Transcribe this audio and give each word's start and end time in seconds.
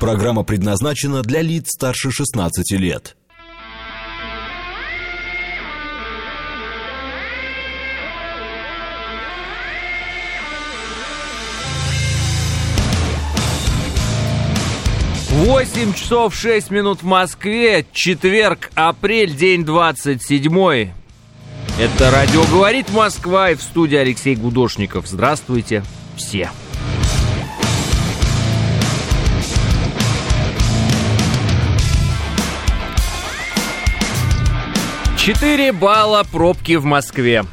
Программа 0.00 0.42
предназначена 0.42 1.22
для 1.22 1.40
лиц 1.40 1.70
старше 1.70 2.10
16 2.10 2.72
лет. 2.72 3.16
Восемь 15.30 15.94
часов 15.94 16.34
шесть 16.34 16.70
минут 16.70 17.02
в 17.02 17.04
Москве. 17.04 17.86
Четверг, 17.92 18.70
апрель, 18.74 19.34
день 19.34 19.64
двадцать 19.64 20.22
седьмой. 20.22 20.92
Это 21.78 22.10
радио 22.10 22.42
«Говорит 22.44 22.90
Москва» 22.90 23.50
и 23.50 23.54
в 23.54 23.62
студии 23.62 23.96
Алексей 23.96 24.34
Гудошников. 24.34 25.06
Здравствуйте 25.06 25.84
все. 26.16 26.50
Четыре 35.26 35.72
балла 35.72 36.22
пробки 36.22 36.76
в 36.76 36.84
Москве. 36.84 37.44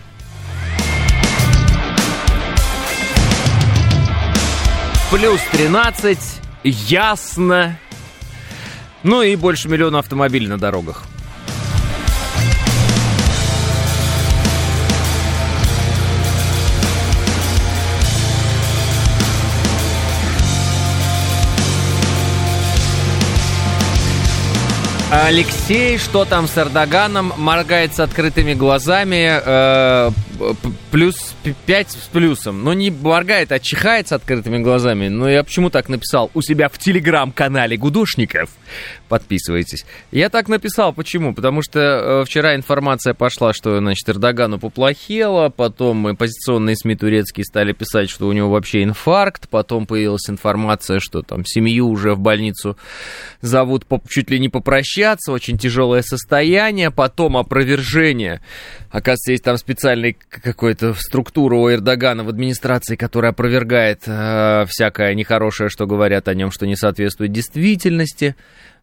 Плюс 5.09 5.41
13, 5.51 6.19
ясно. 6.63 7.79
Ну 9.01 9.23
и 9.23 9.35
больше 9.35 9.69
миллиона 9.69 9.97
автомобилей 9.97 10.45
на 10.45 10.59
дорогах. 10.59 11.07
Алексей, 25.21 25.99
что 25.99 26.25
там 26.25 26.47
с 26.47 26.57
Эрдоганом, 26.57 27.33
моргает 27.37 27.93
с 27.93 27.99
открытыми 27.99 28.55
глазами, 28.55 29.39
э, 29.45 30.09
плюс 30.91 31.35
5 31.65 31.91
с 31.91 32.07
плюсом. 32.07 32.63
Ну, 32.63 32.73
не 32.73 32.91
моргает, 32.91 33.51
а 33.51 33.59
чихает 33.59 34.07
с 34.07 34.11
открытыми 34.11 34.59
глазами. 34.59 35.07
Но 35.07 35.29
я 35.29 35.43
почему 35.43 35.69
так 35.69 35.89
написал 35.89 36.31
у 36.33 36.41
себя 36.41 36.69
в 36.69 36.77
телеграм-канале 36.77 37.77
Гудошников? 37.77 38.49
Подписывайтесь. 39.09 39.85
Я 40.11 40.29
так 40.29 40.47
написал, 40.47 40.93
почему? 40.93 41.33
Потому 41.33 41.61
что 41.61 41.79
э, 41.79 42.25
вчера 42.25 42.55
информация 42.55 43.13
пошла, 43.13 43.53
что, 43.53 43.77
значит, 43.77 44.09
Эрдогану 44.09 44.59
поплохело, 44.59 45.49
потом 45.49 46.07
оппозиционные 46.07 46.75
СМИ 46.75 46.95
турецкие 46.95 47.45
стали 47.45 47.73
писать, 47.73 48.09
что 48.09 48.27
у 48.27 48.33
него 48.33 48.49
вообще 48.49 48.83
инфаркт, 48.83 49.49
потом 49.49 49.85
появилась 49.85 50.29
информация, 50.29 50.99
что 50.99 51.21
там 51.21 51.45
семью 51.45 51.87
уже 51.87 52.15
в 52.15 52.19
больницу 52.19 52.77
зовут 53.41 53.85
чуть 54.09 54.29
ли 54.29 54.39
не 54.39 54.49
попрощаться, 54.49 55.31
очень 55.31 55.57
тяжелое 55.57 56.01
состояние, 56.01 56.89
потом 56.91 57.37
опровержение. 57.37 58.41
Оказывается, 58.89 59.31
есть 59.31 59.43
там 59.43 59.57
специальный 59.57 60.17
какой-то 60.41 60.93
структура 60.93 61.55
у 61.55 61.71
Эрдогана 61.71 62.23
в 62.23 62.29
администрации, 62.29 62.95
которая 62.95 63.31
опровергает 63.31 64.03
э, 64.05 64.65
всякое 64.67 65.13
нехорошее, 65.13 65.69
что 65.69 65.85
говорят 65.85 66.27
о 66.27 66.33
нем, 66.33 66.51
что 66.51 66.65
не 66.65 66.75
соответствует 66.75 67.31
действительности. 67.31 68.35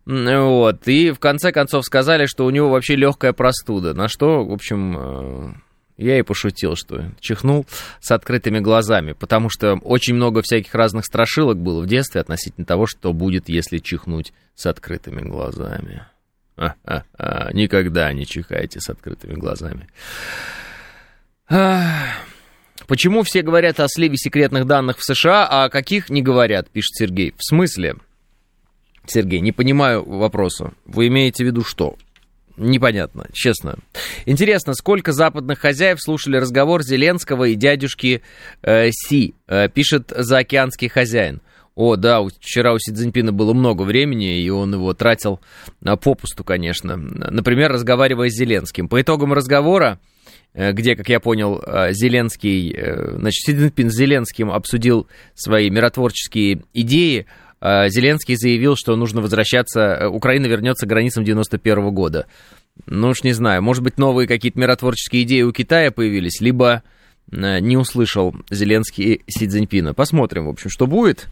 Вот. 0.07 0.89
И 0.89 1.11
в 1.11 1.19
конце 1.19 1.53
концов 1.53 1.85
сказали, 1.85 2.27
что 2.27 2.47
у 2.47 2.51
него 2.51 2.71
вообще 2.71 2.97
легкая 2.97 3.33
простуда. 3.33 3.95
На 3.95 4.09
что, 4.09 4.45
в 4.45 4.53
общем, 4.53 4.97
э, 4.97 5.53
я 6.01 6.19
и 6.19 6.23
пошутил, 6.23 6.77
что 6.77 7.13
чихнул 7.21 7.67
с 8.01 8.11
открытыми 8.11 8.59
глазами, 8.61 9.13
потому 9.13 9.51
что 9.51 9.75
очень 9.75 10.15
много 10.15 10.41
всяких 10.43 10.75
разных 10.75 11.05
страшилок 11.05 11.59
было 11.59 11.83
в 11.83 11.87
детстве 11.87 12.23
относительно 12.23 12.65
того, 12.65 12.87
что 12.87 13.13
будет, 13.13 13.49
если 13.49 13.79
чихнуть 13.79 14.33
с 14.55 14.67
открытыми 14.67 15.21
глазами. 15.21 16.07
А-а-а, 16.57 17.53
никогда 17.53 18.13
не 18.13 18.27
чихайте 18.27 18.81
с 18.81 18.89
открытыми 18.89 19.35
глазами. 19.35 19.89
Почему 22.87 23.23
все 23.23 23.43
говорят 23.43 23.81
о 23.81 23.89
сливе 23.89 24.17
секретных 24.17 24.67
данных 24.67 24.99
в 24.99 25.05
США, 25.05 25.47
а 25.49 25.65
о 25.65 25.69
каких 25.69 26.11
не 26.11 26.23
говорят, 26.23 26.71
пишет 26.71 26.95
Сергей. 26.95 27.35
В 27.37 27.45
смысле? 27.45 27.97
Сергей, 29.07 29.41
не 29.41 29.53
понимаю 29.53 30.05
вопроса. 30.05 30.73
Вы 30.87 31.09
имеете 31.09 31.45
в 31.45 31.47
виду 31.47 31.65
что? 31.65 31.97
Непонятно, 32.57 33.27
честно. 33.33 33.79
Интересно, 34.27 34.75
сколько 34.75 35.13
западных 35.13 35.59
хозяев 35.59 36.01
слушали 36.01 36.37
разговор 36.37 36.83
Зеленского 36.83 37.45
и 37.45 37.55
дядюшки 37.55 38.23
э, 38.63 38.91
Си, 38.91 39.35
э, 39.49 39.69
пишет 39.69 40.13
заокеанский 40.15 40.89
хозяин. 40.89 41.41
О, 41.75 41.97
да, 41.97 42.23
вчера 42.23 42.75
у 42.75 42.79
Си 42.79 42.93
Цзиньпина 42.93 43.33
было 43.33 43.55
много 43.55 43.83
времени, 43.83 44.43
и 44.43 44.51
он 44.51 44.75
его 44.75 44.93
тратил 44.93 45.41
на 45.81 45.97
попусту, 45.97 46.45
конечно. 46.45 46.97
Например, 46.97 47.73
разговаривая 47.73 48.29
с 48.29 48.35
Зеленским. 48.35 48.89
По 48.89 49.01
итогам 49.01 49.33
разговора 49.33 49.99
где, 50.55 50.97
как 50.97 51.09
я 51.09 51.21
понял, 51.21 51.63
э, 51.65 51.93
Зеленский, 51.93 52.75
э, 52.77 53.17
значит, 53.19 53.45
Си 53.45 53.53
Цзиньпин 53.55 53.91
с 53.91 53.95
Зеленским 53.95 54.51
обсудил 54.51 55.07
свои 55.35 55.71
миротворческие 55.71 56.63
идеи, 56.75 57.27
Зеленский 57.63 58.37
заявил, 58.37 58.75
что 58.75 58.97
нужно 58.97 59.21
возвращаться, 59.21 60.09
Украина 60.09 60.47
вернется 60.47 60.87
к 60.87 60.89
границам 60.89 61.25
91 61.25 61.91
года. 61.91 62.27
Ну 62.87 63.09
уж 63.09 63.23
не 63.23 63.35
знаю, 63.35 63.61
может 63.61 63.83
быть, 63.83 63.99
новые 63.99 64.27
какие-то 64.27 64.59
миротворческие 64.59 65.25
идеи 65.25 65.43
у 65.43 65.53
Китая 65.53 65.91
появились, 65.91 66.41
либо 66.41 66.83
не 67.31 67.77
услышал 67.77 68.35
Зеленский 68.49 69.21
Си 69.29 69.47
Цзиньпина. 69.47 69.93
Посмотрим, 69.93 70.47
в 70.47 70.49
общем, 70.49 70.71
что 70.71 70.87
будет. 70.87 71.29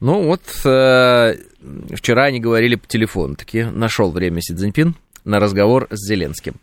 Ну 0.00 0.24
вот, 0.24 0.42
вчера 0.48 2.24
они 2.24 2.40
говорили 2.40 2.74
по 2.74 2.88
телефону, 2.88 3.36
таки 3.36 3.62
нашел 3.62 4.10
время 4.10 4.40
Си 4.40 4.56
Цзиньпин 4.56 4.96
на 5.24 5.38
разговор 5.38 5.86
с 5.90 6.08
Зеленским. 6.08 6.56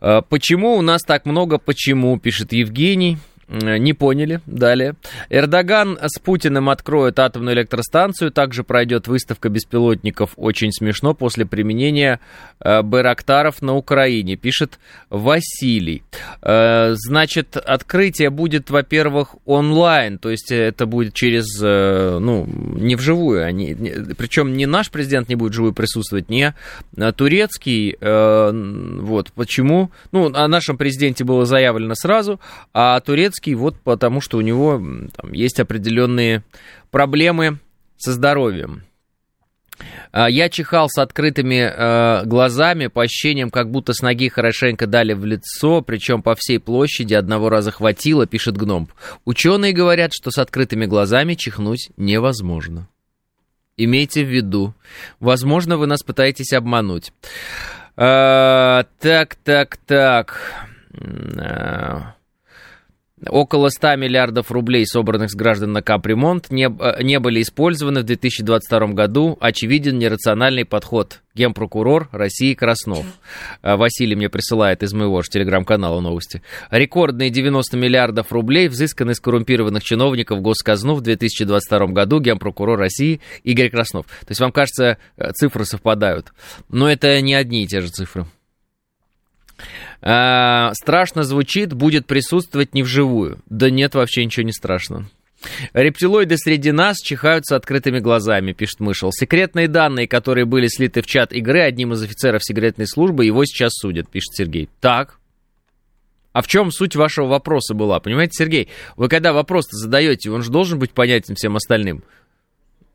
Э, 0.00 0.22
почему 0.28 0.76
у 0.76 0.82
нас 0.82 1.02
так 1.02 1.26
много 1.26 1.58
почему, 1.58 2.18
пишет 2.18 2.52
Евгений. 2.52 3.18
Э, 3.50 3.78
не 3.78 3.92
поняли. 3.92 4.40
Далее. 4.46 4.94
Эрдоган 5.28 5.98
с 6.00 6.18
Путиным 6.20 6.68
откроет 6.68 7.18
атомную 7.18 7.56
электростанцию. 7.56 8.30
Также 8.30 8.62
пройдет 8.62 9.08
выставка 9.08 9.48
беспилотников. 9.48 10.32
Очень 10.36 10.72
смешно 10.72 11.14
после 11.14 11.46
применения 11.46 12.20
э, 12.60 12.82
Байрактаров 12.82 13.60
на 13.60 13.74
Украине, 13.74 14.36
пишет 14.36 14.78
Василий. 15.08 16.02
Э, 16.42 16.92
значит, 16.94 17.56
открытие 17.56 18.30
будет, 18.30 18.70
во-первых, 18.70 19.34
онлайн. 19.46 20.18
То 20.18 20.30
есть 20.30 20.52
это 20.52 20.86
будет 20.86 21.14
через, 21.14 21.46
э, 21.60 22.18
ну, 22.20 22.46
не 22.46 22.94
вживую. 22.94 23.44
Они, 23.44 23.74
не, 23.74 24.14
причем 24.14 24.56
не 24.56 24.66
наш 24.66 24.90
президент 24.90 25.28
не 25.28 25.34
будет 25.34 25.52
вживую 25.52 25.72
присутствовать, 25.72 26.28
не 26.28 26.54
а 26.96 27.12
турецкий. 27.12 27.96
Э, 28.00 28.52
вот 28.52 29.32
почему. 29.32 29.90
Ну, 30.12 30.32
о 30.32 30.46
нашем 30.46 30.76
президенте 30.76 31.24
было 31.24 31.44
заявлено 31.44 31.94
сразу, 31.94 32.40
а 32.72 33.00
турецкий 33.00 33.39
Зеленский, 33.40 33.54
вот 33.54 33.76
потому 33.82 34.20
что 34.20 34.38
у 34.38 34.40
него 34.40 34.80
там, 35.14 35.32
есть 35.32 35.60
определенные 35.60 36.42
проблемы 36.90 37.58
со 37.96 38.12
здоровьем. 38.12 38.84
А, 40.12 40.28
я 40.28 40.48
чихал 40.50 40.88
с 40.90 40.98
открытыми 40.98 41.70
э, 41.72 42.24
глазами, 42.26 42.88
по 42.88 43.02
ощущениям, 43.02 43.50
как 43.50 43.70
будто 43.70 43.92
с 43.94 44.02
ноги 44.02 44.28
хорошенько 44.28 44.86
дали 44.86 45.14
в 45.14 45.24
лицо, 45.24 45.80
причем 45.80 46.22
по 46.22 46.34
всей 46.34 46.58
площади 46.58 47.14
одного 47.14 47.48
раза 47.48 47.70
хватило, 47.70 48.26
пишет 48.26 48.56
Гном. 48.58 48.88
Ученые 49.24 49.72
говорят, 49.72 50.12
что 50.12 50.30
с 50.30 50.38
открытыми 50.38 50.86
глазами 50.86 51.34
чихнуть 51.34 51.90
невозможно. 51.96 52.88
Имейте 53.78 54.22
в 54.22 54.28
виду. 54.28 54.74
Возможно, 55.20 55.78
вы 55.78 55.86
нас 55.86 56.02
пытаетесь 56.02 56.52
обмануть. 56.52 57.12
А, 57.96 58.84
так, 59.00 59.36
так, 59.36 59.78
так. 59.86 60.38
Около 63.28 63.68
100 63.68 63.96
миллиардов 63.96 64.50
рублей, 64.50 64.86
собранных 64.86 65.30
с 65.30 65.34
граждан 65.34 65.72
на 65.72 65.82
капремонт, 65.82 66.50
не, 66.50 66.64
э, 66.64 67.02
не 67.02 67.18
были 67.18 67.42
использованы 67.42 68.00
в 68.00 68.04
2022 68.04 68.94
году. 68.94 69.36
Очевиден 69.40 69.98
нерациональный 69.98 70.64
подход. 70.64 71.20
Генпрокурор 71.34 72.08
России 72.12 72.54
Краснов. 72.54 73.04
Э, 73.62 73.76
Василий 73.76 74.16
мне 74.16 74.30
присылает 74.30 74.82
из 74.82 74.94
моего 74.94 75.20
же 75.20 75.28
телеграм-канала 75.28 76.00
новости. 76.00 76.42
Рекордные 76.70 77.28
90 77.28 77.76
миллиардов 77.76 78.32
рублей 78.32 78.68
взысканы 78.68 79.14
с 79.14 79.20
коррумпированных 79.20 79.84
чиновников 79.84 80.40
госказну 80.40 80.94
в 80.94 81.02
2022 81.02 81.86
году. 81.88 82.20
Генпрокурор 82.20 82.78
России 82.78 83.20
Игорь 83.44 83.68
Краснов. 83.68 84.06
То 84.06 84.30
есть 84.30 84.40
вам 84.40 84.50
кажется, 84.50 84.96
э, 85.18 85.32
цифры 85.32 85.66
совпадают. 85.66 86.32
Но 86.70 86.90
это 86.90 87.20
не 87.20 87.34
одни 87.34 87.64
и 87.64 87.66
те 87.66 87.82
же 87.82 87.88
цифры. 87.88 88.24
А, 90.02 90.72
страшно 90.74 91.22
звучит, 91.22 91.72
будет 91.72 92.06
присутствовать 92.06 92.74
не 92.74 92.82
вживую. 92.82 93.40
Да 93.46 93.70
нет, 93.70 93.94
вообще 93.94 94.24
ничего 94.24 94.44
не 94.44 94.52
страшно. 94.52 95.06
Рептилоиды 95.72 96.36
среди 96.36 96.70
нас 96.70 96.98
чихают 96.98 97.46
с 97.46 97.52
открытыми 97.52 97.98
глазами, 97.98 98.52
пишет 98.52 98.80
Мышел. 98.80 99.10
Секретные 99.12 99.68
данные, 99.68 100.06
которые 100.06 100.44
были 100.44 100.66
слиты 100.66 101.02
в 101.02 101.06
чат 101.06 101.32
игры 101.32 101.60
одним 101.60 101.92
из 101.92 102.02
офицеров 102.02 102.44
секретной 102.44 102.86
службы, 102.86 103.24
его 103.24 103.44
сейчас 103.44 103.72
судят, 103.74 104.08
пишет 104.08 104.34
Сергей. 104.34 104.68
Так. 104.80 105.18
А 106.32 106.42
в 106.42 106.46
чем 106.46 106.70
суть 106.70 106.94
вашего 106.94 107.26
вопроса 107.26 107.74
была? 107.74 107.98
Понимаете, 108.00 108.32
Сергей, 108.34 108.68
вы 108.96 109.08
когда 109.08 109.32
вопрос 109.32 109.66
задаете, 109.70 110.30
он 110.30 110.42
же 110.42 110.50
должен 110.50 110.78
быть 110.78 110.92
понятен 110.92 111.34
всем 111.34 111.56
остальным. 111.56 112.04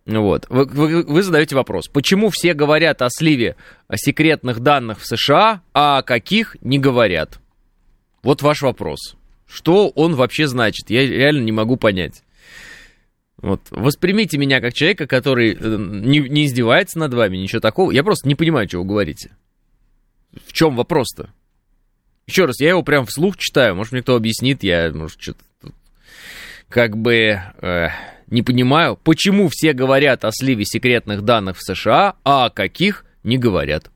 Вот. 0.06 0.46
Вы, 0.50 0.66
вы, 0.66 1.04
вы 1.04 1.24
задаете 1.24 1.56
вопрос, 1.56 1.88
почему 1.88 2.30
все 2.30 2.54
говорят 2.54 3.02
о 3.02 3.10
сливе 3.10 3.56
секретных 3.96 4.60
данных 4.60 5.00
в 5.00 5.06
США, 5.06 5.62
а 5.74 6.00
о 6.00 6.04
каких 6.04 6.58
не 6.62 6.78
говорят? 6.78 7.40
Вот 8.22 8.42
ваш 8.42 8.62
вопрос. 8.62 9.16
Что 9.48 9.90
он 9.90 10.16
вообще 10.16 10.48
значит? 10.48 10.90
Я 10.90 11.08
реально 11.08 11.44
не 11.44 11.52
могу 11.52 11.76
понять. 11.76 12.24
Вот. 13.38 13.62
Воспримите 13.70 14.38
меня 14.38 14.62
как 14.62 14.74
человека, 14.74 15.08
который 15.08 15.54
э, 15.54 15.58
не, 15.60 16.20
не 16.20 16.46
издевается 16.46 16.98
над 17.00 17.14
вами, 17.14 17.38
ничего 17.38 17.60
такого. 17.60 17.92
Я 17.92 18.04
просто 18.04 18.28
не 18.28 18.36
понимаю, 18.36 18.68
что 18.68 18.80
вы 18.80 18.86
говорите. 18.86 19.32
В 20.48 20.54
чем 20.54 20.76
вопрос-то? 20.76 21.30
Еще 22.28 22.46
раз, 22.46 22.60
я 22.60 22.70
его 22.70 22.82
прям 22.82 23.06
вслух 23.06 23.38
читаю. 23.38 23.76
Может, 23.76 23.94
мне 23.94 24.02
кто 24.02 24.16
объяснит, 24.16 24.64
я, 24.64 24.92
может, 24.92 25.22
что-то 25.22 25.44
как 26.70 26.98
бы 26.98 27.40
э, 27.62 27.90
не 28.28 28.42
понимаю, 28.42 28.98
почему 29.04 29.50
все 29.52 29.74
говорят 29.74 30.26
о 30.26 30.32
сливе 30.32 30.66
секретных 30.66 31.22
данных 31.22 31.58
в 31.58 31.64
США, 31.64 32.16
а 32.24 32.46
о 32.46 32.50
каких 32.50 33.06
не 33.24 33.38
говорят. 33.38 33.92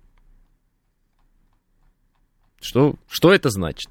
Что, 2.61 2.95
что 3.07 3.33
это 3.33 3.49
значит? 3.49 3.89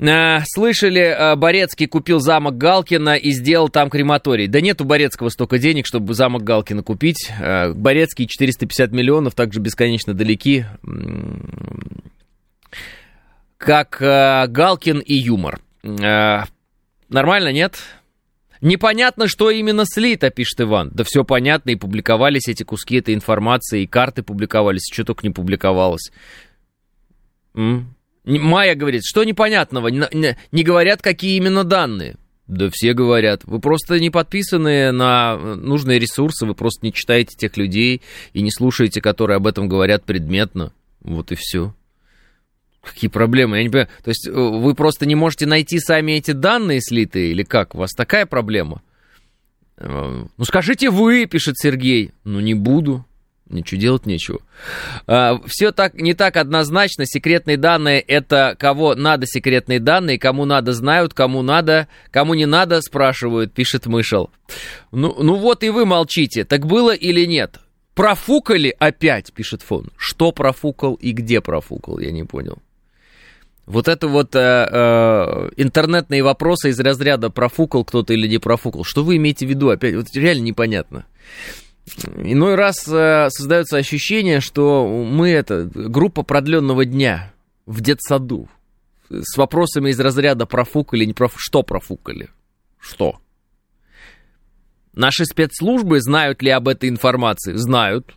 Э, 0.00 0.40
слышали, 0.46 1.00
э, 1.00 1.36
Борецкий 1.36 1.86
купил 1.86 2.20
замок 2.20 2.56
Галкина 2.56 3.16
и 3.16 3.30
сделал 3.30 3.68
там 3.68 3.90
крематорий. 3.90 4.46
Да 4.46 4.60
нет 4.60 4.80
у 4.80 4.84
Борецкого 4.84 5.28
столько 5.28 5.58
денег, 5.58 5.86
чтобы 5.86 6.14
замок 6.14 6.42
Галкина 6.42 6.82
купить. 6.82 7.30
Э, 7.38 7.72
Борецкий 7.72 8.26
450 8.26 8.92
миллионов, 8.92 9.34
также 9.34 9.60
бесконечно 9.60 10.14
далеки, 10.14 10.64
как 13.58 13.98
Галкин 14.00 15.00
и 15.00 15.14
юмор. 15.14 15.60
Нормально, 15.82 17.52
нет? 17.52 17.78
Непонятно, 18.60 19.26
что 19.26 19.50
именно 19.50 19.84
слито, 19.86 20.30
пишет 20.30 20.60
Иван. 20.60 20.90
Да 20.92 21.02
все 21.04 21.24
понятно, 21.24 21.70
и 21.70 21.76
публиковались 21.76 22.48
эти 22.48 22.62
куски 22.62 22.96
этой 22.96 23.14
информации, 23.14 23.82
и 23.82 23.86
карты 23.86 24.22
публиковались, 24.22 24.82
что 24.92 25.04
только 25.04 25.26
не 25.26 25.32
публиковалось. 25.32 26.10
М? 27.54 27.94
Майя 28.24 28.74
говорит, 28.74 29.02
что 29.04 29.24
непонятного, 29.24 29.88
не, 29.88 30.62
говорят, 30.62 31.00
какие 31.00 31.36
именно 31.36 31.64
данные. 31.64 32.16
Да 32.46 32.68
все 32.70 32.92
говорят. 32.92 33.44
Вы 33.44 33.60
просто 33.60 33.98
не 33.98 34.10
подписаны 34.10 34.90
на 34.92 35.36
нужные 35.36 35.98
ресурсы, 35.98 36.44
вы 36.44 36.54
просто 36.54 36.84
не 36.84 36.92
читаете 36.92 37.36
тех 37.36 37.56
людей 37.56 38.02
и 38.32 38.42
не 38.42 38.50
слушаете, 38.50 39.00
которые 39.00 39.36
об 39.36 39.46
этом 39.46 39.68
говорят 39.68 40.04
предметно. 40.04 40.72
Вот 41.00 41.32
и 41.32 41.36
все. 41.36 41.74
Какие 42.82 43.10
проблемы? 43.10 43.58
Я 43.58 43.62
не 43.62 43.68
понимаю. 43.68 43.88
То 44.02 44.08
есть 44.08 44.26
э, 44.26 44.32
вы 44.32 44.74
просто 44.74 45.06
не 45.06 45.14
можете 45.14 45.46
найти 45.46 45.78
сами 45.78 46.12
эти 46.12 46.32
данные 46.32 46.80
слитые 46.80 47.30
или 47.30 47.42
как? 47.42 47.74
У 47.74 47.78
вас 47.78 47.90
такая 47.92 48.26
проблема? 48.26 48.82
Э, 49.76 50.24
ну 50.36 50.44
скажите 50.44 50.90
вы, 50.90 51.26
пишет 51.26 51.56
Сергей. 51.58 52.12
Ну 52.24 52.40
не 52.40 52.54
буду. 52.54 53.04
Ничего 53.50 53.80
делать 53.80 54.06
нечего. 54.06 54.38
А, 55.08 55.40
все 55.46 55.72
так 55.72 55.94
не 55.94 56.14
так 56.14 56.36
однозначно. 56.36 57.04
Секретные 57.04 57.56
данные 57.56 58.00
это 58.00 58.54
кого 58.56 58.94
надо 58.94 59.26
секретные 59.26 59.80
данные, 59.80 60.20
кому 60.20 60.44
надо 60.44 60.72
знают, 60.72 61.14
кому 61.14 61.42
надо, 61.42 61.88
кому 62.12 62.34
не 62.34 62.46
надо 62.46 62.80
спрашивают, 62.80 63.52
пишет 63.52 63.86
Мышел. 63.86 64.30
Ну, 64.92 65.16
ну 65.20 65.34
вот 65.34 65.64
и 65.64 65.70
вы 65.70 65.84
молчите. 65.84 66.44
Так 66.44 66.64
было 66.64 66.94
или 66.94 67.26
нет? 67.26 67.58
Профукали 67.94 68.74
опять, 68.78 69.32
пишет 69.32 69.62
Фон. 69.62 69.90
Что 69.96 70.30
профукал 70.30 70.94
и 70.94 71.10
где 71.10 71.40
профукал, 71.40 71.98
я 71.98 72.12
не 72.12 72.22
понял. 72.22 72.58
Вот 73.70 73.86
это 73.86 74.08
вот 74.08 74.34
э, 74.34 74.40
э, 74.40 75.50
интернетные 75.56 76.24
вопросы 76.24 76.70
из 76.70 76.80
разряда 76.80 77.30
профукал 77.30 77.84
кто-то 77.84 78.12
или 78.12 78.26
не 78.26 78.38
профукал. 78.38 78.82
Что 78.82 79.04
вы 79.04 79.16
имеете 79.16 79.46
в 79.46 79.48
виду? 79.48 79.68
Опять, 79.68 79.94
вот 79.94 80.06
реально 80.12 80.42
непонятно. 80.42 81.06
Иной 82.16 82.56
раз 82.56 82.88
э, 82.88 83.28
создается 83.30 83.76
ощущение, 83.76 84.40
что 84.40 84.88
мы 84.88 85.30
это 85.30 85.70
группа 85.72 86.24
продленного 86.24 86.84
дня 86.84 87.32
в 87.64 87.80
детсаду 87.80 88.48
с 89.08 89.36
вопросами 89.36 89.90
из 89.90 90.00
разряда 90.00 90.46
профукали, 90.46 91.04
не 91.04 91.12
профукали. 91.12 91.44
Что 91.44 91.62
профукали? 91.62 92.28
Что? 92.80 93.20
Наши 94.94 95.24
спецслужбы 95.24 96.00
знают 96.00 96.42
ли 96.42 96.50
об 96.50 96.66
этой 96.66 96.88
информации? 96.88 97.54
Знают. 97.54 98.16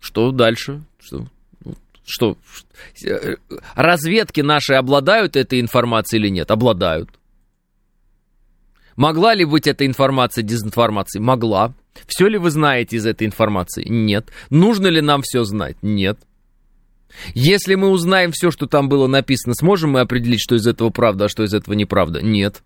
Что 0.00 0.30
дальше? 0.30 0.82
Что? 0.98 1.26
Что? 2.04 2.36
Разведки 3.74 4.40
наши 4.40 4.74
обладают 4.74 5.36
этой 5.36 5.60
информацией 5.60 6.22
или 6.22 6.28
нет? 6.28 6.50
Обладают. 6.50 7.10
Могла 8.96 9.34
ли 9.34 9.44
быть 9.44 9.66
эта 9.66 9.86
информация 9.86 10.42
дезинформацией? 10.42 11.22
Могла. 11.22 11.74
Все 12.06 12.26
ли 12.28 12.38
вы 12.38 12.50
знаете 12.50 12.96
из 12.96 13.06
этой 13.06 13.26
информации? 13.26 13.86
Нет. 13.88 14.30
Нужно 14.50 14.88
ли 14.88 15.00
нам 15.00 15.22
все 15.22 15.44
знать? 15.44 15.76
Нет. 15.82 16.18
Если 17.34 17.74
мы 17.74 17.90
узнаем 17.90 18.32
все, 18.32 18.50
что 18.50 18.66
там 18.66 18.88
было 18.88 19.06
написано, 19.06 19.54
сможем 19.54 19.92
мы 19.92 20.00
определить, 20.00 20.40
что 20.40 20.56
из 20.56 20.66
этого 20.66 20.90
правда, 20.90 21.26
а 21.26 21.28
что 21.28 21.44
из 21.44 21.54
этого 21.54 21.74
неправда? 21.74 22.22
Нет. 22.22 22.62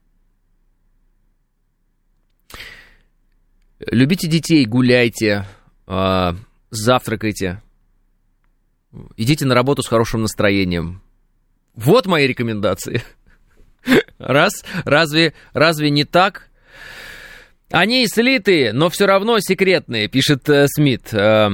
Любите 3.79 4.29
детей, 4.29 4.65
гуляйте, 4.65 5.47
э, 5.87 6.33
завтракайте, 6.71 7.63
идите 9.17 9.45
на 9.47 9.55
работу 9.55 9.83
с 9.83 9.89
хорошим 9.89 10.23
настроением. 10.23 11.03
Вот 11.75 12.07
мои 12.07 12.27
рекомендации. 12.27 13.03
Раз, 14.19 14.65
разве, 14.85 15.35
разве 15.53 15.91
не 15.91 16.05
так? 16.05 16.49
Они 17.71 18.07
слитые, 18.07 18.73
но 18.73 18.89
все 18.91 19.07
равно 19.07 19.39
секретные, 19.41 20.09
пишет 20.09 20.49
э, 20.49 20.67
Смит. 20.69 21.13
Э, 21.13 21.51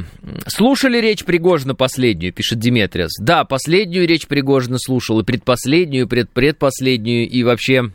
слушали 0.46 0.98
речь 0.98 1.24
Пригожина 1.24 1.74
последнюю, 1.74 2.34
пишет 2.34 2.58
Диметриас. 2.58 3.12
Да, 3.18 3.44
последнюю 3.44 4.06
речь 4.06 4.26
Пригожина 4.26 4.76
слушал, 4.78 5.20
и 5.20 5.24
предпоследнюю, 5.24 6.04
и 6.04 6.08
предпредпоследнюю, 6.08 7.28
и 7.28 7.42
вообще 7.42 7.92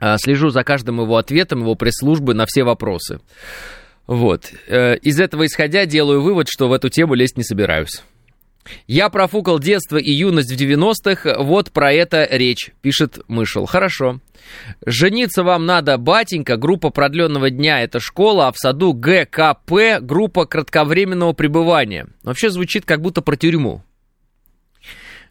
э, 0.00 0.16
слежу 0.18 0.48
за 0.48 0.64
каждым 0.64 1.00
его 1.02 1.18
ответом, 1.18 1.60
его 1.60 1.74
пресс-службы 1.74 2.32
на 2.32 2.46
все 2.46 2.64
вопросы. 2.64 3.20
Вот. 4.06 4.50
Э, 4.66 4.96
из 4.96 5.20
этого 5.20 5.44
исходя 5.44 5.84
делаю 5.84 6.22
вывод, 6.22 6.48
что 6.48 6.68
в 6.68 6.72
эту 6.72 6.88
тему 6.88 7.14
лезть 7.14 7.36
не 7.36 7.44
собираюсь. 7.44 8.02
Я 8.86 9.08
профукал 9.08 9.58
детство 9.58 9.96
и 9.96 10.10
юность 10.10 10.52
в 10.52 10.56
90-х, 10.56 11.42
вот 11.42 11.72
про 11.72 11.92
это 11.92 12.26
речь, 12.30 12.72
пишет 12.82 13.20
Мышел. 13.28 13.66
Хорошо. 13.66 14.20
Жениться 14.84 15.42
вам 15.42 15.66
надо, 15.66 15.98
батенька, 15.98 16.56
группа 16.56 16.90
продленного 16.90 17.50
дня, 17.50 17.82
это 17.82 18.00
школа, 18.00 18.48
а 18.48 18.52
в 18.52 18.58
саду 18.58 18.92
ГКП, 18.92 20.00
группа 20.00 20.46
кратковременного 20.46 21.32
пребывания. 21.32 22.06
Вообще 22.22 22.50
звучит 22.50 22.84
как 22.84 23.00
будто 23.00 23.22
про 23.22 23.36
тюрьму. 23.36 23.82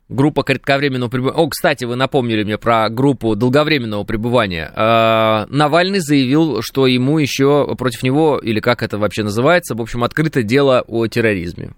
Группа 0.08 0.44
кратковременного 0.44 1.10
пребывания. 1.10 1.38
О, 1.38 1.50
кстати, 1.50 1.84
вы 1.86 1.96
напомнили 1.96 2.44
мне 2.44 2.60
про 2.60 2.90
группу 2.90 3.36
долговременного 3.36 4.04
пребывания. 4.04 4.72
Э, 4.76 5.48
Навальный 5.50 6.00
заявил, 6.00 6.62
что 6.62 6.86
ему 6.86 7.18
еще 7.18 7.76
против 7.76 8.04
него, 8.04 8.38
или 8.38 8.60
как 8.60 8.84
это 8.84 9.00
вообще 9.00 9.24
называется, 9.24 9.74
в 9.74 9.82
общем, 9.82 10.04
открыто 10.04 10.44
дело 10.44 10.84
о 10.88 11.08
терроризме 11.08 11.72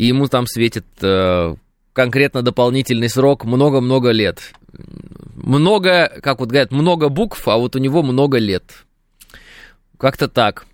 и 0.00 0.06
ему 0.06 0.28
там 0.28 0.46
светит 0.46 0.86
э, 1.02 1.54
конкретно 1.92 2.40
дополнительный 2.40 3.10
срок 3.10 3.44
много-много 3.44 4.12
лет. 4.12 4.54
Много, 5.34 6.10
как 6.22 6.40
вот 6.40 6.48
говорят, 6.48 6.72
много 6.72 7.10
букв, 7.10 7.46
а 7.46 7.58
вот 7.58 7.76
у 7.76 7.78
него 7.78 8.02
много 8.02 8.38
лет. 8.38 8.86
Как-то 9.98 10.28
так. 10.28 10.64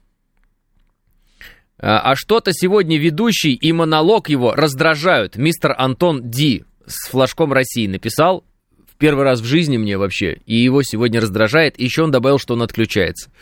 А, 1.81 2.13
а 2.13 2.15
что-то 2.15 2.53
сегодня 2.53 2.99
ведущий 2.99 3.55
и 3.55 3.73
монолог 3.73 4.29
его 4.29 4.55
раздражают. 4.55 5.35
Мистер 5.35 5.75
Антон 5.77 6.31
Ди 6.31 6.65
с 6.87 7.09
флажком 7.09 7.53
России 7.53 7.89
написал 7.89 8.45
в 8.89 8.97
первый 8.97 9.25
раз 9.25 9.41
в 9.41 9.45
жизни 9.45 9.77
мне 9.77 9.99
вообще, 9.99 10.39
и 10.47 10.55
его 10.55 10.85
сегодня 10.85 11.21
раздражает. 11.21 11.81
И 11.81 11.85
еще 11.85 12.05
он 12.05 12.13
добавил, 12.13 12.39
что 12.39 12.55
он 12.55 12.63
отключается. 12.63 13.33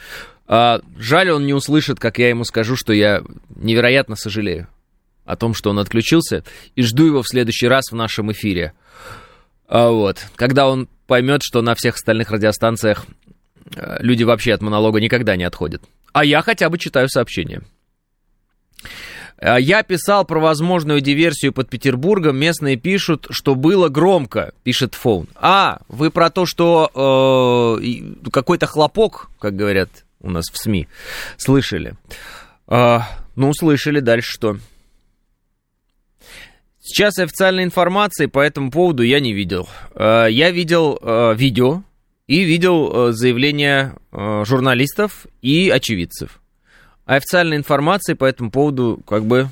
А, 0.46 0.80
жаль, 0.96 1.30
он 1.30 1.44
не 1.44 1.52
услышит, 1.52 2.00
как 2.00 2.18
я 2.18 2.30
ему 2.30 2.44
скажу, 2.44 2.74
что 2.74 2.94
я 2.94 3.22
невероятно 3.54 4.16
сожалею 4.16 4.68
о 5.24 5.36
том, 5.36 5.54
что 5.54 5.70
он 5.70 5.78
отключился, 5.78 6.44
и 6.74 6.82
жду 6.82 7.06
его 7.06 7.22
в 7.22 7.28
следующий 7.28 7.68
раз 7.68 7.90
в 7.90 7.94
нашем 7.94 8.32
эфире. 8.32 8.72
А 9.66 9.90
вот, 9.90 10.26
когда 10.36 10.68
он 10.68 10.88
поймет, 11.06 11.42
что 11.42 11.62
на 11.62 11.74
всех 11.74 11.94
остальных 11.94 12.30
радиостанциях 12.30 13.06
э, 13.74 13.96
люди 14.00 14.22
вообще 14.22 14.52
от 14.52 14.62
монолога 14.62 15.00
никогда 15.00 15.36
не 15.36 15.44
отходят. 15.44 15.82
А 16.12 16.24
я 16.24 16.42
хотя 16.42 16.68
бы 16.68 16.78
читаю 16.78 17.08
сообщения. 17.08 17.62
Э, 19.38 19.56
я 19.58 19.82
писал 19.82 20.24
про 20.24 20.40
возможную 20.40 21.00
диверсию 21.00 21.52
под 21.52 21.68
Петербургом. 21.68 22.36
Местные 22.36 22.76
пишут, 22.76 23.26
что 23.30 23.54
было 23.54 23.88
громко, 23.88 24.52
пишет 24.62 24.94
Фоун. 24.94 25.28
А, 25.34 25.80
вы 25.88 26.10
про 26.10 26.30
то, 26.30 26.46
что 26.46 27.80
э, 27.82 28.30
какой-то 28.30 28.66
хлопок, 28.66 29.30
как 29.38 29.56
говорят 29.56 29.90
у 30.20 30.30
нас 30.30 30.46
в 30.50 30.56
СМИ, 30.56 30.88
слышали. 31.36 31.94
Э, 32.68 33.00
ну, 33.36 33.52
слышали, 33.52 34.00
дальше 34.00 34.30
что? 34.30 34.58
Сейчас 36.86 37.18
официальной 37.18 37.64
информации 37.64 38.26
по 38.26 38.40
этому 38.40 38.70
поводу 38.70 39.02
я 39.02 39.18
не 39.18 39.32
видел. 39.32 39.66
Э, 39.94 40.26
я 40.28 40.50
видел 40.50 40.98
э, 41.00 41.34
видео 41.34 41.82
и 42.26 42.44
видел 42.44 43.12
заявления 43.12 43.96
журналистов 44.12 45.26
и 45.42 45.70
очевидцев. 45.70 46.40
Официальной 47.04 47.56
информации 47.56 48.14
по 48.14 48.24
этому 48.24 48.50
поводу 48.50 49.02
как 49.06 49.26
бы... 49.26 49.48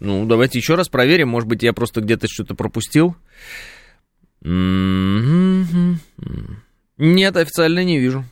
Ну, 0.00 0.26
давайте 0.26 0.58
еще 0.58 0.74
раз 0.74 0.88
проверим. 0.88 1.28
Может 1.28 1.48
быть, 1.48 1.62
я 1.62 1.72
просто 1.72 2.00
где-то 2.00 2.26
что-то 2.28 2.56
пропустил. 2.56 3.14
Нет, 4.42 6.00
официально 7.36 7.84
не 7.84 7.98
вижу. 7.98 8.24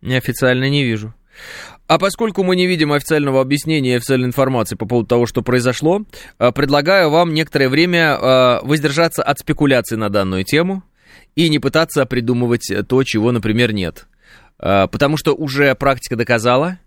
Неофициально 0.00 0.70
не 0.70 0.84
вижу. 0.84 1.12
А 1.90 1.98
поскольку 1.98 2.44
мы 2.44 2.54
не 2.54 2.68
видим 2.68 2.92
официального 2.92 3.40
объяснения 3.40 3.94
и 3.94 3.96
официальной 3.96 4.28
информации 4.28 4.76
по 4.76 4.86
поводу 4.86 5.08
того, 5.08 5.26
что 5.26 5.42
произошло, 5.42 6.04
э, 6.38 6.52
предлагаю 6.52 7.10
вам 7.10 7.34
некоторое 7.34 7.68
время 7.68 8.12
э, 8.14 8.60
воздержаться 8.62 9.24
от 9.24 9.40
спекуляций 9.40 9.96
на 9.98 10.08
данную 10.08 10.44
тему 10.44 10.84
и 11.34 11.48
не 11.48 11.58
пытаться 11.58 12.06
придумывать 12.06 12.72
то, 12.86 13.02
чего, 13.02 13.32
например, 13.32 13.72
нет. 13.72 14.06
Э, 14.60 14.86
потому 14.86 15.16
что 15.16 15.34
уже 15.34 15.74
практика 15.74 16.14
доказала, 16.14 16.78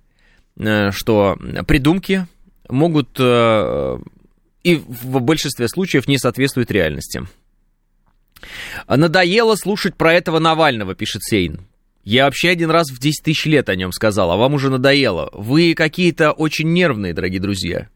что 0.55 1.37
придумки 1.67 2.25
могут 2.69 3.19
и 3.19 4.75
в 4.87 5.19
большинстве 5.19 5.67
случаев 5.67 6.07
не 6.07 6.17
соответствуют 6.17 6.71
реальности. 6.71 7.27
Надоело 8.87 9.55
слушать 9.55 9.95
про 9.95 10.13
этого 10.13 10.39
Навального, 10.39 10.95
пишет 10.95 11.23
Сейн. 11.23 11.67
Я 12.03 12.25
вообще 12.25 12.49
один 12.49 12.69
раз 12.69 12.91
в 12.91 12.99
10 12.99 13.23
тысяч 13.23 13.45
лет 13.45 13.69
о 13.69 13.75
нем 13.75 13.91
сказал, 13.93 14.31
а 14.31 14.35
вам 14.35 14.53
уже 14.53 14.69
надоело. 14.69 15.29
Вы 15.31 15.73
какие-то 15.73 16.31
очень 16.31 16.73
нервные, 16.73 17.13
дорогие 17.13 17.39
друзья. 17.39 17.87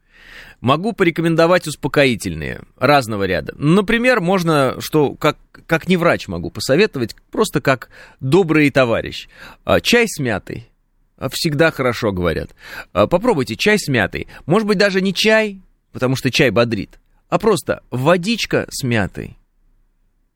Могу 0.60 0.92
порекомендовать 0.92 1.68
успокоительные 1.68 2.62
разного 2.78 3.24
ряда. 3.24 3.54
Например, 3.56 4.20
можно, 4.20 4.76
что 4.80 5.14
как, 5.14 5.36
как 5.66 5.88
не 5.88 5.96
врач 5.96 6.26
могу 6.26 6.50
посоветовать, 6.50 7.14
просто 7.30 7.60
как 7.60 7.90
добрый 8.20 8.70
товарищ. 8.70 9.28
А, 9.64 9.80
чай 9.80 10.08
с 10.08 10.18
мятой. 10.18 10.68
А, 11.16 11.28
всегда 11.30 11.70
хорошо 11.70 12.10
говорят. 12.10 12.50
А, 12.92 13.06
попробуйте 13.06 13.56
чай 13.56 13.78
с 13.78 13.88
мятой. 13.88 14.26
Может 14.46 14.66
быть, 14.66 14.78
даже 14.78 15.00
не 15.00 15.14
чай, 15.14 15.60
потому 15.92 16.16
что 16.16 16.30
чай 16.30 16.50
бодрит, 16.50 16.98
а 17.28 17.38
просто 17.38 17.82
водичка 17.90 18.66
с 18.70 18.82
мятой. 18.82 19.37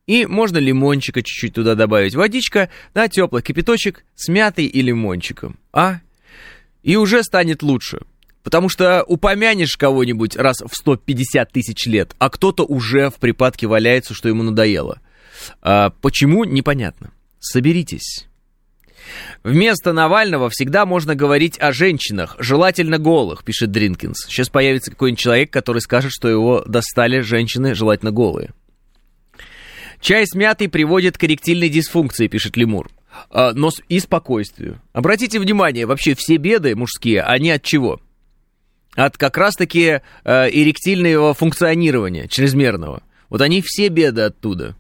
И 0.07 0.27
можно 0.27 0.59
лимончика 0.59 1.23
чуть-чуть 1.23 1.55
туда 1.55 1.75
добавить. 1.75 2.15
Водичка, 2.15 2.71
да, 2.95 3.09
теплый 3.09 3.43
кипяточек 3.43 4.05
с 4.15 4.29
мятой 4.29 4.67
и 4.67 4.83
лимончиком. 4.83 5.59
А? 5.73 6.01
И 6.83 6.97
уже 6.97 7.23
станет 7.23 7.63
лучше. 7.63 8.01
Потому 8.43 8.69
что 8.69 9.05
упомянешь 9.05 9.77
кого-нибудь 9.77 10.37
раз 10.37 10.61
в 10.61 10.75
150 10.75 11.53
тысяч 11.53 11.87
лет, 11.87 12.17
а 12.19 12.29
кто-то 12.29 12.65
уже 12.65 13.11
в 13.11 13.15
припадке 13.15 13.69
валяется, 13.69 14.15
что 14.15 14.29
ему 14.29 14.43
надоело. 14.43 15.01
А 15.61 15.91
почему, 15.91 16.43
непонятно. 16.45 17.13
Соберитесь. 17.39 18.27
Вместо 19.45 19.93
Навального 19.93 20.49
всегда 20.51 20.87
можно 20.87 21.15
говорить 21.15 21.59
о 21.61 21.73
женщинах, 21.73 22.37
желательно 22.39 22.99
голых, 22.99 23.45
пишет 23.45 23.71
Дринкинс. 23.71 24.27
Сейчас 24.27 24.49
появится 24.49 24.91
какой-нибудь 24.91 25.21
человек, 25.21 25.53
который 25.53 25.81
скажет, 25.81 26.13
что 26.13 26.29
его 26.29 26.65
достали 26.67 27.21
женщины, 27.21 27.75
желательно 27.75 28.11
голые. 28.13 28.53
Чай 30.03 30.27
с 30.27 30.35
мятой 30.35 30.69
приводит 30.69 31.17
к 31.17 31.23
эректильной 31.23 31.69
дисфункции, 31.69 32.27
пишет 32.27 32.57
Лемур. 32.57 32.91
А, 33.31 33.53
но 33.53 33.71
и 33.89 34.01
спокойствию. 34.01 34.83
Обратите 34.93 35.39
внимание, 35.39 35.87
вообще 35.87 36.17
все 36.17 36.39
беды 36.39 36.75
мужские, 36.75 37.23
они 37.23 37.53
от 37.53 37.63
чего? 37.63 38.01
От 38.97 39.17
как 39.17 39.39
раз-таки 39.39 40.01
э, 40.25 40.51
эректильного 40.51 41.35
функционирования 41.35 42.27
чрезмерного. 42.27 43.05
Вот 43.31 43.43
они 43.43 43.63
все 43.65 43.89
беды 43.89 44.23
оттуда. 44.23 44.77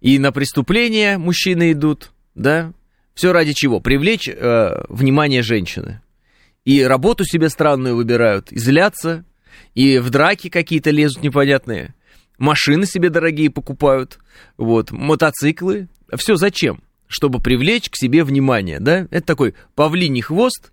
И 0.00 0.18
на 0.18 0.32
преступления 0.32 1.18
мужчины 1.18 1.72
идут, 1.72 2.12
да? 2.34 2.72
Все 3.14 3.32
ради 3.32 3.52
чего? 3.52 3.80
Привлечь 3.80 4.26
э, 4.26 4.84
внимание 4.88 5.42
женщины. 5.42 6.00
И 6.64 6.82
работу 6.82 7.26
себе 7.26 7.50
странную 7.50 7.94
выбирают, 7.94 8.50
и 8.52 8.58
злятся, 8.58 9.26
и 9.74 9.98
в 9.98 10.08
драки 10.08 10.48
какие-то 10.48 10.90
лезут 10.90 11.22
непонятные 11.22 11.94
машины 12.38 12.86
себе 12.86 13.10
дорогие 13.10 13.50
покупают, 13.50 14.18
вот, 14.56 14.90
мотоциклы. 14.90 15.88
Все 16.16 16.36
зачем? 16.36 16.82
Чтобы 17.06 17.40
привлечь 17.40 17.90
к 17.90 17.96
себе 17.96 18.24
внимание, 18.24 18.80
да? 18.80 19.06
Это 19.10 19.26
такой 19.26 19.54
павлиний 19.74 20.22
хвост, 20.22 20.72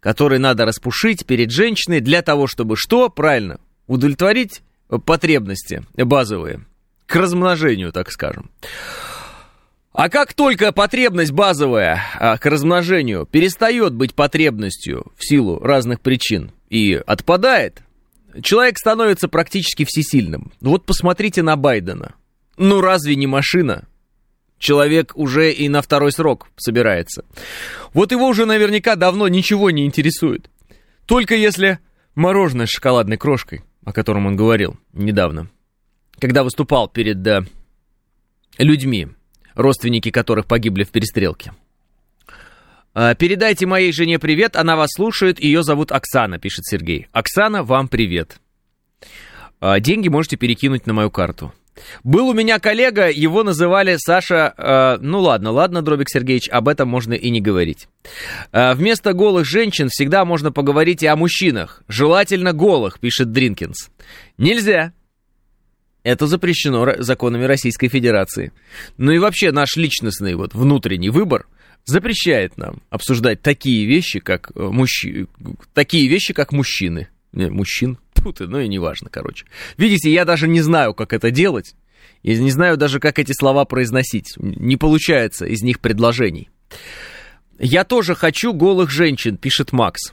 который 0.00 0.38
надо 0.38 0.64
распушить 0.64 1.26
перед 1.26 1.50
женщиной 1.50 2.00
для 2.00 2.22
того, 2.22 2.46
чтобы 2.46 2.76
что? 2.76 3.08
Правильно, 3.08 3.58
удовлетворить 3.86 4.62
потребности 5.04 5.84
базовые, 5.96 6.64
к 7.06 7.16
размножению, 7.16 7.92
так 7.92 8.10
скажем. 8.10 8.50
А 9.94 10.08
как 10.08 10.34
только 10.34 10.72
потребность 10.72 11.30
базовая 11.30 12.02
а, 12.18 12.36
к 12.36 12.46
размножению 12.46 13.26
перестает 13.26 13.94
быть 13.94 14.14
потребностью 14.14 15.12
в 15.16 15.24
силу 15.24 15.60
разных 15.60 16.00
причин 16.00 16.50
и 16.68 16.94
отпадает, 16.94 17.82
человек 18.42 18.78
становится 18.78 19.28
практически 19.28 19.84
всесильным. 19.84 20.52
Вот 20.60 20.86
посмотрите 20.86 21.42
на 21.42 21.56
Байдена. 21.56 22.14
Ну 22.56 22.80
разве 22.80 23.16
не 23.16 23.26
машина? 23.26 23.88
Человек 24.58 25.12
уже 25.14 25.52
и 25.52 25.68
на 25.68 25.82
второй 25.82 26.12
срок 26.12 26.48
собирается. 26.56 27.24
Вот 27.92 28.12
его 28.12 28.26
уже 28.26 28.46
наверняка 28.46 28.96
давно 28.96 29.28
ничего 29.28 29.70
не 29.70 29.84
интересует. 29.84 30.48
Только 31.06 31.34
если 31.34 31.80
мороженое 32.14 32.66
с 32.66 32.70
шоколадной 32.70 33.16
крошкой, 33.16 33.62
о 33.84 33.92
котором 33.92 34.26
он 34.26 34.36
говорил 34.36 34.78
недавно, 34.92 35.50
когда 36.18 36.44
выступал 36.44 36.88
перед 36.88 37.22
да, 37.22 37.44
людьми, 38.58 39.08
родственники 39.54 40.10
которых 40.10 40.46
погибли 40.46 40.84
в 40.84 40.90
перестрелке. 40.90 41.52
А, 42.94 43.14
Передайте 43.16 43.66
моей 43.66 43.92
жене 43.92 44.20
привет, 44.20 44.54
она 44.54 44.76
вас 44.76 44.90
слушает, 44.94 45.40
ее 45.40 45.64
зовут 45.64 45.90
Оксана, 45.90 46.38
пишет 46.38 46.64
Сергей. 46.64 47.08
Оксана, 47.12 47.64
вам 47.64 47.88
привет. 47.88 48.38
А, 49.60 49.80
деньги 49.80 50.08
можете 50.08 50.36
перекинуть 50.36 50.86
на 50.86 50.92
мою 50.92 51.10
карту. 51.10 51.52
Был 52.04 52.28
у 52.28 52.34
меня 52.34 52.60
коллега, 52.60 53.10
его 53.10 53.42
называли 53.42 53.96
Саша... 53.98 54.54
Э, 54.56 54.98
ну 55.00 55.18
ладно, 55.18 55.50
ладно, 55.50 55.82
Дробик 55.82 56.08
Сергеевич, 56.08 56.48
об 56.48 56.68
этом 56.68 56.88
можно 56.88 57.14
и 57.14 57.30
не 57.30 57.40
говорить. 57.40 57.88
Э, 58.52 58.74
вместо 58.74 59.12
голых 59.12 59.44
женщин 59.44 59.88
всегда 59.88 60.24
можно 60.24 60.52
поговорить 60.52 61.02
и 61.02 61.08
о 61.08 61.16
мужчинах. 61.16 61.82
Желательно 61.88 62.52
голых, 62.52 63.00
пишет 63.00 63.32
Дринкинс. 63.32 63.90
Нельзя. 64.38 64.92
Это 66.04 66.28
запрещено 66.28 66.94
законами 66.98 67.42
Российской 67.42 67.88
Федерации. 67.88 68.52
Ну 68.96 69.10
и 69.10 69.18
вообще 69.18 69.50
наш 69.50 69.74
личностный 69.74 70.36
вот 70.36 70.54
внутренний 70.54 71.10
выбор 71.10 71.46
запрещает 71.84 72.56
нам 72.56 72.82
обсуждать 72.90 73.42
такие 73.42 73.86
вещи, 73.86 74.20
как 74.20 74.50
э, 74.54 74.60
мужчины, 74.62 75.26
такие 75.72 76.08
вещи, 76.08 76.32
как 76.32 76.52
мужчины. 76.52 77.08
Не, 77.32 77.50
мужчин, 77.50 77.98
тут, 78.14 78.40
ну 78.40 78.60
и 78.60 78.68
неважно, 78.68 79.10
короче. 79.10 79.46
Видите, 79.76 80.12
я 80.12 80.24
даже 80.24 80.48
не 80.48 80.60
знаю, 80.60 80.94
как 80.94 81.12
это 81.12 81.30
делать, 81.30 81.74
и 82.22 82.36
не 82.38 82.50
знаю 82.50 82.76
даже, 82.76 83.00
как 83.00 83.18
эти 83.18 83.32
слова 83.32 83.64
произносить. 83.64 84.34
Не 84.38 84.76
получается 84.76 85.44
из 85.44 85.62
них 85.62 85.80
предложений. 85.80 86.48
Я 87.58 87.84
тоже 87.84 88.14
хочу 88.14 88.52
голых 88.52 88.90
женщин, 88.90 89.36
пишет 89.36 89.72
Макс. 89.72 90.12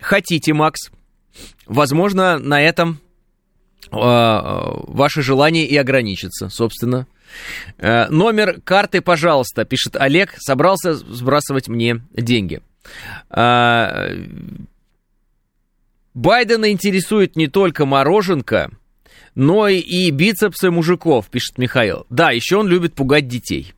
Хотите, 0.00 0.54
Макс? 0.54 0.90
Возможно, 1.66 2.38
на 2.38 2.62
этом 2.62 3.00
э, 3.90 3.96
ваше 3.96 5.22
желание 5.22 5.66
и 5.66 5.76
ограничится, 5.76 6.48
собственно. 6.48 7.06
Э, 7.78 8.08
номер 8.08 8.60
карты, 8.62 9.00
пожалуйста, 9.00 9.64
пишет 9.64 9.96
Олег, 9.96 10.34
собрался 10.38 10.94
сбрасывать 10.94 11.68
мне 11.68 12.02
деньги. 12.12 12.60
Э, 13.30 14.16
Байдена 16.14 16.70
интересует 16.70 17.36
не 17.36 17.46
только 17.46 17.86
мороженка, 17.86 18.70
но 19.34 19.68
и 19.68 20.10
бицепсы 20.10 20.70
мужиков, 20.70 21.28
пишет 21.28 21.58
Михаил. 21.58 22.06
Да, 22.10 22.30
еще 22.32 22.56
он 22.56 22.68
любит 22.68 22.94
пугать 22.94 23.28
детей. 23.28 23.72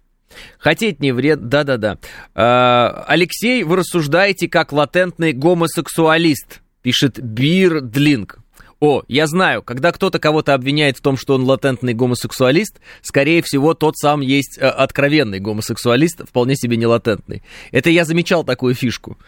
Хотеть 0.59 1.01
не 1.01 1.13
вред, 1.13 1.49
да-да-да. 1.49 1.99
Э, 2.35 3.05
Алексей, 3.07 3.63
вы 3.65 3.77
рассуждаете 3.77 4.49
как 4.49 4.73
латентный 4.73 5.33
гомосексуалист, 5.33 6.63
пишет 6.83 7.21
Бирдлинг. 7.21 8.39
О, 8.81 9.03
я 9.09 9.27
знаю, 9.27 9.63
когда 9.63 9.93
кто-то 9.93 10.19
кого-то 10.19 10.55
обвиняет 10.55 10.97
в 10.97 11.03
том, 11.03 11.19
что 11.19 11.35
он 11.35 11.45
латентный 11.45 11.93
гомосексуалист, 11.93 12.81
скорее 13.03 13.43
всего, 13.43 13.75
тот 13.75 13.99
сам 13.99 14.23
есть 14.23 14.57
э, 14.59 14.67
откровенный 14.67 15.39
гомосексуалист, 15.39 16.27
вполне 16.27 16.57
себе 16.57 16.79
не 16.79 16.87
латентный. 16.87 17.43
Это 17.73 17.91
я 17.91 18.07
замечал 18.07 18.43
такую 18.43 18.75
фишку. 18.75 19.19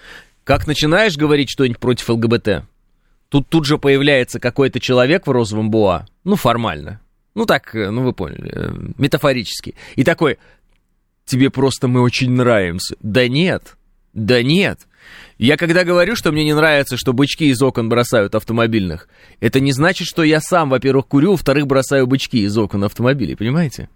Как 0.44 0.66
начинаешь 0.66 1.18
говорить 1.18 1.50
что-нибудь 1.50 1.78
против 1.78 2.08
ЛГБТ, 2.08 2.64
тут 3.28 3.48
тут 3.50 3.66
же 3.66 3.76
появляется 3.76 4.40
какой-то 4.40 4.80
человек 4.80 5.26
в 5.26 5.30
розовом 5.30 5.70
буа, 5.70 6.06
ну, 6.24 6.36
формально. 6.36 7.02
Ну, 7.34 7.44
так, 7.44 7.74
э, 7.74 7.90
ну, 7.90 8.04
вы 8.04 8.14
поняли, 8.14 8.52
э, 8.54 8.72
метафорически. 8.96 9.74
И 9.96 10.04
такой, 10.04 10.38
тебе 11.26 11.50
просто 11.50 11.88
мы 11.88 12.00
очень 12.00 12.30
нравимся. 12.30 12.96
Да 13.00 13.28
нет, 13.28 13.76
да 14.14 14.42
нет. 14.42 14.86
Я 15.42 15.56
когда 15.56 15.82
говорю, 15.82 16.14
что 16.14 16.30
мне 16.30 16.44
не 16.44 16.54
нравится, 16.54 16.96
что 16.96 17.12
бычки 17.12 17.46
из 17.46 17.60
окон 17.60 17.88
бросают 17.88 18.36
автомобильных, 18.36 19.08
это 19.40 19.58
не 19.58 19.72
значит, 19.72 20.06
что 20.06 20.22
я 20.22 20.40
сам, 20.40 20.70
во-первых, 20.70 21.08
курю, 21.08 21.32
во-вторых, 21.32 21.66
бросаю 21.66 22.06
бычки 22.06 22.44
из 22.44 22.56
окон 22.56 22.84
автомобилей, 22.84 23.34
понимаете? 23.34 23.88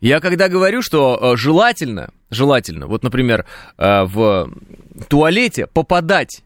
Я 0.00 0.20
когда 0.20 0.48
говорю, 0.48 0.82
что 0.82 1.18
э, 1.20 1.36
желательно, 1.36 2.10
желательно, 2.30 2.86
вот, 2.86 3.02
например, 3.02 3.46
э, 3.78 4.04
в 4.04 4.48
туалете 5.08 5.66
попадать 5.66 6.44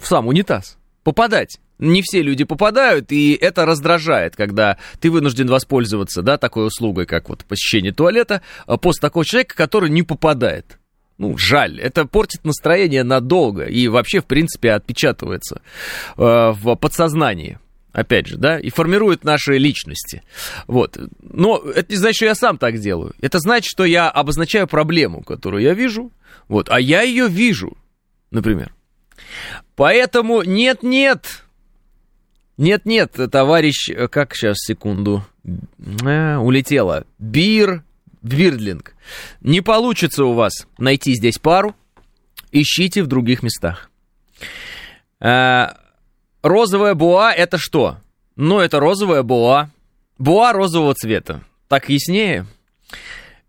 в 0.00 0.06
сам 0.06 0.28
унитаз, 0.28 0.78
попадать. 1.02 1.58
Не 1.78 2.00
все 2.00 2.22
люди 2.22 2.44
попадают, 2.44 3.12
и 3.12 3.34
это 3.34 3.66
раздражает, 3.66 4.34
когда 4.34 4.78
ты 4.98 5.10
вынужден 5.10 5.48
воспользоваться, 5.48 6.22
да, 6.22 6.38
такой 6.38 6.68
услугой, 6.68 7.04
как 7.04 7.28
вот 7.28 7.44
посещение 7.44 7.92
туалета, 7.92 8.40
э, 8.66 8.78
после 8.78 9.02
такого 9.02 9.26
человека, 9.26 9.54
который 9.54 9.90
не 9.90 10.02
попадает. 10.02 10.78
Ну, 11.16 11.38
жаль, 11.38 11.80
это 11.80 12.06
портит 12.06 12.44
настроение 12.44 13.04
надолго 13.04 13.64
и 13.64 13.86
вообще, 13.88 14.20
в 14.20 14.24
принципе, 14.24 14.72
отпечатывается 14.72 15.62
э, 16.16 16.22
в 16.52 16.74
подсознании 16.76 17.58
опять 17.92 18.26
же, 18.26 18.36
да, 18.36 18.58
и 18.58 18.70
формирует 18.70 19.22
наши 19.22 19.56
личности. 19.56 20.22
Вот. 20.66 20.98
Но 21.22 21.58
это 21.58 21.92
не 21.92 21.96
значит, 21.96 22.16
что 22.16 22.26
я 22.26 22.34
сам 22.34 22.58
так 22.58 22.78
делаю. 22.78 23.14
Это 23.20 23.38
значит, 23.38 23.70
что 23.70 23.84
я 23.84 24.10
обозначаю 24.10 24.66
проблему, 24.66 25.22
которую 25.22 25.62
я 25.62 25.74
вижу, 25.74 26.10
вот, 26.48 26.68
а 26.70 26.80
я 26.80 27.02
ее 27.02 27.28
вижу, 27.28 27.78
например. 28.32 28.74
Поэтому 29.76 30.42
нет-нет, 30.42 31.44
нет-нет, 32.56 33.12
товарищ, 33.30 33.90
как 34.10 34.34
сейчас, 34.34 34.56
секунду, 34.58 35.24
а, 36.04 36.38
улетела, 36.40 37.04
Бир, 37.18 37.84
Бирдлинг. 38.24 38.94
Не 39.40 39.60
получится 39.60 40.24
у 40.24 40.32
вас 40.32 40.66
найти 40.78 41.14
здесь 41.14 41.38
пару, 41.38 41.76
ищите 42.50 43.02
в 43.02 43.06
других 43.06 43.42
местах. 43.42 43.90
А, 45.20 45.76
розовая 46.42 46.94
буа 46.94 47.32
это 47.32 47.58
что? 47.58 47.98
Ну, 48.36 48.58
это 48.58 48.80
розовая 48.80 49.22
буа. 49.22 49.70
Буа 50.18 50.52
розового 50.52 50.94
цвета. 50.94 51.42
Так 51.68 51.90
яснее? 51.90 52.46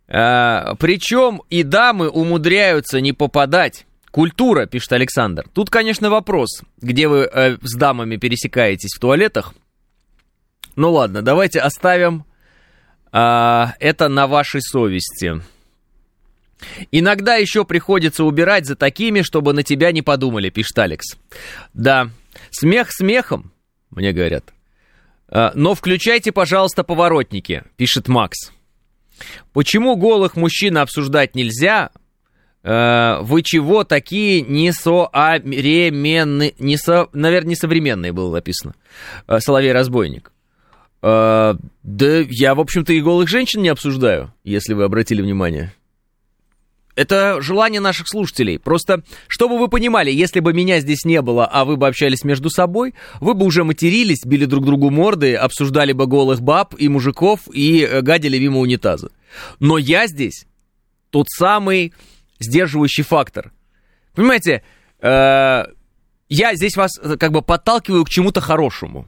А, 0.08 0.76
причем 0.76 1.42
и 1.50 1.64
дамы 1.64 2.10
умудряются 2.10 3.00
не 3.00 3.14
попадать. 3.14 3.86
Культура, 4.12 4.66
пишет 4.66 4.94
Александр. 4.94 5.46
Тут, 5.54 5.70
конечно, 5.70 6.10
вопрос, 6.10 6.62
где 6.82 7.08
вы 7.10 7.30
э, 7.32 7.58
с 7.62 7.76
дамами 7.76 8.16
пересекаетесь 8.16 8.96
в 8.96 9.00
туалетах. 9.00 9.54
Ну 10.78 10.92
ладно, 10.94 11.22
давайте 11.22 11.60
оставим 11.60 12.20
э, 12.20 12.35
это 13.18 14.10
на 14.10 14.28
вашей 14.28 14.62
совести. 14.62 15.42
Иногда 16.92 17.36
еще 17.36 17.64
приходится 17.64 18.24
убирать 18.24 18.66
за 18.66 18.76
такими, 18.76 19.22
чтобы 19.22 19.54
на 19.54 19.64
тебя 19.64 19.92
не 19.92 20.02
подумали, 20.02 20.50
пишет 20.50 20.78
Алекс. 20.80 21.16
Да, 21.74 22.10
Смех 22.52 22.92
смехом, 22.92 23.52
мне 23.90 24.12
говорят. 24.12 24.54
А, 25.28 25.52
но 25.56 25.76
включайте, 25.76 26.32
пожалуйста, 26.32 26.84
поворотники, 26.84 27.64
пишет 27.78 28.08
Макс. 28.08 28.52
Почему 29.54 29.96
голых 29.96 30.36
мужчин 30.36 30.78
обсуждать 30.78 31.36
нельзя? 31.36 31.92
А, 32.64 33.22
вы 33.22 33.44
чего 33.44 33.84
такие 33.84 34.42
несоавременные, 34.42 36.54
несо, 36.60 37.10
наверное, 37.14 37.52
несовременные 37.52 38.12
было 38.12 38.34
написано. 38.34 38.76
А. 41.08 41.56
Да 41.84 42.18
я, 42.28 42.56
в 42.56 42.60
общем-то, 42.60 42.92
и 42.94 43.00
голых 43.00 43.30
женщин 43.30 43.62
не 43.62 43.70
обсуждаю, 43.70 44.34
если 44.44 44.74
вы 44.74 44.86
обратили 44.86 45.22
внимание. 45.22 45.72
Это 46.96 47.42
желание 47.42 47.80
наших 47.80 48.08
слушателей. 48.08 48.58
Просто, 48.58 49.04
чтобы 49.28 49.60
вы 49.60 49.68
понимали, 49.68 50.10
если 50.10 50.40
бы 50.40 50.52
меня 50.52 50.80
здесь 50.80 51.06
не 51.06 51.22
было, 51.22 51.46
а 51.46 51.64
вы 51.64 51.78
бы 51.78 51.88
общались 51.88 52.24
между 52.24 52.50
собой, 52.50 52.96
вы 53.20 53.36
бы 53.36 53.46
уже 53.46 53.64
матерились, 53.64 54.26
били 54.26 54.46
друг 54.46 54.66
другу 54.66 54.90
морды, 54.90 55.36
обсуждали 55.36 55.92
бы 55.92 56.08
голых 56.08 56.42
баб 56.42 56.74
и 56.76 56.88
мужиков 56.88 57.42
и 57.54 57.84
э, 57.84 58.02
гадили 58.02 58.40
мимо 58.40 58.60
унитаза. 58.60 59.12
Но 59.60 59.78
я 59.78 60.08
здесь 60.08 60.48
тот 61.12 61.28
самый 61.30 61.94
сдерживающий 62.40 63.04
фактор. 63.04 63.52
Понимаете, 64.16 64.64
э, 65.02 65.66
я 66.30 66.56
здесь 66.56 66.76
вас 66.76 66.98
э, 67.00 67.18
как 67.18 67.32
бы 67.32 67.44
подталкиваю 67.44 68.06
к 68.06 68.10
чему-то 68.10 68.42
хорошему. 68.42 69.08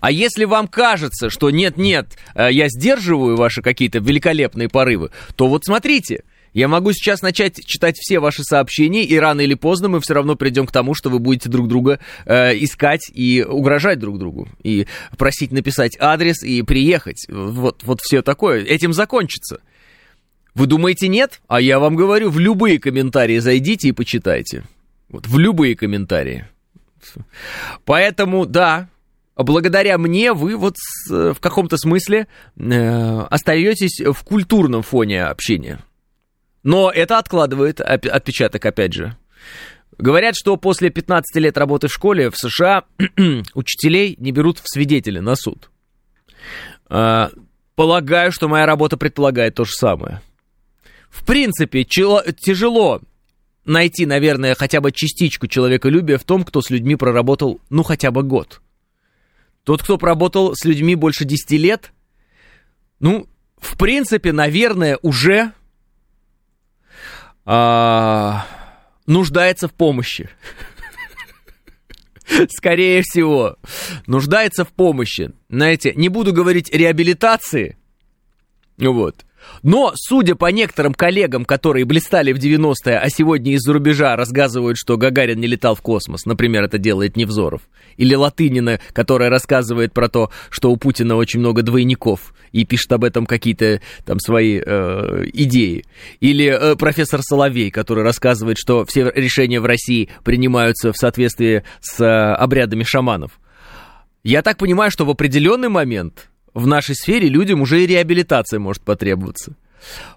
А 0.00 0.10
если 0.10 0.44
вам 0.44 0.68
кажется, 0.68 1.30
что 1.30 1.50
нет-нет, 1.50 2.16
я 2.34 2.68
сдерживаю 2.68 3.36
ваши 3.36 3.62
какие-то 3.62 3.98
великолепные 3.98 4.68
порывы, 4.68 5.10
то 5.36 5.48
вот 5.48 5.64
смотрите, 5.64 6.24
я 6.52 6.66
могу 6.66 6.92
сейчас 6.92 7.22
начать 7.22 7.64
читать 7.64 7.96
все 7.96 8.18
ваши 8.18 8.42
сообщения, 8.42 9.04
и 9.04 9.16
рано 9.16 9.40
или 9.40 9.54
поздно 9.54 9.88
мы 9.88 10.00
все 10.00 10.14
равно 10.14 10.34
придем 10.34 10.66
к 10.66 10.72
тому, 10.72 10.94
что 10.94 11.08
вы 11.08 11.20
будете 11.20 11.48
друг 11.48 11.68
друга 11.68 12.00
э, 12.26 12.56
искать 12.58 13.10
и 13.12 13.44
угрожать 13.48 14.00
друг 14.00 14.18
другу, 14.18 14.48
и 14.62 14.86
просить 15.16 15.52
написать 15.52 15.96
адрес 16.00 16.42
и 16.42 16.62
приехать. 16.62 17.26
Вот, 17.28 17.84
вот 17.84 18.00
все 18.00 18.22
такое. 18.22 18.64
Этим 18.64 18.92
закончится. 18.92 19.60
Вы 20.54 20.66
думаете 20.66 21.06
нет? 21.06 21.40
А 21.46 21.60
я 21.60 21.78
вам 21.78 21.94
говорю, 21.94 22.30
в 22.30 22.40
любые 22.40 22.80
комментарии 22.80 23.38
зайдите 23.38 23.88
и 23.88 23.92
почитайте. 23.92 24.64
Вот, 25.08 25.28
в 25.28 25.38
любые 25.38 25.76
комментарии. 25.76 26.48
Поэтому, 27.84 28.44
да, 28.44 28.88
благодаря 29.42 29.98
мне 29.98 30.32
вы 30.32 30.56
вот 30.56 30.76
в 31.08 31.36
каком-то 31.40 31.76
смысле 31.76 32.26
э, 32.56 33.20
остаетесь 33.30 34.00
в 34.00 34.24
культурном 34.24 34.82
фоне 34.82 35.24
общения. 35.24 35.80
Но 36.62 36.90
это 36.90 37.18
откладывает 37.18 37.80
отпечаток, 37.80 38.64
опять 38.66 38.92
же. 38.92 39.16
Говорят, 39.98 40.34
что 40.34 40.56
после 40.56 40.90
15 40.90 41.36
лет 41.36 41.58
работы 41.58 41.88
в 41.88 41.92
школе 41.92 42.30
в 42.30 42.36
США 42.36 42.84
учителей 43.54 44.16
не 44.18 44.32
берут 44.32 44.58
в 44.58 44.64
свидетели 44.64 45.18
на 45.18 45.36
суд. 45.36 45.70
А, 46.88 47.30
полагаю, 47.74 48.32
что 48.32 48.48
моя 48.48 48.66
работа 48.66 48.96
предполагает 48.96 49.54
то 49.54 49.64
же 49.64 49.72
самое. 49.72 50.22
В 51.10 51.26
принципе, 51.26 51.84
тяжело 51.84 53.00
найти, 53.64 54.06
наверное, 54.06 54.54
хотя 54.54 54.80
бы 54.80 54.92
частичку 54.92 55.46
человеколюбия 55.48 56.18
в 56.18 56.24
том, 56.24 56.44
кто 56.44 56.62
с 56.62 56.70
людьми 56.70 56.96
проработал, 56.96 57.60
ну, 57.68 57.82
хотя 57.82 58.10
бы 58.10 58.22
год. 58.22 58.60
Тот, 59.64 59.82
кто 59.82 59.98
проработал 59.98 60.54
с 60.54 60.64
людьми 60.64 60.94
больше 60.94 61.24
10 61.24 61.50
лет, 61.52 61.92
ну, 62.98 63.28
в 63.58 63.76
принципе, 63.76 64.32
наверное, 64.32 64.98
уже 65.02 65.52
а, 67.44 68.46
нуждается 69.06 69.68
в 69.68 69.72
помощи. 69.72 70.30
Скорее 72.50 73.02
всего, 73.02 73.56
нуждается 74.06 74.64
в 74.64 74.68
помощи. 74.68 75.32
Знаете, 75.48 75.92
не 75.94 76.08
буду 76.08 76.32
говорить 76.32 76.72
реабилитации, 76.72 77.76
вот, 78.78 79.24
но, 79.62 79.92
судя 79.94 80.34
по 80.34 80.46
некоторым 80.46 80.94
коллегам, 80.94 81.44
которые 81.44 81.84
блистали 81.84 82.32
в 82.32 82.38
90-е, 82.38 82.98
а 82.98 83.08
сегодня 83.08 83.54
из-за 83.54 83.72
рубежа 83.72 84.16
рассказывают, 84.16 84.78
что 84.78 84.96
Гагарин 84.96 85.38
не 85.38 85.46
летал 85.46 85.74
в 85.74 85.82
космос, 85.82 86.24
например, 86.26 86.64
это 86.64 86.78
делает 86.78 87.16
Невзоров, 87.16 87.62
или 87.96 88.14
Латынина, 88.14 88.80
которая 88.92 89.30
рассказывает 89.30 89.92
про 89.92 90.08
то, 90.08 90.30
что 90.50 90.70
у 90.70 90.76
Путина 90.76 91.16
очень 91.16 91.40
много 91.40 91.62
двойников, 91.62 92.34
и 92.52 92.64
пишет 92.64 92.92
об 92.92 93.04
этом 93.04 93.26
какие-то 93.26 93.80
там 94.04 94.18
свои 94.18 94.60
э, 94.64 95.24
идеи, 95.32 95.84
или 96.20 96.46
э, 96.46 96.76
профессор 96.76 97.20
Соловей, 97.22 97.70
который 97.70 98.04
рассказывает, 98.04 98.58
что 98.58 98.84
все 98.84 99.10
решения 99.14 99.60
в 99.60 99.66
России 99.66 100.08
принимаются 100.24 100.92
в 100.92 100.96
соответствии 100.96 101.64
с 101.80 102.00
э, 102.00 102.06
обрядами 102.06 102.84
шаманов. 102.84 103.38
Я 104.22 104.42
так 104.42 104.58
понимаю, 104.58 104.90
что 104.90 105.06
в 105.06 105.10
определенный 105.10 105.68
момент 105.68 106.29
в 106.54 106.66
нашей 106.66 106.94
сфере 106.94 107.28
людям 107.28 107.60
уже 107.60 107.82
и 107.82 107.86
реабилитация 107.86 108.58
может 108.58 108.82
потребоваться. 108.82 109.56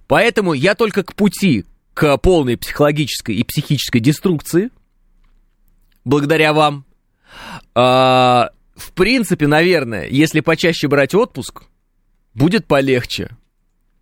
Поэтому 0.07 0.53
я 0.53 0.75
только 0.75 1.03
к 1.03 1.15
пути 1.15 1.65
к 1.93 2.17
полной 2.17 2.57
психологической 2.57 3.35
и 3.35 3.43
психической 3.43 4.01
деструкции, 4.01 4.69
благодаря 6.05 6.53
вам. 6.53 6.85
А, 7.75 8.49
в 8.75 8.91
принципе, 8.93 9.47
наверное, 9.47 10.07
если 10.07 10.39
почаще 10.39 10.87
брать 10.87 11.13
отпуск, 11.13 11.63
будет 12.33 12.65
полегче. 12.65 13.29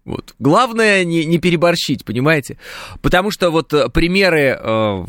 Вот. 0.04 0.34
Главное 0.40 1.04
не, 1.04 1.26
не 1.26 1.38
переборщить, 1.38 2.06
понимаете? 2.06 2.58
Потому 3.02 3.30
что 3.30 3.52
вот 3.52 3.72
э, 3.74 3.88
примеры 3.90 4.58
э, 4.60 5.06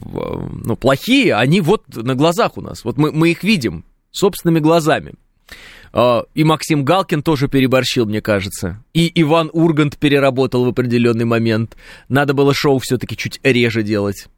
ну, 0.64 0.76
плохие, 0.76 1.35
они 1.35 1.62
вот 1.62 1.85
на 1.88 2.14
глазах 2.14 2.58
у 2.58 2.61
нас. 2.61 2.85
Вот 2.85 2.98
мы, 2.98 3.11
мы 3.11 3.30
их 3.30 3.42
видим 3.42 3.85
собственными 4.11 4.61
глазами. 4.61 5.14
А, 5.92 6.24
и 6.35 6.44
Максим 6.44 6.85
Галкин 6.85 7.22
тоже 7.22 7.48
переборщил, 7.48 8.07
мне 8.07 8.20
кажется. 8.20 8.83
И 8.94 9.11
Иван 9.20 9.50
Ургант 9.52 9.98
переработал 9.98 10.64
в 10.64 10.68
определенный 10.68 11.24
момент. 11.24 11.76
Надо 12.09 12.35
было 12.35 12.55
шоу 12.55 12.78
все-таки 12.78 13.16
чуть 13.16 13.40
реже 13.42 13.83
делать. 13.83 14.28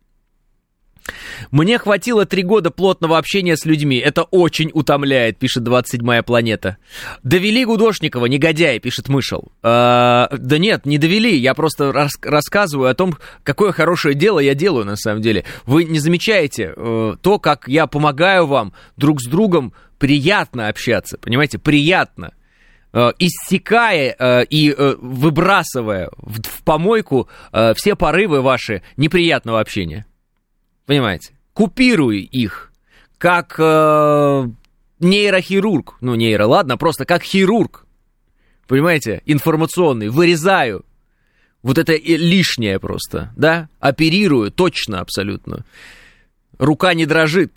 Мне 1.51 1.79
хватило 1.79 2.25
три 2.25 2.43
года 2.43 2.71
плотного 2.71 3.19
общения 3.19 3.57
с 3.57 3.64
людьми. 3.64 3.99
Это 3.99 4.23
очень 4.23 4.71
утомляет, 4.73 5.38
пишет 5.38 5.62
27-я 5.62 6.23
планета. 6.23 6.79
Довели 7.23 7.64
Гудошникова, 7.64 8.27
негодяй, 8.27 8.79
пишет 8.79 9.09
Мышел. 9.09 9.53
А, 9.62 10.29
да 10.33 10.59
нет, 10.59 10.87
не 10.87 10.99
довели. 10.99 11.37
Я 11.37 11.55
просто 11.55 11.93
рас 11.93 12.12
рассказываю 12.23 12.90
о 12.90 12.95
том, 12.95 13.19
какое 13.43 13.73
хорошее 13.73 14.14
дело 14.14 14.38
я 14.40 14.55
делаю 14.55 14.87
на 14.87 14.97
самом 14.97 15.21
деле. 15.21 15.45
Вы 15.67 15.85
не 15.85 15.99
замечаете 15.99 16.73
э, 16.75 17.17
то, 17.21 17.38
как 17.38 17.69
я 17.69 17.87
помогаю 17.87 18.47
вам 18.47 18.73
друг 18.97 19.21
с 19.21 19.27
другом 19.27 19.73
приятно 19.99 20.69
общаться, 20.69 21.19
понимаете, 21.19 21.59
приятно. 21.59 22.33
э, 22.93 23.12
иссякая 23.19 24.14
э, 24.19 24.45
и 24.45 24.71
э, 24.71 24.95
выбрасывая 25.01 26.11
в, 26.17 26.62
помойку 26.62 27.29
э, 27.53 27.75
все 27.75 27.95
порывы 27.97 28.40
ваши 28.40 28.83
неприятного 28.97 29.61
общения. 29.61 30.07
Понимаете? 30.87 31.33
Купирую 31.53 32.29
их, 32.29 32.73
как 33.18 33.55
э, 33.59 34.49
нейрохирург. 35.01 35.97
Ну, 36.01 36.14
нейро, 36.14 36.47
ладно, 36.47 36.77
просто 36.77 37.05
как 37.05 37.23
хирург. 37.23 37.87
Понимаете? 38.66 39.23
Информационный. 39.27 40.09
Вырезаю. 40.09 40.85
Вот 41.62 41.79
это 41.79 41.94
лишнее 41.97 42.79
просто, 42.79 43.33
да? 43.37 43.68
Оперирую 43.81 44.51
точно 44.51 45.01
абсолютно. 45.01 45.64
Рука 46.59 46.92
не 46.92 47.07
дрожит. 47.07 47.53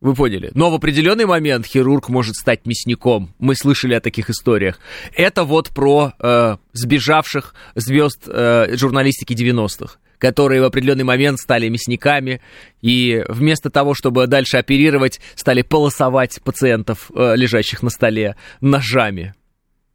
Вы 0.00 0.14
поняли? 0.14 0.50
Но 0.54 0.70
в 0.70 0.74
определенный 0.74 1.26
момент 1.26 1.66
хирург 1.66 2.08
может 2.08 2.36
стать 2.36 2.66
мясником. 2.66 3.34
Мы 3.38 3.56
слышали 3.56 3.94
о 3.94 4.00
таких 4.00 4.30
историях. 4.30 4.78
Это 5.14 5.44
вот 5.44 5.70
про 5.70 6.14
э, 6.18 6.56
сбежавших 6.72 7.54
звезд 7.74 8.22
э, 8.26 8.76
журналистики 8.76 9.32
90-х 9.34 9.98
которые 10.18 10.60
в 10.60 10.64
определенный 10.64 11.04
момент 11.04 11.38
стали 11.38 11.68
мясниками 11.68 12.40
и 12.80 13.24
вместо 13.28 13.70
того, 13.70 13.94
чтобы 13.94 14.26
дальше 14.26 14.58
оперировать, 14.58 15.20
стали 15.34 15.62
полосовать 15.62 16.40
пациентов, 16.42 17.10
э, 17.14 17.36
лежащих 17.36 17.82
на 17.82 17.90
столе, 17.90 18.36
ножами. 18.60 19.34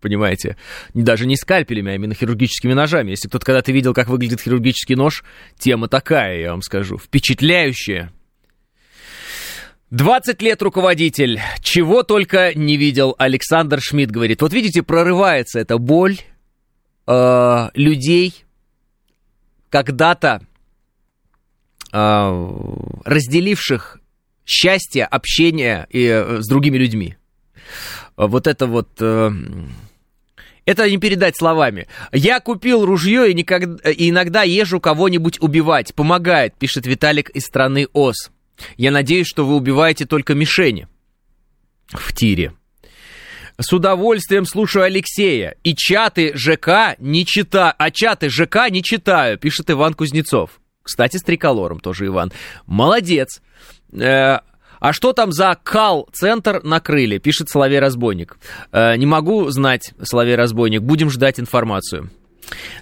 Понимаете? 0.03 0.57
Даже 0.93 1.25
не 1.25 1.37
скальпелями, 1.37 1.93
а 1.93 1.95
именно 1.95 2.13
хирургическими 2.13 2.73
ножами. 2.73 3.11
Если 3.11 3.29
кто-то 3.29 3.45
когда-то 3.45 3.71
видел, 3.71 3.93
как 3.93 4.09
выглядит 4.09 4.41
хирургический 4.41 4.95
нож, 4.95 5.23
тема 5.57 5.87
такая, 5.87 6.41
я 6.41 6.51
вам 6.51 6.61
скажу, 6.61 6.97
впечатляющая. 6.97 8.11
20 9.91 10.41
лет 10.41 10.61
руководитель, 10.61 11.39
чего 11.61 12.03
только 12.03 12.53
не 12.53 12.77
видел, 12.77 13.15
Александр 13.17 13.79
Шмидт 13.79 14.11
говорит. 14.11 14.41
Вот 14.41 14.51
видите, 14.51 14.83
прорывается 14.83 15.59
эта 15.59 15.77
боль 15.77 16.17
э, 17.07 17.69
людей, 17.75 18.43
когда-то 19.73 20.39
э, 21.91 22.77
разделивших 23.05 23.99
счастье, 24.45 25.03
общение 25.03 25.87
и, 25.89 26.05
э, 26.05 26.41
с 26.41 26.47
другими 26.47 26.77
людьми. 26.77 27.15
Вот 28.15 28.45
это 28.45 28.67
вот... 28.67 28.89
Э, 28.99 29.31
это 30.65 30.87
не 30.87 30.99
передать 30.99 31.35
словами. 31.35 31.87
Я 32.11 32.39
купил 32.39 32.85
ружье 32.85 33.31
и, 33.31 33.33
никогда, 33.33 33.89
и 33.89 34.11
иногда 34.11 34.43
езжу 34.43 34.79
кого-нибудь 34.79 35.41
убивать. 35.41 35.95
Помогает, 35.95 36.53
пишет 36.53 36.85
Виталик 36.85 37.31
из 37.31 37.43
страны 37.43 37.87
ОС. 37.93 38.29
Я 38.77 38.91
надеюсь, 38.91 39.27
что 39.27 39.43
вы 39.43 39.55
убиваете 39.55 40.05
только 40.05 40.35
мишени 40.35 40.87
в 41.87 42.13
тире. 42.13 42.53
С 43.59 43.71
удовольствием 43.71 44.45
слушаю 44.45 44.85
Алексея. 44.85 45.55
И 45.63 45.75
чаты 45.75 46.31
ЖК 46.35 46.95
не 46.99 47.25
читаю. 47.25 47.73
А 47.77 47.91
чаты 47.91 48.29
ЖК 48.29 48.69
не 48.69 48.83
читаю, 48.83 49.37
пишет 49.37 49.69
Иван 49.69 49.93
Кузнецов. 49.93 50.59
Кстати, 50.81 51.17
с 51.17 51.23
триколором 51.23 51.79
тоже 51.79 52.07
Иван. 52.07 52.31
Молодец. 52.65 53.41
Э, 53.93 54.39
а 54.79 54.91
что 54.91 55.13
там 55.13 55.31
за 55.31 55.57
кал-центр 55.63 56.61
накрыли, 56.63 57.17
пишет 57.17 57.49
Соловей 57.49 57.79
Разбойник. 57.79 58.37
Э, 58.71 58.97
не 58.97 59.05
могу 59.05 59.49
знать, 59.49 59.93
Соловей 60.01 60.35
Разбойник. 60.35 60.81
Будем 60.81 61.09
ждать 61.09 61.39
информацию. 61.39 62.09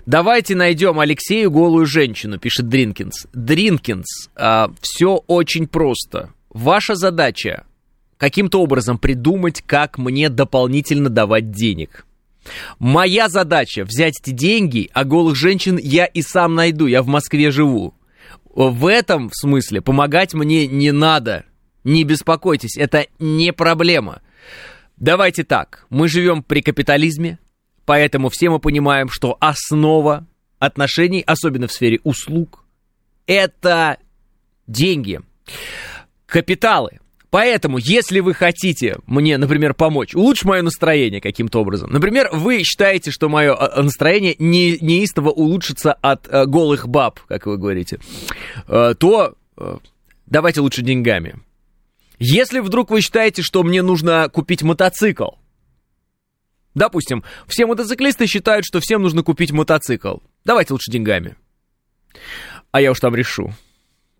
Давайте 0.08 0.56
найдем 0.56 1.00
Алексею 1.00 1.52
голую 1.52 1.86
женщину, 1.86 2.40
пишет 2.40 2.68
Дринкинс. 2.68 3.28
Дринкинс, 3.34 4.30
э, 4.36 4.68
все 4.82 5.24
очень 5.28 5.68
просто. 5.68 6.34
Ваша 6.50 6.96
задача 6.96 7.66
каким-то 8.22 8.62
образом 8.62 9.00
придумать, 9.00 9.64
как 9.66 9.98
мне 9.98 10.30
дополнительно 10.30 11.10
давать 11.10 11.50
денег. 11.50 12.06
Моя 12.78 13.30
задача 13.30 13.84
взять 13.84 14.20
эти 14.22 14.30
деньги, 14.30 14.92
а 14.94 15.06
голых 15.06 15.36
женщин 15.36 15.80
я 15.82 16.06
и 16.06 16.22
сам 16.22 16.54
найду, 16.54 16.86
я 16.86 17.02
в 17.02 17.08
Москве 17.08 17.50
живу. 17.50 17.96
В 18.46 18.86
этом 18.86 19.32
смысле 19.34 19.82
помогать 19.82 20.36
мне 20.36 20.68
не 20.68 20.92
надо. 20.92 21.46
Не 21.84 22.04
беспокойтесь, 22.04 22.78
это 22.78 23.08
не 23.18 23.52
проблема. 23.52 24.22
Давайте 24.98 25.44
так, 25.44 25.88
мы 25.90 26.08
живем 26.08 26.44
при 26.44 26.62
капитализме, 26.62 27.40
Поэтому 27.86 28.30
все 28.30 28.52
мы 28.52 28.60
понимаем, 28.60 29.10
что 29.10 29.36
основа 29.40 30.28
отношений, 30.60 31.24
особенно 31.26 31.68
в 31.68 31.72
сфере 31.72 32.00
услуг, 32.04 32.64
это 33.26 33.98
деньги, 34.68 35.22
капиталы. 36.28 37.00
Поэтому, 37.32 37.78
если 37.78 38.20
вы 38.20 38.34
хотите 38.34 38.98
мне, 39.08 39.38
например, 39.38 39.74
помочь, 39.74 40.14
улучшить 40.14 40.44
мое 40.44 40.62
настроение 40.62 41.22
каким-то 41.22 41.62
образом, 41.62 41.90
например, 41.90 42.30
вы 42.34 42.64
считаете, 42.64 43.10
что 43.10 43.30
мое 43.30 43.56
а, 43.56 43.82
настроение 43.82 44.36
не, 44.38 44.78
неистово 44.82 45.30
улучшится 45.30 45.94
от 45.94 46.28
э, 46.28 46.46
голых 46.46 46.90
баб, 46.90 47.22
как 47.22 47.46
вы 47.46 47.58
говорите, 47.58 48.00
э, 48.68 48.96
то 49.00 49.36
э, 49.56 49.78
давайте 50.26 50.60
лучше 50.60 50.82
деньгами. 50.82 51.40
Если 52.20 52.60
вдруг 52.60 52.92
вы 52.92 53.00
считаете, 53.00 53.42
что 53.44 53.64
мне 53.64 53.82
нужно 53.82 54.30
купить 54.30 54.62
мотоцикл, 54.62 55.32
Допустим, 56.74 57.24
все 57.48 57.66
мотоциклисты 57.66 58.28
считают, 58.28 58.64
что 58.66 58.80
всем 58.80 59.02
нужно 59.02 59.24
купить 59.24 59.52
мотоцикл. 59.52 60.20
Давайте 60.46 60.72
лучше 60.72 60.90
деньгами. 60.90 61.36
А 62.72 62.80
я 62.80 62.92
уж 62.92 63.00
там 63.02 63.14
решу. 63.14 63.54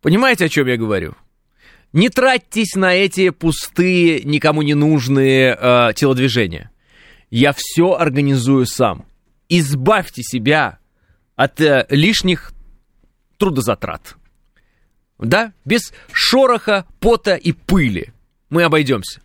Понимаете, 0.02 0.46
о 0.46 0.50
чем 0.50 0.68
я 0.68 0.76
говорю? 0.76 1.16
Не 1.94 2.10
тратьтесь 2.10 2.76
на 2.76 2.94
эти 2.94 3.32
пустые, 3.32 4.24
никому 4.24 4.62
не 4.62 4.74
нужные 4.74 5.58
э, 5.60 5.94
телодвижения. 5.94 6.72
Я 7.30 7.54
все 7.56 7.94
организую 7.94 8.66
сам. 8.66 9.06
Избавьте 9.50 10.24
себя 10.24 10.80
от 11.36 11.60
э, 11.60 11.86
лишних 11.90 12.54
трудозатрат. 13.38 14.16
Да? 15.20 15.54
Без 15.66 15.94
шороха, 16.12 16.86
пота 17.00 17.36
и 17.36 17.52
пыли. 17.52 18.14
Мы 18.50 18.64
обойдемся. 18.64 19.22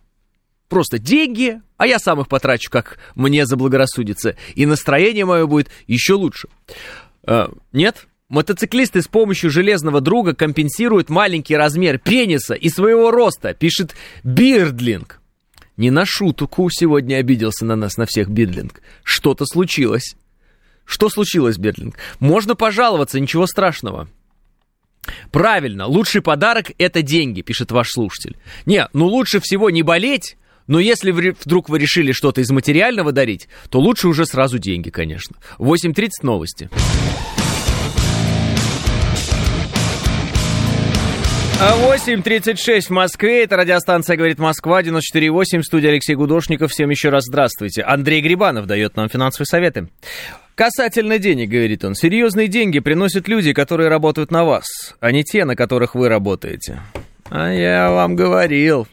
Просто 0.67 0.99
деньги, 0.99 1.61
а 1.77 1.87
я 1.87 1.99
сам 1.99 2.19
их 2.19 2.27
потрачу, 2.27 2.69
как 2.69 2.99
мне 3.15 3.45
заблагорассудится. 3.45 4.35
И 4.55 4.65
настроение 4.65 5.23
мое 5.23 5.47
будет 5.47 5.69
еще 5.87 6.13
лучше. 6.13 6.49
Э, 7.23 7.47
нет? 7.71 8.07
Мотоциклисты 8.29 9.01
с 9.01 9.07
помощью 9.07 9.49
железного 9.49 10.01
друга 10.01 10.35
компенсируют 10.35 11.09
маленький 11.09 11.55
размер 11.55 11.97
пениса 11.97 12.55
и 12.55 12.67
своего 12.67 13.09
роста, 13.09 13.53
пишет 13.53 13.95
Бирдлинг. 14.23 15.21
Не 15.77 15.91
на 15.91 16.05
шутку 16.05 16.69
сегодня 16.69 17.17
обиделся 17.17 17.65
на 17.65 17.77
нас, 17.77 17.95
на 17.95 18.05
всех 18.05 18.29
Бирдлинг. 18.29 18.81
Что-то 19.03 19.45
случилось. 19.45 20.15
Что 20.83 21.07
случилось, 21.09 21.57
Бирдлинг? 21.57 21.95
Можно 22.19 22.55
пожаловаться, 22.55 23.19
ничего 23.19 23.47
страшного. 23.47 24.09
Правильно, 25.31 25.85
лучший 25.85 26.21
подарок 26.21 26.71
это 26.77 27.01
деньги, 27.01 27.41
пишет 27.41 27.71
ваш 27.71 27.91
слушатель. 27.91 28.35
Не, 28.65 28.89
ну 28.91 29.05
лучше 29.05 29.39
всего 29.39 29.69
не 29.69 29.83
болеть, 29.83 30.35
но 30.67 30.79
если 30.79 31.11
вдруг 31.11 31.69
вы 31.69 31.79
решили 31.79 32.11
что-то 32.11 32.41
из 32.41 32.49
материального 32.51 33.13
дарить, 33.13 33.47
то 33.69 33.79
лучше 33.79 34.09
уже 34.09 34.25
сразу 34.25 34.59
деньги, 34.59 34.89
конечно. 34.89 35.37
8.30 35.59 36.09
новости. 36.23 36.69
8.36 41.59 42.81
в 42.81 42.89
Москве. 42.91 43.43
Это 43.43 43.57
радиостанция 43.57 44.15
«Говорит 44.15 44.37
Москва», 44.37 44.83
94.8. 44.83 45.63
Студия 45.63 45.89
Алексей 45.89 46.13
Гудошников. 46.13 46.71
Всем 46.71 46.91
еще 46.91 47.09
раз 47.09 47.23
здравствуйте. 47.25 47.81
Андрей 47.81 48.21
Грибанов 48.21 48.67
дает 48.67 48.95
нам 48.95 49.09
финансовые 49.09 49.47
советы. 49.47 49.87
Касательно 50.53 51.17
денег, 51.17 51.49
говорит 51.49 51.83
он, 51.83 51.95
серьезные 51.95 52.47
деньги 52.47 52.77
приносят 52.77 53.27
люди, 53.27 53.53
которые 53.53 53.89
работают 53.89 54.29
на 54.29 54.43
вас, 54.43 54.65
а 54.99 55.11
не 55.11 55.23
те, 55.23 55.45
на 55.45 55.55
которых 55.55 55.95
вы 55.95 56.09
работаете. 56.09 56.79
А 57.31 57.51
я 57.51 57.89
вам 57.89 58.15
говорил, 58.15 58.87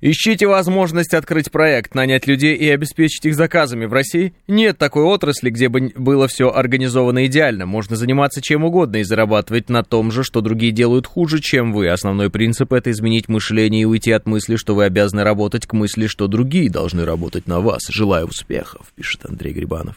Ищите 0.00 0.46
возможность 0.46 1.14
открыть 1.14 1.50
проект, 1.50 1.94
нанять 1.94 2.26
людей 2.26 2.54
и 2.54 2.68
обеспечить 2.68 3.24
их 3.24 3.34
заказами. 3.34 3.86
В 3.86 3.92
России 3.92 4.34
нет 4.46 4.78
такой 4.78 5.04
отрасли, 5.04 5.50
где 5.50 5.68
бы 5.68 5.92
было 5.96 6.28
все 6.28 6.50
организовано 6.50 7.26
идеально. 7.26 7.66
Можно 7.66 7.96
заниматься 7.96 8.42
чем 8.42 8.64
угодно 8.64 8.98
и 8.98 9.04
зарабатывать 9.04 9.68
на 9.68 9.82
том 9.82 10.10
же, 10.10 10.22
что 10.22 10.40
другие 10.40 10.72
делают 10.72 11.06
хуже, 11.06 11.40
чем 11.40 11.72
вы. 11.72 11.88
Основной 11.88 12.30
принцип 12.30 12.72
это 12.72 12.90
изменить 12.90 13.28
мышление 13.28 13.82
и 13.82 13.86
уйти 13.86 14.12
от 14.12 14.26
мысли, 14.26 14.56
что 14.56 14.74
вы 14.74 14.84
обязаны 14.84 15.24
работать, 15.24 15.66
к 15.66 15.72
мысли, 15.72 16.06
что 16.06 16.26
другие 16.26 16.70
должны 16.70 17.04
работать 17.04 17.46
на 17.46 17.60
вас. 17.60 17.82
Желаю 17.88 18.26
успехов, 18.26 18.86
пишет 18.94 19.24
Андрей 19.24 19.52
Грибанов. 19.52 19.96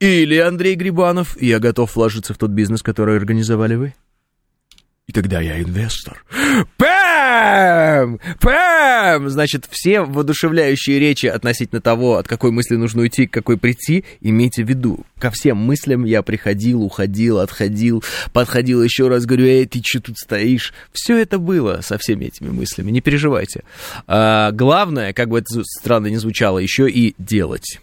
Или 0.00 0.36
Андрей 0.38 0.74
Грибанов, 0.74 1.40
я 1.40 1.58
готов 1.58 1.94
вложиться 1.94 2.34
в 2.34 2.38
тот 2.38 2.50
бизнес, 2.50 2.82
который 2.82 3.16
организовали 3.16 3.74
вы. 3.76 3.94
И 5.06 5.12
тогда 5.12 5.40
я 5.40 5.60
инвестор. 5.60 6.22
Пэм! 7.28 8.20
Пэм! 8.40 9.28
Значит, 9.28 9.66
все 9.70 10.00
воодушевляющие 10.00 10.98
речи 10.98 11.26
относительно 11.26 11.80
того, 11.80 12.16
от 12.16 12.26
какой 12.26 12.52
мысли 12.52 12.76
нужно 12.76 13.02
уйти, 13.02 13.26
к 13.26 13.32
какой 13.32 13.58
прийти, 13.58 14.04
имейте 14.20 14.64
в 14.64 14.68
виду. 14.68 15.00
Ко 15.18 15.30
всем 15.30 15.58
мыслям 15.58 16.04
я 16.04 16.22
приходил, 16.22 16.82
уходил, 16.82 17.40
отходил, 17.40 18.02
подходил 18.32 18.82
еще 18.82 19.08
раз, 19.08 19.26
говорю, 19.26 19.46
эй, 19.46 19.66
ты 19.66 19.82
что 19.84 20.00
тут 20.00 20.16
стоишь? 20.16 20.72
Все 20.92 21.18
это 21.18 21.38
было 21.38 21.80
со 21.82 21.98
всеми 21.98 22.26
этими 22.26 22.48
мыслями, 22.48 22.90
не 22.90 23.02
переживайте. 23.02 23.62
А, 24.06 24.50
главное, 24.52 25.12
как 25.12 25.28
бы 25.28 25.40
это 25.40 25.62
странно 25.64 26.06
не 26.06 26.16
звучало, 26.16 26.58
еще 26.58 26.88
и 26.88 27.14
делать. 27.18 27.78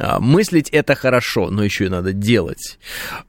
А, 0.00 0.18
мыслить 0.18 0.70
это 0.70 0.94
хорошо, 0.94 1.50
но 1.50 1.62
еще 1.62 1.86
и 1.86 1.88
надо 1.88 2.12
делать. 2.12 2.78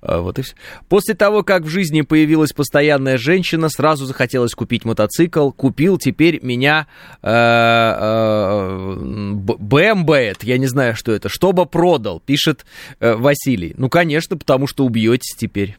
А, 0.02 0.22
вот 0.22 0.40
и 0.40 0.42
все. 0.42 0.56
После 0.88 1.14
того, 1.14 1.44
как 1.44 1.64
в 1.64 1.68
жизни 1.68 2.02
появилась 2.02 2.54
постоянная 2.54 3.18
женщина, 3.18 3.68
сразу 3.70 4.06
захотелось 4.06 4.54
купить 4.54 4.86
мотоцикл. 4.86 5.52
Купил, 5.52 5.98
теперь 5.98 6.40
меня 6.42 6.88
э, 7.22 7.30
э, 7.30 8.96
БМБэт, 8.96 10.44
я 10.44 10.58
не 10.58 10.68
знаю, 10.68 10.96
что 10.96 11.12
это, 11.12 11.28
чтобы 11.28 11.66
продал, 11.66 12.22
пишет 12.22 12.66
э, 13.00 13.16
Василий. 13.16 13.74
Ну, 13.78 13.90
конечно, 13.90 14.38
потому 14.38 14.68
что 14.68 14.86
убьетесь 14.86 15.36
теперь. 15.36 15.78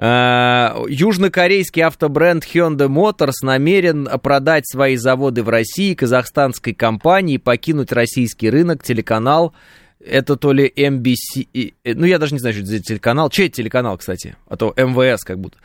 Южнокорейский 0.00 1.82
автобренд 1.82 2.44
Hyundai 2.44 2.88
Motors 2.88 3.42
намерен 3.42 4.08
продать 4.22 4.68
свои 4.68 4.96
заводы 4.96 5.42
в 5.42 5.48
России 5.48 5.94
казахстанской 5.94 6.72
компании 6.72 7.36
покинуть 7.36 7.90
российский 7.90 8.48
рынок. 8.48 8.82
Телеканал 8.84 9.54
это 9.98 10.36
то 10.36 10.52
ли 10.52 10.72
MBC, 10.76 11.74
ну 11.84 12.06
я 12.06 12.18
даже 12.18 12.34
не 12.34 12.38
знаю, 12.38 12.54
что 12.54 12.62
это 12.62 12.70
за 12.70 12.80
телеканал. 12.80 13.30
Чей 13.30 13.48
телеканал, 13.48 13.98
кстати? 13.98 14.36
А 14.48 14.56
то 14.56 14.72
МВС 14.76 15.24
как 15.24 15.40
будто. 15.40 15.58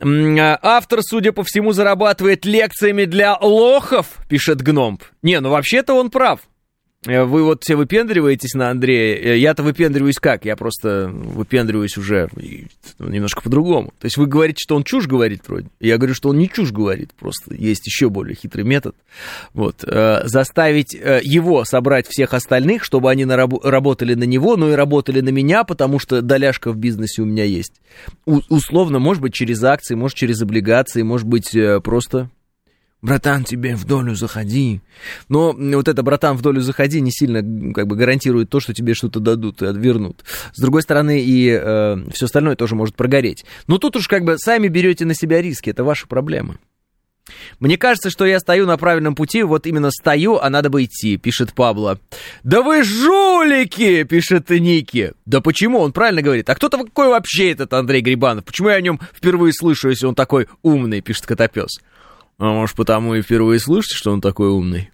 Автор, 0.00 1.00
судя 1.02 1.32
по 1.32 1.44
всему, 1.44 1.72
зарабатывает 1.72 2.46
лекциями 2.46 3.04
для 3.04 3.36
лохов, 3.36 4.18
пишет 4.28 4.62
Гномб. 4.62 5.02
Не, 5.20 5.40
ну 5.40 5.50
вообще-то 5.50 5.92
он 5.94 6.10
прав. 6.10 6.40
Э, 7.06 7.24
вы 7.24 7.42
вот 7.42 7.62
все 7.64 7.74
выпендриваетесь 7.76 8.54
на 8.54 8.70
Андрея. 8.70 9.16
Э, 9.34 9.38
я-то 9.38 9.62
выпендриваюсь 9.62 10.16
как? 10.18 10.44
Я 10.44 10.56
просто 10.56 11.08
выпендриваюсь 11.12 11.96
уже 11.96 12.28
немножко 12.98 13.42
по-другому. 13.42 13.92
То 13.98 14.06
есть 14.06 14.16
вы 14.16 14.26
говорите, 14.26 14.58
что 14.60 14.76
он 14.76 14.84
чушь 14.84 15.06
говорит 15.06 15.42
вроде. 15.48 15.68
Я 15.80 15.98
говорю, 15.98 16.14
что 16.14 16.28
он 16.28 16.38
не 16.38 16.48
чушь 16.48 16.70
говорит. 16.70 17.10
Просто 17.18 17.54
есть 17.54 17.86
еще 17.86 18.08
более 18.08 18.36
хитрый 18.36 18.64
метод. 18.64 18.94
Вот. 19.52 19.82
Э, 19.84 20.22
заставить 20.26 20.92
его 20.94 21.64
собрать 21.64 22.06
всех 22.08 22.34
остальных, 22.34 22.84
чтобы 22.84 23.10
они 23.10 23.24
нараб- 23.24 23.64
работали 23.64 24.14
на 24.14 24.24
него, 24.24 24.56
но 24.56 24.70
и 24.70 24.74
работали 24.74 25.20
на 25.20 25.30
меня, 25.30 25.64
потому 25.64 25.98
что 25.98 26.22
доляшка 26.22 26.70
в 26.72 26.76
бизнесе 26.76 27.22
у 27.22 27.24
меня 27.24 27.44
есть. 27.44 27.80
У- 28.26 28.40
условно, 28.48 28.98
может 29.00 29.22
быть, 29.22 29.34
через 29.34 29.62
акции, 29.64 29.94
может, 29.94 30.16
через 30.16 30.40
облигации, 30.42 31.02
может 31.02 31.26
быть, 31.26 31.56
просто 31.82 32.30
братан, 33.02 33.44
тебе 33.44 33.76
в 33.76 33.84
долю 33.84 34.14
заходи. 34.14 34.80
Но 35.28 35.52
вот 35.52 35.88
это 35.88 36.02
братан 36.02 36.36
в 36.36 36.42
долю 36.42 36.60
заходи 36.60 37.00
не 37.00 37.10
сильно 37.10 37.40
как 37.74 37.86
бы 37.86 37.96
гарантирует 37.96 38.48
то, 38.48 38.60
что 38.60 38.72
тебе 38.72 38.94
что-то 38.94 39.20
дадут 39.20 39.60
и 39.60 39.66
вернут. 39.66 40.24
С 40.54 40.60
другой 40.60 40.82
стороны, 40.82 41.20
и 41.20 41.48
э, 41.50 41.96
все 42.12 42.26
остальное 42.26 42.56
тоже 42.56 42.74
может 42.76 42.94
прогореть. 42.94 43.44
Но 43.66 43.78
тут 43.78 43.96
уж 43.96 44.08
как 44.08 44.24
бы 44.24 44.38
сами 44.38 44.68
берете 44.68 45.04
на 45.04 45.14
себя 45.14 45.42
риски, 45.42 45.70
это 45.70 45.84
ваша 45.84 46.06
проблема. 46.06 46.56
Мне 47.60 47.78
кажется, 47.78 48.10
что 48.10 48.26
я 48.26 48.40
стою 48.40 48.66
на 48.66 48.76
правильном 48.76 49.14
пути, 49.14 49.42
вот 49.42 49.66
именно 49.66 49.90
стою, 49.90 50.38
а 50.38 50.50
надо 50.50 50.70
бы 50.70 50.84
идти, 50.84 51.16
пишет 51.16 51.54
Пабло. 51.54 52.00
Да 52.42 52.62
вы 52.62 52.82
жулики, 52.82 54.02
пишет 54.02 54.50
Ники. 54.50 55.12
Да 55.24 55.40
почему? 55.40 55.78
Он 55.78 55.92
правильно 55.92 56.22
говорит. 56.22 56.50
А 56.50 56.54
кто-то 56.54 56.78
какой 56.78 57.08
вообще 57.08 57.52
этот 57.52 57.72
Андрей 57.72 58.00
Грибанов? 58.00 58.44
Почему 58.44 58.70
я 58.70 58.76
о 58.76 58.80
нем 58.80 59.00
впервые 59.14 59.52
слышу, 59.52 59.88
если 59.88 60.06
он 60.06 60.14
такой 60.14 60.48
умный, 60.62 61.00
пишет 61.00 61.26
Котопес. 61.26 61.78
А 62.38 62.52
может, 62.52 62.76
потому 62.76 63.14
и 63.14 63.22
впервые 63.22 63.60
слышите, 63.60 63.96
что 63.96 64.12
он 64.12 64.20
такой 64.20 64.48
умный? 64.48 64.90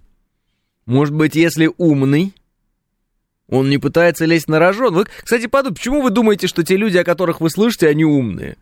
Может 0.86 1.14
быть, 1.14 1.34
если 1.34 1.70
умный, 1.76 2.34
он 3.48 3.70
не 3.70 3.78
пытается 3.78 4.24
лезть 4.24 4.48
на 4.48 4.58
рожон. 4.58 4.94
Вы, 4.94 5.06
кстати, 5.22 5.46
подумайте, 5.46 5.80
почему 5.80 6.02
вы 6.02 6.10
думаете, 6.10 6.46
что 6.46 6.62
те 6.62 6.76
люди, 6.76 6.98
о 6.98 7.04
которых 7.04 7.40
вы 7.40 7.50
слышите, 7.50 7.88
они 7.88 8.04
умные? 8.04 8.56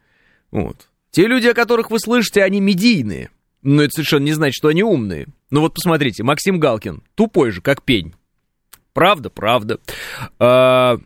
Вот. 0.50 0.88
Те 1.10 1.26
люди, 1.26 1.48
о 1.48 1.54
которых 1.54 1.90
вы 1.90 1.98
слышите, 1.98 2.42
они 2.42 2.60
медийные. 2.60 3.30
Но 3.62 3.82
это 3.82 3.92
совершенно 3.94 4.24
не 4.24 4.32
значит, 4.32 4.54
что 4.54 4.68
они 4.68 4.82
умные. 4.82 5.26
Ну 5.50 5.60
вот 5.60 5.74
посмотрите, 5.74 6.22
Максим 6.22 6.60
Галкин, 6.60 7.02
тупой 7.14 7.50
же, 7.50 7.60
как 7.60 7.82
пень. 7.82 8.14
Правда, 8.92 9.28
правда. 9.28 9.80
А, 10.38 10.98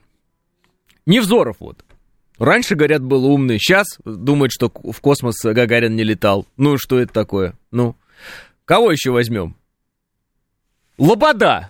Невзоров 1.07 1.57
вот. 1.61 1.85
Раньше, 2.41 2.75
говорят, 2.75 3.03
был 3.03 3.27
умный, 3.27 3.59
сейчас 3.59 3.99
думает, 4.03 4.51
что 4.51 4.73
в 4.75 4.99
космос 5.03 5.37
Гагарин 5.45 5.95
не 5.95 6.05
летал. 6.05 6.47
Ну, 6.57 6.79
что 6.79 6.99
это 6.99 7.13
такое? 7.13 7.53
Ну, 7.71 7.97
кого 8.65 8.91
еще 8.91 9.11
возьмем? 9.11 9.57
Лобода! 10.97 11.69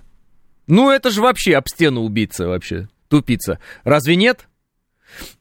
Ну, 0.68 0.88
это 0.88 1.10
же 1.10 1.22
вообще 1.22 1.56
об 1.56 1.66
стену 1.66 2.02
убийца 2.02 2.46
вообще, 2.46 2.88
тупица. 3.08 3.58
Разве 3.82 4.14
нет? 4.14 4.46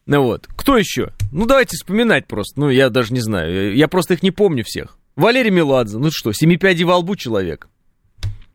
Ну 0.04 0.22
вот, 0.24 0.48
кто 0.56 0.76
еще? 0.76 1.12
Ну, 1.30 1.46
давайте 1.46 1.76
вспоминать 1.76 2.26
просто. 2.26 2.58
Ну, 2.58 2.68
я 2.68 2.90
даже 2.90 3.14
не 3.14 3.20
знаю, 3.20 3.76
я 3.76 3.86
просто 3.86 4.14
их 4.14 4.24
не 4.24 4.32
помню 4.32 4.64
всех. 4.66 4.98
Валерий 5.14 5.52
Меладзе, 5.52 5.98
ну 5.98 6.10
что, 6.10 6.32
семипяди 6.32 6.82
во 6.82 6.96
лбу 6.96 7.14
человек. 7.14 7.68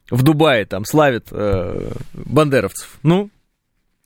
В 0.09 0.23
Дубае 0.23 0.65
там 0.65 0.83
славит 0.83 1.27
э, 1.31 1.93
бандеровцев. 2.13 2.99
Ну, 3.01 3.29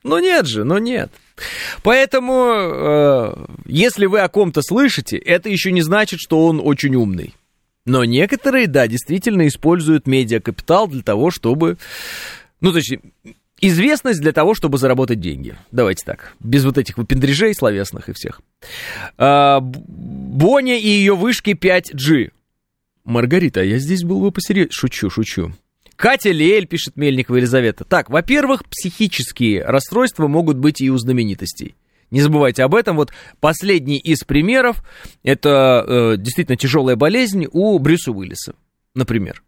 ну 0.04 0.20
нет 0.20 0.48
же, 0.48 0.64
ну 0.64 0.78
нет. 0.78 1.12
Поэтому, 1.84 2.54
э, 2.54 3.46
если 3.66 4.06
вы 4.06 4.20
о 4.20 4.30
ком-то 4.30 4.62
слышите, 4.62 5.18
это 5.18 5.50
еще 5.50 5.72
не 5.72 5.82
значит, 5.82 6.20
что 6.20 6.46
он 6.46 6.62
очень 6.64 6.96
умный. 6.96 7.34
Но 7.86 8.06
некоторые, 8.06 8.68
да, 8.68 8.88
действительно 8.88 9.48
используют 9.48 10.08
медиакапитал 10.08 10.88
для 10.88 11.02
того, 11.02 11.32
чтобы... 11.32 11.78
Ну, 12.62 12.74
точнее, 12.74 13.00
известность 13.62 14.22
для 14.22 14.32
того, 14.32 14.54
чтобы 14.54 14.78
заработать 14.78 15.20
деньги. 15.20 15.56
Давайте 15.72 16.06
так, 16.06 16.34
без 16.40 16.66
вот 16.66 16.78
этих 16.78 16.98
выпендрежей 16.98 17.54
словесных 17.54 18.10
и 18.10 18.14
всех. 18.14 18.42
А, 19.18 19.60
Боня 19.62 20.78
и 20.78 20.88
ее 20.88 21.16
вышки 21.16 21.52
5G. 21.52 22.32
Маргарита, 23.06 23.64
я 23.64 23.80
здесь 23.80 24.04
был 24.04 24.22
бы 24.22 24.32
посерьезнее. 24.32 24.72
Шучу, 24.72 25.10
шучу. 25.10 25.54
Катя 26.00 26.32
Лель, 26.32 26.66
пишет 26.66 26.96
Мельникова 26.96 27.36
Елизавета. 27.36 27.84
Так, 27.84 28.10
во-первых, 28.10 28.64
психические 28.64 29.66
расстройства 29.66 30.30
могут 30.30 30.56
быть 30.56 30.80
и 30.80 30.90
у 30.90 30.98
знаменитостей. 30.98 31.76
Не 32.10 32.22
забывайте 32.22 32.64
об 32.64 32.74
этом. 32.74 32.96
Вот 32.96 33.12
последний 33.42 33.98
из 33.98 34.24
примеров, 34.24 34.82
это 35.24 35.84
э, 35.86 36.16
действительно 36.18 36.56
тяжелая 36.56 36.96
болезнь 36.96 37.48
у 37.52 37.78
Брюса 37.80 38.14
Уиллиса, 38.14 38.56
например. 38.96 39.44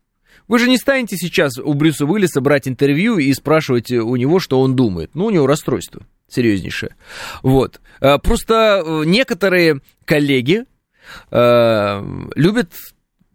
Вы 0.49 0.59
же 0.59 0.67
не 0.67 0.75
станете 0.75 1.15
сейчас 1.15 1.57
у 1.57 1.73
Брюса 1.73 2.05
Уиллиса 2.05 2.41
брать 2.41 2.67
интервью 2.67 3.17
и 3.17 3.31
спрашивать 3.33 3.89
у 3.89 4.13
него, 4.17 4.41
что 4.41 4.59
он 4.59 4.75
думает. 4.75 5.11
Ну, 5.13 5.27
у 5.27 5.29
него 5.29 5.47
расстройство 5.47 6.01
серьезнейшее. 6.27 6.97
Вот. 7.43 7.79
Э, 8.01 8.17
просто 8.17 8.83
э, 8.85 9.03
некоторые 9.05 9.79
коллеги 10.03 10.65
э, 11.31 12.27
любят 12.35 12.73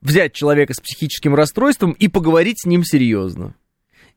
взять 0.00 0.32
человека 0.32 0.74
с 0.74 0.80
психическим 0.80 1.34
расстройством 1.34 1.92
и 1.92 2.08
поговорить 2.08 2.60
с 2.60 2.66
ним 2.66 2.84
серьезно. 2.84 3.54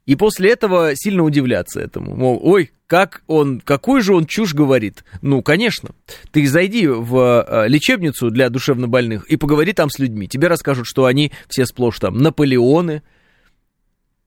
И 0.06 0.16
после 0.16 0.52
этого 0.52 0.96
сильно 0.96 1.24
удивляться 1.24 1.80
этому. 1.80 2.16
Мол, 2.16 2.40
ой, 2.42 2.72
как 2.88 3.22
он, 3.28 3.62
какую 3.62 4.02
же 4.02 4.16
он 4.16 4.26
чушь 4.26 4.56
говорит. 4.56 5.04
Ну, 5.22 5.44
конечно. 5.44 5.92
Ты 6.32 6.48
зайди 6.48 6.88
в 6.88 7.46
э, 7.48 7.68
лечебницу 7.68 8.32
для 8.32 8.50
душевнобольных 8.50 9.26
и 9.26 9.38
поговори 9.38 9.74
там 9.74 9.92
с 9.92 10.00
людьми. 10.00 10.28
Тебе 10.28 10.48
расскажут, 10.48 10.88
что 10.88 11.06
они 11.06 11.32
все 11.48 11.68
сплошь 11.68 12.00
там 12.00 12.18
Наполеоны, 12.18 13.04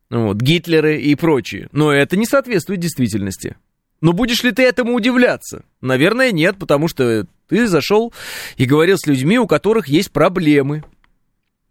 вот, 0.08 0.36
Гитлеры 0.36 1.00
и 1.00 1.14
прочие. 1.16 1.68
Но 1.72 1.90
это 1.90 2.16
не 2.16 2.26
соответствует 2.26 2.78
действительности. 2.78 3.56
Но 4.00 4.12
будешь 4.12 4.44
ли 4.44 4.52
ты 4.52 4.62
этому 4.62 4.94
удивляться? 4.94 5.64
Наверное, 5.80 6.32
нет, 6.32 6.58
потому 6.58 6.86
что 6.86 7.26
ты 7.48 7.66
зашел 7.66 8.12
и 8.56 8.66
говорил 8.66 8.98
с 8.98 9.06
людьми, 9.06 9.38
у 9.38 9.46
которых 9.46 9.88
есть 9.88 10.12
проблемы. 10.12 10.84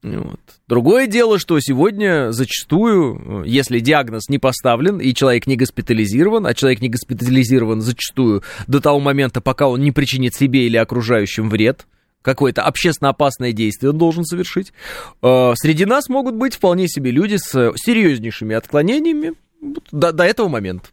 Вот. 0.04 0.40
Другое 0.68 1.06
дело, 1.06 1.38
что 1.38 1.60
сегодня 1.60 2.32
зачастую, 2.32 3.44
если 3.46 3.80
диагноз 3.80 4.30
не 4.30 4.40
поставлен 4.40 5.00
и 5.00 5.14
человек 5.14 5.46
не 5.46 5.56
госпитализирован, 5.56 6.48
а 6.48 6.56
человек 6.56 6.82
не 6.82 6.90
госпитализирован 6.90 7.82
зачастую 7.82 8.42
до 8.68 8.82
того 8.82 9.00
момента, 9.00 9.42
пока 9.42 9.68
он 9.68 9.82
не 9.82 9.92
причинит 9.92 10.34
себе 10.34 10.66
или 10.66 10.78
окружающим 10.78 11.50
вред, 11.50 11.86
какое-то 12.24 12.64
общественно 12.64 13.10
опасное 13.10 13.52
действие 13.52 13.92
он 13.92 14.00
должен 14.00 14.26
совершить, 14.26 14.74
э, 15.22 15.54
среди 15.56 15.86
нас 15.86 16.10
могут 16.10 16.36
быть 16.36 16.56
вполне 16.56 16.88
себе 16.88 17.12
люди 17.12 17.36
с 17.36 17.74
серьезнейшими 17.76 18.56
отклонениями 18.56 19.34
до, 19.92 20.12
до 20.12 20.24
этого 20.24 20.48
момента. 20.48 20.90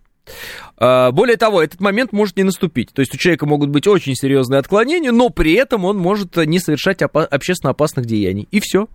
Э, 0.78 1.10
более 1.12 1.36
того, 1.36 1.62
этот 1.62 1.80
момент 1.80 2.12
может 2.12 2.36
не 2.36 2.44
наступить. 2.44 2.92
То 2.92 3.00
есть 3.00 3.14
у 3.14 3.18
человека 3.18 3.46
могут 3.46 3.70
быть 3.70 3.86
очень 3.86 4.14
серьезные 4.14 4.58
отклонения, 4.58 5.12
но 5.12 5.30
при 5.30 5.54
этом 5.54 5.84
он 5.84 5.98
может 5.98 6.36
не 6.36 6.58
совершать 6.58 7.00
общественно 7.02 7.70
опасных 7.70 8.06
деяний. 8.06 8.48
И 8.50 8.60
все. 8.60 8.88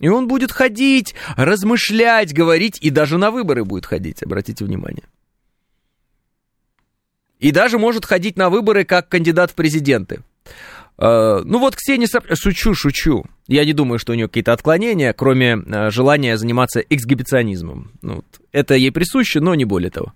И 0.00 0.08
он 0.08 0.26
будет 0.26 0.50
ходить, 0.50 1.14
размышлять, 1.36 2.32
говорить, 2.32 2.78
и 2.80 2.90
даже 2.90 3.18
на 3.18 3.30
выборы 3.30 3.64
будет 3.64 3.86
ходить, 3.86 4.22
обратите 4.22 4.64
внимание. 4.64 5.04
И 7.38 7.52
даже 7.52 7.78
может 7.78 8.04
ходить 8.04 8.36
на 8.36 8.50
выборы 8.50 8.84
как 8.84 9.08
кандидат 9.08 9.50
в 9.52 9.54
президенты. 9.54 10.22
Uh, 10.98 11.40
ну 11.44 11.58
вот 11.58 11.76
Ксения 11.76 12.06
Сап... 12.06 12.26
Шучу, 12.34 12.74
шучу. 12.74 13.24
Я 13.46 13.64
не 13.64 13.72
думаю, 13.72 13.98
что 13.98 14.12
у 14.12 14.14
нее 14.14 14.28
какие-то 14.28 14.52
отклонения, 14.52 15.14
кроме 15.14 15.54
uh, 15.54 15.90
желания 15.90 16.36
заниматься 16.36 16.80
эксгибиционизмом. 16.80 17.92
Ну, 18.02 18.16
вот. 18.16 18.26
Это 18.52 18.74
ей 18.74 18.92
присуще, 18.92 19.40
но 19.40 19.54
не 19.54 19.64
более 19.64 19.90
того. 19.90 20.12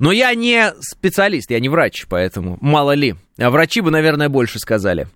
Но 0.00 0.10
я 0.10 0.34
не 0.34 0.72
специалист, 0.80 1.48
я 1.52 1.60
не 1.60 1.68
врач, 1.68 2.06
поэтому 2.08 2.58
мало 2.60 2.92
ли. 2.92 3.14
А 3.38 3.50
врачи 3.50 3.82
бы, 3.82 3.92
наверное, 3.92 4.28
больше 4.28 4.58
сказали. 4.58 5.06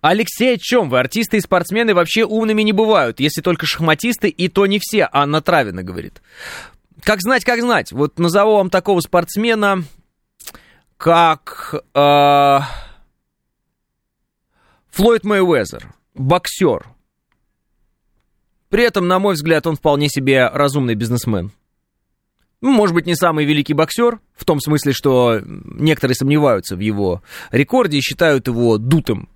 Алексей, 0.00 0.54
о 0.54 0.58
чем 0.58 0.90
вы? 0.90 0.98
Артисты 0.98 1.36
и 1.36 1.40
спортсмены 1.40 1.94
вообще 1.94 2.24
умными 2.24 2.62
не 2.62 2.72
бывают, 2.72 3.20
если 3.20 3.40
только 3.40 3.66
шахматисты, 3.66 4.28
и 4.28 4.48
то 4.48 4.66
не 4.66 4.78
все, 4.80 5.08
Анна 5.12 5.40
Травина 5.40 5.82
говорит. 5.82 6.22
как 7.02 7.20
знать, 7.20 7.44
как 7.44 7.60
знать. 7.60 7.92
Вот 7.92 8.18
назову 8.18 8.56
вам 8.56 8.70
такого 8.70 9.00
спортсмена, 9.00 9.84
как 10.96 11.74
э, 11.94 12.58
Флойд 14.90 15.24
Мэйвезер, 15.24 15.92
боксер. 16.14 16.86
При 18.68 18.84
этом, 18.84 19.06
на 19.06 19.18
мой 19.18 19.34
взгляд, 19.34 19.66
он 19.66 19.76
вполне 19.76 20.08
себе 20.08 20.48
разумный 20.48 20.94
бизнесмен. 20.94 21.52
Ну, 22.60 22.72
может 22.72 22.94
быть, 22.94 23.04
не 23.04 23.14
самый 23.14 23.44
великий 23.44 23.74
боксер, 23.74 24.20
в 24.34 24.44
том 24.44 24.58
смысле, 24.58 24.92
что 24.92 25.40
некоторые 25.44 26.14
сомневаются 26.14 26.76
в 26.76 26.80
его 26.80 27.22
рекорде 27.50 27.98
и 27.98 28.00
считают 28.00 28.46
его 28.46 28.78
дутым. 28.78 29.28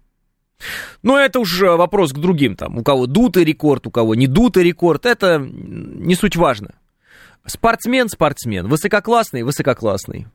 Но 1.09 1.19
это 1.19 1.41
уже 1.41 1.71
вопрос 1.71 2.13
к 2.13 2.19
другим, 2.19 2.55
там, 2.55 2.77
у 2.77 2.83
кого 2.83 3.07
дутый 3.07 3.43
рекорд, 3.43 3.87
у 3.87 3.91
кого 3.91 4.15
не 4.15 4.27
дутый 4.27 4.63
рекорд, 4.63 5.07
это 5.07 5.39
не 5.39 6.15
суть 6.15 6.37
важно. 6.37 6.75
Спортсмен, 7.47 8.11
спортсмен, 8.11 8.69
высококлассный, 8.69 9.43
высококлассный. 9.43 10.27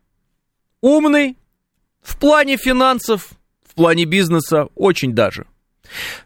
Умный, 0.81 1.37
в 2.01 2.17
плане 2.17 2.57
финансов, 2.57 3.33
в 3.69 3.75
плане 3.75 4.05
бизнеса, 4.05 4.67
очень 4.73 5.13
даже. 5.13 5.45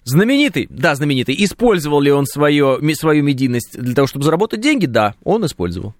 Знаменитый, 0.06 0.68
да, 0.70 0.96
знаменитый. 0.96 1.36
Использовал 1.38 2.00
ли 2.00 2.14
он 2.14 2.26
свое, 2.26 2.80
свою 2.96 3.24
медийность 3.24 3.78
для 3.78 3.96
того, 3.96 4.08
чтобы 4.08 4.24
заработать 4.24 4.62
деньги? 4.62 4.86
Да, 4.86 5.16
он 5.26 5.46
использовал. 5.46 5.94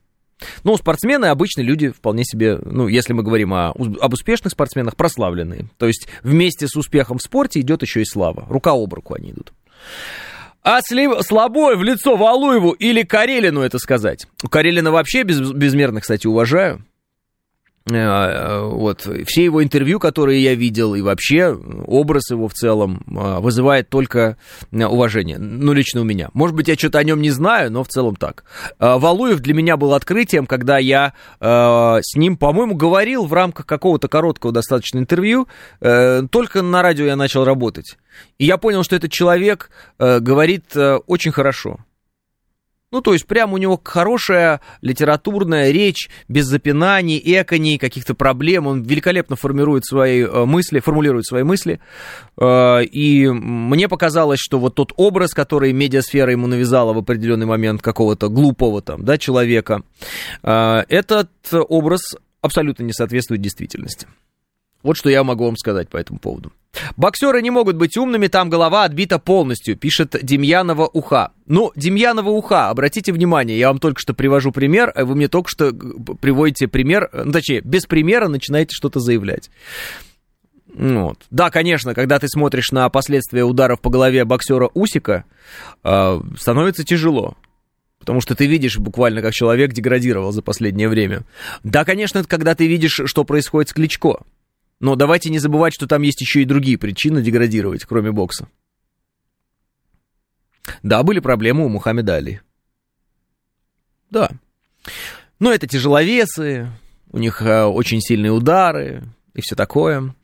Но 0.64 0.78
спортсмены, 0.78 1.26
обычно 1.26 1.62
люди 1.62 1.90
вполне 1.90 2.24
себе, 2.24 2.60
ну, 2.64 2.88
если 2.88 3.14
мы 3.14 3.24
говорим 3.24 3.54
о, 3.54 3.70
об 3.72 4.14
успешных 4.14 4.52
спортсменах, 4.52 4.96
прославленные. 4.96 5.68
То 5.78 5.88
есть 5.88 6.08
вместе 6.24 6.68
с 6.68 6.76
успехом 6.76 7.18
в 7.18 7.22
спорте 7.22 7.60
идет 7.60 7.82
еще 7.82 8.02
и 8.02 8.06
слава. 8.06 8.46
Рука 8.50 8.72
об 8.72 8.94
руку 8.94 9.16
они 9.16 9.32
идут. 9.32 9.54
А 10.64 10.82
слив... 10.82 11.22
слабой 11.22 11.78
в 11.78 11.84
лицо 11.84 12.18
Валуеву 12.18 12.72
или 12.72 13.04
Карелину 13.04 13.62
это 13.62 13.80
сказать? 13.80 14.28
Карелина 14.50 14.92
вообще 14.92 15.24
без... 15.24 15.40
безмерно, 15.40 16.02
кстати, 16.02 16.28
уважаю. 16.28 16.84
Э, 17.90 17.96
э, 17.96 18.62
вот, 18.62 19.08
все 19.26 19.44
его 19.44 19.64
интервью, 19.64 20.00
которые 20.00 20.44
я 20.44 20.56
видел, 20.56 20.96
и 20.96 21.02
вообще 21.02 21.58
образ 21.86 22.32
его 22.32 22.48
в 22.48 22.54
целом 22.54 23.02
э, 23.08 23.40
вызывает 23.40 23.90
только 23.90 24.38
уважение. 24.72 25.38
Ну, 25.38 25.74
лично 25.74 26.02
у 26.02 26.04
меня. 26.04 26.30
Может 26.34 26.56
быть, 26.56 26.68
я 26.68 26.76
что-то 26.76 27.00
о 27.00 27.04
нем 27.04 27.22
не 27.22 27.30
знаю, 27.30 27.72
но 27.72 27.84
в 27.84 27.88
целом 27.88 28.16
так. 28.16 28.44
Валуев 28.80 29.40
для 29.40 29.54
меня 29.54 29.78
был 29.78 29.94
открытием, 29.94 30.46
когда 30.46 30.78
я 30.78 31.14
с 31.40 32.16
ним, 32.16 32.38
по-моему, 32.38 32.76
говорил 32.76 33.26
в 33.26 33.34
рамках 33.34 33.66
какого-то 33.66 34.08
короткого 34.08 34.52
достаточно 34.52 35.00
интервью. 35.00 35.48
Только 35.80 36.62
на 36.62 36.82
радио 36.82 37.06
я 37.06 37.16
начал 37.16 37.46
работать. 37.46 37.98
И 38.38 38.46
я 38.46 38.58
понял, 38.58 38.84
что 38.84 38.96
этот 38.96 39.12
человек 39.12 39.70
говорит 40.00 40.76
очень 40.76 41.32
хорошо. 41.32 41.80
Ну, 42.90 43.02
то 43.02 43.12
есть, 43.12 43.28
прям 43.28 43.52
у 43.52 43.58
него 43.58 43.80
хорошая 43.84 44.62
литературная 44.82 45.72
речь, 45.72 46.10
без 46.30 46.46
запинаний, 46.46 47.22
эконий, 47.22 47.78
каких-то 47.78 48.16
проблем. 48.16 48.66
Он 48.66 48.82
великолепно 48.82 49.36
формирует 49.36 49.86
свои 49.86 50.24
э, 50.24 50.46
мысли, 50.46 50.80
формулирует 50.80 51.26
свои 51.26 51.44
мысли. 51.44 51.82
Э, 52.40 52.84
и 52.84 53.28
мне 53.28 53.90
показалось, 53.90 54.40
что 54.40 54.58
вот 54.58 54.76
тот 54.76 54.94
образ, 54.96 55.34
который 55.34 55.74
медиасфера 55.74 56.32
ему 56.32 56.48
навязала 56.48 56.94
в 56.94 57.00
определенный 57.00 57.46
момент 57.46 57.82
какого-то 57.82 58.30
глупого 58.30 58.82
там, 58.82 59.04
да, 59.04 59.18
человека, 59.18 59.82
э, 60.44 60.84
этот 60.88 61.30
образ 61.52 62.16
абсолютно 62.42 62.84
не 62.84 62.94
соответствует 62.94 63.42
действительности. 63.42 64.08
Вот 64.88 64.96
что 64.96 65.10
я 65.10 65.22
могу 65.26 65.44
вам 65.44 65.58
сказать 65.58 65.90
по 65.90 65.98
этому 65.98 66.18
поводу. 66.18 66.54
Боксеры 66.96 67.42
не 67.42 67.52
могут 67.52 67.76
быть 67.76 67.98
умными, 67.98 68.28
там 68.28 68.50
голова 68.50 68.86
отбита 68.86 69.20
полностью, 69.20 69.76
пишет 69.76 70.16
Демьянова 70.24 70.88
Уха. 70.88 71.32
Ну, 71.46 71.74
Демьянова 71.76 72.30
Уха, 72.30 72.70
обратите 72.70 73.12
внимание, 73.12 73.60
я 73.60 73.68
вам 73.68 73.80
только 73.80 74.00
что 74.00 74.14
привожу 74.14 74.54
пример, 74.54 74.94
а 74.96 75.04
вы 75.04 75.16
мне 75.16 75.28
только 75.28 75.50
что 75.50 75.74
приводите 75.74 76.70
пример, 76.70 77.10
ну, 77.12 77.34
точнее, 77.34 77.60
без 77.66 77.86
примера 77.86 78.30
начинаете 78.30 78.74
что-то 78.74 79.02
заявлять. 79.02 79.50
Вот. 80.74 81.18
Да, 81.32 81.50
конечно, 81.50 81.94
когда 81.94 82.18
ты 82.18 82.30
смотришь 82.30 82.72
на 82.72 82.88
последствия 82.88 83.44
ударов 83.44 83.82
по 83.82 83.90
голове 83.90 84.24
боксера 84.24 84.70
Усика, 84.74 85.26
э, 85.84 86.22
становится 86.40 86.86
тяжело. 86.86 87.36
Потому 88.00 88.22
что 88.22 88.36
ты 88.36 88.46
видишь 88.46 88.78
буквально, 88.78 89.22
как 89.22 89.34
человек 89.34 89.74
деградировал 89.74 90.32
за 90.32 90.42
последнее 90.42 90.88
время. 90.88 91.24
Да, 91.66 91.84
конечно, 91.84 92.20
это 92.20 92.30
когда 92.30 92.56
ты 92.56 92.66
видишь, 92.66 93.02
что 93.04 93.26
происходит 93.26 93.72
с 93.72 93.74
Кличко. 93.74 94.20
Но 94.80 94.96
давайте 94.96 95.30
не 95.30 95.40
забывать, 95.40 95.74
что 95.74 95.88
там 95.88 96.02
есть 96.04 96.22
еще 96.22 96.42
и 96.42 96.46
другие 96.46 96.78
причины 96.78 97.22
деградировать, 97.22 97.86
кроме 97.86 98.12
бокса. 98.12 98.48
Да, 100.84 101.04
были 101.04 101.20
проблемы 101.20 101.66
у 101.66 101.70
Мухаммеда 101.70 102.16
Али. 102.16 102.42
Да. 104.10 104.32
Но 105.40 105.52
это 105.52 105.68
тяжеловесы, 105.68 106.70
у 107.12 107.18
них 107.18 107.42
э, 107.42 107.64
очень 107.64 108.02
сильные 108.02 108.32
удары 108.32 109.04
и 109.34 109.42
все 109.42 109.56
такое. 109.56 110.16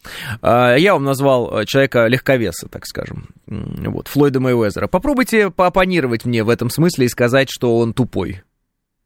Э, 0.42 0.76
я 0.78 0.94
вам 0.94 1.04
назвал 1.04 1.60
э, 1.60 1.66
человека 1.66 2.08
легковеса, 2.08 2.68
так 2.68 2.86
скажем. 2.86 3.30
Вот, 3.48 4.08
Флойда 4.08 4.40
Мэйвезера. 4.40 4.88
Попробуйте 4.88 5.50
поопонировать 5.50 6.26
мне 6.26 6.44
в 6.44 6.50
этом 6.50 6.70
смысле 6.70 7.06
и 7.06 7.10
сказать, 7.10 7.50
что 7.50 7.78
он 7.78 7.94
тупой. 7.94 8.44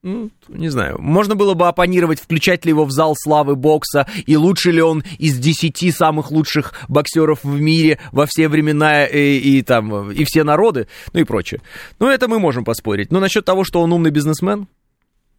Ну, 0.04 0.30
не 0.48 0.70
знаю. 0.70 0.98
Можно 1.00 1.36
было 1.36 1.54
бы 1.54 1.68
оппонировать, 1.68 2.20
включать 2.20 2.66
ли 2.66 2.70
его 2.70 2.86
в 2.86 2.92
зал 2.92 3.16
славы 3.18 3.56
бокса, 3.56 4.08
и 4.26 4.38
лучше 4.38 4.72
ли 4.72 4.82
он 4.82 5.04
из 5.18 5.38
десяти 5.40 5.92
самых 5.92 6.32
лучших 6.32 6.74
боксеров 6.88 7.44
в 7.44 7.60
мире 7.60 8.00
во 8.12 8.26
все 8.28 8.48
времена 8.48 9.06
и, 9.06 9.38
и 9.38 9.62
там, 9.64 10.12
и 10.12 10.24
все 10.24 10.44
народы, 10.44 10.88
ну 11.14 11.22
и 11.22 11.24
прочее. 11.24 11.62
Ну, 12.00 12.10
это 12.10 12.28
мы 12.28 12.40
можем 12.40 12.64
поспорить. 12.64 13.12
Но 13.12 13.20
насчет 13.20 13.44
того, 13.44 13.64
что 13.64 13.82
он 13.82 13.92
умный 13.92 14.12
бизнесмен, 14.12 14.68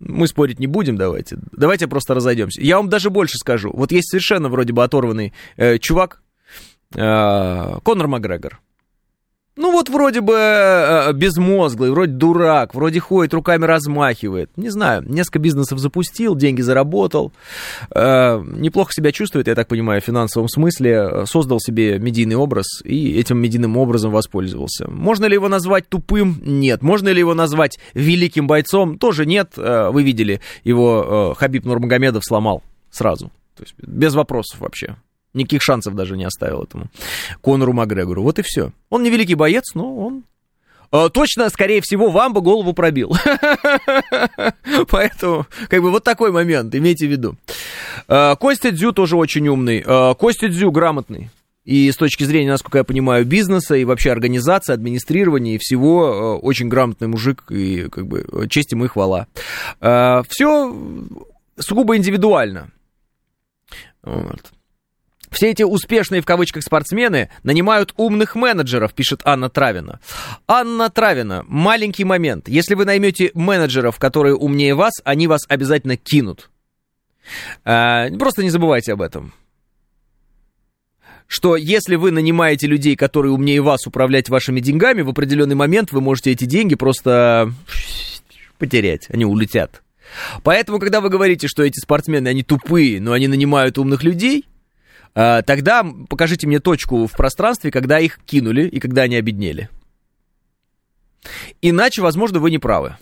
мы 0.01 0.27
спорить 0.27 0.59
не 0.59 0.67
будем, 0.67 0.97
давайте. 0.97 1.39
Давайте 1.53 1.89
просто 1.89 2.15
разойдемся. 2.15 2.61
Я 2.61 2.77
вам 2.77 2.89
даже 2.89 3.11
больше 3.11 3.37
скажу. 3.39 3.71
Вот 3.73 3.93
есть 3.93 4.11
совершенно 4.11 4.49
вроде 4.49 4.73
бы 4.73 4.85
оторванный 4.85 5.33
э, 5.57 5.79
чувак, 5.79 6.23
э, 6.95 7.79
Конор 7.83 8.07
Макгрегор. 8.09 8.61
Ну 9.61 9.73
вот 9.73 9.89
вроде 9.89 10.21
бы 10.21 10.35
э, 10.37 11.13
безмозглый, 11.15 11.91
вроде 11.91 12.13
дурак, 12.13 12.77
вроде 12.77 13.01
ходит, 13.01 13.35
руками 13.35 13.65
размахивает. 13.65 14.57
Не 14.57 14.69
знаю, 14.69 15.03
несколько 15.03 15.41
бизнесов 15.41 15.81
запустил, 15.81 16.37
деньги 16.37 16.61
заработал. 16.61 17.33
Э, 17.93 18.41
неплохо 18.41 18.93
себя 18.93 19.11
чувствует, 19.11 19.49
я 19.49 19.57
так 19.57 19.67
понимаю, 19.67 20.01
в 20.01 20.05
финансовом 20.05 20.49
смысле. 20.49 21.27
Создал 21.27 21.59
себе 21.59 21.99
медийный 21.99 22.37
образ 22.37 22.67
и 22.85 23.19
этим 23.19 23.39
медийным 23.39 23.77
образом 23.77 24.13
воспользовался. 24.13 24.89
Можно 24.89 25.25
ли 25.25 25.35
его 25.35 25.49
назвать 25.49 25.89
тупым? 25.89 26.41
Нет. 26.45 26.83
Можно 26.83 27.09
ли 27.09 27.19
его 27.19 27.35
назвать 27.35 27.81
великим 27.95 28.47
бойцом? 28.47 28.97
Тоже 28.97 29.27
нет. 29.27 29.55
Э, 29.57 29.91
вы 29.91 30.05
видели, 30.05 30.41
его 30.63 31.35
Хабиб 31.37 31.65
Нурмагомедов 31.65 32.25
сломал 32.25 32.63
сразу. 32.93 33.33
То 33.57 33.65
есть 33.65 33.75
без 33.79 34.15
вопросов 34.15 34.61
вообще. 34.61 34.95
Никаких 35.35 35.63
шансов 35.63 35.95
даже 35.95 36.17
не 36.17 36.25
оставил 36.25 36.63
этому 36.63 36.87
Конору 37.43 37.73
Макгрегору. 37.73 38.23
Вот 38.23 38.39
и 38.39 38.43
все. 38.43 38.73
Он 38.89 39.03
не 39.03 39.11
великий 39.11 39.35
боец, 39.35 39.75
но 39.75 39.97
он 39.97 40.25
э, 40.91 41.09
точно, 41.13 41.51
скорее 41.51 41.81
всего, 41.83 42.11
вам 42.11 42.33
бы 42.33 42.41
голову 42.41 42.73
пробил. 42.73 43.15
Поэтому, 44.89 45.47
как 45.69 45.83
бы, 45.83 45.91
вот 45.91 46.05
такой 46.05 46.33
момент, 46.33 46.75
имейте 46.75 47.07
в 47.07 47.11
виду. 47.11 47.37
Э, 48.09 48.37
Костя 48.37 48.71
Дзю 48.71 48.93
тоже 48.93 49.17
очень 49.17 49.47
умный. 49.49 49.85
Э, 49.87 50.15
Костя 50.15 50.49
Дзю 50.49 50.71
грамотный. 50.71 51.31
И 51.65 51.93
с 51.93 51.97
точки 51.97 52.25
зрения, 52.25 52.53
насколько 52.53 52.79
я 52.79 52.85
понимаю, 52.85 53.27
бизнеса 53.27 53.75
и 53.75 53.85
вообще 53.85 54.11
организации, 54.11 54.73
администрирования 54.73 55.57
и 55.57 55.59
всего, 55.59 56.39
очень 56.39 56.69
грамотный 56.69 57.09
мужик, 57.09 57.45
и 57.51 57.89
как 57.91 58.07
бы 58.07 58.49
честь 58.49 58.73
ему 58.73 58.87
и 58.87 58.89
хвала. 58.89 59.27
Все 59.79 60.75
сугубо 61.59 61.95
индивидуально. 61.99 62.71
Вот. 64.03 64.53
Все 65.31 65.51
эти 65.51 65.63
успешные 65.63 66.21
в 66.21 66.27
кавычках 66.27 66.63
спортсмены 66.63 67.31
нанимают 67.43 67.93
умных 67.97 68.35
менеджеров, 68.35 68.95
пишет 68.95 69.21
Анна 69.25 69.49
Травина. 69.49 70.01
Анна 70.47 70.91
Травина, 70.91 71.45
маленький 71.47 72.05
момент. 72.05 72.49
Если 72.49 72.75
вы 72.75 72.85
наймете 72.85 73.31
менеджеров, 73.35 73.99
которые 73.99 74.35
умнее 74.35 74.75
вас, 74.75 74.93
они 75.05 75.27
вас 75.27 75.43
обязательно 75.49 75.97
кинут. 75.97 76.51
А, 77.65 78.09
просто 78.19 78.43
не 78.43 78.51
забывайте 78.51 78.93
об 78.93 79.03
этом. 79.03 79.33
Что 81.27 81.57
если 81.57 81.97
вы 81.97 82.11
нанимаете 82.11 82.67
людей, 82.67 82.97
которые 82.97 83.33
умнее 83.33 83.61
вас 83.61 83.87
управлять 83.87 84.31
вашими 84.31 84.61
деньгами, 84.61 85.03
в 85.03 85.11
определенный 85.11 85.55
момент 85.55 85.93
вы 85.93 86.01
можете 86.01 86.33
эти 86.33 86.47
деньги 86.47 86.75
просто 86.75 87.53
потерять, 88.59 89.09
они 89.11 89.27
улетят. 89.27 89.83
Поэтому, 90.43 90.79
когда 90.79 91.03
вы 91.03 91.11
говорите, 91.11 91.47
что 91.47 91.63
эти 91.63 91.79
спортсмены, 91.81 92.29
они 92.29 92.43
тупые, 92.43 92.99
но 92.99 93.13
они 93.13 93.29
нанимают 93.29 93.77
умных 93.77 94.03
людей, 94.03 94.47
тогда 95.15 95.87
покажите 96.09 96.47
мне 96.47 96.61
точку 96.61 97.07
в 97.07 97.13
пространстве, 97.13 97.71
когда 97.71 97.99
их 97.99 98.19
кинули 98.25 98.63
и 98.63 98.81
когда 98.81 99.03
они 99.03 99.17
обеднели. 99.17 99.69
Иначе, 101.63 102.03
возможно, 102.03 102.39
вы 102.39 102.51
не 102.51 102.59
правы. 102.59 102.97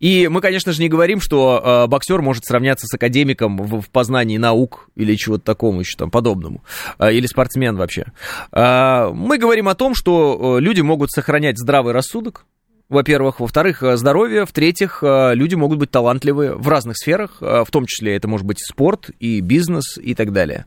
И 0.00 0.28
мы, 0.28 0.40
конечно 0.40 0.72
же, 0.72 0.80
не 0.80 0.88
говорим, 0.88 1.20
что 1.20 1.84
э, 1.84 1.86
боксер 1.88 2.22
может 2.22 2.44
сравняться 2.44 2.86
с 2.86 2.94
академиком 2.94 3.56
в, 3.56 3.80
в 3.80 3.90
познании 3.90 4.36
наук 4.36 4.88
или 4.94 5.16
чего-то 5.16 5.44
такому 5.44 5.80
еще 5.80 5.96
там 5.96 6.10
подобному, 6.10 6.62
э, 6.98 7.12
или 7.12 7.26
спортсмен 7.26 7.76
вообще. 7.76 8.06
Э, 8.52 9.10
мы 9.12 9.38
говорим 9.38 9.68
о 9.68 9.74
том, 9.74 9.94
что 9.94 10.58
э, 10.58 10.60
люди 10.60 10.80
могут 10.80 11.10
сохранять 11.10 11.58
здравый 11.58 11.92
рассудок, 11.92 12.46
во-первых. 12.94 13.40
Во-вторых, 13.40 13.82
э, 13.82 13.96
здоровье. 13.96 14.46
В-третьих, 14.46 15.00
э, 15.02 15.34
люди 15.34 15.54
могут 15.54 15.78
быть 15.78 15.90
талантливые 15.90 16.54
в 16.54 16.66
разных 16.68 16.96
сферах, 16.96 17.36
в 17.40 17.66
том 17.70 17.84
числе 17.86 18.16
это 18.16 18.28
может 18.28 18.46
быть 18.46 18.58
спорт, 18.60 19.10
и 19.20 19.40
бизнес, 19.40 19.98
и 19.98 20.14
так 20.14 20.32
далее. 20.32 20.64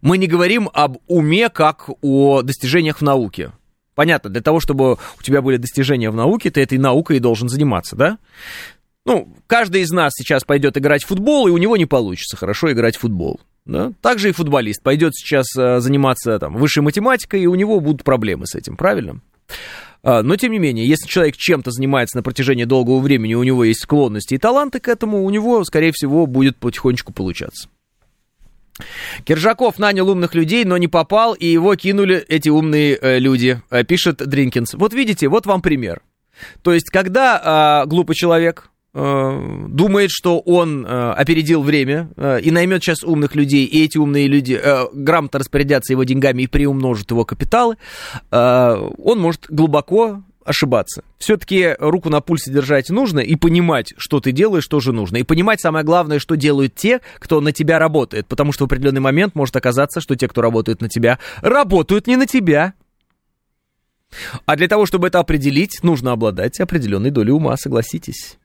Мы 0.00 0.18
не 0.18 0.28
говорим 0.28 0.70
об 0.72 0.98
уме 1.08 1.48
как 1.48 1.88
о 2.02 2.42
достижениях 2.42 2.98
в 2.98 3.02
науке. 3.02 3.52
Понятно, 3.94 4.30
для 4.30 4.40
того, 4.40 4.60
чтобы 4.60 4.92
у 5.18 5.22
тебя 5.22 5.42
были 5.42 5.56
достижения 5.56 6.10
в 6.10 6.14
науке, 6.14 6.50
ты 6.50 6.62
этой 6.62 6.78
наукой 6.78 7.16
и 7.16 7.20
должен 7.20 7.48
заниматься, 7.48 7.96
да? 7.96 8.18
Ну, 9.04 9.34
каждый 9.46 9.82
из 9.82 9.90
нас 9.90 10.12
сейчас 10.14 10.44
пойдет 10.44 10.78
играть 10.78 11.04
в 11.04 11.08
футбол, 11.08 11.48
и 11.48 11.50
у 11.50 11.58
него 11.58 11.76
не 11.76 11.86
получится 11.86 12.36
хорошо 12.36 12.70
играть 12.70 12.96
в 12.96 13.00
футбол. 13.00 13.40
Да? 13.64 13.92
Также 14.00 14.30
и 14.30 14.32
футболист 14.32 14.82
пойдет 14.82 15.14
сейчас 15.14 15.46
заниматься 15.52 16.38
там, 16.38 16.56
высшей 16.56 16.82
математикой, 16.82 17.42
и 17.42 17.46
у 17.46 17.54
него 17.54 17.80
будут 17.80 18.04
проблемы 18.04 18.46
с 18.46 18.54
этим, 18.54 18.76
правильно? 18.76 19.20
А, 20.02 20.22
но, 20.22 20.36
тем 20.36 20.52
не 20.52 20.58
менее, 20.58 20.86
если 20.86 21.06
человек 21.06 21.36
чем-то 21.36 21.70
занимается 21.70 22.16
на 22.16 22.22
протяжении 22.22 22.64
долгого 22.64 23.00
времени, 23.00 23.34
у 23.34 23.42
него 23.42 23.64
есть 23.64 23.82
склонности 23.82 24.34
и 24.34 24.38
таланты 24.38 24.80
к 24.80 24.88
этому, 24.88 25.24
у 25.24 25.30
него, 25.30 25.62
скорее 25.64 25.92
всего, 25.92 26.26
будет 26.26 26.56
потихонечку 26.56 27.12
получаться. 27.12 27.68
Киржаков 29.24 29.78
нанял 29.78 30.08
умных 30.08 30.34
людей, 30.34 30.64
но 30.64 30.78
не 30.78 30.88
попал, 30.88 31.34
и 31.34 31.46
его 31.46 31.74
кинули 31.76 32.16
эти 32.16 32.48
умные 32.48 32.98
э, 33.00 33.18
люди, 33.18 33.60
э, 33.70 33.84
пишет 33.84 34.26
Дринкинс. 34.26 34.74
Вот 34.74 34.94
видите, 34.94 35.28
вот 35.28 35.44
вам 35.44 35.60
пример. 35.60 36.00
То 36.62 36.72
есть, 36.72 36.88
когда 36.88 37.82
э, 37.84 37.88
глупый 37.88 38.16
человек 38.16 38.70
думает, 38.92 40.10
что 40.10 40.40
он 40.40 40.84
э, 40.84 41.12
опередил 41.12 41.62
время 41.62 42.10
э, 42.16 42.40
и 42.40 42.50
наймет 42.50 42.82
сейчас 42.82 43.04
умных 43.04 43.36
людей, 43.36 43.64
и 43.64 43.84
эти 43.84 43.98
умные 43.98 44.26
люди 44.26 44.60
грамотно 44.92 45.38
распорядятся 45.38 45.92
его 45.92 46.02
деньгами 46.02 46.42
и 46.42 46.46
приумножат 46.48 47.10
его 47.10 47.24
капиталы, 47.24 47.76
он 48.30 49.20
может 49.20 49.46
глубоко 49.48 50.22
ошибаться. 50.44 51.04
Все-таки 51.18 51.76
руку 51.78 52.10
на 52.10 52.20
пульсе 52.20 52.50
держать 52.50 52.90
нужно 52.90 53.20
и 53.20 53.36
понимать, 53.36 53.94
что 53.96 54.20
ты 54.20 54.32
делаешь, 54.32 54.64
что 54.64 54.80
же 54.80 54.92
нужно. 54.92 55.18
И 55.18 55.22
понимать 55.22 55.60
самое 55.60 55.84
главное, 55.84 56.18
что 56.18 56.34
делают 56.34 56.74
те, 56.74 57.00
кто 57.18 57.40
на 57.40 57.52
тебя 57.52 57.78
работает. 57.78 58.26
Потому 58.26 58.52
что 58.52 58.64
в 58.64 58.66
определенный 58.66 59.00
момент 59.00 59.34
может 59.34 59.54
оказаться, 59.56 60.00
что 60.00 60.16
те, 60.16 60.28
кто 60.28 60.40
работают 60.40 60.80
на 60.80 60.88
тебя, 60.88 61.18
работают 61.40 62.06
не 62.06 62.16
на 62.16 62.26
тебя. 62.26 62.74
А 64.44 64.56
для 64.56 64.66
того, 64.66 64.86
чтобы 64.86 65.06
это 65.06 65.20
определить, 65.20 65.78
нужно 65.82 66.12
обладать 66.12 66.58
определенной 66.58 67.10
долей 67.10 67.30
ума, 67.30 67.56
согласитесь. 67.56 68.39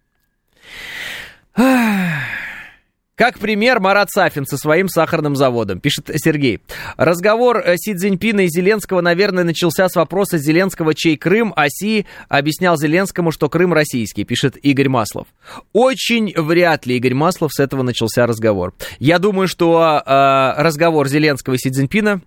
Как 3.15 3.39
пример, 3.39 3.79
Марат 3.79 4.09
Сафин 4.11 4.45
со 4.45 4.57
своим 4.57 4.89
сахарным 4.89 5.37
заводом, 5.37 5.79
пишет 5.79 6.11
Сергей. 6.15 6.59
Разговор 6.97 7.59
э, 7.59 7.77
Си 7.77 7.93
Цзиньпина 7.95 8.41
и 8.41 8.49
Зеленского, 8.49 8.99
наверное, 8.99 9.45
начался 9.45 9.87
с 9.87 9.95
вопроса 9.95 10.37
Зеленского, 10.37 10.93
чей 10.93 11.15
Крым, 11.15 11.53
а 11.55 11.69
Си 11.69 12.05
объяснял 12.27 12.75
Зеленскому, 12.75 13.31
что 13.31 13.47
Крым 13.47 13.71
российский, 13.71 14.25
пишет 14.25 14.57
Игорь 14.57 14.89
Маслов. 14.89 15.29
Очень 15.71 16.33
вряд 16.35 16.85
ли, 16.85 16.97
Игорь 16.97 17.13
Маслов, 17.13 17.53
с 17.53 17.61
этого 17.61 17.83
начался 17.83 18.27
разговор. 18.27 18.73
Я 18.99 19.17
думаю, 19.17 19.47
что 19.47 20.03
э, 20.05 20.61
разговор 20.61 21.07
Зеленского 21.07 21.53
и 21.53 21.57
Си 21.57 21.69
Цзиньпина 21.69 22.19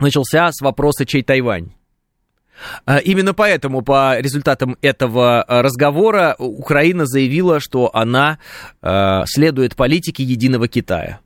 начался 0.00 0.50
с 0.50 0.60
вопроса, 0.60 1.06
чей 1.06 1.22
Тайвань. 1.22 1.70
А, 2.84 2.98
именно 2.98 3.34
поэтому, 3.34 3.82
по 3.82 4.18
результатам 4.18 4.76
этого 4.82 5.42
а, 5.42 5.62
разговора, 5.62 6.34
Украина 6.38 7.06
заявила, 7.06 7.60
что 7.60 7.90
она 7.94 8.38
а, 8.82 9.24
следует 9.26 9.76
политике 9.76 10.22
единого 10.22 10.68
Китая. 10.68 11.20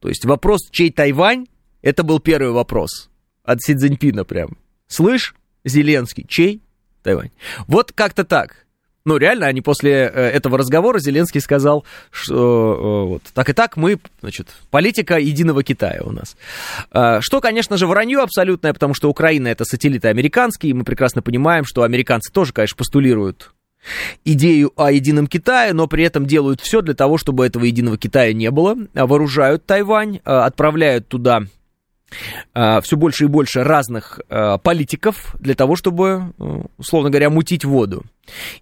То 0.00 0.08
есть 0.08 0.24
вопрос, 0.24 0.68
чей 0.70 0.90
Тайвань, 0.90 1.46
это 1.82 2.02
был 2.02 2.20
первый 2.20 2.52
вопрос 2.52 3.08
от 3.42 3.62
Си 3.62 3.74
Цзиньпина 3.74 4.24
прям. 4.24 4.56
Слышь, 4.86 5.34
Зеленский, 5.64 6.26
чей 6.28 6.62
Тайвань? 7.02 7.30
Вот 7.66 7.92
как-то 7.92 8.24
так. 8.24 8.63
Ну, 9.06 9.18
реально, 9.18 9.46
они 9.46 9.60
после 9.60 9.92
э, 9.92 10.30
этого 10.30 10.56
разговора 10.56 10.98
Зеленский 10.98 11.40
сказал, 11.40 11.84
что 12.10 13.04
э, 13.04 13.08
вот 13.08 13.22
так 13.34 13.50
и 13.50 13.52
так 13.52 13.76
мы, 13.76 13.98
значит, 14.22 14.48
политика 14.70 15.18
единого 15.18 15.62
Китая 15.62 16.02
у 16.02 16.10
нас. 16.10 16.36
А, 16.90 17.20
что, 17.20 17.42
конечно 17.42 17.76
же, 17.76 17.86
вранье 17.86 18.20
абсолютное, 18.20 18.72
потому 18.72 18.94
что 18.94 19.10
Украина 19.10 19.48
это 19.48 19.66
сателлиты 19.66 20.08
американские, 20.08 20.70
и 20.70 20.74
мы 20.74 20.84
прекрасно 20.84 21.20
понимаем, 21.20 21.66
что 21.66 21.82
американцы 21.82 22.32
тоже, 22.32 22.54
конечно, 22.54 22.78
постулируют 22.78 23.52
идею 24.24 24.72
о 24.76 24.90
едином 24.90 25.26
Китае, 25.26 25.74
но 25.74 25.86
при 25.86 26.04
этом 26.04 26.24
делают 26.24 26.62
все 26.62 26.80
для 26.80 26.94
того, 26.94 27.18
чтобы 27.18 27.44
этого 27.44 27.64
единого 27.64 27.98
Китая 27.98 28.32
не 28.32 28.50
было, 28.50 28.74
вооружают 28.94 29.66
Тайвань, 29.66 30.20
отправляют 30.24 31.08
туда 31.08 31.42
Э, 31.42 31.63
все 32.52 32.96
больше 32.96 33.24
и 33.24 33.28
больше 33.28 33.64
разных 33.64 34.20
э, 34.28 34.58
политиков 34.62 35.34
для 35.38 35.54
того, 35.54 35.76
чтобы, 35.76 36.34
э, 36.38 36.62
условно 36.78 37.10
говоря, 37.10 37.28
мутить 37.30 37.64
воду 37.64 38.04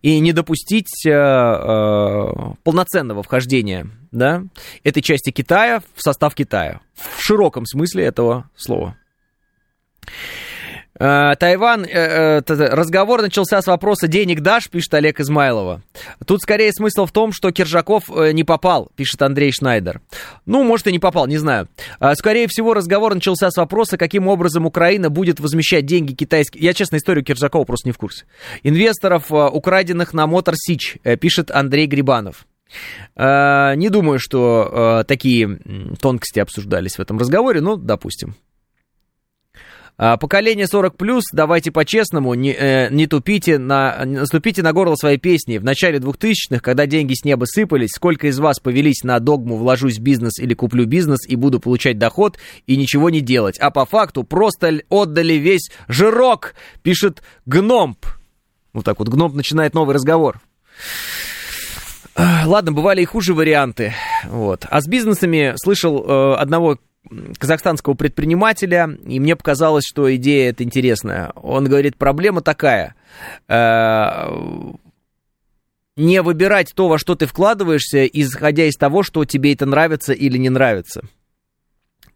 и 0.00 0.18
не 0.18 0.32
допустить 0.32 0.88
полноценного 1.04 3.22
вхождения 3.22 3.86
да, 4.10 4.42
этой 4.82 5.02
части 5.02 5.30
Китая 5.30 5.82
в 5.94 6.02
состав 6.02 6.34
Китая 6.34 6.80
в 6.94 7.22
широком 7.22 7.66
смысле 7.66 8.04
этого 8.04 8.50
слова. 8.56 8.96
Э, 10.98 11.34
Тайван, 11.38 11.84
э, 11.84 11.88
э, 11.88 12.40
разговор 12.46 13.22
начался 13.22 13.60
с 13.62 13.66
вопроса 13.66 14.08
«денег 14.08 14.40
дашь?» 14.40 14.68
пишет 14.68 14.92
Олег 14.94 15.20
Измайлова. 15.20 15.82
Тут 16.26 16.42
скорее 16.42 16.72
смысл 16.72 17.06
в 17.06 17.12
том, 17.12 17.32
что 17.32 17.50
Киржаков 17.50 18.08
не 18.08 18.44
попал, 18.44 18.90
пишет 18.94 19.22
Андрей 19.22 19.52
Шнайдер. 19.52 20.00
Ну, 20.44 20.62
может, 20.64 20.86
и 20.86 20.92
не 20.92 20.98
попал, 20.98 21.26
не 21.26 21.38
знаю. 21.38 21.68
Скорее 22.14 22.46
всего, 22.48 22.74
разговор 22.74 23.14
начался 23.14 23.50
с 23.50 23.56
вопроса, 23.56 23.96
каким 23.96 24.28
образом 24.28 24.66
Украина 24.66 25.08
будет 25.10 25.40
возмещать 25.40 25.86
деньги 25.86 26.12
китайские. 26.12 26.62
Я, 26.62 26.74
честно, 26.74 26.96
историю 26.96 27.24
Киржакова 27.24 27.64
просто 27.64 27.88
не 27.88 27.92
в 27.92 27.98
курсе. 27.98 28.26
Инвесторов, 28.62 29.30
украденных 29.30 30.12
на 30.12 30.26
Мотор 30.26 30.54
Сич, 30.56 30.98
пишет 31.20 31.50
Андрей 31.50 31.86
Грибанов. 31.86 32.46
Не 33.16 33.88
думаю, 33.88 34.18
что 34.18 35.04
такие 35.06 35.58
тонкости 36.00 36.40
обсуждались 36.40 36.96
в 36.96 37.00
этом 37.00 37.18
разговоре, 37.18 37.60
но 37.60 37.76
допустим. 37.76 38.36
А, 40.04 40.16
поколение 40.16 40.66
40 40.66 40.96
плюс, 40.96 41.22
давайте 41.32 41.70
по-честному, 41.70 42.34
не, 42.34 42.52
э, 42.52 42.88
не 42.90 43.06
тупите, 43.06 43.56
на, 43.58 44.04
наступите 44.04 44.60
на 44.60 44.72
горло 44.72 44.96
своей 44.96 45.16
песни. 45.16 45.58
В 45.58 45.64
начале 45.64 46.00
2000-х, 46.00 46.58
когда 46.58 46.86
деньги 46.86 47.14
с 47.14 47.24
неба 47.24 47.44
сыпались, 47.44 47.90
сколько 47.94 48.26
из 48.26 48.40
вас 48.40 48.58
повелись 48.58 49.04
на 49.04 49.20
догму 49.20 49.56
«вложусь 49.56 49.98
в 49.98 50.02
бизнес 50.02 50.40
или 50.40 50.54
куплю 50.54 50.86
бизнес 50.86 51.20
и 51.28 51.36
буду 51.36 51.60
получать 51.60 51.98
доход 51.98 52.36
и 52.66 52.76
ничего 52.76 53.10
не 53.10 53.20
делать», 53.20 53.60
а 53.60 53.70
по 53.70 53.86
факту 53.86 54.24
просто 54.24 54.80
отдали 54.88 55.34
весь 55.34 55.70
жирок, 55.86 56.56
пишет 56.82 57.22
Гномп. 57.46 58.04
Вот 58.72 58.84
так 58.84 58.98
вот 58.98 59.08
Гномп 59.08 59.36
начинает 59.36 59.72
новый 59.72 59.94
разговор. 59.94 60.40
Ладно, 62.16 62.72
бывали 62.72 63.02
и 63.02 63.04
хуже 63.04 63.34
варианты. 63.34 63.94
Вот. 64.24 64.66
А 64.68 64.80
с 64.80 64.88
бизнесами 64.88 65.54
слышал 65.62 66.04
э, 66.04 66.34
одного 66.34 66.78
казахстанского 67.38 67.94
предпринимателя, 67.94 68.96
и 69.06 69.20
мне 69.20 69.36
показалось, 69.36 69.84
что 69.86 70.14
идея 70.16 70.50
эта 70.50 70.64
интересная. 70.64 71.32
Он 71.34 71.64
говорит, 71.64 71.96
проблема 71.96 72.40
такая, 72.40 72.94
э, 73.48 74.28
не 75.96 76.22
выбирать 76.22 76.72
то, 76.74 76.88
во 76.88 76.98
что 76.98 77.14
ты 77.14 77.26
вкладываешься, 77.26 78.06
исходя 78.06 78.64
из 78.64 78.76
того, 78.76 79.02
что 79.02 79.24
тебе 79.24 79.52
это 79.52 79.66
нравится 79.66 80.12
или 80.12 80.38
не 80.38 80.48
нравится. 80.48 81.02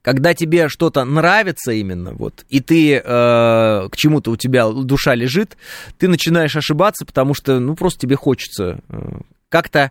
Когда 0.03 0.34
тебе 0.34 0.68
что-то 0.68 1.05
нравится 1.05 1.72
именно, 1.72 2.12
вот, 2.12 2.45
и 2.49 2.61
ты 2.61 2.95
э, 2.95 3.01
к 3.03 3.97
чему-то 3.97 4.30
у 4.30 4.37
тебя 4.37 4.68
душа 4.68 5.16
лежит, 5.16 5.57
ты 5.99 6.07
начинаешь 6.07 6.55
ошибаться, 6.55 7.05
потому 7.05 7.34
что, 7.34 7.59
ну, 7.59 7.74
просто 7.74 8.03
тебе 8.03 8.14
хочется 8.14 8.78
э, 8.89 9.18
как-то 9.49 9.91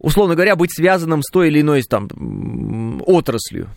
условно 0.00 0.34
говоря, 0.34 0.56
быть 0.56 0.74
связанным 0.74 1.22
с 1.22 1.30
той 1.30 1.48
или 1.48 1.60
иной 1.60 1.82
там 1.82 3.00
отраслью. 3.06 3.68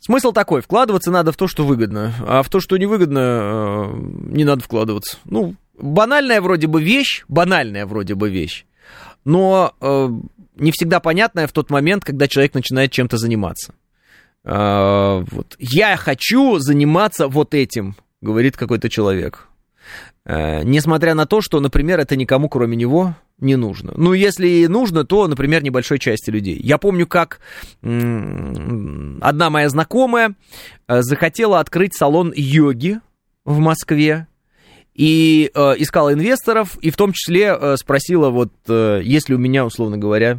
Смысл 0.00 0.32
такой, 0.32 0.60
вкладываться 0.60 1.10
надо 1.10 1.32
в 1.32 1.36
то, 1.36 1.48
что 1.48 1.64
выгодно, 1.64 2.12
а 2.26 2.42
в 2.42 2.50
то, 2.50 2.60
что 2.60 2.76
невыгодно, 2.76 3.18
э, 3.18 3.92
не 3.96 4.44
надо 4.44 4.62
вкладываться. 4.62 5.16
Ну, 5.24 5.54
банальная 5.78 6.42
вроде 6.42 6.66
бы 6.66 6.82
вещь, 6.82 7.24
банальная 7.26 7.86
вроде 7.86 8.14
бы 8.14 8.28
вещь, 8.28 8.66
но 9.24 9.72
э, 9.80 10.08
не 10.56 10.72
всегда 10.72 11.00
понятная 11.00 11.46
в 11.46 11.52
тот 11.52 11.70
момент, 11.70 12.04
когда 12.04 12.28
человек 12.28 12.52
начинает 12.52 12.92
чем-то 12.92 13.16
заниматься. 13.16 13.72
Э, 14.44 15.24
вот. 15.30 15.56
Я 15.58 15.96
хочу 15.96 16.58
заниматься 16.58 17.26
вот 17.26 17.54
этим, 17.54 17.96
говорит 18.20 18.58
какой-то 18.58 18.90
человек. 18.90 19.48
Э, 20.26 20.62
несмотря 20.64 21.14
на 21.14 21.24
то, 21.24 21.40
что, 21.40 21.60
например, 21.60 21.98
это 21.98 22.14
никому, 22.16 22.50
кроме 22.50 22.76
него, 22.76 23.16
не 23.38 23.56
нужно. 23.56 23.92
Ну, 23.96 24.12
если 24.12 24.46
и 24.46 24.68
нужно, 24.68 25.04
то, 25.04 25.26
например, 25.26 25.62
небольшой 25.62 25.98
части 25.98 26.30
людей. 26.30 26.58
Я 26.62 26.78
помню, 26.78 27.06
как 27.06 27.40
одна 27.82 29.50
моя 29.50 29.68
знакомая 29.68 30.34
э, 30.86 31.02
захотела 31.02 31.60
открыть 31.60 31.96
салон 31.96 32.32
йоги 32.34 33.00
в 33.44 33.58
Москве 33.58 34.28
и 34.94 35.50
э, 35.52 35.74
искала 35.78 36.12
инвесторов, 36.12 36.78
и 36.80 36.90
в 36.90 36.96
том 36.96 37.12
числе 37.12 37.56
э, 37.58 37.76
спросила, 37.76 38.30
вот, 38.30 38.52
э, 38.68 39.00
есть 39.02 39.28
ли 39.28 39.34
у 39.34 39.38
меня, 39.38 39.66
условно 39.66 39.98
говоря, 39.98 40.38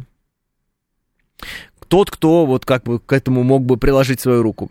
тот, 1.88 2.10
кто 2.10 2.46
вот 2.46 2.64
как 2.64 2.84
бы 2.84 2.98
к 2.98 3.12
этому 3.12 3.42
мог 3.42 3.64
бы 3.64 3.76
приложить 3.76 4.20
свою 4.20 4.42
руку. 4.42 4.70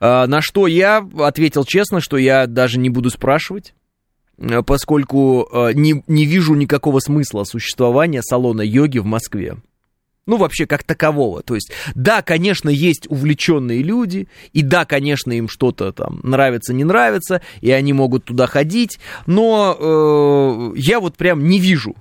Э, 0.00 0.26
на 0.26 0.40
что 0.40 0.66
я 0.66 1.06
ответил 1.18 1.64
честно, 1.64 2.00
что 2.00 2.16
я 2.16 2.46
даже 2.46 2.78
не 2.78 2.88
буду 2.88 3.10
спрашивать, 3.10 3.74
поскольку 4.66 5.48
не, 5.74 6.02
не 6.06 6.24
вижу 6.26 6.54
никакого 6.54 7.00
смысла 7.00 7.44
существования 7.44 8.22
салона 8.22 8.62
йоги 8.62 8.98
в 8.98 9.06
Москве. 9.06 9.56
Ну, 10.26 10.38
вообще, 10.38 10.66
как 10.66 10.82
такового. 10.82 11.42
То 11.42 11.54
есть, 11.54 11.70
да, 11.94 12.20
конечно, 12.20 12.68
есть 12.68 13.06
увлеченные 13.08 13.82
люди, 13.82 14.28
и 14.52 14.62
да, 14.62 14.84
конечно, 14.84 15.30
им 15.32 15.48
что-то 15.48 15.92
там 15.92 16.20
нравится, 16.24 16.74
не 16.74 16.82
нравится, 16.82 17.42
и 17.60 17.70
они 17.70 17.92
могут 17.92 18.24
туда 18.24 18.46
ходить, 18.46 18.98
но 19.26 19.76
э, 19.78 20.78
я 20.78 20.98
вот 20.98 21.16
прям 21.16 21.46
не 21.46 21.60
вижу 21.60 21.94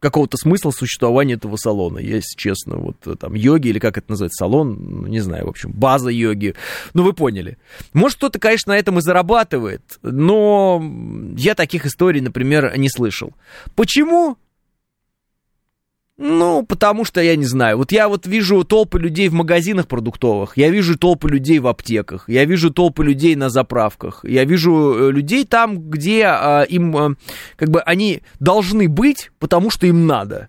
какого-то 0.00 0.36
смысла 0.36 0.70
существования 0.70 1.34
этого 1.34 1.56
салона, 1.56 1.98
если 1.98 2.36
честно. 2.36 2.76
Вот 2.76 2.96
э, 3.06 3.16
там 3.16 3.34
йоги, 3.34 3.68
или 3.68 3.78
как 3.78 3.98
это 3.98 4.10
называется, 4.10 4.44
салон, 4.44 4.76
ну, 4.78 5.06
не 5.06 5.20
знаю, 5.20 5.46
в 5.46 5.48
общем, 5.48 5.72
база 5.72 6.10
йоги. 6.10 6.54
Ну, 6.94 7.02
вы 7.02 7.12
поняли. 7.12 7.58
Может, 7.92 8.18
кто-то, 8.18 8.38
конечно, 8.38 8.72
на 8.72 8.78
этом 8.78 8.98
и 8.98 9.02
зарабатывает, 9.02 9.82
но 10.02 10.82
я 11.36 11.54
таких 11.54 11.86
историй, 11.86 12.20
например, 12.20 12.76
не 12.78 12.88
слышал. 12.88 13.32
Почему? 13.74 14.36
Ну, 16.20 16.64
потому 16.66 17.04
что, 17.04 17.20
я 17.20 17.36
не 17.36 17.44
знаю, 17.44 17.78
вот 17.78 17.92
я 17.92 18.08
вот 18.08 18.26
вижу 18.26 18.64
толпы 18.64 18.98
людей 18.98 19.28
в 19.28 19.34
магазинах 19.34 19.86
продуктовых, 19.86 20.56
я 20.56 20.68
вижу 20.68 20.98
толпы 20.98 21.28
людей 21.28 21.60
в 21.60 21.68
аптеках, 21.68 22.28
я 22.28 22.44
вижу 22.44 22.72
толпы 22.72 23.04
людей 23.04 23.36
на 23.36 23.50
заправках, 23.50 24.24
я 24.24 24.44
вижу 24.44 24.96
э, 24.98 25.12
людей 25.12 25.44
там, 25.44 25.78
где 25.78 26.24
а, 26.24 26.62
им, 26.62 26.96
а, 26.96 27.14
как 27.54 27.70
бы, 27.70 27.80
они 27.82 28.22
должны 28.40 28.88
быть, 28.88 29.30
потому 29.38 29.70
что 29.70 29.86
им 29.86 30.08
надо. 30.08 30.48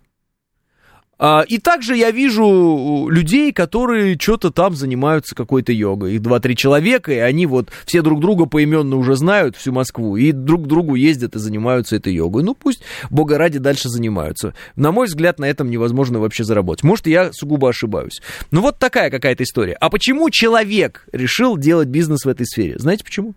А, 1.20 1.44
и 1.46 1.58
также 1.58 1.98
я 1.98 2.12
вижу 2.12 3.08
людей, 3.10 3.52
которые 3.52 4.18
что-то 4.18 4.52
там 4.52 4.74
занимаются 4.74 5.36
какой-то 5.36 5.74
йогой. 5.74 6.16
Их 6.16 6.22
два-три 6.22 6.56
человека, 6.56 7.12
и 7.12 7.18
они 7.18 7.46
вот 7.46 7.70
все 7.86 8.02
друг 8.02 8.22
друга 8.22 8.46
поименно 8.46 8.96
уже 8.96 9.18
знают 9.18 9.58
всю 9.58 9.74
Москву, 9.74 10.16
и 10.16 10.32
друг 10.32 10.64
к 10.64 10.68
другу 10.68 10.96
ездят 10.96 11.36
и 11.36 11.40
занимаются 11.40 11.98
этой 11.98 12.14
йогой. 12.14 12.44
Ну 12.44 12.56
пусть, 12.56 12.82
бога 13.10 13.38
ради, 13.38 13.60
дальше 13.60 13.90
занимаются. 13.90 14.56
На 14.78 14.94
мой 14.94 15.08
взгляд, 15.08 15.40
на 15.40 15.46
этом 15.46 15.70
невозможно 15.70 16.20
вообще 16.20 16.46
заработать. 16.46 16.84
Может, 16.84 17.06
я 17.08 17.34
сугубо 17.34 17.70
ошибаюсь. 17.70 18.22
Ну 18.52 18.62
вот 18.62 18.80
такая 18.80 19.12
какая-то 19.12 19.44
история. 19.44 19.74
А 19.74 19.90
почему 19.90 20.30
человек 20.30 21.06
решил 21.12 21.58
делать 21.58 21.90
бизнес 21.90 22.24
в 22.24 22.30
этой 22.30 22.46
сфере? 22.46 22.80
Знаете 22.80 23.04
почему? 23.04 23.34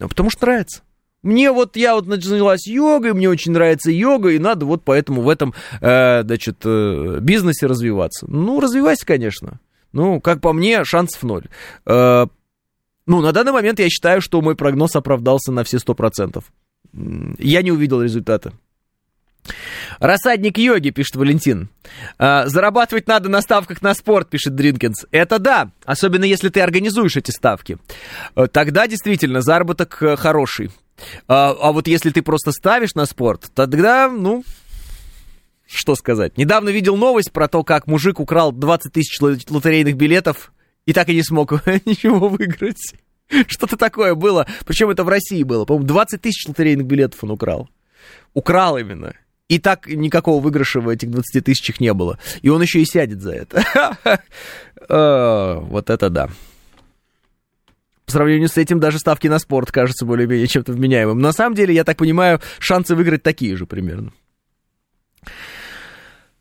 А 0.00 0.08
потому 0.08 0.28
что 0.28 0.44
нравится. 0.44 0.82
Мне 1.26 1.50
вот, 1.50 1.76
я 1.76 1.96
вот 1.96 2.06
занялась 2.06 2.68
йогой, 2.68 3.12
мне 3.12 3.28
очень 3.28 3.50
нравится 3.50 3.90
йога, 3.90 4.30
и 4.30 4.38
надо 4.38 4.64
вот 4.64 4.84
поэтому 4.84 5.22
в 5.22 5.28
этом, 5.28 5.54
э, 5.80 6.22
значит, 6.22 6.58
э, 6.64 7.18
бизнесе 7.20 7.66
развиваться. 7.66 8.26
Ну, 8.30 8.60
развивайся, 8.60 9.04
конечно. 9.04 9.58
Ну, 9.90 10.20
как 10.20 10.40
по 10.40 10.52
мне, 10.52 10.84
шансов 10.84 11.24
ноль. 11.24 11.46
Э, 11.84 12.28
ну, 13.06 13.20
на 13.20 13.32
данный 13.32 13.50
момент 13.50 13.80
я 13.80 13.88
считаю, 13.88 14.20
что 14.20 14.40
мой 14.40 14.54
прогноз 14.54 14.94
оправдался 14.94 15.50
на 15.50 15.64
все 15.64 15.80
сто 15.80 15.94
процентов. 15.94 16.44
Я 16.92 17.62
не 17.62 17.72
увидел 17.72 18.00
результата. 18.02 18.52
Рассадник 19.98 20.58
йоги, 20.58 20.90
пишет 20.90 21.16
Валентин. 21.16 21.68
«А, 22.18 22.46
зарабатывать 22.46 23.06
надо 23.06 23.28
на 23.28 23.40
ставках 23.40 23.82
на 23.82 23.94
спорт, 23.94 24.28
пишет 24.28 24.54
Дринкинс. 24.54 25.06
Это 25.10 25.38
да, 25.38 25.70
особенно 25.84 26.24
если 26.24 26.48
ты 26.48 26.60
организуешь 26.60 27.16
эти 27.16 27.30
ставки. 27.30 27.78
Э, 28.34 28.46
тогда 28.46 28.86
действительно 28.86 29.40
заработок 29.40 30.02
э, 30.02 30.16
хороший. 30.16 30.70
А, 31.28 31.50
а 31.50 31.72
вот 31.72 31.86
если 31.88 32.10
ты 32.10 32.22
просто 32.22 32.52
ставишь 32.52 32.94
на 32.94 33.06
спорт, 33.06 33.50
тогда, 33.54 34.08
ну, 34.08 34.44
что 35.66 35.94
сказать. 35.96 36.38
Недавно 36.38 36.70
видел 36.70 36.96
новость 36.96 37.32
про 37.32 37.48
то, 37.48 37.64
как 37.64 37.86
мужик 37.86 38.20
украл 38.20 38.52
20 38.52 38.92
тысяч 38.92 39.20
лотерейных 39.20 39.96
билетов 39.96 40.52
и 40.86 40.92
так 40.92 41.08
и 41.08 41.14
не 41.14 41.22
смог 41.22 41.52
ничего 41.84 42.28
выиграть. 42.28 42.94
Что-то 43.48 43.76
такое 43.76 44.14
было. 44.14 44.46
Причем 44.64 44.90
это 44.90 45.02
в 45.02 45.08
России 45.08 45.42
было. 45.42 45.64
По-моему, 45.64 45.86
20 45.86 46.20
тысяч 46.20 46.46
лотерейных 46.46 46.86
билетов 46.86 47.22
он 47.24 47.32
украл. 47.32 47.68
Украл 48.34 48.78
именно. 48.78 49.14
И 49.48 49.58
так 49.58 49.86
никакого 49.86 50.42
выигрыша 50.42 50.80
в 50.80 50.88
этих 50.88 51.10
20 51.10 51.44
тысячах 51.44 51.80
не 51.80 51.92
было. 51.92 52.18
И 52.42 52.48
он 52.48 52.62
еще 52.62 52.80
и 52.80 52.84
сядет 52.84 53.20
за 53.20 53.32
это. 53.32 53.64
А, 54.88 55.54
вот 55.60 55.88
это 55.90 56.10
да. 56.10 56.28
По 58.06 58.12
сравнению 58.12 58.48
с 58.48 58.56
этим 58.56 58.78
даже 58.80 58.98
ставки 58.98 59.26
на 59.26 59.38
спорт 59.38 59.70
кажутся 59.70 60.04
более-менее 60.04 60.46
чем-то 60.46 60.72
вменяемым. 60.72 61.18
На 61.18 61.32
самом 61.32 61.54
деле, 61.54 61.74
я 61.74 61.84
так 61.84 61.96
понимаю, 61.96 62.40
шансы 62.58 62.94
выиграть 62.94 63.22
такие 63.22 63.56
же 63.56 63.66
примерно. 63.66 64.12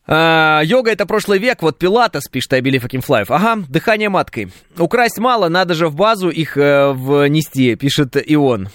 А, 0.07 0.61
йога 0.63 0.91
это 0.91 1.07
прошлый 1.07 1.39
век, 1.39 1.63
вот 1.63 1.79
пилатес, 1.79 2.27
пишет 2.29 2.53
I 2.53 2.61
can 2.61 3.25
Ага, 3.29 3.63
дыхание 3.67 4.09
маткой. 4.09 4.51
Украсть 4.77 5.17
мало, 5.17 5.49
надо 5.49 5.73
же 5.73 5.87
в 5.87 5.95
базу 5.95 6.29
их 6.29 6.57
э, 6.57 6.91
внести, 6.93 7.75
пишет 7.75 8.15
Ион. 8.15 8.69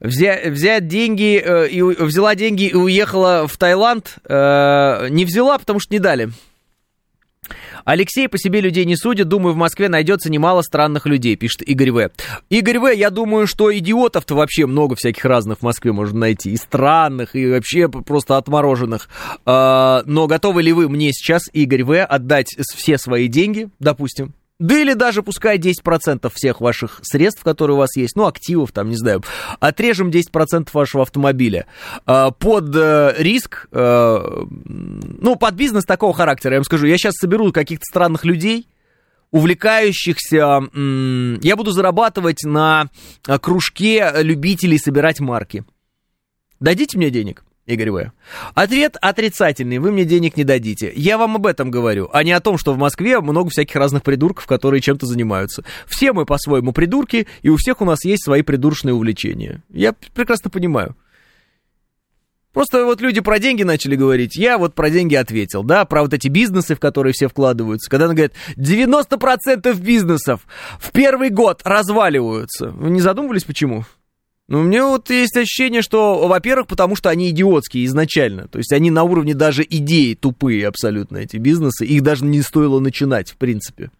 Взя, 0.00 0.38
взять 0.46 0.86
деньги, 0.88 1.42
э, 1.44 1.68
и, 1.68 1.82
взяла 1.82 2.34
деньги 2.34 2.64
и 2.64 2.74
уехала 2.74 3.46
в 3.46 3.56
Таиланд. 3.56 4.16
Э, 4.28 5.08
не 5.10 5.24
взяла, 5.24 5.58
потому 5.58 5.80
что 5.80 5.94
не 5.94 5.98
дали. 5.98 6.30
Алексей 7.84 8.28
по 8.28 8.36
себе 8.36 8.60
людей 8.60 8.84
не 8.84 8.96
судит. 8.96 9.28
Думаю, 9.28 9.54
в 9.54 9.56
Москве 9.56 9.88
найдется 9.88 10.30
немало 10.30 10.62
странных 10.62 11.06
людей, 11.06 11.36
пишет 11.36 11.62
Игорь 11.62 11.92
В. 11.92 12.10
Игорь 12.50 12.80
В, 12.80 12.92
я 12.92 13.10
думаю, 13.10 13.46
что 13.46 13.76
идиотов-то 13.76 14.34
вообще 14.34 14.66
много 14.66 14.96
всяких 14.96 15.24
разных 15.24 15.58
в 15.58 15.62
Москве 15.62 15.92
можно 15.92 16.18
найти. 16.18 16.50
И 16.50 16.56
странных, 16.56 17.36
и 17.36 17.46
вообще 17.46 17.88
просто 17.88 18.36
отмороженных. 18.36 19.08
А, 19.44 20.02
но 20.04 20.26
готовы 20.26 20.62
ли 20.62 20.72
вы 20.72 20.88
мне 20.88 21.12
сейчас, 21.12 21.42
Игорь 21.52 21.84
В, 21.84 22.04
отдать 22.04 22.56
все 22.74 22.98
свои 22.98 23.28
деньги, 23.28 23.68
допустим, 23.78 24.34
да 24.58 24.78
или 24.78 24.94
даже 24.94 25.22
пускай 25.22 25.58
10% 25.58 26.30
всех 26.34 26.60
ваших 26.60 27.00
средств, 27.02 27.42
которые 27.42 27.74
у 27.74 27.78
вас 27.78 27.94
есть, 27.96 28.16
ну, 28.16 28.26
активов, 28.26 28.72
там, 28.72 28.88
не 28.88 28.96
знаю, 28.96 29.22
отрежем 29.60 30.08
10% 30.10 30.68
вашего 30.72 31.02
автомобиля 31.02 31.66
э, 32.06 32.30
под 32.38 32.74
э, 32.74 33.14
риск, 33.18 33.68
э, 33.70 34.44
ну, 34.64 35.36
под 35.36 35.54
бизнес 35.54 35.84
такого 35.84 36.14
характера, 36.14 36.54
я 36.54 36.60
вам 36.60 36.64
скажу, 36.64 36.86
я 36.86 36.96
сейчас 36.96 37.14
соберу 37.16 37.52
каких-то 37.52 37.84
странных 37.84 38.24
людей, 38.24 38.68
увлекающихся, 39.30 40.62
я 41.42 41.56
буду 41.56 41.72
зарабатывать 41.72 42.44
на 42.44 42.88
кружке 43.40 44.10
любителей 44.20 44.78
собирать 44.78 45.20
марки. 45.20 45.64
Дадите 46.60 46.96
мне 46.96 47.10
денег? 47.10 47.45
Игорь 47.66 47.90
В. 47.90 48.12
Ответ 48.54 48.96
отрицательный, 49.00 49.78
вы 49.78 49.90
мне 49.90 50.04
денег 50.04 50.36
не 50.36 50.44
дадите. 50.44 50.92
Я 50.94 51.18
вам 51.18 51.36
об 51.36 51.46
этом 51.46 51.70
говорю, 51.70 52.08
а 52.12 52.22
не 52.22 52.32
о 52.32 52.40
том, 52.40 52.58
что 52.58 52.72
в 52.72 52.78
Москве 52.78 53.20
много 53.20 53.50
всяких 53.50 53.74
разных 53.74 54.04
придурков, 54.04 54.46
которые 54.46 54.80
чем-то 54.80 55.06
занимаются. 55.06 55.64
Все 55.86 56.12
мы 56.12 56.26
по-своему 56.26 56.72
придурки, 56.72 57.26
и 57.42 57.48
у 57.48 57.56
всех 57.56 57.80
у 57.80 57.84
нас 57.84 58.04
есть 58.04 58.24
свои 58.24 58.42
придурочные 58.42 58.94
увлечения. 58.94 59.62
Я 59.68 59.92
прекрасно 59.92 60.48
понимаю. 60.48 60.96
Просто 62.52 62.86
вот 62.86 63.02
люди 63.02 63.20
про 63.20 63.38
деньги 63.38 63.64
начали 63.64 63.96
говорить, 63.96 64.36
я 64.36 64.56
вот 64.56 64.74
про 64.74 64.88
деньги 64.88 65.14
ответил, 65.14 65.62
да, 65.62 65.84
про 65.84 66.00
вот 66.00 66.14
эти 66.14 66.28
бизнесы, 66.28 66.74
в 66.74 66.80
которые 66.80 67.12
все 67.12 67.28
вкладываются. 67.28 67.90
Когда 67.90 68.06
она 68.06 68.14
говорит, 68.14 68.32
90% 68.56 69.78
бизнесов 69.78 70.40
в 70.78 70.90
первый 70.92 71.28
год 71.28 71.60
разваливаются. 71.64 72.70
Вы 72.70 72.90
не 72.90 73.02
задумывались, 73.02 73.44
почему? 73.44 73.84
Ну, 74.48 74.60
у 74.60 74.62
меня 74.62 74.86
вот 74.86 75.10
есть 75.10 75.36
ощущение, 75.36 75.82
что, 75.82 76.28
во-первых, 76.28 76.68
потому 76.68 76.94
что 76.94 77.10
они 77.10 77.30
идиотские 77.30 77.84
изначально. 77.86 78.46
То 78.46 78.58
есть 78.58 78.72
они 78.72 78.90
на 78.90 79.02
уровне 79.02 79.34
даже 79.34 79.66
идеи 79.68 80.14
тупые 80.14 80.68
абсолютно, 80.68 81.16
эти 81.16 81.36
бизнесы. 81.36 81.84
Их 81.84 82.02
даже 82.02 82.24
не 82.24 82.42
стоило 82.42 82.78
начинать, 82.78 83.30
в 83.30 83.36
принципе. 83.36 83.90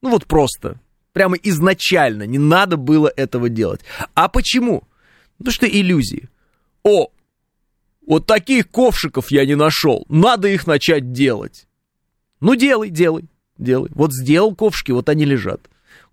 Ну, 0.00 0.10
вот 0.10 0.26
просто. 0.26 0.80
Прямо 1.12 1.36
изначально 1.36 2.22
не 2.22 2.38
надо 2.38 2.78
было 2.78 3.12
этого 3.14 3.50
делать. 3.50 3.82
А 4.14 4.28
почему? 4.28 4.84
Потому 5.36 5.52
что 5.52 5.66
иллюзии. 5.66 6.30
О, 6.84 7.08
вот 8.06 8.26
таких 8.26 8.70
ковшиков 8.70 9.30
я 9.30 9.44
не 9.44 9.56
нашел. 9.56 10.06
Надо 10.08 10.48
их 10.48 10.66
начать 10.66 11.12
делать. 11.12 11.66
Ну, 12.40 12.54
делай, 12.54 12.88
делай, 12.88 13.26
делай. 13.58 13.90
Вот 13.94 14.14
сделал 14.14 14.54
ковшики, 14.54 14.90
вот 14.90 15.10
они 15.10 15.26
лежат. 15.26 15.60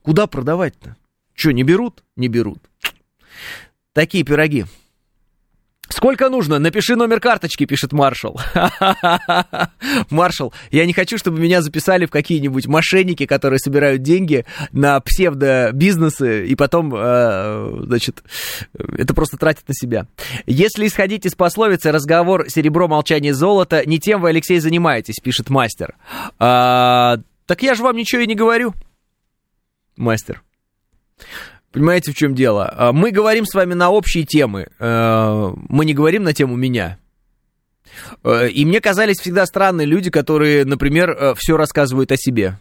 Куда 0.01 0.27
продавать-то? 0.27 0.97
Что, 1.33 1.51
не 1.51 1.63
берут? 1.63 2.03
Не 2.17 2.27
берут. 2.27 2.68
Такие 3.99 4.23
пироги. 4.23 4.63
Сколько 5.89 6.29
нужно? 6.29 6.57
Напиши 6.57 6.95
номер 6.95 7.19
карточки, 7.19 7.65
пишет 7.65 7.91
Маршал. 7.91 8.39
Маршал, 10.09 10.53
я 10.71 10.85
не 10.85 10.93
хочу, 10.93 11.17
чтобы 11.17 11.41
меня 11.41 11.61
записали 11.61 12.05
в 12.05 12.09
какие-нибудь 12.09 12.65
мошенники, 12.67 13.25
которые 13.25 13.59
собирают 13.59 14.01
деньги 14.01 14.45
на 14.71 15.01
псевдобизнесы 15.01 16.47
и 16.47 16.55
потом, 16.55 16.95
э, 16.95 17.81
значит, 17.87 18.23
это 18.73 19.13
просто 19.13 19.35
тратят 19.35 19.67
на 19.67 19.73
себя. 19.73 20.07
Если 20.45 20.87
исходить 20.87 21.25
из 21.25 21.35
пословицы 21.35 21.91
«разговор 21.91 22.49
серебро, 22.49 22.87
молчание 22.87 23.33
золото», 23.33 23.85
не 23.85 23.99
тем 23.99 24.21
вы, 24.21 24.29
Алексей, 24.29 24.61
занимаетесь, 24.61 25.19
пишет 25.21 25.49
мастер. 25.49 25.97
А, 26.39 27.17
так 27.45 27.63
я 27.63 27.75
же 27.75 27.83
вам 27.83 27.97
ничего 27.97 28.21
и 28.21 28.27
не 28.27 28.35
говорю, 28.35 28.73
мастер. 29.97 30.41
Понимаете, 31.71 32.11
в 32.11 32.15
чем 32.15 32.35
дело? 32.35 32.73
А, 32.75 32.91
мы 32.91 33.11
говорим 33.11 33.45
с 33.45 33.53
вами 33.53 33.73
на 33.73 33.89
общие 33.89 34.25
темы. 34.25 34.67
Э, 34.79 35.53
мы 35.69 35.85
не 35.85 35.93
говорим 35.93 36.23
на 36.23 36.33
тему 36.33 36.55
меня. 36.55 36.97
Э, 38.23 38.49
и 38.49 38.65
мне 38.65 38.81
казались 38.81 39.19
всегда 39.19 39.45
странные 39.45 39.85
люди, 39.85 40.09
которые, 40.09 40.65
например, 40.65 41.11
э, 41.11 41.33
все 41.37 41.57
рассказывают 41.57 42.11
о 42.11 42.17
себе. 42.17 42.57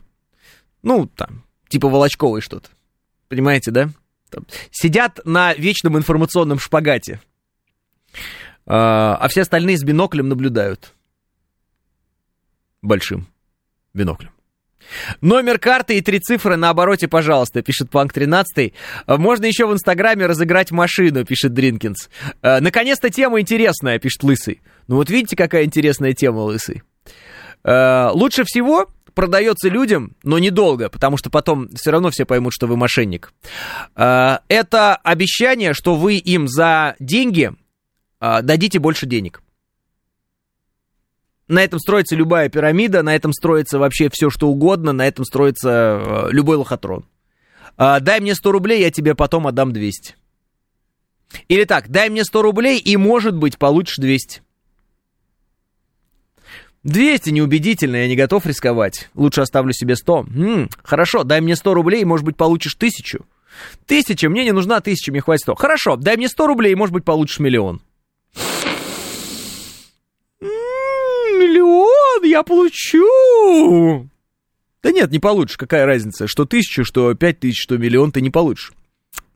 Ну, 0.83 1.07
там, 1.07 1.45
типа 1.69 1.89
Волочковой 1.89 2.41
что-то. 2.41 2.69
Понимаете, 3.29 3.71
да? 3.71 3.91
там, 4.31 4.47
сидят 4.71 5.21
на 5.25 5.55
вечном 5.55 5.97
информационном 5.97 6.59
шпагате, 6.59 7.21
а, 8.67 9.17
а 9.17 9.29
все 9.29 9.43
остальные 9.43 9.79
с 9.79 9.83
биноклем 9.83 10.29
наблюдают. 10.29 10.95
Большим 12.83 13.27
биноклем. 13.95 14.33
Номер 15.21 15.59
карты 15.59 15.99
и 15.99 16.01
три 16.01 16.19
цифры 16.21 16.57
на 16.57 16.71
обороте, 16.71 17.09
пожалуйста, 17.09 17.63
пишет 17.63 17.91
Панк 17.91 18.13
13. 18.13 18.73
Можно 19.07 19.45
еще 19.47 19.67
в 19.67 19.73
Инстаграме 19.73 20.27
разыграть 20.27 20.71
машину, 20.71 21.25
пишет 21.25 21.53
Дринкинс. 21.53 22.09
Наконец-то 22.43 23.11
тема 23.11 23.41
интересная, 23.41 23.99
пишет 23.99 24.23
Лысый. 24.23 24.61
Ну 24.87 24.97
вот 24.97 25.11
видите, 25.11 25.37
какая 25.37 25.65
интересная 25.65 26.13
тема, 26.15 26.41
Лысый. 26.41 26.83
Лучше 27.65 28.45
всего 28.45 28.89
продается 29.15 29.69
людям, 29.69 30.15
но 30.23 30.39
недолго, 30.39 30.89
потому 30.89 31.17
что 31.17 31.29
потом 31.29 31.69
все 31.75 31.91
равно 31.91 32.11
все 32.11 32.25
поймут, 32.25 32.53
что 32.55 32.67
вы 32.69 32.77
мошенник. 32.77 33.33
Это 33.97 34.97
обещание, 35.03 35.75
что 35.75 35.97
вы 35.97 36.17
им 36.19 36.47
за 36.47 36.95
деньги 37.01 37.53
дадите 38.21 38.79
больше 38.79 39.07
денег. 39.07 39.43
На 41.49 41.65
этом 41.65 41.79
строится 41.79 42.15
любая 42.15 42.51
пирамида, 42.51 43.03
на 43.03 43.17
этом 43.17 43.33
строится 43.33 43.79
вообще 43.79 44.11
все, 44.13 44.29
что 44.29 44.49
угодно, 44.49 44.93
на 44.93 45.09
этом 45.09 45.25
строится 45.25 46.29
э, 46.29 46.29
любой 46.31 46.59
лохотрон. 46.59 47.07
Э, 47.79 48.01
дай 48.01 48.21
мне 48.21 48.35
100 48.35 48.53
рублей, 48.53 48.83
я 48.83 48.91
тебе 48.91 49.15
потом 49.15 49.47
отдам 49.47 49.73
200. 49.73 50.15
Или 51.49 51.65
так, 51.65 51.89
дай 51.89 52.11
мне 52.11 52.25
100 52.25 52.43
рублей, 52.43 52.79
и, 52.79 52.97
может 52.99 53.35
быть, 53.35 53.57
получишь 53.57 53.97
200. 53.97 54.43
200 56.85 57.31
неубедительно, 57.31 57.97
я 57.97 58.09
не 58.09 58.17
готов 58.17 58.45
рисковать. 58.47 59.09
Лучше 59.15 59.41
оставлю 59.41 59.73
себе 59.73 59.97
100. 59.97 60.19
М-м, 60.21 60.71
хорошо, 60.83 61.25
дай 61.25 61.41
мне 61.41 61.57
100 61.57 61.75
рублей, 61.75 62.05
может 62.05 62.27
быть, 62.27 62.37
получишь 62.37 62.75
1000. 62.75 63.21
Тысяча, 63.87 64.29
мне 64.29 64.45
не 64.45 64.53
нужна 64.53 64.81
тысяча, 64.81 65.11
мне 65.11 65.23
хватит 65.23 65.43
100. 65.43 65.55
Хорошо, 65.55 65.97
дай 65.97 66.17
мне 66.17 66.29
100 66.29 66.47
рублей, 66.47 66.75
может 66.75 66.93
быть, 66.93 67.05
получишь 67.05 67.39
миллион. 67.39 67.81
миллион 71.39 72.18
я 72.29 72.43
получу. 72.43 74.09
Да 74.83 74.93
нет, 74.93 75.11
не 75.11 75.19
получишь, 75.19 75.57
какая 75.57 75.87
разница, 75.87 76.27
что 76.27 76.45
тысячу, 76.45 76.85
что 76.85 77.15
пять 77.15 77.41
тысяч, 77.41 77.63
что 77.63 77.79
миллион 77.79 78.13
ты 78.13 78.21
не 78.21 78.31
получишь. 78.31 78.73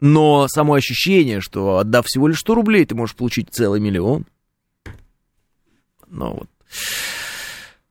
Но 0.01 0.49
само 0.49 0.75
ощущение, 0.75 1.41
что 1.41 1.79
отдав 1.79 2.07
всего 2.07 2.29
лишь 2.29 2.41
100 2.41 2.55
рублей, 2.55 2.85
ты 2.85 2.95
можешь 2.95 3.17
получить 3.17 3.49
целый 3.51 3.81
миллион. 3.81 4.27
Ну 6.09 6.35
вот. 6.35 6.49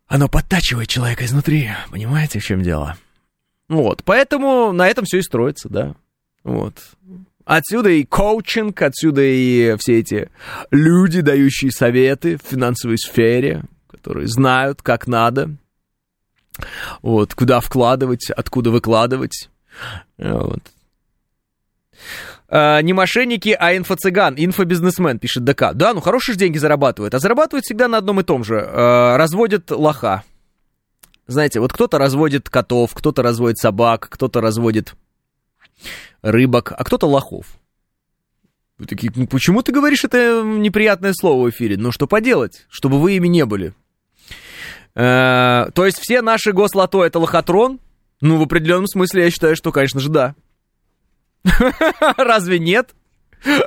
Оно 0.07 0.27
подтачивает 0.27 0.89
человека 0.89 1.25
изнутри, 1.25 1.69
понимаете, 1.89 2.39
в 2.39 2.45
чем 2.45 2.61
дело? 2.61 2.97
Вот, 3.69 4.03
поэтому 4.03 4.73
на 4.73 4.87
этом 4.87 5.05
все 5.05 5.19
и 5.19 5.21
строится, 5.21 5.69
да. 5.69 5.95
Вот. 6.43 6.75
Отсюда 7.45 7.89
и 7.89 8.03
коучинг, 8.03 8.81
отсюда 8.81 9.21
и 9.23 9.75
все 9.79 9.99
эти 9.99 10.29
люди, 10.69 11.21
дающие 11.21 11.71
советы 11.71 12.37
в 12.37 12.49
финансовой 12.49 12.97
сфере, 12.97 13.63
которые 14.01 14.27
знают, 14.27 14.81
как 14.81 15.07
надо, 15.07 15.51
вот, 17.03 17.35
куда 17.35 17.59
вкладывать, 17.59 18.31
откуда 18.31 18.71
выкладывать. 18.71 19.49
Вот. 20.17 20.59
А, 22.49 22.81
не 22.81 22.93
мошенники, 22.93 23.55
а 23.57 23.75
инфо-цыган, 23.77 24.33
инфобизнесмен, 24.37 25.19
пишет 25.19 25.43
ДК. 25.43 25.73
Да, 25.73 25.93
ну 25.93 26.01
хорошие 26.01 26.33
же 26.33 26.39
деньги 26.39 26.57
зарабатывают, 26.57 27.13
а 27.13 27.19
зарабатывают 27.19 27.63
всегда 27.65 27.87
на 27.87 27.97
одном 27.97 28.19
и 28.19 28.23
том 28.23 28.43
же. 28.43 28.59
А, 28.59 29.17
разводят 29.17 29.69
лоха. 29.69 30.23
Знаете, 31.27 31.59
вот 31.59 31.71
кто-то 31.71 31.99
разводит 31.99 32.49
котов, 32.49 32.93
кто-то 32.95 33.21
разводит 33.21 33.59
собак, 33.59 34.07
кто-то 34.09 34.41
разводит 34.41 34.95
рыбок, 36.23 36.73
а 36.75 36.83
кто-то 36.83 37.07
лохов. 37.07 37.45
Вы 38.79 38.87
такие, 38.87 39.13
ну 39.15 39.27
почему 39.27 39.61
ты 39.61 39.71
говоришь 39.71 40.03
это 40.03 40.41
неприятное 40.43 41.13
слово 41.13 41.45
в 41.45 41.49
эфире? 41.51 41.77
Ну 41.77 41.91
что 41.91 42.07
поделать, 42.07 42.65
чтобы 42.67 42.99
вы 42.99 43.15
ими 43.15 43.27
не 43.27 43.45
были. 43.45 43.75
Э, 44.95 45.67
то 45.73 45.85
есть 45.85 45.99
все 45.99 46.21
наши 46.21 46.51
гослото 46.51 47.03
это 47.03 47.19
лохотрон? 47.19 47.79
Ну, 48.21 48.37
в 48.37 48.43
определенном 48.43 48.87
смысле 48.87 49.25
я 49.25 49.31
считаю, 49.31 49.55
что, 49.55 49.71
конечно 49.71 49.99
же, 49.99 50.09
да. 50.09 50.35
Разве 52.17 52.59
нет? 52.59 52.91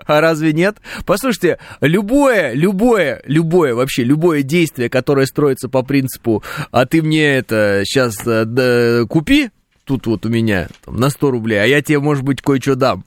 А 0.06 0.20
разве 0.20 0.52
нет? 0.52 0.76
Послушайте, 1.04 1.58
любое, 1.80 2.52
любое, 2.52 3.22
любое, 3.26 3.74
вообще, 3.74 4.04
любое 4.04 4.42
действие, 4.42 4.88
которое 4.88 5.26
строится 5.26 5.68
по 5.68 5.82
принципу, 5.82 6.44
а 6.70 6.86
ты 6.86 7.02
мне 7.02 7.24
это 7.38 7.82
сейчас 7.84 8.14
э, 8.24 8.44
да, 8.44 9.04
купи, 9.08 9.50
тут 9.84 10.06
вот 10.06 10.26
у 10.26 10.28
меня 10.28 10.68
там, 10.84 10.96
на 10.96 11.10
100 11.10 11.30
рублей, 11.30 11.60
а 11.60 11.66
я 11.66 11.82
тебе, 11.82 11.98
может 11.98 12.22
быть, 12.22 12.40
кое-что 12.40 12.76
дам. 12.76 13.04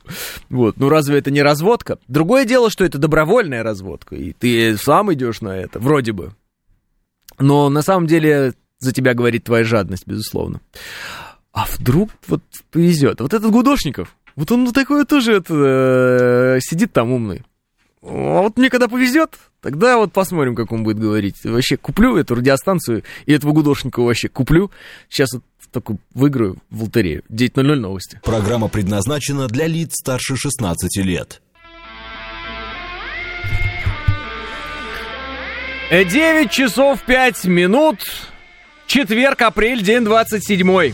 Вот, 0.50 0.78
ну 0.78 0.90
разве 0.90 1.20
это 1.20 1.32
не 1.32 1.42
разводка? 1.42 2.00
Другое 2.10 2.46
дело, 2.46 2.70
что 2.70 2.84
это 2.84 2.98
добровольная 2.98 3.64
разводка, 3.64 4.16
и 4.16 4.34
ты 4.34 4.78
сам 4.78 5.14
идешь 5.14 5.42
на 5.42 5.58
это, 5.58 5.80
вроде 5.80 6.12
бы. 6.12 6.34
Но 7.40 7.70
на 7.70 7.82
самом 7.82 8.08
деле 8.08 8.54
за 8.80 8.92
тебя 8.92 9.14
говорит 9.14 9.46
твоя 9.46 9.64
жадность, 9.64 10.06
безусловно. 10.06 10.62
А 11.52 11.66
вдруг 11.66 12.12
вот 12.28 12.44
повезет. 12.72 13.20
Вот 13.22 13.34
этот 13.34 13.52
Гудошников, 13.52 14.16
вот 14.36 14.52
он 14.52 14.72
такой 14.72 15.06
тоже 15.06 15.34
это, 15.34 15.54
э, 15.54 16.60
сидит 16.62 16.94
там 16.94 17.12
умный. 17.12 17.44
А 18.04 18.42
вот 18.42 18.58
мне 18.58 18.70
когда 18.70 18.88
повезет, 18.88 19.32
тогда 19.62 19.98
вот 19.98 20.14
посмотрим, 20.14 20.56
как 20.56 20.72
он 20.72 20.84
будет 20.84 21.00
говорить. 21.00 21.44
Вообще 21.44 21.78
куплю 21.78 22.16
эту 22.16 22.36
радиостанцию 22.36 23.04
и 23.26 23.34
этого 23.34 23.52
Гудошникова 23.54 24.06
вообще 24.06 24.30
куплю. 24.30 24.72
Сейчас 25.10 25.34
вот 25.34 25.44
только 25.72 25.98
выиграю 26.14 26.58
в 26.70 26.84
лотерею. 26.84 27.24
9.00 27.30 27.76
новости. 27.76 28.22
Программа 28.24 28.68
предназначена 28.68 29.48
для 29.48 29.68
лиц 29.68 29.96
старше 29.96 30.36
16 30.38 30.98
лет. 31.04 31.42
9 35.90 36.52
часов 36.52 37.02
5 37.04 37.46
минут. 37.46 38.02
Четверг, 38.88 39.42
апрель, 39.42 39.82
день 39.82 40.04
27. 40.04 40.94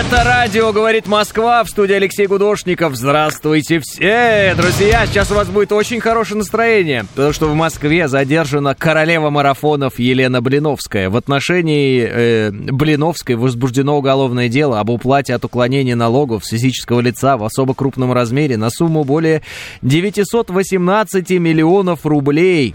Это 0.00 0.24
радио 0.24 0.72
«Говорит 0.72 1.06
Москва» 1.06 1.62
в 1.62 1.68
студии 1.68 1.92
Алексей 1.92 2.26
Гудошников. 2.26 2.96
Здравствуйте 2.96 3.80
все, 3.80 4.54
друзья! 4.56 5.04
Сейчас 5.04 5.30
у 5.30 5.34
вас 5.34 5.48
будет 5.48 5.72
очень 5.72 6.00
хорошее 6.00 6.38
настроение, 6.38 7.04
потому 7.14 7.34
что 7.34 7.48
в 7.48 7.54
Москве 7.54 8.08
задержана 8.08 8.74
королева 8.74 9.28
марафонов 9.28 9.98
Елена 9.98 10.40
Блиновская. 10.40 11.10
В 11.10 11.16
отношении 11.16 12.08
э, 12.10 12.50
Блиновской 12.50 13.34
возбуждено 13.34 13.98
уголовное 13.98 14.48
дело 14.48 14.80
об 14.80 14.88
уплате 14.88 15.34
от 15.34 15.44
уклонения 15.44 15.96
налогов 15.96 16.46
с 16.46 16.48
физического 16.48 17.00
лица 17.00 17.36
в 17.36 17.44
особо 17.44 17.74
крупном 17.74 18.14
размере 18.14 18.56
на 18.56 18.70
сумму 18.70 19.04
более 19.04 19.42
918 19.82 21.28
миллионов 21.32 22.06
рублей 22.06 22.74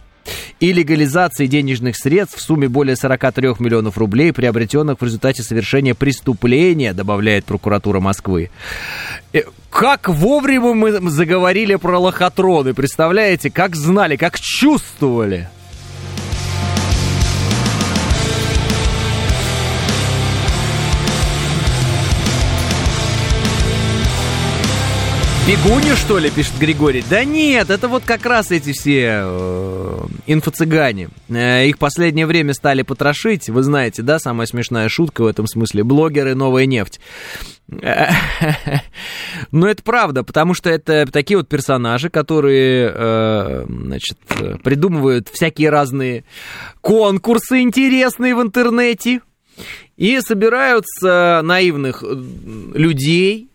и 0.60 0.74
легализации 0.74 1.48
денежных 1.48 1.96
средств 1.98 2.38
в 2.38 2.42
сумме 2.42 2.68
более 2.68 2.96
43 2.96 3.56
миллионов 3.60 3.98
рублей, 3.98 4.34
приобретенных 4.34 5.00
в 5.00 5.04
результате 5.04 5.44
совершения 5.44 5.94
преступления, 5.94 6.94
добавляет 6.94 7.46
прокуратура 7.46 8.00
Москвы. 8.00 8.50
Э, 9.34 9.42
как 9.70 10.08
вовремя 10.10 10.74
мы 10.74 11.10
заговорили 11.10 11.76
про 11.76 12.00
лохотроны, 12.00 12.74
представляете? 12.74 13.50
Как 13.50 13.76
знали, 13.76 14.16
как 14.16 14.40
чувствовали. 14.40 15.50
Бегуни, 25.48 25.94
что 25.94 26.18
ли, 26.18 26.32
пишет 26.32 26.58
Григорий? 26.60 27.04
Да 27.08 27.24
нет, 27.24 27.70
это 27.70 27.88
вот 27.88 28.02
как 28.04 28.26
раз 28.26 28.50
эти 28.50 28.72
все 28.72 29.22
э, 29.24 30.00
инфо-цыгане. 30.26 31.10
Э, 31.30 31.68
их 31.68 31.78
последнее 31.78 32.26
время 32.26 32.56
стали 32.56 32.82
потрошить. 32.82 33.48
Вы 33.48 33.62
знаете, 33.62 34.02
да, 34.02 34.18
самая 34.18 34.48
смешная 34.48 34.90
шутка 34.90 35.22
в 35.22 35.28
этом 35.28 35.46
смысле. 35.46 35.84
Блогеры 35.84 36.34
«Новая 36.34 36.66
нефть». 36.66 37.00
Но 39.52 39.68
это 39.68 39.84
правда, 39.84 40.24
потому 40.24 40.56
что 40.56 40.72
это 40.72 41.06
такие 41.06 41.38
вот 41.38 41.48
персонажи, 41.48 42.10
которые, 42.10 42.92
э, 42.92 43.66
значит, 43.70 44.18
придумывают 44.64 45.30
всякие 45.32 45.70
разные 45.70 46.24
конкурсы 46.82 47.62
интересные 47.62 48.34
в 48.34 48.42
интернете 48.42 49.22
и 49.96 50.20
собираются 50.22 51.42
наивных 51.44 52.04
э, 52.04 52.24
людей, 52.74 53.52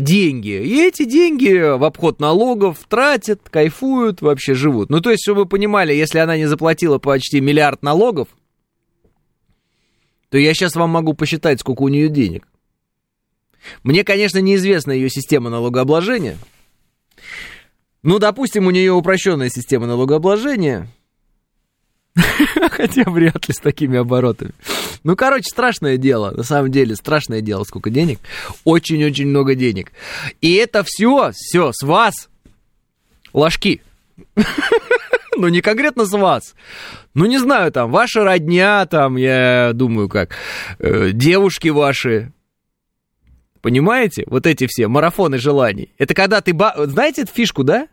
деньги. 0.00 0.62
И 0.64 0.80
эти 0.80 1.04
деньги 1.04 1.76
в 1.78 1.84
обход 1.84 2.18
налогов 2.18 2.78
тратят, 2.88 3.48
кайфуют, 3.48 4.20
вообще 4.20 4.54
живут. 4.54 4.90
Ну, 4.90 5.00
то 5.00 5.10
есть, 5.10 5.22
чтобы 5.22 5.42
вы 5.42 5.46
понимали, 5.46 5.94
если 5.94 6.18
она 6.18 6.36
не 6.36 6.46
заплатила 6.46 6.98
почти 6.98 7.40
миллиард 7.40 7.82
налогов, 7.82 8.28
то 10.28 10.38
я 10.38 10.54
сейчас 10.54 10.74
вам 10.74 10.90
могу 10.90 11.14
посчитать, 11.14 11.60
сколько 11.60 11.82
у 11.82 11.88
нее 11.88 12.08
денег. 12.08 12.46
Мне, 13.82 14.04
конечно, 14.04 14.38
неизвестна 14.38 14.92
ее 14.92 15.10
система 15.10 15.50
налогообложения. 15.50 16.36
Ну, 18.02 18.18
допустим, 18.18 18.66
у 18.66 18.70
нее 18.70 18.92
упрощенная 18.92 19.50
система 19.50 19.86
налогообложения. 19.86 20.88
Хотя 22.70 23.04
вряд 23.10 23.48
ли 23.48 23.54
с 23.54 23.58
такими 23.58 23.98
оборотами. 23.98 24.52
Ну, 25.04 25.16
короче, 25.16 25.48
страшное 25.50 25.96
дело, 25.96 26.30
на 26.32 26.42
самом 26.42 26.70
деле, 26.70 26.96
страшное 26.96 27.40
дело, 27.40 27.64
сколько 27.64 27.90
денег. 27.90 28.18
Очень-очень 28.64 29.28
много 29.28 29.54
денег. 29.54 29.92
И 30.40 30.54
это 30.54 30.82
все, 30.84 31.30
все, 31.34 31.72
с 31.72 31.82
вас 31.82 32.28
ложки. 33.32 33.82
Ну, 35.36 35.48
не 35.48 35.62
конкретно 35.62 36.04
с 36.04 36.12
вас. 36.12 36.54
Ну, 37.14 37.24
не 37.24 37.38
знаю, 37.38 37.72
там, 37.72 37.90
ваша 37.90 38.24
родня, 38.24 38.84
там, 38.84 39.16
я 39.16 39.70
думаю, 39.72 40.10
как, 40.10 40.34
э, 40.80 41.12
девушки 41.12 41.68
ваши, 41.68 42.30
Понимаете? 43.62 44.24
Вот 44.26 44.46
эти 44.46 44.66
все 44.66 44.88
марафоны 44.88 45.38
желаний. 45.38 45.92
Это 45.98 46.14
когда 46.14 46.40
ты... 46.40 46.52
Ба... 46.52 46.74
Знаете 46.76 47.22
эту 47.22 47.32
фишку, 47.32 47.62
да? 47.62 47.88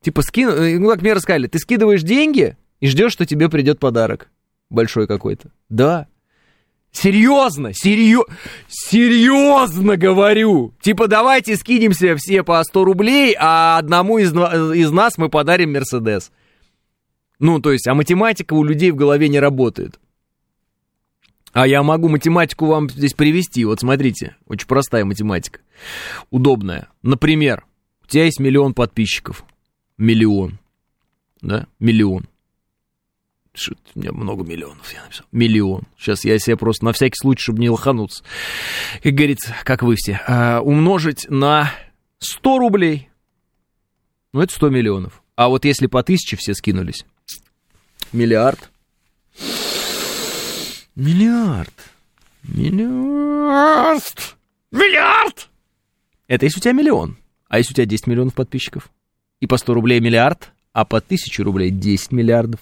Типа 0.00 0.22
скину... 0.22 0.54
Ну, 0.80 0.88
как 0.88 1.02
мне 1.02 1.12
рассказали, 1.12 1.46
ты 1.46 1.58
скидываешь 1.58 2.02
деньги 2.02 2.56
и 2.80 2.88
ждешь, 2.88 3.12
что 3.12 3.26
тебе 3.26 3.48
придет 3.48 3.78
подарок. 3.78 4.28
Большой 4.70 5.06
какой-то. 5.06 5.50
Да. 5.68 6.06
Серьезно, 6.92 7.72
серьезно, 7.74 8.32
серьезно 8.68 9.96
говорю. 9.96 10.72
Типа 10.80 11.08
давайте 11.08 11.56
скинемся 11.56 12.14
все 12.16 12.44
по 12.44 12.62
100 12.62 12.84
рублей, 12.84 13.36
а 13.38 13.78
одному 13.78 14.18
из, 14.18 14.32
из 14.32 14.90
нас 14.92 15.18
мы 15.18 15.28
подарим 15.28 15.72
Мерседес. 15.72 16.30
Ну, 17.40 17.60
то 17.60 17.72
есть, 17.72 17.88
а 17.88 17.94
математика 17.94 18.54
у 18.54 18.62
людей 18.62 18.92
в 18.92 18.96
голове 18.96 19.28
не 19.28 19.40
работает. 19.40 19.98
А 21.52 21.66
я 21.66 21.82
могу 21.82 22.08
математику 22.08 22.66
вам 22.66 22.88
здесь 22.90 23.14
привести. 23.14 23.64
Вот 23.64 23.80
смотрите, 23.80 24.36
очень 24.46 24.66
простая 24.66 25.04
математика. 25.04 25.60
Удобная. 26.30 26.88
Например, 27.02 27.64
у 28.02 28.06
тебя 28.08 28.24
есть 28.24 28.40
миллион 28.40 28.74
подписчиков. 28.74 29.44
Миллион. 29.96 30.58
Да? 31.42 31.66
Миллион. 31.78 32.26
У 33.94 34.00
меня 34.00 34.12
много 34.12 34.44
миллионов, 34.44 34.92
я 34.92 35.02
написал. 35.04 35.26
Миллион. 35.30 35.82
Сейчас 35.96 36.24
я 36.24 36.38
себе 36.38 36.56
просто 36.56 36.84
на 36.84 36.92
всякий 36.92 37.16
случай, 37.16 37.42
чтобы 37.42 37.60
не 37.60 37.70
лохануться. 37.70 38.24
Как 39.02 39.12
говорится, 39.14 39.54
как 39.64 39.82
вы 39.82 39.94
все. 39.96 40.20
А, 40.26 40.60
умножить 40.60 41.26
на 41.28 41.72
100 42.18 42.58
рублей. 42.58 43.10
Ну, 44.32 44.40
это 44.40 44.52
100 44.52 44.70
миллионов. 44.70 45.22
А 45.36 45.48
вот 45.48 45.64
если 45.64 45.86
по 45.86 46.02
тысяче 46.02 46.36
все 46.36 46.54
скинулись. 46.54 47.04
Миллиард. 48.12 48.70
Миллиард. 50.96 51.74
Миллиард. 52.42 54.36
Миллиард! 54.70 55.48
Это 56.26 56.46
если 56.46 56.58
у 56.58 56.62
тебя 56.62 56.72
миллион. 56.72 57.16
А 57.48 57.58
если 57.58 57.72
у 57.72 57.76
тебя 57.76 57.86
10 57.86 58.06
миллионов 58.08 58.34
подписчиков? 58.34 58.90
И 59.40 59.46
по 59.46 59.56
100 59.56 59.74
рублей 59.74 60.00
миллиард, 60.00 60.50
а 60.72 60.84
по 60.84 60.98
1000 60.98 61.44
рублей 61.44 61.70
10 61.70 62.10
миллиардов. 62.12 62.60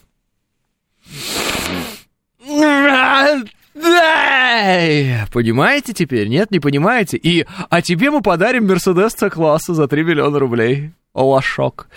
Понимаете 5.32 5.92
теперь? 5.92 6.28
Нет, 6.28 6.50
не 6.50 6.60
понимаете? 6.60 7.16
И, 7.16 7.46
а 7.70 7.80
тебе 7.82 8.10
мы 8.10 8.20
подарим 8.20 8.66
Мерседес 8.66 9.14
С-класса 9.14 9.74
за 9.74 9.88
3 9.88 10.02
миллиона 10.04 10.38
рублей. 10.38 10.92
Лошок. 11.14 11.88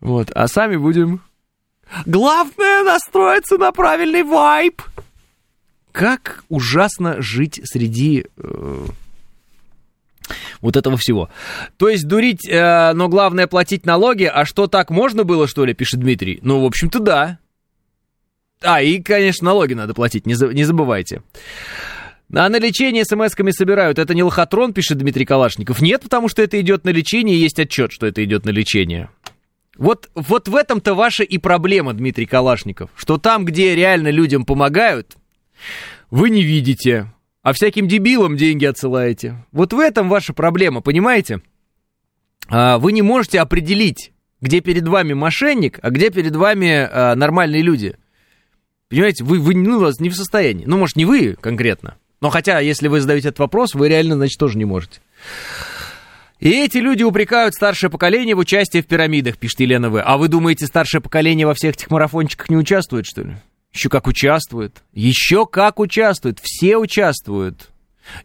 Вот, 0.00 0.30
а 0.34 0.48
сами 0.48 0.76
будем... 0.76 1.20
Главное 2.06 2.84
настроиться 2.84 3.58
на 3.58 3.70
правильный 3.70 4.22
вайб. 4.22 4.80
Как 5.92 6.42
ужасно 6.48 7.20
жить 7.20 7.60
среди 7.64 8.24
э, 8.38 8.86
вот 10.62 10.76
этого 10.76 10.96
всего. 10.96 11.28
То 11.76 11.90
есть 11.90 12.08
дурить, 12.08 12.48
э, 12.48 12.92
но 12.94 13.08
главное 13.08 13.46
платить 13.46 13.84
налоги. 13.84 14.24
А 14.24 14.46
что 14.46 14.68
так 14.68 14.90
можно 14.90 15.24
было, 15.24 15.46
что 15.46 15.66
ли, 15.66 15.74
пишет 15.74 16.00
Дмитрий? 16.00 16.38
Ну, 16.42 16.62
в 16.62 16.64
общем-то, 16.64 16.98
да. 16.98 17.38
А, 18.62 18.82
и, 18.82 19.00
конечно, 19.00 19.46
налоги 19.46 19.74
надо 19.74 19.94
платить, 19.94 20.26
не, 20.26 20.34
за, 20.34 20.48
не 20.48 20.64
забывайте. 20.64 21.22
А 22.34 22.48
на 22.48 22.58
лечение 22.58 23.04
смс-ками 23.04 23.50
собирают. 23.50 23.98
Это 23.98 24.14
не 24.14 24.22
лохотрон, 24.22 24.72
пишет 24.72 24.98
Дмитрий 24.98 25.26
Калашников. 25.26 25.82
Нет, 25.82 26.02
потому 26.02 26.28
что 26.28 26.42
это 26.42 26.60
идет 26.60 26.84
на 26.84 26.90
лечение, 26.90 27.36
и 27.36 27.40
есть 27.40 27.58
отчет, 27.58 27.92
что 27.92 28.06
это 28.06 28.24
идет 28.24 28.46
на 28.46 28.50
лечение. 28.50 29.10
Вот, 29.76 30.10
вот 30.14 30.48
в 30.48 30.56
этом-то 30.56 30.94
ваша 30.94 31.24
и 31.24 31.38
проблема, 31.38 31.92
Дмитрий 31.92 32.26
Калашников. 32.26 32.90
Что 32.94 33.18
там, 33.18 33.44
где 33.44 33.74
реально 33.74 34.08
людям 34.08 34.44
помогают, 34.44 35.16
вы 36.10 36.30
не 36.30 36.42
видите, 36.42 37.12
а 37.42 37.52
всяким 37.52 37.88
дебилам 37.88 38.36
деньги 38.36 38.64
отсылаете. 38.64 39.44
Вот 39.52 39.72
в 39.72 39.78
этом 39.78 40.08
ваша 40.08 40.32
проблема, 40.32 40.80
понимаете? 40.80 41.40
А, 42.48 42.78
вы 42.78 42.92
не 42.92 43.02
можете 43.02 43.40
определить, 43.40 44.12
где 44.40 44.60
перед 44.60 44.86
вами 44.86 45.12
мошенник, 45.12 45.78
а 45.82 45.90
где 45.90 46.10
перед 46.10 46.36
вами 46.36 46.88
а, 46.90 47.14
нормальные 47.14 47.62
люди. 47.62 47.96
Понимаете, 48.92 49.24
вы, 49.24 49.40
вы 49.40 49.54
ну, 49.54 49.90
не 50.00 50.10
в 50.10 50.14
состоянии. 50.14 50.66
Ну, 50.66 50.76
может, 50.76 50.96
не 50.96 51.06
вы 51.06 51.34
конкретно. 51.40 51.96
Но 52.20 52.28
хотя, 52.28 52.60
если 52.60 52.88
вы 52.88 53.00
задаете 53.00 53.28
этот 53.28 53.38
вопрос, 53.38 53.74
вы 53.74 53.88
реально, 53.88 54.16
значит, 54.16 54.38
тоже 54.38 54.58
не 54.58 54.66
можете. 54.66 55.00
И 56.40 56.50
эти 56.50 56.76
люди 56.76 57.02
упрекают 57.02 57.54
старшее 57.54 57.88
поколение 57.88 58.34
в 58.34 58.40
участии 58.40 58.82
в 58.82 58.86
пирамидах, 58.86 59.38
пишет 59.38 59.60
Елена 59.60 59.88
В. 59.88 60.02
А 60.02 60.18
вы 60.18 60.28
думаете, 60.28 60.66
старшее 60.66 61.00
поколение 61.00 61.46
во 61.46 61.54
всех 61.54 61.74
этих 61.74 61.90
марафончиках 61.90 62.50
не 62.50 62.56
участвует, 62.58 63.06
что 63.06 63.22
ли? 63.22 63.36
Еще 63.72 63.88
как 63.88 64.06
участвует. 64.06 64.82
Еще 64.92 65.46
как 65.46 65.80
участвует. 65.80 66.38
Все 66.42 66.76
участвуют. 66.76 67.70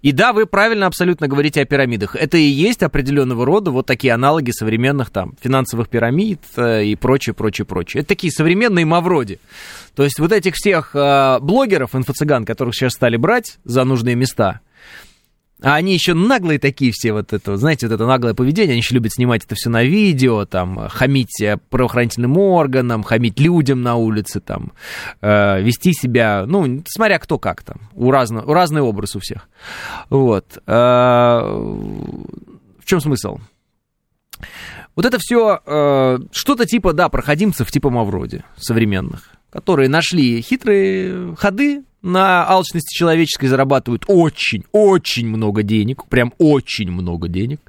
И 0.01 0.11
да, 0.11 0.33
вы 0.33 0.45
правильно 0.45 0.87
абсолютно 0.87 1.27
говорите 1.27 1.61
о 1.61 1.65
пирамидах. 1.65 2.15
Это 2.15 2.37
и 2.37 2.43
есть 2.43 2.83
определенного 2.83 3.45
рода 3.45 3.71
вот 3.71 3.85
такие 3.85 4.13
аналоги 4.13 4.51
современных 4.51 5.09
там 5.09 5.35
финансовых 5.41 5.89
пирамид 5.89 6.41
э, 6.55 6.85
и 6.85 6.95
прочее, 6.95 7.33
прочее, 7.33 7.65
прочее. 7.65 8.01
Это 8.01 8.09
такие 8.09 8.31
современные 8.31 8.85
мавроди. 8.85 9.39
То 9.95 10.03
есть 10.03 10.19
вот 10.19 10.31
этих 10.31 10.55
всех 10.55 10.91
э, 10.93 11.39
блогеров, 11.41 11.95
инфо-цыган, 11.95 12.45
которых 12.45 12.75
сейчас 12.75 12.93
стали 12.93 13.17
брать 13.17 13.57
за 13.63 13.83
нужные 13.83 14.15
места, 14.15 14.61
а 15.61 15.75
они 15.75 15.93
еще 15.93 16.13
наглые 16.13 16.59
такие 16.59 16.91
все, 16.93 17.13
вот 17.13 17.33
это, 17.33 17.57
знаете, 17.57 17.87
вот 17.87 17.95
это 17.95 18.05
наглое 18.05 18.35
поведение, 18.35 18.73
они 18.73 18.81
еще 18.81 18.93
любят 18.93 19.13
снимать 19.13 19.43
это 19.43 19.55
все 19.55 19.69
на 19.69 19.83
видео, 19.83 20.45
там, 20.45 20.87
хамить 20.89 21.41
э, 21.41 21.57
правоохранительным 21.69 22.37
органам, 22.37 23.01
хамить 23.03 23.39
людям 23.39 23.81
на 23.81 23.95
улице, 23.95 24.39
там, 24.39 24.73
э, 25.21 25.61
вести 25.61 25.93
себя, 25.93 26.45
ну, 26.47 26.83
смотря 26.87 27.17
кто 27.17 27.39
как 27.39 27.63
там, 27.63 27.77
у, 27.93 28.11
разно, 28.11 28.43
у 28.43 28.53
разный 28.53 28.81
образ 28.81 29.15
у 29.15 29.19
всех. 29.19 29.49
Вот. 30.09 30.59
Э, 30.67 31.41
в 31.41 32.85
чем 32.85 32.99
смысл? 33.01 33.39
Вот 34.95 35.05
это 35.05 35.17
все 35.19 35.59
э, 35.65 36.19
что-то 36.31 36.65
типа, 36.65 36.93
да, 36.93 37.09
проходимцев 37.09 37.71
типа 37.71 37.89
Мавроди 37.89 38.43
современных, 38.57 39.29
которые 39.49 39.89
нашли 39.89 40.41
хитрые 40.41 41.35
ходы, 41.35 41.83
на 42.01 42.47
алчности 42.47 42.95
человеческой 42.95 43.47
зарабатывают 43.47 44.05
очень, 44.07 44.63
очень 44.71 45.27
много 45.27 45.63
денег, 45.63 46.05
прям 46.05 46.33
очень 46.37 46.91
много 46.91 47.27
денег. 47.27 47.59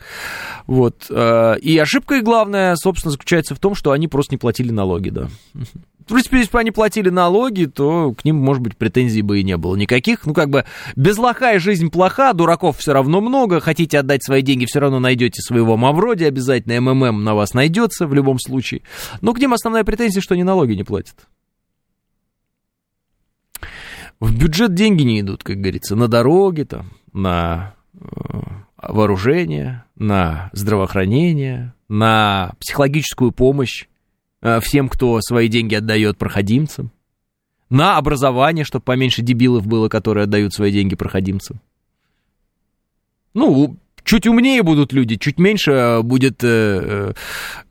Вот. 0.67 1.07
Э, 1.11 1.59
и 1.61 1.77
ошибка 1.79 2.17
их 2.17 2.25
главная, 2.25 2.77
собственно, 2.77 3.13
заключается 3.13 3.55
в 3.55 3.59
том, 3.59 3.75
что 3.75 3.93
они 3.93 4.07
просто 4.07 4.35
не 4.35 4.39
платили 4.39 4.71
налоги, 4.71 5.11
да. 5.11 5.29
В 5.55 6.13
принципе, 6.13 6.39
если 6.39 6.53
бы 6.53 6.61
они 6.61 6.71
платили 6.71 7.11
налоги, 7.11 7.67
то 7.67 8.15
к 8.15 8.25
ним, 8.25 8.37
может 8.37 8.63
быть, 8.63 8.79
претензий 8.79 9.21
бы 9.21 9.41
и 9.41 9.45
не 9.45 9.59
было 9.59 9.77
никаких. 9.77 10.25
Ну, 10.25 10.33
как 10.33 10.49
бы, 10.49 10.65
без 10.97 11.19
лоха 11.19 11.59
жизнь 11.59 11.91
плоха, 11.91 12.33
дураков 12.33 12.79
все 12.79 12.95
равно 12.95 13.21
много, 13.21 13.61
хотите 13.61 13.99
отдать 13.99 14.25
свои 14.25 14.41
деньги, 14.41 14.65
все 14.65 14.81
равно 14.81 15.01
найдете 15.01 15.43
своего 15.43 15.77
Мавроди, 15.77 16.25
обязательно 16.25 16.81
МММ 16.81 17.25
на 17.25 17.35
вас 17.35 17.53
найдется 17.53 18.07
в 18.07 18.15
любом 18.15 18.39
случае. 18.39 18.83
Но 19.21 19.35
к 19.35 19.39
ним 19.39 19.53
основная 19.53 19.85
претензия, 19.85 20.23
что 20.23 20.33
они 20.33 20.45
налоги 20.45 20.73
не 20.73 20.85
платят. 20.85 21.15
В 24.21 24.37
бюджет 24.37 24.75
деньги 24.75 25.03
не 25.03 25.21
идут, 25.21 25.45
как 25.45 25.59
говорится, 25.59 25.95
на 25.95 26.09
дороги, 26.09 26.65
там, 26.65 26.91
на 27.13 27.75
э, 27.95 27.99
вооружение, 28.83 29.85
на 29.97 30.51
здравоохранение, 30.53 31.75
на 31.89 32.53
психологическую 32.59 33.31
помощь 33.31 33.87
э, 34.43 34.61
всем, 34.61 34.89
кто 34.89 35.21
свои 35.21 35.49
деньги 35.49 35.77
отдает 35.77 36.19
проходимцам, 36.19 36.91
на 37.71 37.97
образование, 37.97 38.65
чтобы 38.65 38.85
поменьше 38.85 39.23
дебилов 39.23 39.67
было, 39.67 39.89
которые 39.89 40.25
отдают 40.25 40.55
свои 40.55 40.73
деньги 40.73 40.97
проходимцам. 40.97 41.61
Ну, 43.35 43.77
чуть 44.05 44.27
умнее 44.27 44.63
будут 44.63 44.93
люди, 44.93 45.17
чуть 45.17 45.39
меньше 45.39 46.01
будет 46.03 46.43
э, 46.43 46.49
э, 46.51 47.13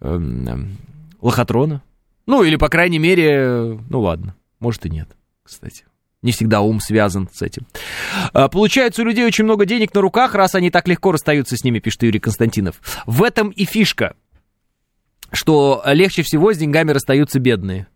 э, 0.02 0.58
лохотрона. 1.20 1.82
Ну, 2.26 2.43
или, 2.43 2.58
по 2.58 2.70
крайней 2.70 3.00
мере, 3.00 3.80
ну 3.89 4.02
ладно, 4.02 4.36
может 4.60 4.86
и 4.86 4.89
нет, 4.89 5.10
кстати. 5.43 5.86
Не 6.24 6.32
всегда 6.32 6.61
ум 6.61 6.80
связан 6.80 7.30
с 7.32 7.41
этим. 7.41 7.68
А, 8.34 8.47
получается, 8.47 9.01
у 9.01 9.05
людей 9.05 9.26
очень 9.26 9.43
много 9.43 9.65
денег 9.65 9.93
на 9.93 10.01
руках, 10.01 10.34
раз 10.34 10.55
они 10.55 10.72
так 10.72 10.88
легко 10.88 11.11
расстаются 11.11 11.55
с 11.55 11.63
ними, 11.63 11.80
пишет 11.80 12.03
Юрий 12.03 12.20
Константинов. 12.20 12.82
В 13.05 13.24
этом 13.24 13.49
и 13.49 13.65
фишка, 13.65 14.15
что 15.32 15.84
легче 15.86 16.24
всего 16.24 16.53
с 16.53 16.57
деньгами 16.57 16.91
расстаются 16.91 17.39
бедные. 17.39 17.88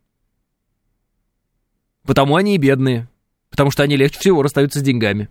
Потому 2.06 2.36
они 2.36 2.56
и 2.56 2.58
бедные. 2.58 3.10
Потому 3.50 3.72
что 3.72 3.84
они 3.84 3.98
легче 3.98 4.20
всего 4.20 4.42
расстаются 4.42 4.80
с 4.80 4.84
деньгами. 4.84 5.30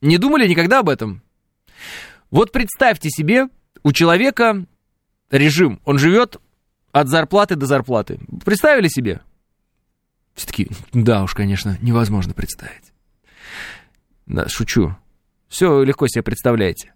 Не 0.00 0.18
думали 0.18 0.48
никогда 0.48 0.80
об 0.80 0.88
этом? 0.88 1.22
Вот 2.30 2.50
представьте 2.50 3.08
себе, 3.08 3.48
у 3.82 3.92
человека 3.92 4.64
режим, 5.30 5.80
он 5.84 5.98
живет 5.98 6.38
от 6.90 7.08
зарплаты 7.08 7.56
до 7.56 7.66
зарплаты. 7.66 8.18
Представили 8.44 8.88
себе? 8.88 9.20
Все 10.34 10.46
таки 10.46 10.68
да 10.92 11.22
уж, 11.22 11.34
конечно, 11.34 11.78
невозможно 11.80 12.34
представить. 12.34 12.92
Да, 14.26 14.48
шучу. 14.48 14.96
Все 15.48 15.82
легко 15.82 16.06
себе 16.08 16.22
представляете. 16.22 16.92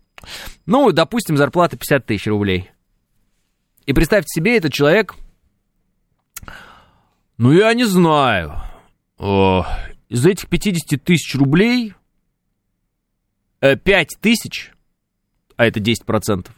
Ну, 0.64 0.90
допустим, 0.92 1.36
зарплата 1.36 1.76
50 1.76 2.06
тысяч 2.06 2.26
рублей. 2.26 2.70
И 3.84 3.92
представьте 3.92 4.28
себе, 4.28 4.56
этот 4.56 4.72
человек, 4.72 5.14
ну, 7.36 7.52
я 7.52 7.72
не 7.74 7.84
знаю, 7.84 8.54
из 10.08 10.26
этих 10.26 10.48
50 10.48 11.02
тысяч 11.02 11.34
рублей 11.34 11.94
5 13.60 13.82
э, 13.84 14.06
тысяч, 14.20 14.72
а 15.56 15.66
это 15.66 15.80
10%, 15.80 16.48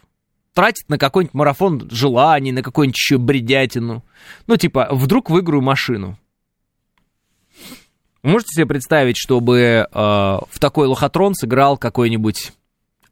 тратит 0.55 0.89
на 0.89 0.99
какой-нибудь 0.99 1.35
марафон 1.35 1.89
желаний, 1.91 2.53
на 2.53 2.63
какую-нибудь 2.63 2.97
еще 2.97 3.19
бредятину. 3.19 4.05
Ну, 4.47 4.57
типа, 4.57 4.89
вдруг 4.91 5.31
выиграю 5.31 5.63
машину. 5.63 6.19
Можете 8.23 8.51
себе 8.55 8.67
представить, 8.67 9.17
чтобы 9.17 9.59
э, 9.59 9.87
в 9.93 10.59
такой 10.59 10.87
лохотрон 10.89 11.35
сыграл 11.35 11.79
какой-нибудь 11.79 12.53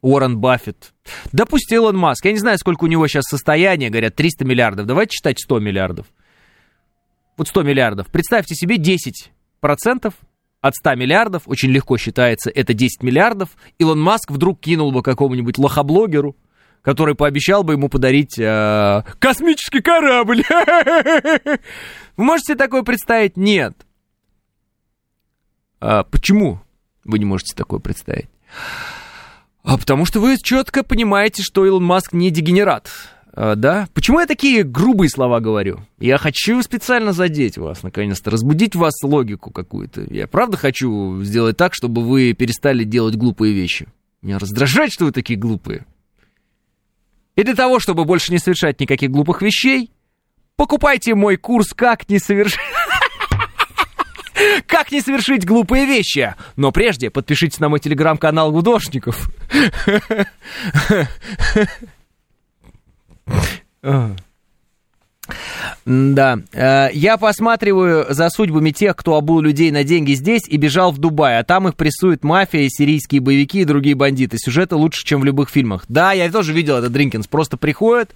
Уоррен 0.01 0.37
Баффет? 0.37 0.93
Да 1.31 1.45
пусть 1.45 1.71
Илон 1.71 1.97
Маск. 1.97 2.25
Я 2.25 2.33
не 2.33 2.39
знаю, 2.39 2.57
сколько 2.57 2.83
у 2.83 2.87
него 2.87 3.07
сейчас 3.07 3.25
состояние, 3.25 3.89
говорят, 3.89 4.15
300 4.15 4.45
миллиардов. 4.45 4.85
Давайте 4.85 5.15
считать 5.15 5.39
100 5.39 5.59
миллиардов. 5.59 6.07
Вот 7.37 7.47
100 7.47 7.63
миллиардов. 7.63 8.07
Представьте 8.07 8.55
себе 8.55 8.77
10% 8.77 10.13
от 10.61 10.75
100 10.75 10.95
миллиардов, 10.95 11.43
очень 11.45 11.69
легко 11.69 11.97
считается, 11.97 12.49
это 12.49 12.73
10 12.73 13.03
миллиардов. 13.03 13.49
Илон 13.77 14.01
Маск 14.01 14.31
вдруг 14.31 14.59
кинул 14.59 14.91
бы 14.91 15.03
какому-нибудь 15.03 15.57
лохоблогеру, 15.57 16.35
который 16.81 17.15
пообещал 17.15 17.63
бы 17.63 17.73
ему 17.73 17.89
подарить 17.89 18.37
э, 18.37 19.03
космический 19.19 19.81
корабль. 19.81 20.43
Вы 22.17 22.23
можете 22.23 22.55
такое 22.55 22.83
представить? 22.83 23.37
Нет. 23.37 23.86
А 25.79 26.03
почему 26.03 26.59
вы 27.03 27.19
не 27.19 27.25
можете 27.25 27.55
такое 27.55 27.79
представить? 27.79 28.29
А 29.63 29.77
потому 29.77 30.05
что 30.05 30.19
вы 30.19 30.37
четко 30.37 30.83
понимаете, 30.83 31.43
что 31.43 31.65
Илон 31.65 31.83
Маск 31.83 32.13
не 32.13 32.31
дегенерат. 32.31 32.89
А, 33.33 33.55
да? 33.55 33.87
Почему 33.93 34.19
я 34.19 34.25
такие 34.25 34.63
грубые 34.63 35.09
слова 35.09 35.39
говорю? 35.39 35.81
Я 35.99 36.17
хочу 36.17 36.61
специально 36.63 37.13
задеть 37.13 37.57
вас, 37.57 37.83
наконец-то, 37.83 38.31
разбудить 38.31 38.75
в 38.75 38.79
вас 38.79 38.93
логику 39.03 39.51
какую-то. 39.51 40.07
Я 40.09 40.27
правда 40.27 40.57
хочу 40.57 41.21
сделать 41.23 41.57
так, 41.57 41.73
чтобы 41.73 42.03
вы 42.03 42.33
перестали 42.33 42.83
делать 42.83 43.15
глупые 43.15 43.53
вещи. 43.53 43.87
Меня 44.21 44.39
раздражает, 44.39 44.91
что 44.91 45.05
вы 45.05 45.11
такие 45.11 45.37
глупые. 45.37 45.85
И 47.35 47.43
для 47.43 47.53
того, 47.53 47.79
чтобы 47.79 48.05
больше 48.05 48.31
не 48.31 48.39
совершать 48.39 48.79
никаких 48.79 49.11
глупых 49.11 49.43
вещей, 49.43 49.91
покупайте 50.55 51.13
мой 51.13 51.37
курс 51.37 51.73
«Как 51.73 52.09
не 52.09 52.17
совершать...» 52.17 52.59
Как 54.65 54.91
не 54.91 55.01
совершить 55.01 55.45
глупые 55.45 55.85
вещи? 55.85 56.35
Но 56.55 56.71
прежде 56.71 57.09
подпишитесь 57.09 57.59
на 57.59 57.69
мой 57.69 57.79
телеграм-канал 57.79 58.51
Гудошников. 58.51 59.29
Да. 65.85 66.39
Э, 66.53 66.89
я 66.93 67.17
посматриваю 67.17 68.05
за 68.09 68.29
судьбами 68.29 68.71
тех, 68.71 68.95
кто 68.95 69.15
обул 69.15 69.39
людей 69.41 69.71
на 69.71 69.83
деньги 69.83 70.13
здесь 70.13 70.43
и 70.47 70.57
бежал 70.57 70.91
в 70.91 70.97
Дубай, 70.97 71.39
а 71.39 71.43
там 71.43 71.67
их 71.67 71.75
прессует 71.75 72.23
мафия, 72.23 72.67
сирийские 72.69 73.21
боевики 73.21 73.61
и 73.61 73.65
другие 73.65 73.95
бандиты. 73.95 74.37
Сюжеты 74.39 74.75
лучше, 74.75 75.05
чем 75.05 75.21
в 75.21 75.25
любых 75.25 75.49
фильмах. 75.49 75.85
Да, 75.87 76.11
я 76.11 76.31
тоже 76.31 76.53
видел 76.53 76.77
это, 76.77 76.89
Дринкинс. 76.89 77.27
Просто 77.27 77.57
приходят 77.57 78.11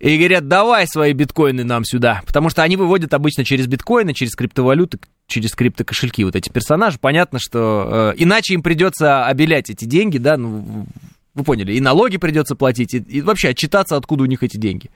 и 0.00 0.16
говорят, 0.16 0.48
давай 0.48 0.86
свои 0.86 1.12
биткоины 1.12 1.64
нам 1.64 1.84
сюда. 1.84 2.22
Потому 2.26 2.50
что 2.50 2.62
они 2.62 2.76
выводят 2.76 3.14
обычно 3.14 3.44
через 3.44 3.66
биткоины, 3.66 4.14
через 4.14 4.34
криптовалюты, 4.34 4.98
через 5.26 5.52
криптокошельки 5.52 6.24
вот 6.24 6.36
эти 6.36 6.50
персонажи. 6.50 6.98
Понятно, 7.00 7.38
что 7.40 8.12
э, 8.16 8.22
иначе 8.22 8.54
им 8.54 8.62
придется 8.62 9.26
обелять 9.26 9.70
эти 9.70 9.84
деньги, 9.84 10.18
да, 10.18 10.36
ну, 10.36 10.86
вы 11.34 11.44
поняли, 11.44 11.72
и 11.72 11.80
налоги 11.80 12.16
придется 12.16 12.54
платить, 12.54 12.94
и, 12.94 12.98
и 12.98 13.20
вообще 13.20 13.48
отчитаться, 13.48 13.96
откуда 13.96 14.22
у 14.22 14.26
них 14.26 14.42
эти 14.42 14.56
деньги. 14.56 14.90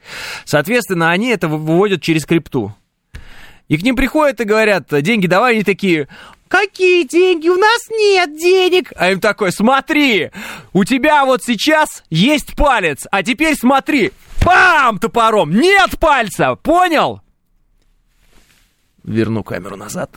Соответственно, 0.45 1.11
они 1.11 1.29
это 1.29 1.47
выводят 1.47 2.01
через 2.01 2.25
крипту. 2.25 2.73
И 3.67 3.77
к 3.77 3.83
ним 3.83 3.95
приходят 3.95 4.39
и 4.41 4.45
говорят, 4.45 4.87
деньги 5.01 5.27
давай, 5.27 5.55
они 5.55 5.63
такие, 5.63 6.07
какие 6.47 7.05
деньги, 7.07 7.49
у 7.49 7.57
нас 7.57 7.87
нет 7.89 8.37
денег. 8.37 8.91
А 8.95 9.11
им 9.11 9.19
такой, 9.19 9.51
смотри, 9.51 10.31
у 10.73 10.83
тебя 10.85 11.25
вот 11.25 11.43
сейчас 11.43 12.03
есть 12.09 12.55
палец, 12.55 13.05
а 13.11 13.21
теперь 13.21 13.55
смотри, 13.55 14.11
пам, 14.41 14.97
топором, 14.97 15.51
нет 15.51 15.99
пальца, 15.99 16.55
понял? 16.55 17.21
Верну 19.03 19.43
камеру 19.43 19.75
назад. 19.75 20.11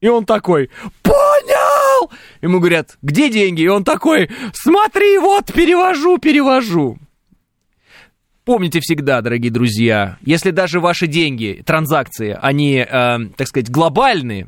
И 0.00 0.08
он 0.08 0.24
такой, 0.26 0.70
понял! 1.02 1.57
Ему 2.42 2.58
говорят, 2.58 2.96
где 3.02 3.30
деньги? 3.30 3.62
И 3.62 3.68
он 3.68 3.84
такой, 3.84 4.30
смотри, 4.52 5.18
вот, 5.18 5.52
перевожу, 5.52 6.18
перевожу. 6.18 6.98
Помните 8.44 8.80
всегда, 8.80 9.20
дорогие 9.20 9.52
друзья, 9.52 10.16
если 10.22 10.52
даже 10.52 10.80
ваши 10.80 11.06
деньги, 11.06 11.62
транзакции, 11.66 12.36
они, 12.40 12.76
э, 12.76 13.18
так 13.36 13.46
сказать, 13.46 13.70
глобальные, 13.70 14.46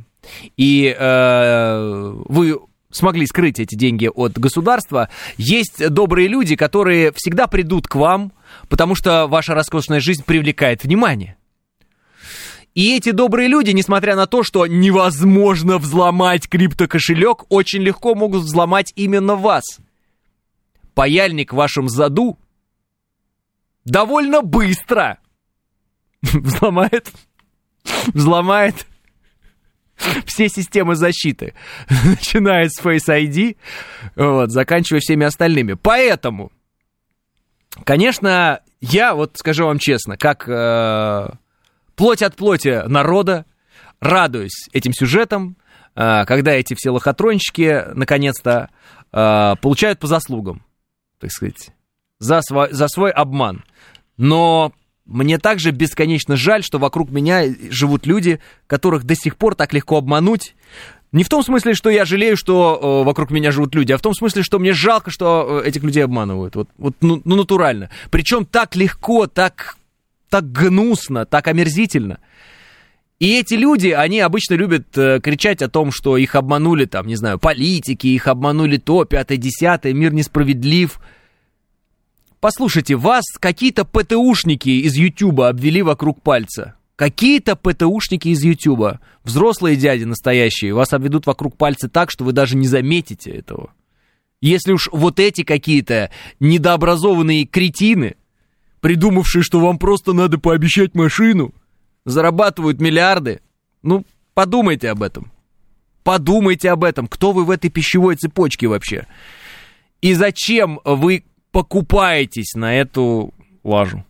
и 0.56 0.96
э, 0.98 2.12
вы 2.26 2.60
смогли 2.90 3.26
скрыть 3.26 3.60
эти 3.60 3.74
деньги 3.74 4.08
от 4.12 4.38
государства, 4.38 5.10
есть 5.36 5.86
добрые 5.88 6.28
люди, 6.28 6.56
которые 6.56 7.12
всегда 7.14 7.46
придут 7.46 7.86
к 7.86 7.94
вам, 7.94 8.32
потому 8.68 8.94
что 8.94 9.26
ваша 9.26 9.54
роскошная 9.54 10.00
жизнь 10.00 10.24
привлекает 10.24 10.82
внимание. 10.82 11.36
И 12.74 12.96
эти 12.96 13.10
добрые 13.10 13.48
люди, 13.48 13.70
несмотря 13.70 14.14
на 14.14 14.26
то, 14.26 14.42
что 14.42 14.66
невозможно 14.66 15.78
взломать 15.78 16.48
криптокошелек, 16.48 17.44
очень 17.48 17.80
легко 17.80 18.14
могут 18.14 18.44
взломать 18.44 18.92
именно 18.94 19.34
вас. 19.34 19.64
Паяльник 20.94 21.52
в 21.52 21.56
вашем 21.56 21.88
заду 21.88 22.38
довольно 23.84 24.42
быстро 24.42 25.18
взломает, 26.22 27.10
взломает 28.14 28.86
все 30.24 30.48
системы 30.48 30.94
защиты, 30.94 31.54
начиная 32.04 32.68
с 32.68 32.80
Face 32.80 33.08
ID, 33.08 33.56
вот, 34.16 34.50
заканчивая 34.50 35.00
всеми 35.00 35.26
остальными. 35.26 35.74
Поэтому, 35.74 36.52
конечно, 37.84 38.60
я 38.80 39.14
вот 39.14 39.36
скажу 39.36 39.66
вам 39.66 39.78
честно, 39.78 40.16
как 40.16 40.48
э, 40.48 41.28
плоть 42.00 42.22
от 42.22 42.34
плоти 42.34 42.82
народа, 42.88 43.44
радуюсь 44.00 44.70
этим 44.72 44.94
сюжетам, 44.94 45.58
а, 45.94 46.24
когда 46.24 46.52
эти 46.52 46.72
все 46.72 46.88
лохотронщики 46.88 47.92
наконец-то 47.94 48.70
а, 49.12 49.56
получают 49.56 49.98
по 49.98 50.06
заслугам, 50.06 50.64
так 51.18 51.30
сказать, 51.30 51.72
за 52.18 52.40
свой, 52.40 52.72
за 52.72 52.88
свой 52.88 53.10
обман. 53.10 53.64
Но 54.16 54.72
мне 55.04 55.36
также 55.36 55.72
бесконечно 55.72 56.36
жаль, 56.36 56.64
что 56.64 56.78
вокруг 56.78 57.10
меня 57.10 57.44
живут 57.68 58.06
люди, 58.06 58.40
которых 58.66 59.04
до 59.04 59.14
сих 59.14 59.36
пор 59.36 59.54
так 59.54 59.74
легко 59.74 59.98
обмануть. 59.98 60.54
Не 61.12 61.22
в 61.22 61.28
том 61.28 61.42
смысле, 61.42 61.74
что 61.74 61.90
я 61.90 62.06
жалею, 62.06 62.34
что 62.34 63.02
э, 63.02 63.04
вокруг 63.04 63.30
меня 63.30 63.50
живут 63.50 63.74
люди, 63.74 63.92
а 63.92 63.98
в 63.98 64.02
том 64.02 64.14
смысле, 64.14 64.42
что 64.42 64.58
мне 64.58 64.72
жалко, 64.72 65.10
что 65.10 65.60
э, 65.62 65.68
этих 65.68 65.82
людей 65.82 66.02
обманывают. 66.02 66.56
Вот, 66.56 66.70
вот 66.78 66.94
ну, 67.02 67.20
ну, 67.26 67.36
натурально. 67.36 67.90
Причем 68.10 68.46
так 68.46 68.74
легко, 68.74 69.26
так 69.26 69.76
так 70.30 70.50
гнусно, 70.50 71.26
так 71.26 71.48
омерзительно. 71.48 72.20
И 73.18 73.38
эти 73.38 73.52
люди, 73.52 73.88
они 73.88 74.20
обычно 74.20 74.54
любят 74.54 74.96
э, 74.96 75.20
кричать 75.20 75.60
о 75.60 75.68
том, 75.68 75.90
что 75.92 76.16
их 76.16 76.34
обманули, 76.34 76.86
там, 76.86 77.06
не 77.06 77.16
знаю, 77.16 77.38
политики, 77.38 78.06
их 78.06 78.26
обманули 78.26 78.78
то, 78.78 79.04
пятое, 79.04 79.36
десятое, 79.36 79.92
мир 79.92 80.14
несправедлив. 80.14 80.98
Послушайте, 82.40 82.96
вас 82.96 83.24
какие-то 83.38 83.84
ПТУшники 83.84 84.70
из 84.70 84.96
Ютуба 84.96 85.48
обвели 85.50 85.82
вокруг 85.82 86.22
пальца. 86.22 86.76
Какие-то 86.96 87.56
ПТУшники 87.56 88.28
из 88.28 88.42
Ютуба, 88.42 89.00
взрослые 89.22 89.76
дяди 89.76 90.04
настоящие, 90.04 90.72
вас 90.72 90.94
обведут 90.94 91.26
вокруг 91.26 91.58
пальца 91.58 91.90
так, 91.90 92.10
что 92.10 92.24
вы 92.24 92.32
даже 92.32 92.56
не 92.56 92.66
заметите 92.66 93.30
этого. 93.30 93.74
Если 94.40 94.72
уж 94.72 94.88
вот 94.92 95.20
эти 95.20 95.42
какие-то 95.42 96.10
недообразованные 96.40 97.44
кретины 97.44 98.16
придумавшие, 98.80 99.42
что 99.42 99.60
вам 99.60 99.78
просто 99.78 100.12
надо 100.12 100.38
пообещать 100.38 100.94
машину, 100.94 101.54
зарабатывают 102.04 102.80
миллиарды. 102.80 103.40
Ну, 103.82 104.04
подумайте 104.34 104.90
об 104.90 105.02
этом. 105.02 105.30
Подумайте 106.02 106.70
об 106.70 106.84
этом. 106.84 107.06
Кто 107.06 107.32
вы 107.32 107.44
в 107.44 107.50
этой 107.50 107.70
пищевой 107.70 108.16
цепочке 108.16 108.66
вообще? 108.66 109.06
И 110.00 110.14
зачем 110.14 110.80
вы 110.84 111.24
покупаетесь 111.52 112.54
на 112.54 112.74
эту 112.74 113.34
лажу? 113.62 114.04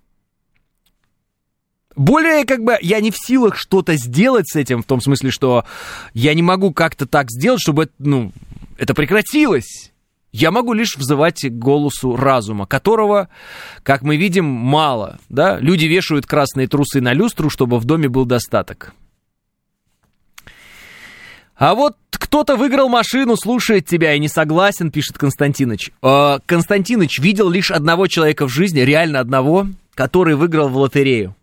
Более, 1.96 2.44
как 2.44 2.62
бы, 2.62 2.78
я 2.80 3.00
не 3.00 3.10
в 3.10 3.16
силах 3.18 3.56
что-то 3.56 3.96
сделать 3.96 4.48
с 4.48 4.56
этим, 4.56 4.82
в 4.82 4.86
том 4.86 5.00
смысле, 5.00 5.30
что 5.30 5.64
я 6.14 6.32
не 6.34 6.42
могу 6.42 6.72
как-то 6.72 7.06
так 7.06 7.30
сделать, 7.30 7.60
чтобы, 7.60 7.90
ну, 7.98 8.32
это 8.78 8.94
прекратилось. 8.94 9.89
Я 10.32 10.52
могу 10.52 10.72
лишь 10.72 10.96
взывать 10.96 11.40
к 11.42 11.52
голосу 11.52 12.14
разума, 12.14 12.66
которого, 12.66 13.28
как 13.82 14.02
мы 14.02 14.16
видим, 14.16 14.44
мало. 14.44 15.18
Да? 15.28 15.58
Люди 15.58 15.86
вешают 15.86 16.26
красные 16.26 16.68
трусы 16.68 17.00
на 17.00 17.12
люстру, 17.12 17.50
чтобы 17.50 17.78
в 17.78 17.84
доме 17.84 18.08
был 18.08 18.24
достаток. 18.26 18.94
А 21.56 21.74
вот 21.74 21.96
кто-то 22.10 22.56
выиграл 22.56 22.88
машину, 22.88 23.36
слушает 23.36 23.86
тебя 23.86 24.14
и 24.14 24.18
не 24.18 24.28
согласен, 24.28 24.90
пишет 24.90 25.18
Константиныч. 25.18 25.90
Э, 26.02 26.38
Константиныч 26.46 27.18
видел 27.18 27.50
лишь 27.50 27.70
одного 27.70 28.06
человека 28.06 28.46
в 28.46 28.50
жизни, 28.50 28.80
реально 28.80 29.20
одного, 29.20 29.66
который 29.94 30.36
выиграл 30.36 30.68
в 30.68 30.76
лотерею. 30.76 31.34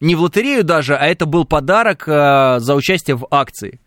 Не 0.00 0.14
в 0.14 0.20
лотерею 0.20 0.64
даже, 0.64 0.96
а 0.96 1.06
это 1.06 1.26
был 1.26 1.44
подарок 1.44 2.04
э, 2.06 2.60
за 2.60 2.74
участие 2.74 3.16
в 3.16 3.26
акции. 3.30 3.80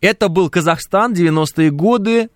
Это 0.00 0.28
был 0.28 0.48
Казахстан, 0.48 1.12
90-е 1.12 1.70
годы, 1.70 2.30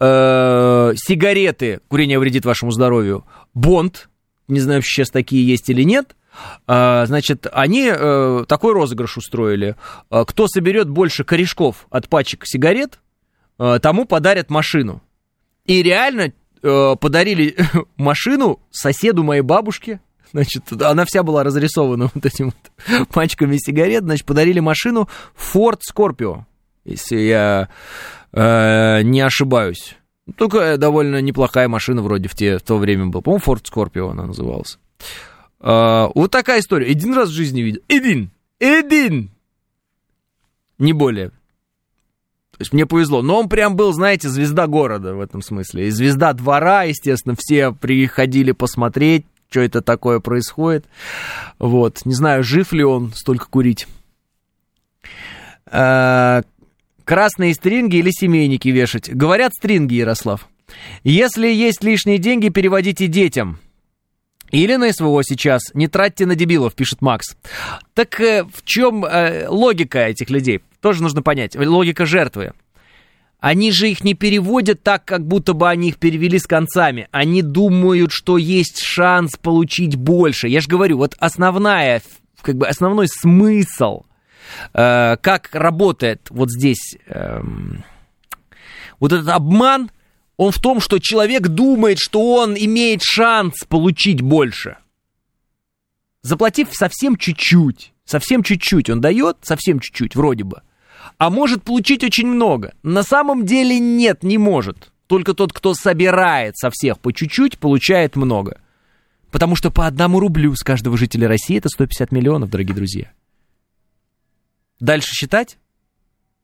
э, 0.00 0.92
сигареты, 0.96 1.80
курение 1.88 2.18
вредит 2.18 2.44
вашему 2.44 2.70
здоровью, 2.70 3.24
Бонд, 3.54 4.08
не 4.48 4.60
знаю, 4.60 4.82
сейчас 4.82 5.10
такие 5.10 5.46
есть 5.46 5.68
или 5.68 5.82
нет, 5.82 6.14
а, 6.66 7.04
значит, 7.06 7.46
они 7.52 7.90
э, 7.92 8.44
такой 8.46 8.72
розыгрыш 8.72 9.16
устроили. 9.16 9.74
Кто 10.08 10.46
соберет 10.46 10.88
больше 10.88 11.24
корешков 11.24 11.86
от 11.90 12.08
пачек 12.08 12.46
сигарет, 12.46 13.00
э, 13.58 13.78
тому 13.82 14.04
подарят 14.04 14.50
машину. 14.50 15.02
И 15.64 15.82
реально 15.82 16.32
э, 16.62 16.96
подарили 17.00 17.56
машину 17.96 18.60
соседу 18.70 19.22
моей 19.22 19.42
бабушки. 19.42 20.00
Значит, 20.32 20.64
она 20.82 21.04
вся 21.04 21.22
была 21.22 21.42
разрисована 21.42 22.10
вот 22.14 22.24
этими 22.24 22.52
вот 22.86 23.08
пачками 23.08 23.56
сигарет. 23.58 24.04
Значит, 24.04 24.26
подарили 24.26 24.60
машину 24.60 25.08
Ford 25.36 25.80
Scorpio, 25.80 26.44
если 26.90 27.18
я 27.18 27.68
э, 28.32 29.02
не 29.02 29.20
ошибаюсь. 29.20 29.96
Только 30.36 30.76
довольно 30.76 31.20
неплохая 31.20 31.68
машина 31.68 32.02
вроде 32.02 32.28
в, 32.28 32.34
те, 32.34 32.58
в 32.58 32.62
то 32.62 32.76
время 32.76 33.06
была. 33.06 33.22
По-моему, 33.22 33.44
Ford 33.44 33.64
Scorpio 33.64 34.10
она 34.10 34.26
называлась. 34.26 34.78
А, 35.60 36.10
вот 36.14 36.30
такая 36.30 36.60
история. 36.60 36.90
Один 36.90 37.14
раз 37.14 37.30
в 37.30 37.32
жизни 37.32 37.62
видел. 37.62 37.80
Один. 37.88 38.30
Один. 38.60 39.30
Не 40.78 40.92
более. 40.92 41.30
То 41.30 42.62
есть 42.62 42.72
мне 42.72 42.86
повезло. 42.86 43.22
Но 43.22 43.38
он 43.38 43.48
прям 43.48 43.76
был, 43.76 43.92
знаете, 43.92 44.28
звезда 44.28 44.66
города 44.66 45.14
в 45.14 45.20
этом 45.20 45.42
смысле. 45.42 45.88
И 45.88 45.90
звезда 45.90 46.32
двора, 46.32 46.82
естественно, 46.82 47.34
все 47.38 47.72
приходили 47.72 48.52
посмотреть, 48.52 49.24
что 49.48 49.60
это 49.60 49.80
такое 49.80 50.20
происходит. 50.20 50.84
Вот. 51.58 52.04
Не 52.04 52.14
знаю, 52.14 52.44
жив 52.44 52.72
ли 52.72 52.84
он 52.84 53.12
столько 53.14 53.46
курить. 53.46 53.86
А, 55.66 56.42
красные 57.08 57.54
стринги 57.54 57.96
или 57.96 58.10
семейники 58.10 58.68
вешать? 58.68 59.08
Говорят 59.08 59.54
стринги, 59.54 59.94
Ярослав. 59.94 60.46
Если 61.04 61.48
есть 61.48 61.82
лишние 61.82 62.18
деньги, 62.18 62.50
переводите 62.50 63.06
детям. 63.06 63.58
Или 64.50 64.76
на 64.76 64.92
СВО 64.92 65.22
сейчас. 65.24 65.62
Не 65.72 65.88
тратьте 65.88 66.26
на 66.26 66.34
дебилов, 66.34 66.74
пишет 66.74 67.00
Макс. 67.00 67.34
Так 67.94 68.20
э, 68.20 68.44
в 68.44 68.62
чем 68.62 69.06
э, 69.06 69.48
логика 69.48 70.00
этих 70.00 70.28
людей? 70.28 70.60
Тоже 70.82 71.02
нужно 71.02 71.22
понять. 71.22 71.56
Логика 71.56 72.04
жертвы. 72.04 72.52
Они 73.40 73.72
же 73.72 73.88
их 73.88 74.04
не 74.04 74.12
переводят 74.12 74.82
так, 74.82 75.06
как 75.06 75.26
будто 75.26 75.54
бы 75.54 75.66
они 75.66 75.88
их 75.88 75.96
перевели 75.96 76.38
с 76.38 76.46
концами. 76.46 77.08
Они 77.10 77.40
думают, 77.40 78.12
что 78.12 78.36
есть 78.36 78.82
шанс 78.82 79.30
получить 79.40 79.96
больше. 79.96 80.48
Я 80.48 80.60
же 80.60 80.68
говорю, 80.68 80.98
вот 80.98 81.14
основная, 81.18 82.02
как 82.42 82.56
бы 82.56 82.68
основной 82.68 83.08
смысл, 83.08 84.02
как 84.72 85.50
работает 85.52 86.26
вот 86.30 86.50
здесь 86.50 86.96
э, 87.06 87.40
вот 88.98 89.12
этот 89.12 89.28
обман– 89.28 89.90
он 90.38 90.52
в 90.52 90.58
том, 90.60 90.80
что 90.80 91.00
человек 91.00 91.48
думает, 91.48 91.98
что 92.00 92.36
он 92.36 92.54
имеет 92.56 93.02
шанс 93.02 93.64
получить 93.68 94.22
больше. 94.22 94.78
Заплатив 96.22 96.68
совсем 96.72 97.16
чуть-чуть, 97.16 97.92
совсем 98.04 98.42
чуть-чуть, 98.42 98.88
он 98.88 99.00
дает, 99.00 99.38
совсем 99.42 99.80
чуть-чуть, 99.80 100.14
вроде 100.14 100.44
бы, 100.44 100.62
а 101.18 101.30
может 101.30 101.64
получить 101.64 102.04
очень 102.04 102.28
много. 102.28 102.72
На 102.82 103.02
самом 103.02 103.46
деле 103.46 103.78
нет, 103.80 104.22
не 104.22 104.38
может. 104.38 104.92
Только 105.08 105.34
тот, 105.34 105.52
кто 105.52 105.74
собирает 105.74 106.56
со 106.56 106.70
всех 106.70 107.00
по 107.00 107.12
чуть-чуть, 107.12 107.58
получает 107.58 108.14
много. 108.14 108.60
Потому 109.32 109.56
что 109.56 109.70
по 109.70 109.86
одному 109.86 110.20
рублю 110.20 110.54
с 110.54 110.62
каждого 110.62 110.96
жителя 110.96 111.26
России 111.26 111.58
это 111.58 111.68
150 111.68 112.12
миллионов, 112.12 112.50
дорогие 112.50 112.76
друзья. 112.76 113.10
Дальше 114.80 115.12
считать? 115.12 115.58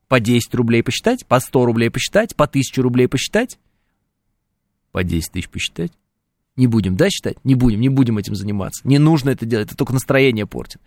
По 0.09 0.21
10 0.21 0.55
рублей 0.55 0.83
посчитать, 0.83 1.27
по 1.27 1.41
100 1.41 1.65
рублей 1.65 1.91
посчитать, 1.91 2.37
по 2.37 2.45
1000 2.45 2.83
рублей 2.83 3.09
посчитать 3.09 3.59
по 4.95 5.03
10 5.03 5.33
тысяч 5.33 5.49
посчитать? 5.49 5.91
Не 6.55 6.69
будем, 6.69 6.95
да, 6.95 7.11
считать? 7.11 7.37
Не 7.45 7.57
будем, 7.57 7.81
не 7.81 7.89
будем 7.89 8.17
этим 8.17 8.37
заниматься. 8.37 8.87
Не 8.87 9.01
нужно 9.01 9.31
это 9.31 9.45
делать, 9.45 9.67
это 9.67 9.77
только 9.77 9.93
настроение 9.93 10.47
портит. 10.47 10.81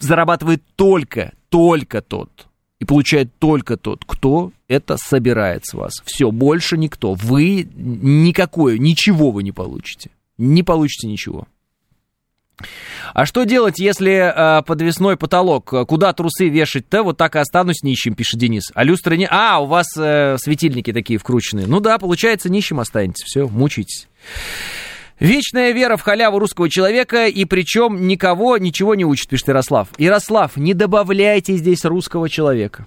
Зарабатывает 0.00 0.64
только, 0.74 1.32
только 1.48 2.02
тот, 2.02 2.48
и 2.80 2.84
получает 2.84 3.32
только 3.38 3.76
тот, 3.76 4.04
кто 4.04 4.52
это 4.66 4.96
собирает 4.96 5.64
с 5.64 5.74
вас. 5.74 5.92
Все, 6.04 6.32
больше 6.32 6.76
никто. 6.76 7.14
Вы 7.14 7.68
никакое, 7.76 8.78
ничего 8.78 9.30
вы 9.30 9.44
не 9.44 9.52
получите. 9.52 10.10
Не 10.38 10.64
получите 10.64 11.06
ничего. 11.06 11.46
А 13.14 13.26
что 13.26 13.44
делать, 13.44 13.78
если 13.78 14.32
э, 14.58 14.62
подвесной 14.62 15.16
потолок? 15.16 15.72
Куда 15.86 16.12
трусы 16.12 16.48
вешать-то? 16.48 17.02
Вот 17.02 17.16
так 17.16 17.36
и 17.36 17.38
останусь 17.38 17.82
нищим, 17.82 18.14
пишет 18.14 18.38
Денис. 18.40 18.70
А 18.74 18.84
люстры 18.84 19.16
не... 19.16 19.26
А, 19.30 19.60
у 19.60 19.66
вас 19.66 19.86
э, 19.96 20.36
светильники 20.38 20.92
такие 20.92 21.18
вкрученные. 21.18 21.66
Ну 21.66 21.80
да, 21.80 21.98
получается, 21.98 22.50
нищим 22.50 22.80
останетесь. 22.80 23.24
Все, 23.24 23.48
мучитесь. 23.48 24.08
Вечная 25.20 25.72
вера 25.72 25.96
в 25.96 26.02
халяву 26.02 26.38
русского 26.38 26.70
человека, 26.70 27.26
и 27.26 27.44
причем 27.44 28.06
никого 28.06 28.56
ничего 28.56 28.94
не 28.94 29.04
учит, 29.04 29.28
пишет 29.28 29.48
Ярослав. 29.48 29.88
Ярослав, 29.98 30.56
не 30.56 30.74
добавляйте 30.74 31.56
здесь 31.56 31.84
русского 31.84 32.28
человека. 32.28 32.86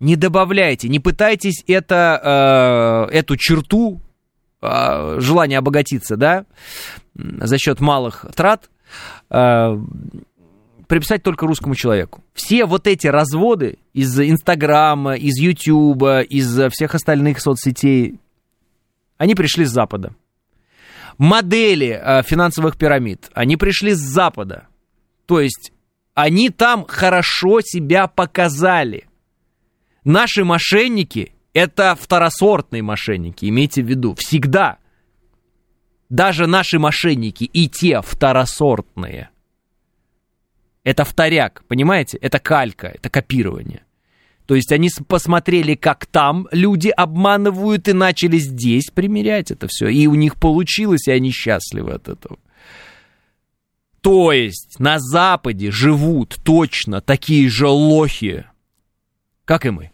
Не 0.00 0.16
добавляйте, 0.16 0.88
не 0.88 0.98
пытайтесь 0.98 1.62
это, 1.66 3.08
э, 3.10 3.16
эту 3.16 3.36
черту 3.36 4.00
э, 4.60 5.16
желания 5.20 5.58
обогатиться, 5.58 6.16
да, 6.16 6.46
за 7.14 7.58
счет 7.58 7.80
малых 7.80 8.26
трат, 8.34 8.70
э, 9.30 9.78
приписать 10.86 11.22
только 11.22 11.46
русскому 11.46 11.74
человеку. 11.74 12.24
Все 12.34 12.64
вот 12.64 12.86
эти 12.86 13.06
разводы 13.06 13.78
из 13.92 14.18
Инстаграма, 14.18 15.14
из 15.14 15.38
Ютуба, 15.38 16.20
из 16.20 16.58
всех 16.72 16.94
остальных 16.94 17.40
соцсетей, 17.40 18.18
они 19.16 19.34
пришли 19.34 19.64
с 19.64 19.70
Запада. 19.70 20.14
Модели 21.18 22.00
э, 22.00 22.22
финансовых 22.22 22.76
пирамид, 22.76 23.30
они 23.34 23.56
пришли 23.56 23.92
с 23.92 23.98
Запада. 23.98 24.68
То 25.26 25.40
есть 25.40 25.72
они 26.14 26.50
там 26.50 26.86
хорошо 26.86 27.60
себя 27.60 28.06
показали. 28.06 29.06
Наши 30.04 30.44
мошенники– 30.44 31.34
это 31.52 31.96
второсортные 32.00 32.82
мошенники, 32.82 33.46
имейте 33.48 33.82
в 33.82 33.86
виду, 33.86 34.14
всегда– 34.16 34.78
даже 36.08 36.46
наши 36.46 36.78
мошенники 36.78 37.44
и 37.44 37.68
те 37.68 38.00
второсортные. 38.02 39.30
Это 40.84 41.04
вторяк, 41.04 41.64
понимаете? 41.68 42.16
Это 42.18 42.38
калька, 42.38 42.86
это 42.88 43.10
копирование. 43.10 43.82
То 44.46 44.54
есть 44.54 44.72
они 44.72 44.88
посмотрели, 45.06 45.74
как 45.74 46.06
там 46.06 46.48
люди 46.52 46.88
обманывают 46.88 47.86
и 47.88 47.92
начали 47.92 48.38
здесь 48.38 48.86
примерять 48.86 49.50
это 49.50 49.66
все. 49.68 49.88
И 49.88 50.06
у 50.06 50.14
них 50.14 50.36
получилось, 50.36 51.06
и 51.06 51.12
они 51.12 51.30
счастливы 51.30 51.92
от 51.92 52.08
этого. 52.08 52.38
То 54.00 54.32
есть 54.32 54.76
на 54.78 54.98
Западе 55.00 55.70
живут 55.70 56.38
точно 56.44 57.02
такие 57.02 57.50
же 57.50 57.68
лохи, 57.68 58.46
как 59.44 59.66
и 59.66 59.70
мы. 59.70 59.90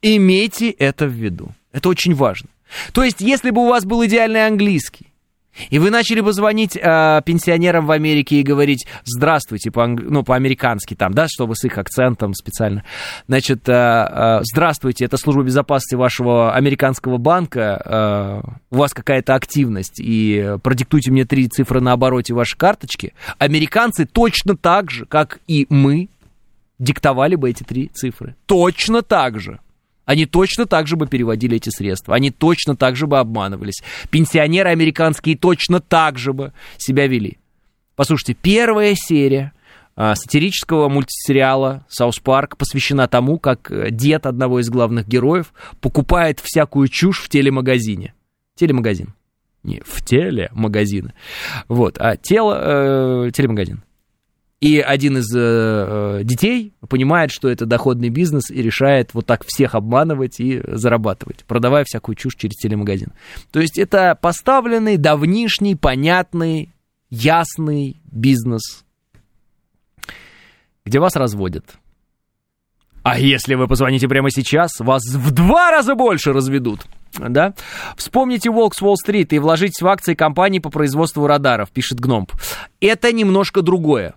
Имейте 0.00 0.70
это 0.70 1.06
в 1.06 1.12
виду. 1.12 1.54
Это 1.72 1.90
очень 1.90 2.14
важно. 2.14 2.48
То 2.92 3.02
есть, 3.02 3.20
если 3.20 3.50
бы 3.50 3.62
у 3.62 3.68
вас 3.68 3.84
был 3.84 4.04
идеальный 4.04 4.46
английский, 4.46 5.10
и 5.68 5.78
вы 5.78 5.90
начали 5.90 6.20
бы 6.20 6.32
звонить 6.32 6.76
э, 6.76 7.22
пенсионерам 7.24 7.86
в 7.86 7.90
Америке 7.90 8.36
и 8.36 8.42
говорить 8.42 8.86
«здравствуйте» 9.04 9.70
ну, 9.74 10.22
по-американски 10.22 10.94
там, 10.94 11.12
да, 11.12 11.26
чтобы 11.28 11.56
с 11.56 11.64
их 11.64 11.76
акцентом 11.76 12.34
специально. 12.34 12.84
Значит, 13.26 13.68
э, 13.68 13.72
э, 13.72 14.40
«здравствуйте, 14.42 15.04
это 15.04 15.16
служба 15.16 15.42
безопасности 15.42 15.96
вашего 15.96 16.54
американского 16.54 17.18
банка, 17.18 17.82
э, 17.84 18.50
у 18.70 18.76
вас 18.76 18.94
какая-то 18.94 19.34
активность, 19.34 20.00
и 20.00 20.56
продиктуйте 20.62 21.10
мне 21.10 21.24
три 21.24 21.48
цифры 21.48 21.80
на 21.80 21.92
обороте 21.92 22.32
вашей 22.32 22.56
карточки». 22.56 23.12
Американцы 23.38 24.06
точно 24.06 24.56
так 24.56 24.90
же, 24.90 25.04
как 25.04 25.40
и 25.46 25.66
мы, 25.68 26.08
диктовали 26.78 27.34
бы 27.34 27.50
эти 27.50 27.64
три 27.64 27.88
цифры. 27.88 28.36
Точно 28.46 29.02
так 29.02 29.38
же 29.38 29.60
они 30.10 30.26
точно 30.26 30.66
так 30.66 30.88
же 30.88 30.96
бы 30.96 31.06
переводили 31.06 31.56
эти 31.56 31.68
средства, 31.68 32.16
они 32.16 32.32
точно 32.32 32.74
так 32.74 32.96
же 32.96 33.06
бы 33.06 33.20
обманывались. 33.20 33.80
Пенсионеры 34.10 34.70
американские 34.70 35.36
точно 35.36 35.78
так 35.78 36.18
же 36.18 36.32
бы 36.32 36.52
себя 36.78 37.06
вели. 37.06 37.38
Послушайте, 37.94 38.34
первая 38.34 38.96
серия 38.96 39.52
а, 39.94 40.16
сатирического 40.16 40.88
мультисериала 40.88 41.86
«South 41.88 42.18
Park» 42.18 42.56
посвящена 42.56 43.06
тому, 43.06 43.38
как 43.38 43.70
э, 43.70 43.92
дед 43.92 44.26
одного 44.26 44.58
из 44.58 44.68
главных 44.68 45.06
героев 45.06 45.54
покупает 45.80 46.40
всякую 46.40 46.88
чушь 46.88 47.20
в 47.20 47.28
телемагазине. 47.28 48.12
Телемагазин. 48.56 49.14
Не, 49.62 49.80
в 49.86 50.04
телемагазин. 50.04 51.12
Вот, 51.68 51.98
а 52.00 52.16
тело, 52.16 53.26
э, 53.26 53.30
телемагазин. 53.30 53.84
И 54.60 54.78
один 54.78 55.16
из 55.16 55.34
э, 55.34 56.20
детей 56.22 56.74
понимает, 56.86 57.30
что 57.30 57.48
это 57.48 57.64
доходный 57.64 58.10
бизнес 58.10 58.50
и 58.50 58.60
решает 58.60 59.14
вот 59.14 59.24
так 59.24 59.42
всех 59.46 59.74
обманывать 59.74 60.38
и 60.38 60.60
зарабатывать, 60.66 61.44
продавая 61.46 61.84
всякую 61.84 62.14
чушь 62.14 62.36
через 62.36 62.56
телемагазин. 62.56 63.12
То 63.52 63.60
есть 63.60 63.78
это 63.78 64.18
поставленный, 64.20 64.98
давнишний, 64.98 65.76
понятный, 65.76 66.74
ясный 67.08 68.02
бизнес, 68.04 68.84
где 70.84 71.00
вас 71.00 71.16
разводят. 71.16 71.64
А 73.02 73.18
если 73.18 73.54
вы 73.54 73.66
позвоните 73.66 74.08
прямо 74.08 74.30
сейчас, 74.30 74.72
вас 74.78 75.02
в 75.06 75.30
два 75.30 75.70
раза 75.70 75.94
больше 75.94 76.34
разведут. 76.34 76.80
Да? 77.18 77.54
Вспомните 77.96 78.50
Волк 78.50 78.74
с 78.74 78.82
Уолл-стрит 78.82 79.32
и 79.32 79.38
вложитесь 79.38 79.80
в 79.80 79.86
акции 79.88 80.12
компании 80.12 80.58
по 80.58 80.68
производству 80.68 81.26
радаров, 81.26 81.70
пишет 81.70 81.98
Гномп. 81.98 82.32
Это 82.80 83.10
немножко 83.10 83.62
другое. 83.62 84.14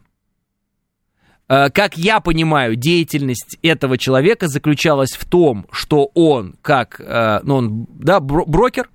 Э, 1.54 1.70
как 1.70 1.97
я 1.97 2.20
понимаю, 2.20 2.76
деятельность 2.76 3.58
этого 3.62 3.97
человека 3.97 4.47
заключалась 4.47 5.12
в 5.12 5.26
том, 5.26 5.68
что 5.72 6.10
он, 6.14 6.56
как, 6.62 6.99
э, 6.99 7.41
ну, 7.43 7.56
он, 7.56 7.88
да, 7.89 8.20
брокер, 8.20 8.89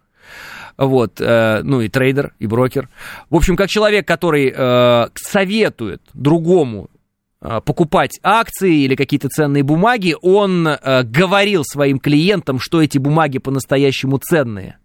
вот, 0.76 1.20
э, 1.20 1.61
ну 1.62 1.80
и 1.80 1.88
трейдер, 1.88 2.34
и 2.38 2.46
брокер. 2.46 2.88
В 3.30 3.36
общем, 3.36 3.56
как 3.56 3.68
человек, 3.68 4.06
который 4.06 4.52
советует 5.14 6.02
другому 6.14 6.88
покупать 7.40 8.18
акции 8.24 8.82
или 8.82 8.96
какие-то 8.96 9.28
ценные 9.28 9.62
бумаги, 9.62 10.16
он 10.22 10.68
говорил 11.04 11.62
своим 11.64 12.00
клиентам, 12.00 12.59
что 12.59 12.82
эти 12.82 12.98
бумаги 12.98 13.38
по-настоящему 13.38 14.18
ценные, 14.18 14.78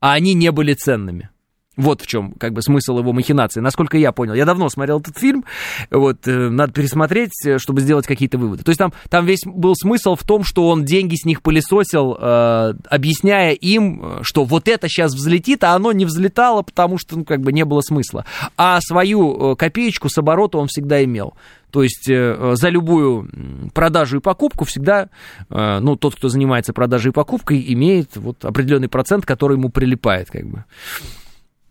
а 0.00 0.14
они 0.14 0.34
не 0.34 0.50
были 0.50 0.74
ценными. 0.74 1.30
Вот 1.76 2.02
в 2.02 2.06
чем 2.06 2.32
как 2.32 2.52
бы 2.52 2.60
смысл 2.60 2.98
его 2.98 3.12
махинации, 3.12 3.60
насколько 3.60 3.96
я 3.96 4.12
понял. 4.12 4.34
Я 4.34 4.44
давно 4.44 4.68
смотрел 4.68 5.00
этот 5.00 5.18
фильм, 5.18 5.44
вот, 5.90 6.28
э, 6.28 6.50
надо 6.50 6.72
пересмотреть, 6.72 7.32
э, 7.46 7.58
чтобы 7.58 7.80
сделать 7.80 8.06
какие-то 8.06 8.36
выводы. 8.36 8.62
То 8.62 8.70
есть 8.70 8.78
там, 8.78 8.92
там 9.08 9.24
весь 9.24 9.42
был 9.46 9.74
смысл 9.74 10.14
в 10.14 10.22
том, 10.22 10.44
что 10.44 10.68
он 10.68 10.84
деньги 10.84 11.14
с 11.16 11.24
них 11.24 11.40
пылесосил, 11.40 12.16
э, 12.20 12.74
объясняя 12.90 13.52
им, 13.52 14.00
э, 14.02 14.18
что 14.22 14.44
вот 14.44 14.68
это 14.68 14.88
сейчас 14.88 15.14
взлетит, 15.14 15.64
а 15.64 15.74
оно 15.74 15.92
не 15.92 16.04
взлетало, 16.04 16.62
потому 16.62 16.98
что, 16.98 17.16
ну, 17.16 17.24
как 17.24 17.40
бы 17.40 17.52
не 17.52 17.64
было 17.64 17.80
смысла. 17.80 18.26
А 18.58 18.78
свою 18.82 19.56
копеечку 19.56 20.10
с 20.10 20.18
оборота 20.18 20.58
он 20.58 20.68
всегда 20.68 21.02
имел. 21.02 21.34
То 21.72 21.82
есть 21.82 22.06
э, 22.08 22.52
за 22.54 22.68
любую 22.68 23.30
продажу 23.72 24.18
и 24.18 24.20
покупку 24.20 24.66
всегда, 24.66 25.08
э, 25.48 25.78
ну, 25.80 25.96
тот, 25.96 26.14
кто 26.14 26.28
занимается 26.28 26.74
продажей 26.74 27.10
и 27.10 27.14
покупкой, 27.14 27.64
имеет 27.72 28.14
вот 28.16 28.44
определенный 28.44 28.88
процент, 28.88 29.24
который 29.24 29.56
ему 29.56 29.70
прилипает, 29.70 30.30
как 30.30 30.46
бы. 30.46 30.64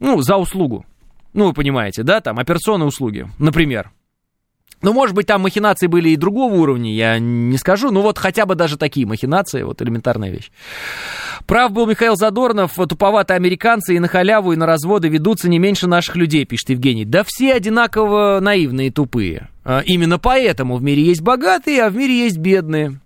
Ну, 0.02 0.22
за 0.22 0.36
услугу. 0.36 0.86
Ну, 1.34 1.46
вы 1.46 1.54
понимаете, 1.54 2.04
да, 2.04 2.20
там 2.20 2.40
операционные 2.40 2.88
услуги, 2.88 3.30
например. 3.40 3.92
Ну, 4.82 4.94
может 4.94 5.16
быть, 5.16 5.28
там 5.28 5.42
махинации 5.42 5.86
были 5.86 6.10
и 6.10 6.16
другого 6.16 6.56
уровня, 6.56 6.92
я 6.92 7.20
не 7.20 7.56
скажу. 7.58 7.92
Ну, 7.92 8.02
вот 8.02 8.18
хотя 8.18 8.48
бы 8.48 8.56
даже 8.56 8.78
такие 8.78 9.06
махинации, 9.06 9.62
вот 9.62 9.80
элементарная 9.80 10.32
вещь. 10.32 10.52
Прав 11.46 11.72
был 11.72 11.86
Михаил 11.86 12.16
Задорнов, 12.16 12.74
туповатые 12.74 13.36
американцы 13.36 13.96
и 13.96 14.00
на 14.00 14.08
халяву, 14.08 14.54
и 14.54 14.56
на 14.56 14.66
разводы 14.66 15.08
ведутся 15.08 15.48
не 15.50 15.60
меньше 15.60 15.86
наших 15.86 16.16
людей, 16.16 16.46
пишет 16.46 16.72
Евгений. 16.72 17.06
Да 17.06 17.24
все 17.24 17.54
одинаково 17.54 18.40
наивные 18.42 18.88
и 18.88 18.92
тупые. 18.92 19.50
А 19.64 19.84
именно 19.86 20.18
поэтому 20.18 20.78
в 20.78 20.84
мире 20.84 21.04
есть 21.04 21.22
богатые, 21.22 21.84
а 21.84 21.92
в 21.92 21.96
мире 21.96 22.18
есть 22.18 22.40
бедные. 22.40 23.00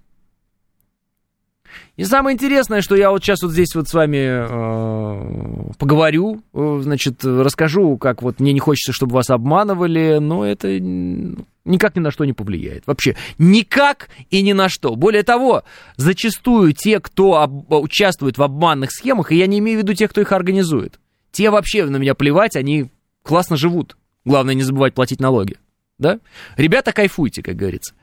И 1.97 2.03
самое 2.03 2.33
интересное, 2.33 2.81
что 2.81 2.95
я 2.95 3.09
вот 3.09 3.23
сейчас 3.23 3.41
вот 3.41 3.51
здесь 3.51 3.73
вот 3.73 3.87
с 3.87 3.93
вами 3.93 4.17
э, 4.17 5.71
поговорю, 5.79 6.41
э, 6.53 6.79
значит, 6.81 7.23
расскажу, 7.23 7.97
как 7.97 8.21
вот 8.21 8.41
мне 8.41 8.51
не 8.51 8.59
хочется, 8.59 8.91
чтобы 8.91 9.13
вас 9.13 9.29
обманывали, 9.29 10.17
но 10.19 10.45
это 10.45 10.77
никак 10.77 11.95
ни 11.95 12.01
на 12.01 12.11
что 12.11 12.25
не 12.25 12.33
повлияет. 12.33 12.85
Вообще 12.85 13.15
никак 13.37 14.09
и 14.29 14.41
ни 14.41 14.51
на 14.51 14.67
что. 14.67 14.95
Более 14.95 15.23
того, 15.23 15.63
зачастую 15.95 16.73
те, 16.73 16.99
кто 16.99 17.37
об, 17.37 17.71
участвует 17.71 18.37
в 18.37 18.43
обманных 18.43 18.91
схемах, 18.91 19.31
и 19.31 19.37
я 19.37 19.47
не 19.47 19.59
имею 19.59 19.79
в 19.79 19.83
виду 19.83 19.93
тех, 19.93 20.11
кто 20.11 20.19
их 20.19 20.33
организует, 20.33 20.99
те 21.31 21.49
вообще 21.49 21.85
на 21.85 21.95
меня 21.95 22.13
плевать, 22.13 22.57
они 22.57 22.89
классно 23.23 23.55
живут. 23.55 23.95
Главное 24.25 24.53
не 24.53 24.63
забывать 24.63 24.93
платить 24.93 25.21
налоги. 25.21 25.57
Да? 25.97 26.19
Ребята, 26.57 26.91
кайфуйте, 26.91 27.41
как 27.41 27.55
говорится. 27.55 27.93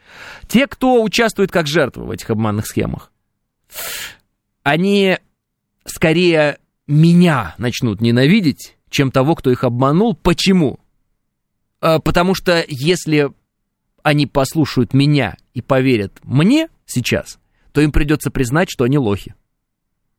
Те, 0.48 0.66
кто 0.66 1.02
участвует 1.02 1.50
как 1.50 1.66
жертвы 1.66 2.04
в 2.04 2.10
этих 2.10 2.30
обманных 2.30 2.66
схемах, 2.66 3.11
они 4.62 5.18
скорее 5.84 6.58
меня 6.86 7.54
начнут 7.58 8.00
ненавидеть, 8.00 8.76
чем 8.90 9.10
того, 9.10 9.34
кто 9.34 9.50
их 9.50 9.64
обманул. 9.64 10.14
Почему? 10.14 10.78
А, 11.80 11.98
потому 11.98 12.34
что 12.34 12.64
если 12.68 13.30
они 14.02 14.26
послушают 14.26 14.94
меня 14.94 15.36
и 15.54 15.62
поверят 15.62 16.18
мне 16.22 16.68
сейчас, 16.86 17.38
то 17.72 17.80
им 17.80 17.92
придется 17.92 18.30
признать, 18.30 18.68
что 18.70 18.84
они 18.84 18.98
лохи. 18.98 19.34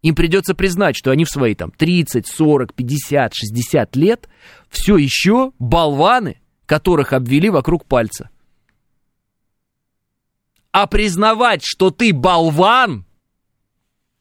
Им 0.01 0.15
придется 0.15 0.53
признать, 0.53 0.97
что 0.97 1.11
они 1.11 1.23
в 1.23 1.29
свои 1.29 1.55
там 1.55 1.71
30, 1.71 2.27
40, 2.27 2.73
50, 2.73 3.33
60 3.33 3.95
лет 3.95 4.27
все 4.69 4.97
еще 4.97 5.53
болваны, 5.59 6.41
которых 6.65 7.13
обвели 7.13 7.49
вокруг 7.49 7.85
пальца. 7.85 8.29
А 10.71 10.87
признавать, 10.87 11.61
что 11.63 11.89
ты 11.91 12.13
болван, 12.13 13.05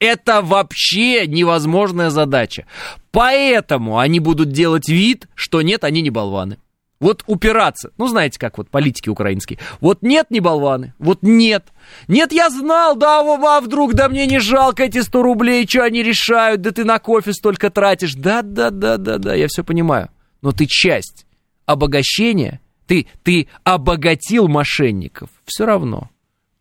это 0.03 0.41
вообще 0.41 1.27
невозможная 1.27 2.09
задача. 2.09 2.65
Поэтому 3.11 3.99
они 3.99 4.19
будут 4.19 4.51
делать 4.51 4.89
вид, 4.89 5.27
что 5.33 5.61
нет, 5.61 5.85
они 5.85 6.01
не 6.01 6.09
болваны. 6.09 6.57
Вот 6.99 7.23
упираться. 7.25 7.91
Ну, 7.97 8.07
знаете, 8.07 8.37
как 8.37 8.57
вот 8.57 8.69
политики 8.69 9.07
украинские. 9.09 9.59
Вот 9.79 10.01
нет, 10.01 10.27
не 10.29 10.41
болваны. 10.41 10.93
Вот 10.99 11.19
нет. 11.21 11.67
Нет, 12.09 12.33
я 12.33 12.49
знал, 12.49 12.95
да, 12.97 13.19
а 13.21 13.61
вдруг, 13.61 13.93
да 13.93 14.09
мне 14.09 14.25
не 14.25 14.39
жалко 14.39 14.83
эти 14.83 15.01
100 15.01 15.23
рублей, 15.23 15.65
что 15.67 15.83
они 15.83 16.03
решают, 16.03 16.61
да 16.61 16.71
ты 16.71 16.83
на 16.83 16.99
кофе 16.99 17.33
столько 17.33 17.69
тратишь. 17.69 18.15
Да, 18.15 18.41
да, 18.41 18.71
да, 18.71 18.97
да, 18.97 19.17
да, 19.17 19.33
я 19.35 19.47
все 19.47 19.63
понимаю. 19.63 20.09
Но 20.41 20.51
ты 20.51 20.65
часть 20.65 21.25
обогащения, 21.65 22.59
ты, 22.87 23.07
ты 23.23 23.47
обогатил 23.63 24.49
мошенников. 24.49 25.29
Все 25.45 25.65
равно. 25.65 26.09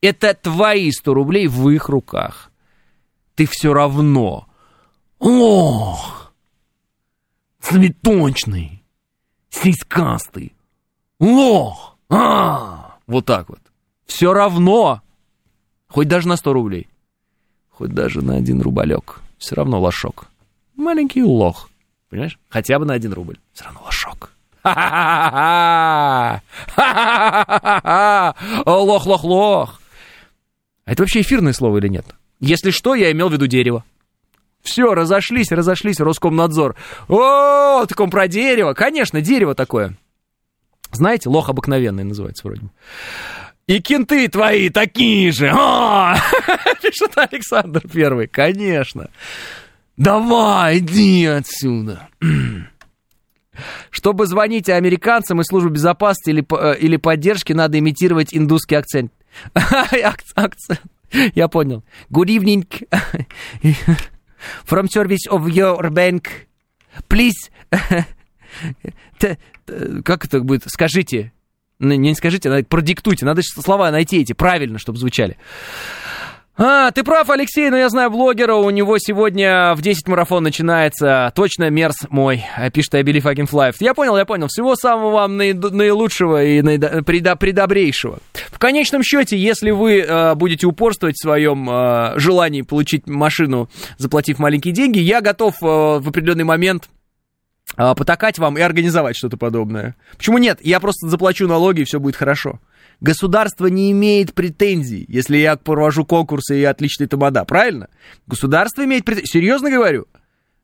Это 0.00 0.34
твои 0.34 0.92
100 0.92 1.14
рублей 1.14 1.46
в 1.48 1.68
их 1.70 1.88
руках 1.88 2.51
ты 3.34 3.46
все 3.46 3.72
равно. 3.72 4.46
Ох, 5.18 6.32
цветочный, 7.60 8.82
сиськастый. 9.50 10.54
Ох, 11.18 11.96
а, 12.08 12.96
вот 13.06 13.26
так 13.26 13.48
вот. 13.48 13.60
Все 14.06 14.32
равно, 14.32 15.00
хоть 15.88 16.08
даже 16.08 16.28
на 16.28 16.36
100 16.36 16.52
рублей, 16.52 16.88
хоть 17.70 17.92
даже 17.92 18.22
на 18.22 18.36
один 18.36 18.60
рублек, 18.60 19.20
все 19.38 19.54
равно 19.54 19.80
лошок. 19.80 20.26
Маленький 20.76 21.22
лох, 21.22 21.70
понимаешь? 22.10 22.38
Хотя 22.48 22.78
бы 22.78 22.84
на 22.84 22.94
один 22.94 23.12
рубль, 23.12 23.38
все 23.52 23.64
равно 23.64 23.82
лошок. 23.84 24.32
Лох, 28.66 29.06
лох, 29.06 29.24
лох. 29.24 29.80
А 30.84 30.92
это 30.92 31.02
вообще 31.02 31.20
эфирное 31.20 31.52
слово 31.52 31.78
или 31.78 31.88
нет? 31.88 32.06
Если 32.42 32.72
что, 32.72 32.96
я 32.96 33.12
имел 33.12 33.28
в 33.28 33.32
виду 33.32 33.46
дерево. 33.46 33.84
Все, 34.62 34.94
разошлись, 34.94 35.52
разошлись, 35.52 36.00
Роскомнадзор. 36.00 36.74
О, 37.08 37.86
так 37.86 37.98
он 38.00 38.10
про 38.10 38.26
дерево. 38.26 38.74
Конечно, 38.74 39.20
дерево 39.20 39.54
такое. 39.54 39.96
Знаете, 40.90 41.28
лох 41.28 41.48
обыкновенный 41.48 42.02
называется 42.02 42.44
вроде 42.44 42.62
бы. 42.62 42.70
И 43.68 43.80
кенты 43.80 44.26
твои 44.26 44.70
такие 44.70 45.30
же. 45.30 45.52
А! 45.54 46.16
Пишет 46.82 47.12
Александр 47.14 47.82
Первый. 47.88 48.26
Конечно. 48.26 49.08
Давай, 49.96 50.78
иди 50.78 51.26
отсюда. 51.26 52.08
Чтобы 53.90 54.26
звонить 54.26 54.68
американцам 54.68 55.40
из 55.40 55.46
службы 55.46 55.70
безопасности 55.70 56.30
или, 56.30 56.44
э, 56.58 56.78
или 56.80 56.96
поддержки, 56.96 57.52
надо 57.52 57.78
имитировать 57.78 58.34
индусский 58.34 58.74
акцент. 58.74 59.12
акцент. 59.54 60.82
Я 61.34 61.48
понял. 61.48 61.84
Good 62.10 62.28
evening. 62.28 62.66
From 64.64 64.88
service 64.88 65.26
of 65.30 65.48
your 65.48 65.90
bank. 65.90 66.48
Please. 67.08 67.50
Как 70.04 70.24
это 70.24 70.40
будет? 70.40 70.64
Скажите. 70.66 71.32
Не 71.78 72.14
скажите, 72.14 72.62
продиктуйте. 72.64 73.24
Надо 73.24 73.42
слова 73.42 73.90
найти 73.90 74.20
эти 74.20 74.32
правильно, 74.32 74.78
чтобы 74.78 74.98
звучали. 74.98 75.36
А, 76.54 76.90
ты 76.90 77.02
прав, 77.02 77.30
Алексей, 77.30 77.70
но 77.70 77.78
я 77.78 77.88
знаю 77.88 78.10
блогера, 78.10 78.54
у 78.54 78.68
него 78.68 78.98
сегодня 78.98 79.74
в 79.74 79.80
10 79.80 80.06
марафон 80.08 80.44
начинается. 80.44 81.32
Точно 81.34 81.70
мерз 81.70 81.96
мой, 82.10 82.44
пишет 82.74 82.94
I 82.94 83.02
believe 83.02 83.26
I 83.26 83.34
can 83.34 83.48
fly. 83.48 83.74
Я 83.80 83.94
понял, 83.94 84.18
я 84.18 84.26
понял. 84.26 84.48
Всего 84.48 84.76
самого 84.76 85.12
вам 85.12 85.38
наилучшего 85.38 86.44
и 86.44 86.60
предобрейшего. 87.02 88.18
В 88.50 88.58
конечном 88.58 89.02
счете, 89.02 89.38
если 89.38 89.70
вы 89.70 90.00
э, 90.00 90.34
будете 90.34 90.66
упорствовать 90.66 91.16
в 91.16 91.22
своем 91.22 91.68
э, 91.70 92.18
желании 92.18 92.62
получить 92.62 93.06
машину, 93.06 93.70
заплатив 93.96 94.38
маленькие 94.38 94.74
деньги, 94.74 94.98
я 94.98 95.22
готов 95.22 95.54
э, 95.62 95.66
в 95.66 96.08
определенный 96.08 96.44
момент 96.44 96.88
а, 97.76 97.94
потакать 97.94 98.38
вам 98.38 98.58
и 98.58 98.60
организовать 98.60 99.16
что-то 99.16 99.36
подобное. 99.36 99.96
Почему 100.16 100.38
нет? 100.38 100.58
Я 100.62 100.80
просто 100.80 101.08
заплачу 101.08 101.48
налоги, 101.48 101.80
и 101.80 101.84
все 101.84 101.98
будет 101.98 102.16
хорошо. 102.16 102.60
Государство 103.02 103.66
не 103.66 103.90
имеет 103.90 104.32
претензий, 104.32 105.04
если 105.08 105.36
я 105.36 105.56
провожу 105.56 106.04
конкурсы 106.04 106.60
и 106.60 106.62
отличный 106.62 107.08
тамада, 107.08 107.44
правильно? 107.44 107.88
Государство 108.28 108.84
имеет 108.84 109.04
претензии. 109.04 109.28
Серьезно 109.28 109.72
говорю? 109.72 110.06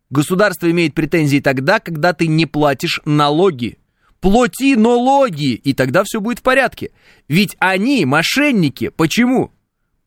Государство 0.09 0.71
имеет 0.71 0.95
претензии 0.95 1.41
тогда, 1.41 1.81
когда 1.81 2.13
ты 2.13 2.29
не 2.29 2.47
платишь 2.47 3.01
налоги. 3.05 3.79
Плати 4.21 4.77
налоги, 4.77 5.55
и 5.55 5.75
тогда 5.75 6.05
все 6.05 6.21
будет 6.21 6.39
в 6.39 6.43
порядке. 6.43 6.93
Ведь 7.27 7.57
они 7.59 8.05
мошенники. 8.05 8.91
Почему? 8.91 9.51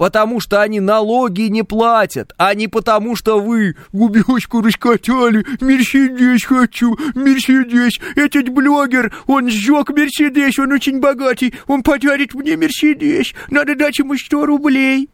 Потому 0.01 0.39
что 0.39 0.63
они 0.63 0.79
налоги 0.79 1.43
не 1.43 1.61
платят, 1.61 2.33
а 2.37 2.55
не 2.55 2.67
потому 2.67 3.15
что 3.15 3.39
вы 3.39 3.75
губёчку 3.93 4.61
раскатали, 4.61 5.45
Мерседес 5.61 6.43
хочу, 6.43 6.97
Мерседес, 7.13 7.99
этот 8.15 8.49
блогер, 8.49 9.13
он 9.27 9.51
сжег 9.51 9.91
Мерседес, 9.91 10.57
он 10.57 10.71
очень 10.71 10.99
богатый, 10.99 11.53
он 11.67 11.83
подарит 11.83 12.33
мне 12.33 12.57
Мерседес, 12.57 13.35
надо 13.51 13.75
дать 13.75 13.99
ему 13.99 14.17
100 14.17 14.43
рублей. 14.47 15.07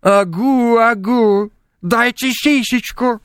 Агу, 0.00 0.78
агу, 0.78 1.52
дайте 1.82 2.30
сисечку 2.32 3.20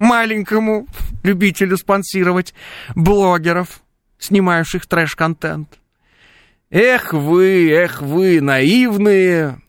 маленькому 0.00 0.88
любителю 1.22 1.76
спонсировать 1.76 2.52
блогеров, 2.96 3.80
снимающих 4.18 4.86
трэш-контент. 4.86 5.78
Эх 6.70 7.14
вы, 7.14 7.70
эх 7.70 8.02
вы, 8.02 8.42
наивные, 8.42 9.62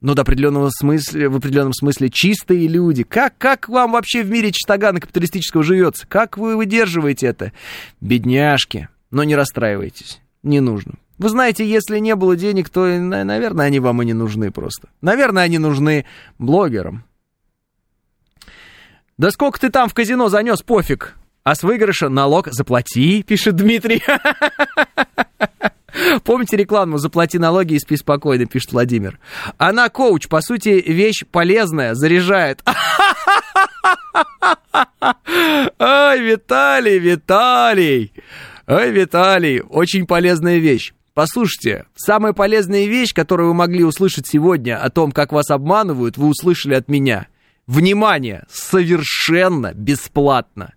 но 0.00 0.14
до 0.14 0.22
определенного 0.22 0.70
смысла, 0.70 1.18
в 1.28 1.36
определенном 1.36 1.72
смысле 1.72 2.10
чистые 2.10 2.68
люди. 2.68 3.02
Как, 3.02 3.36
как 3.38 3.68
вам 3.68 3.92
вообще 3.92 4.22
в 4.22 4.30
мире 4.30 4.52
чистогана 4.52 5.00
капиталистического 5.00 5.64
живется? 5.64 6.06
Как 6.06 6.38
вы 6.38 6.56
выдерживаете 6.56 7.26
это? 7.26 7.52
Бедняжки. 8.00 8.88
Но 9.10 9.24
не 9.24 9.34
расстраивайтесь, 9.34 10.20
не 10.44 10.60
нужно. 10.60 10.94
Вы 11.18 11.28
знаете, 11.28 11.68
если 11.68 11.98
не 11.98 12.14
было 12.14 12.36
денег, 12.36 12.68
то, 12.68 12.86
наверное, 12.86 13.66
они 13.66 13.80
вам 13.80 14.02
и 14.02 14.06
не 14.06 14.12
нужны 14.12 14.52
просто. 14.52 14.88
Наверное, 15.00 15.44
они 15.44 15.58
нужны 15.58 16.04
блогерам. 16.38 17.04
Да 19.16 19.30
сколько 19.30 19.58
ты 19.58 19.70
там 19.70 19.88
в 19.88 19.94
казино 19.94 20.28
занес, 20.28 20.62
пофиг. 20.62 21.14
А 21.42 21.54
с 21.54 21.62
выигрыша 21.62 22.08
налог 22.08 22.48
заплати, 22.52 23.22
пишет 23.22 23.56
Дмитрий. 23.56 24.02
Помните 26.22 26.56
рекламу 26.56 26.98
«Заплати 26.98 27.38
налоги 27.38 27.74
и 27.74 27.78
спи 27.78 27.96
спокойно», 27.96 28.46
пишет 28.46 28.72
Владимир. 28.72 29.18
Она 29.58 29.88
коуч, 29.88 30.28
по 30.28 30.40
сути, 30.40 30.82
вещь 30.86 31.24
полезная, 31.30 31.94
заряжает. 31.94 32.62
Ой, 35.78 36.20
Виталий, 36.20 36.98
Виталий. 36.98 38.12
Ой, 38.66 38.90
Виталий, 38.90 39.60
очень 39.60 40.06
полезная 40.06 40.58
вещь. 40.58 40.92
Послушайте, 41.14 41.86
самая 41.94 42.32
полезная 42.32 42.86
вещь, 42.86 43.14
которую 43.14 43.48
вы 43.48 43.54
могли 43.54 43.84
услышать 43.84 44.26
сегодня 44.26 44.82
о 44.82 44.90
том, 44.90 45.12
как 45.12 45.32
вас 45.32 45.50
обманывают, 45.50 46.16
вы 46.16 46.28
услышали 46.28 46.74
от 46.74 46.88
меня. 46.88 47.28
Внимание, 47.66 48.44
совершенно 48.50 49.72
бесплатно. 49.74 50.74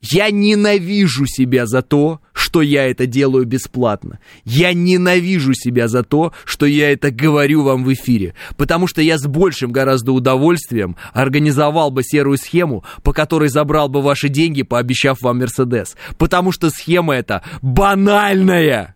Я 0.00 0.30
ненавижу 0.30 1.26
себя 1.26 1.66
за 1.66 1.82
то, 1.82 2.20
что 2.32 2.62
я 2.62 2.88
это 2.88 3.06
делаю 3.06 3.44
бесплатно. 3.44 4.18
Я 4.44 4.72
ненавижу 4.72 5.52
себя 5.54 5.88
за 5.88 6.02
то, 6.02 6.32
что 6.44 6.66
я 6.66 6.92
это 6.92 7.10
говорю 7.10 7.62
вам 7.62 7.84
в 7.84 7.92
эфире. 7.92 8.34
Потому 8.56 8.86
что 8.86 9.02
я 9.02 9.18
с 9.18 9.26
большим 9.26 9.72
гораздо 9.72 10.12
удовольствием 10.12 10.96
организовал 11.12 11.90
бы 11.90 12.02
серую 12.02 12.38
схему, 12.38 12.84
по 13.02 13.12
которой 13.12 13.48
забрал 13.48 13.88
бы 13.88 14.02
ваши 14.02 14.28
деньги, 14.28 14.62
пообещав 14.62 15.22
вам 15.22 15.38
Мерседес. 15.38 15.96
Потому 16.18 16.52
что 16.52 16.70
схема 16.70 17.14
эта 17.14 17.42
банальная. 17.62 18.94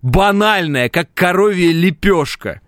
Банальная, 0.00 0.88
как 0.88 1.12
коровья 1.14 1.72
лепешка. 1.72 2.60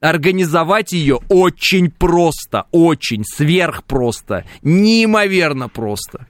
Организовать 0.00 0.92
ее 0.92 1.20
очень 1.28 1.90
просто, 1.90 2.66
очень 2.72 3.24
сверхпросто, 3.24 4.44
неимоверно 4.62 5.68
просто. 5.68 6.26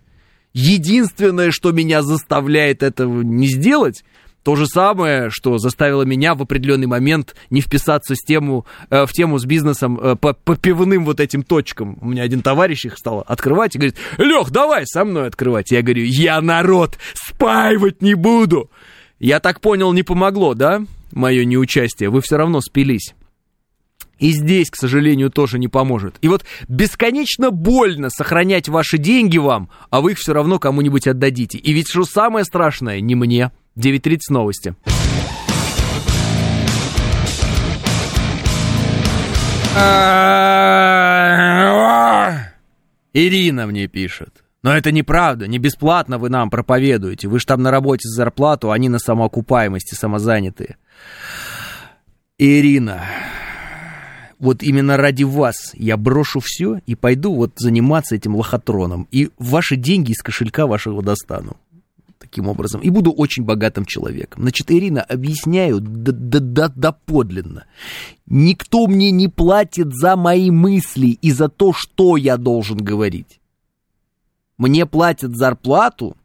Единственное, 0.55 1.51
что 1.51 1.73
меня 1.73 2.03
заставляет 2.03 2.83
этого 2.83 3.23
не 3.23 3.49
сделать, 3.49 4.05
то 4.45 4.57
же 4.57 4.67
самое, 4.67 5.31
что 5.31 5.59
заставило 5.59 6.03
меня 6.03 6.35
в 6.35 6.43
определенный 6.43 6.87
момент 6.87 7.35
не 7.51 7.61
вписаться 7.61 8.15
с 8.15 8.21
тему, 8.23 8.67
э, 8.91 9.07
в 9.07 9.13
тему 9.13 9.39
с 9.39 9.47
бизнесом 9.47 9.99
э, 9.99 10.17
по, 10.17 10.35
по 10.35 10.55
пивным 10.55 11.07
вот 11.07 11.19
этим 11.19 11.43
точкам. 11.43 11.99
У 12.01 12.09
меня 12.09 12.23
один 12.23 12.43
товарищ 12.43 12.85
их 12.85 12.99
стал 12.99 13.25
открывать 13.27 13.75
и 13.75 13.79
говорит, 13.79 13.97
Лех, 14.19 14.51
давай 14.51 14.87
со 14.87 15.05
мной 15.05 15.29
открывать. 15.29 15.71
Я 15.71 15.83
говорю, 15.83 16.05
я 16.05 16.41
народ 16.43 16.99
спаивать 17.15 18.03
не 18.03 18.15
буду. 18.15 18.71
Я 19.19 19.41
так 19.41 19.61
понял, 19.61 19.93
не 19.95 20.03
помогло, 20.03 20.55
да, 20.55 20.83
мое 21.11 21.47
неучастие? 21.47 22.11
Вы 22.11 22.21
все 22.21 22.37
равно 22.37 22.61
спились. 22.61 23.15
И 24.25 24.33
здесь, 24.33 24.71
к 24.71 24.77
сожалению, 24.77 25.29
тоже 25.29 25.59
не 25.59 25.69
поможет. 25.69 26.17
И 26.23 26.29
вот 26.29 26.47
бесконечно 26.67 27.51
больно 27.51 28.09
сохранять 28.09 28.71
ваши 28.71 28.97
деньги 28.97 29.37
вам, 29.37 29.69
а 29.91 30.01
вы 30.01 30.13
их 30.13 30.19
все 30.19 30.33
равно 30.33 30.59
кому-нибудь 30.59 31.07
отдадите. 31.07 31.59
И 31.59 31.75
ведь 31.75 31.89
что 31.89 32.07
самое 32.07 32.47
страшное, 32.47 33.03
не 33.03 33.15
мне. 33.15 33.53
9.30 33.77 34.21
новости. 34.31 34.75
Ирина 43.13 43.67
мне 43.67 43.89
пишет. 43.89 44.43
Но 44.63 44.75
это 44.75 44.91
неправда, 44.91 45.47
не 45.47 45.59
бесплатно 45.59 46.17
вы 46.17 46.31
нам 46.31 46.49
проповедуете. 46.49 47.29
Вы 47.29 47.41
же 47.41 47.45
там 47.45 47.61
на 47.61 47.71
работе 47.71 48.09
за 48.09 48.23
зарплату, 48.23 48.71
а 48.71 48.75
они 48.75 48.89
на 48.89 48.99
самоокупаемости 48.99 49.95
самозанятые. 49.95 50.79
Ирина, 52.39 53.03
вот 54.45 54.63
именно 54.63 54.99
ради 54.99 55.25
вас 55.25 55.73
я 55.73 55.97
брошу 55.97 56.39
все 56.39 56.83
и 56.85 56.95
пойду 56.95 57.35
вот 57.35 57.53
заниматься 57.57 58.15
этим 58.15 58.37
лохотроном. 58.37 59.09
И 59.11 59.31
ваши 59.39 59.77
деньги 59.77 60.13
из 60.13 60.23
кошелька 60.23 60.67
вашего 60.67 61.03
достану. 61.03 61.57
Таким 62.19 62.49
образом. 62.49 62.83
И 62.83 62.91
буду 62.91 63.11
очень 63.11 63.45
богатым 63.45 63.87
человеком. 63.87 64.43
Значит, 64.43 64.71
Ирина, 64.71 65.01
объясняю 65.01 65.81
доподлинно. 65.81 67.65
Никто 68.27 68.87
мне 68.87 69.11
не 69.11 69.29
платит 69.29 69.95
за 69.95 70.15
мои 70.15 70.51
мысли 70.51 71.19
и 71.23 71.33
за 71.33 71.49
то, 71.49 71.73
что 71.73 72.19
я 72.19 72.37
должен 72.37 72.77
говорить. 72.77 73.41
Мне 74.59 74.85
платят 74.85 75.35
зарплату 75.37 76.19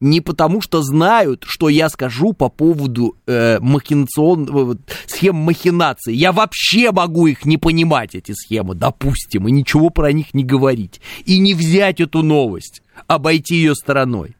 не 0.00 0.20
потому, 0.20 0.60
что 0.60 0.82
знают, 0.82 1.44
что 1.46 1.68
я 1.68 1.88
скажу 1.88 2.32
по 2.32 2.48
поводу 2.48 3.16
э, 3.26 3.58
махинацион... 3.60 4.78
Схем 5.06 5.36
махинации. 5.36 6.14
Я 6.14 6.32
вообще 6.32 6.92
могу 6.92 7.26
их 7.26 7.44
не 7.44 7.56
понимать, 7.56 8.14
эти 8.14 8.32
схемы, 8.32 8.74
допустим, 8.74 9.48
и 9.48 9.52
ничего 9.52 9.90
про 9.90 10.12
них 10.12 10.34
не 10.34 10.44
говорить. 10.44 11.00
И 11.24 11.38
не 11.38 11.54
взять 11.54 12.00
эту 12.00 12.22
новость, 12.22 12.82
обойти 13.06 13.56
ее 13.56 13.74
стороной. 13.74 14.36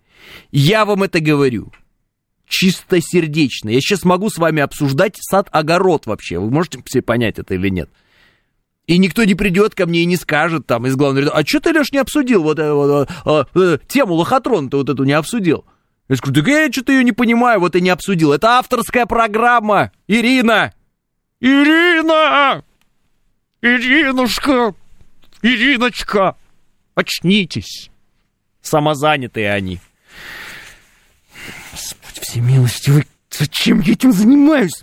Я 0.52 0.84
вам 0.84 1.02
это 1.02 1.20
говорю 1.20 1.72
чистосердечно. 2.48 3.68
Я 3.68 3.80
сейчас 3.80 4.04
могу 4.04 4.30
с 4.30 4.38
вами 4.38 4.62
обсуждать 4.62 5.16
сад-огород 5.20 6.06
вообще. 6.06 6.38
Вы 6.38 6.50
можете 6.50 6.82
себе 6.86 7.02
понять 7.02 7.38
это 7.38 7.54
или 7.54 7.68
нет? 7.68 7.90
И 8.88 8.96
никто 8.96 9.24
не 9.24 9.34
придет 9.34 9.74
ко 9.74 9.86
мне 9.86 10.00
и 10.00 10.06
не 10.06 10.16
скажет 10.16 10.66
там 10.66 10.86
из 10.86 10.96
главного 10.96 11.26
ряда, 11.26 11.36
а 11.36 11.44
что 11.44 11.60
ты, 11.60 11.72
Леш, 11.72 11.92
не 11.92 11.98
обсудил 11.98 12.42
вот, 12.42 12.58
э, 12.58 12.72
вот 12.72 13.10
а, 13.26 13.46
а, 13.54 13.78
тему 13.86 14.14
лохотрон 14.14 14.70
ты 14.70 14.78
вот 14.78 14.88
эту 14.88 15.04
не 15.04 15.12
обсудил? 15.12 15.66
Я 16.08 16.16
скажу, 16.16 16.32
да 16.32 16.50
я 16.50 16.72
что-то 16.72 16.92
ее 16.92 17.04
не 17.04 17.12
понимаю, 17.12 17.60
вот 17.60 17.76
и 17.76 17.82
не 17.82 17.90
обсудил. 17.90 18.32
Это 18.32 18.58
авторская 18.58 19.04
программа, 19.04 19.92
Ирина! 20.06 20.72
Ирина! 21.38 22.64
Иринушка! 23.60 24.74
Ириночка! 25.42 26.36
Очнитесь! 26.94 27.90
Самозанятые 28.62 29.52
они. 29.52 29.80
Господи 31.72 32.20
всемилостивый, 32.22 33.06
зачем 33.28 33.80
я 33.80 33.92
этим 33.92 34.12
занимаюсь? 34.12 34.82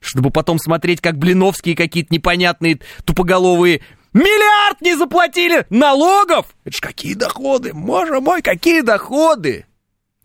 Чтобы 0.00 0.30
потом 0.30 0.58
смотреть, 0.58 1.00
как 1.00 1.18
Блиновские 1.18 1.76
какие-то 1.76 2.12
непонятные 2.12 2.80
тупоголовые 3.04 3.82
Миллиард 4.12 4.80
не 4.80 4.96
заплатили 4.96 5.66
налогов! 5.70 6.46
Это 6.64 6.76
ж 6.76 6.80
какие 6.80 7.14
доходы, 7.14 7.72
боже 7.72 8.20
мой, 8.20 8.42
какие 8.42 8.80
доходы! 8.80 9.66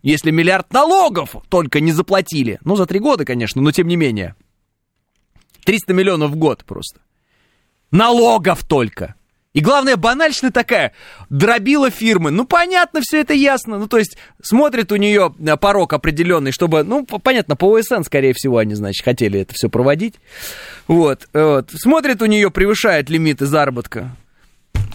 Если 0.02 0.30
миллиард 0.30 0.72
налогов 0.72 1.36
только 1.48 1.80
не 1.80 1.92
заплатили. 1.92 2.58
Ну, 2.64 2.76
за 2.76 2.86
три 2.86 2.98
года, 2.98 3.24
конечно, 3.24 3.62
но 3.62 3.72
тем 3.72 3.88
не 3.88 3.96
менее. 3.96 4.34
300 5.64 5.92
миллионов 5.94 6.30
в 6.32 6.36
год 6.36 6.64
просто. 6.64 7.00
Налогов 7.90 8.64
только. 8.66 9.16
И 9.56 9.62
главное, 9.62 9.96
банальщина 9.96 10.52
такая, 10.52 10.92
дробила 11.30 11.88
фирмы. 11.88 12.30
Ну, 12.30 12.44
понятно, 12.44 13.00
все 13.02 13.22
это 13.22 13.32
ясно. 13.32 13.78
Ну, 13.78 13.86
то 13.86 13.96
есть, 13.96 14.18
смотрит 14.42 14.92
у 14.92 14.96
нее 14.96 15.34
э, 15.38 15.56
порог 15.56 15.94
определенный, 15.94 16.52
чтобы, 16.52 16.84
ну, 16.84 17.06
понятно, 17.06 17.56
по 17.56 17.74
ОСН, 17.74 18.02
скорее 18.04 18.34
всего, 18.34 18.58
они, 18.58 18.74
значит, 18.74 19.02
хотели 19.02 19.40
это 19.40 19.54
все 19.54 19.70
проводить. 19.70 20.16
Вот, 20.88 21.26
вот. 21.32 21.70
Смотрит 21.70 22.20
у 22.20 22.26
нее, 22.26 22.50
превышает 22.50 23.08
лимиты 23.08 23.46
заработка. 23.46 24.14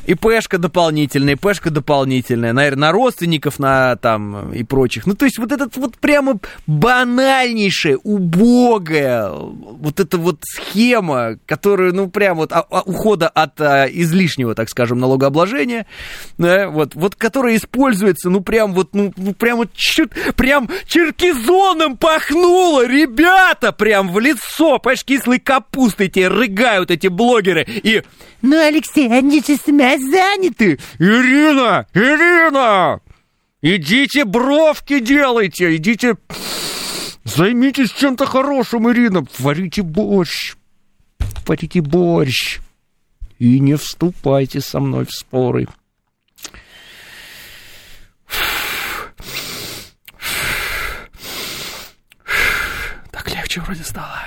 И 0.05 0.15
пешка 0.15 0.57
дополнительная, 0.57 1.35
и 1.35 1.37
пешка 1.37 1.69
дополнительная, 1.69 2.53
наверное, 2.53 2.81
на 2.81 2.91
родственников, 2.91 3.59
на 3.59 3.95
там 3.97 4.51
и 4.51 4.63
прочих. 4.63 5.05
Ну, 5.05 5.15
то 5.15 5.25
есть 5.25 5.37
вот 5.37 5.51
этот 5.51 5.77
вот 5.77 5.97
прямо 5.97 6.39
банальнейшая, 6.65 7.97
убогая 7.97 9.29
вот 9.29 9.99
эта 9.99 10.17
вот 10.17 10.39
схема, 10.43 11.37
которая, 11.45 11.91
ну, 11.91 12.09
прям 12.09 12.37
вот 12.37 12.51
а, 12.51 12.65
а, 12.69 12.81
ухода 12.81 13.27
от 13.27 13.61
а, 13.61 13.85
излишнего, 13.85 14.55
так 14.55 14.69
скажем, 14.69 14.99
налогообложения, 14.99 15.85
да, 16.37 16.69
вот, 16.69 16.95
вот 16.95 17.15
которая 17.15 17.55
используется, 17.55 18.29
ну, 18.29 18.41
прям 18.41 18.73
вот, 18.73 18.93
ну, 18.93 19.13
ну 19.15 19.33
прям 19.33 19.57
вот 19.57 19.73
чуть, 19.73 20.11
прям 20.35 20.69
черкизоном 20.87 21.97
пахнуло, 21.97 22.87
ребята, 22.87 23.71
прям 23.71 24.11
в 24.11 24.19
лицо, 24.19 24.79
понимаешь, 24.79 25.05
кислой 25.05 25.39
капустой 25.39 26.09
тебе 26.09 26.27
рыгают 26.27 26.89
эти 26.89 27.07
блогеры, 27.07 27.65
и... 27.67 28.01
Ну, 28.41 28.59
Алексей, 28.59 29.07
они 29.07 29.41
же 29.41 29.55
заняты. 29.57 30.79
Ирина, 30.97 31.85
Ирина, 31.93 32.99
идите 33.61 34.25
бровки 34.25 34.99
делайте, 34.99 35.75
идите, 35.75 36.15
займитесь 37.23 37.91
чем-то 37.91 38.25
хорошим, 38.25 38.91
Ирина, 38.91 39.25
варите 39.37 39.83
борщ, 39.83 40.55
варите 41.45 41.81
борщ. 41.81 42.59
И 43.37 43.59
не 43.59 43.75
вступайте 43.75 44.61
со 44.61 44.79
мной 44.79 45.05
в 45.05 45.11
споры. 45.11 45.67
Так 53.11 53.29
легче 53.35 53.61
вроде 53.61 53.83
стало. 53.83 54.19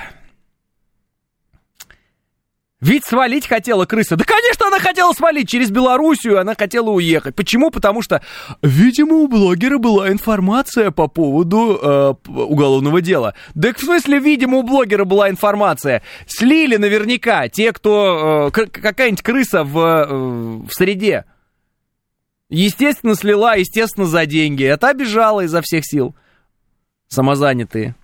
Ведь 2.85 3.07
свалить 3.07 3.47
хотела 3.47 3.87
крыса. 3.87 4.15
Да, 4.15 4.25
конечно, 4.25 4.67
она 4.67 4.79
хотела 4.79 5.15
свалить 5.15 5.49
через 5.49 5.71
Белоруссию, 5.71 6.39
она 6.39 6.55
хотела 6.55 6.91
уехать. 6.91 7.35
Почему? 7.35 7.71
Потому 7.71 8.03
что, 8.03 8.21
видимо, 8.61 9.15
у 9.17 9.27
блогера 9.27 9.79
была 9.79 10.11
информация 10.11 10.91
по 10.91 11.09
поводу 11.09 11.79
э, 11.81 12.15
уголовного 12.29 13.01
дела. 13.01 13.33
Да, 13.55 13.73
в 13.73 13.81
смысле, 13.81 14.19
видимо, 14.19 14.59
у 14.59 14.63
блогера 14.63 15.07
была 15.07 15.31
информация. 15.31 16.03
Слили 16.27 16.77
наверняка 16.77 17.49
те, 17.49 17.73
кто... 17.73 18.51
Э, 18.55 18.67
какая-нибудь 18.67 19.23
крыса 19.23 19.65
в, 19.65 19.79
э, 19.79 20.07
в 20.67 20.71
среде. 20.71 21.25
Естественно, 22.51 23.15
слила, 23.15 23.57
естественно, 23.57 24.05
за 24.05 24.27
деньги. 24.27 24.63
Это 24.63 24.91
обижала 24.91 25.41
изо 25.41 25.63
всех 25.63 25.87
сил. 25.87 26.15
Самозанятые. 27.09 27.95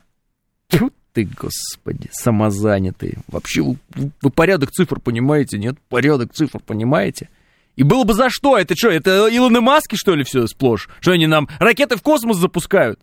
Тьфу 0.68 0.90
ты, 1.12 1.24
господи, 1.24 2.08
самозанятые. 2.12 3.18
Вообще, 3.28 3.62
вы, 3.62 3.76
вы 3.94 4.30
порядок 4.30 4.70
цифр 4.70 5.00
понимаете, 5.00 5.58
нет? 5.58 5.76
Порядок 5.88 6.32
цифр 6.32 6.60
понимаете? 6.60 7.28
И 7.76 7.82
было 7.82 8.04
бы 8.04 8.14
за 8.14 8.28
что? 8.30 8.58
Это 8.58 8.76
что, 8.76 8.90
это 8.90 9.28
Илоны 9.30 9.60
Маски, 9.60 9.96
что 9.96 10.14
ли, 10.14 10.24
все 10.24 10.46
сплошь? 10.46 10.88
Что 11.00 11.12
они 11.12 11.26
нам 11.26 11.48
ракеты 11.58 11.96
в 11.96 12.02
космос 12.02 12.36
запускают? 12.36 13.00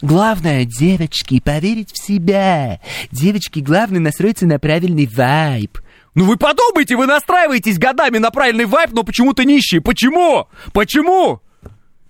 Главное, 0.00 0.64
девочки, 0.64 1.40
поверить 1.40 1.92
в 1.92 2.02
себя. 2.02 2.80
Девочки, 3.10 3.60
главное, 3.60 4.00
настроиться 4.00 4.46
на 4.46 4.58
правильный 4.58 5.06
вайб. 5.06 5.78
Ну 6.14 6.24
вы 6.24 6.36
подумайте, 6.36 6.96
вы 6.96 7.06
настраиваетесь 7.06 7.78
годами 7.78 8.18
на 8.18 8.30
правильный 8.30 8.64
вайб, 8.64 8.90
но 8.92 9.02
почему-то 9.02 9.44
нищие. 9.44 9.82
Почему? 9.82 10.48
Почему? 10.72 11.42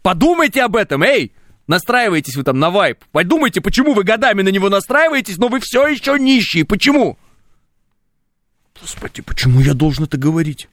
Подумайте 0.03 0.63
об 0.63 0.77
этом, 0.77 1.03
эй! 1.03 1.33
Настраиваетесь 1.67 2.37
вы 2.37 2.43
там 2.43 2.59
на 2.59 2.71
вайп. 2.71 3.05
Подумайте, 3.13 3.61
почему 3.61 3.95
вы 3.95 4.05
годами 4.05 4.43
на 4.43 4.49
него 4.49 4.69
настраиваетесь, 4.69 5.39
но 5.39 5.49
вы 5.49 5.61
все 5.61 5.87
еще 5.87 6.19
нищие. 6.19 6.65
Почему? 6.65 7.19
Господи, 8.81 9.23
почему 9.23 9.61
я 9.61 9.75
должен 9.75 10.05
это 10.05 10.17
говорить? 10.17 10.69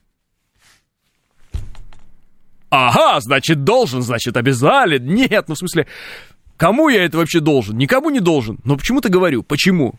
Ага, 2.69 3.21
значит, 3.21 3.63
должен, 3.63 4.01
значит, 4.01 4.35
обязали. 4.35 4.97
Нет, 4.97 5.47
ну 5.47 5.55
в 5.55 5.59
смысле, 5.59 5.87
кому 6.57 6.89
я 6.89 7.05
это 7.05 7.17
вообще 7.17 7.39
должен? 7.39 7.77
Никому 7.77 8.09
не 8.09 8.19
должен. 8.19 8.57
Но 8.63 8.77
почему-то 8.77 9.09
говорю. 9.09 9.43
Почему? 9.43 9.93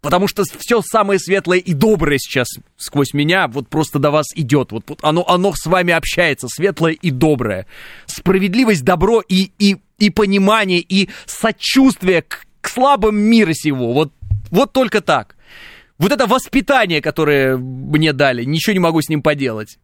Потому 0.00 0.28
что 0.28 0.44
все 0.44 0.80
самое 0.80 1.18
светлое 1.18 1.58
и 1.58 1.74
доброе 1.74 2.18
сейчас 2.18 2.48
сквозь 2.76 3.14
меня 3.14 3.48
вот 3.48 3.68
просто 3.68 3.98
до 3.98 4.10
вас 4.12 4.26
идет. 4.36 4.70
Вот, 4.70 4.84
оно, 5.02 5.28
оно 5.28 5.52
с 5.54 5.66
вами 5.66 5.92
общается, 5.92 6.46
светлое 6.48 6.92
и 6.92 7.10
доброе. 7.10 7.66
Справедливость, 8.06 8.84
добро 8.84 9.20
и, 9.20 9.50
и, 9.58 9.76
и 9.98 10.10
понимание, 10.10 10.78
и 10.78 11.08
сочувствие 11.26 12.22
к, 12.22 12.46
к 12.60 12.68
слабым 12.68 13.16
мира 13.16 13.52
сего. 13.54 13.92
Вот, 13.92 14.12
вот 14.50 14.72
только 14.72 15.00
так. 15.00 15.36
Вот 15.98 16.12
это 16.12 16.28
воспитание, 16.28 17.02
которое 17.02 17.56
мне 17.56 18.12
дали, 18.12 18.44
ничего 18.44 18.74
не 18.74 18.78
могу 18.78 19.02
с 19.02 19.08
ним 19.08 19.20
поделать. 19.20 19.78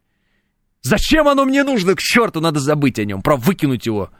Зачем 0.82 1.26
оно 1.26 1.44
мне 1.44 1.64
нужно? 1.64 1.96
К 1.96 2.00
черту, 2.00 2.40
надо 2.40 2.60
забыть 2.60 3.00
о 3.00 3.04
нем, 3.04 3.20
про 3.20 3.36
выкинуть 3.36 3.86
его. 3.86 4.10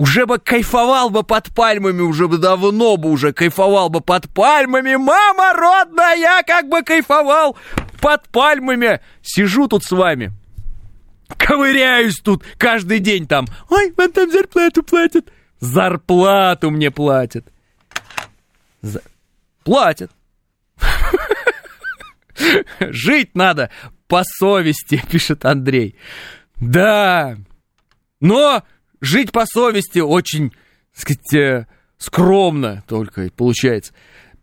Уже 0.00 0.24
бы 0.24 0.38
кайфовал 0.38 1.10
бы 1.10 1.24
под 1.24 1.54
пальмами, 1.54 2.00
уже 2.00 2.26
бы 2.26 2.38
давно 2.38 2.96
бы 2.96 3.10
уже 3.10 3.34
кайфовал 3.34 3.90
бы 3.90 4.00
под 4.00 4.30
пальмами. 4.30 4.96
Мама 4.96 5.52
родная, 5.52 6.16
я 6.16 6.42
как 6.42 6.70
бы 6.70 6.82
кайфовал 6.82 7.54
под 8.00 8.26
пальмами. 8.30 9.00
Сижу 9.20 9.68
тут 9.68 9.84
с 9.84 9.90
вами. 9.90 10.32
Ковыряюсь 11.36 12.18
тут 12.24 12.42
каждый 12.56 13.00
день 13.00 13.26
там. 13.26 13.44
Ой, 13.68 13.92
вам 13.94 14.10
там 14.10 14.30
зарплату 14.30 14.82
платят. 14.82 15.30
Зарплату 15.58 16.70
мне 16.70 16.90
платят. 16.90 17.44
За... 18.80 19.02
Платят. 19.64 20.10
Жить 22.80 23.34
надо 23.34 23.68
по 24.08 24.22
совести, 24.24 25.02
пишет 25.10 25.44
Андрей. 25.44 25.94
Да, 26.56 27.36
но 28.20 28.62
жить 29.00 29.32
по 29.32 29.46
совести 29.46 29.98
очень, 29.98 30.50
так 30.94 31.00
сказать, 31.02 31.34
э, 31.34 31.66
скромно 31.98 32.84
только 32.86 33.30
получается. 33.36 33.92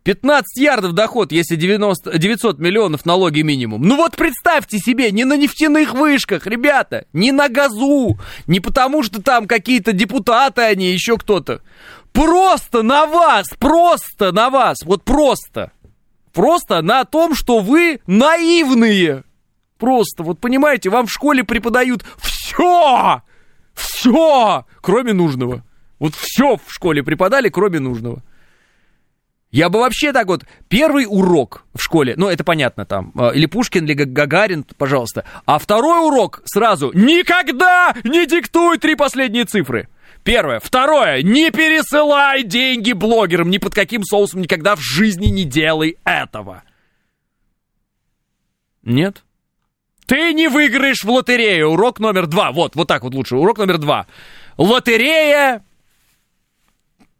15 0.04 0.62
ярдов 0.62 0.92
доход, 0.92 1.32
если 1.32 1.56
90, 1.56 2.18
900 2.18 2.58
миллионов 2.58 3.04
налоги 3.04 3.42
минимум. 3.42 3.82
Ну 3.82 3.96
вот 3.96 4.16
представьте 4.16 4.78
себе, 4.78 5.10
не 5.10 5.24
на 5.24 5.36
нефтяных 5.36 5.92
вышках, 5.92 6.46
ребята, 6.46 7.04
не 7.12 7.30
на 7.30 7.50
газу, 7.50 8.18
не 8.46 8.60
потому 8.60 9.02
что 9.02 9.20
там 9.20 9.46
какие-то 9.46 9.92
депутаты 9.92 10.62
они, 10.62 10.90
еще 10.90 11.18
кто-то. 11.18 11.60
Просто 12.12 12.82
на 12.82 13.04
вас, 13.06 13.48
просто 13.58 14.32
на 14.32 14.48
вас, 14.48 14.78
вот 14.82 15.04
просто. 15.04 15.72
Просто 16.32 16.80
на 16.80 17.04
том, 17.04 17.34
что 17.34 17.60
вы 17.60 18.00
наивные. 18.06 19.24
Просто, 19.76 20.22
вот 20.22 20.40
понимаете, 20.40 20.88
вам 20.88 21.06
в 21.06 21.12
школе 21.12 21.44
преподают 21.44 22.04
все, 22.16 23.22
все, 23.78 24.66
кроме 24.80 25.12
нужного. 25.12 25.64
Вот 25.98 26.14
все 26.14 26.56
в 26.56 26.72
школе 26.72 27.02
преподали, 27.02 27.48
кроме 27.48 27.80
нужного. 27.80 28.22
Я 29.50 29.70
бы 29.70 29.78
вообще 29.78 30.12
так 30.12 30.26
вот, 30.26 30.44
первый 30.68 31.06
урок 31.08 31.64
в 31.74 31.82
школе, 31.82 32.14
ну, 32.16 32.28
это 32.28 32.44
понятно 32.44 32.84
там, 32.84 33.12
а, 33.16 33.30
или 33.30 33.46
Пушкин, 33.46 33.86
или 33.86 33.94
Гагарин, 33.94 34.64
пожалуйста. 34.76 35.24
А 35.46 35.58
второй 35.58 36.06
урок 36.06 36.42
сразу, 36.44 36.92
никогда 36.92 37.94
не 38.04 38.26
диктуй 38.26 38.78
три 38.78 38.94
последние 38.94 39.46
цифры. 39.46 39.88
Первое. 40.22 40.60
Второе. 40.60 41.22
Не 41.22 41.50
пересылай 41.50 42.42
деньги 42.42 42.92
блогерам. 42.92 43.48
Ни 43.48 43.56
под 43.56 43.74
каким 43.74 44.04
соусом 44.04 44.42
никогда 44.42 44.76
в 44.76 44.80
жизни 44.80 45.26
не 45.26 45.44
делай 45.44 45.96
этого. 46.04 46.64
Нет? 48.82 49.24
Ты 50.08 50.32
не 50.32 50.48
выиграешь 50.48 51.04
в 51.04 51.10
лотерею. 51.10 51.68
Урок 51.68 52.00
номер 52.00 52.26
два. 52.26 52.50
Вот, 52.50 52.74
вот 52.74 52.88
так 52.88 53.02
вот 53.02 53.12
лучше. 53.14 53.36
Урок 53.36 53.58
номер 53.58 53.76
два. 53.76 54.06
Лотерея. 54.56 55.62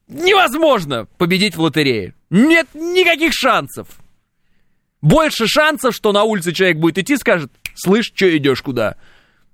Невозможно 0.09 1.07
победить 1.19 1.55
в 1.55 1.61
лотерее. 1.61 2.15
Нет 2.31 2.67
никаких 2.73 3.35
шансов. 3.35 3.89
Больше 5.03 5.47
шансов, 5.47 5.95
что 5.95 6.13
на 6.13 6.25
улице 6.25 6.53
человек 6.53 6.79
будет 6.79 6.97
идти, 6.97 7.19
скажет, 7.19 7.53
слышь, 7.75 8.11
что 8.15 8.35
идешь 8.35 8.63
куда? 8.63 8.97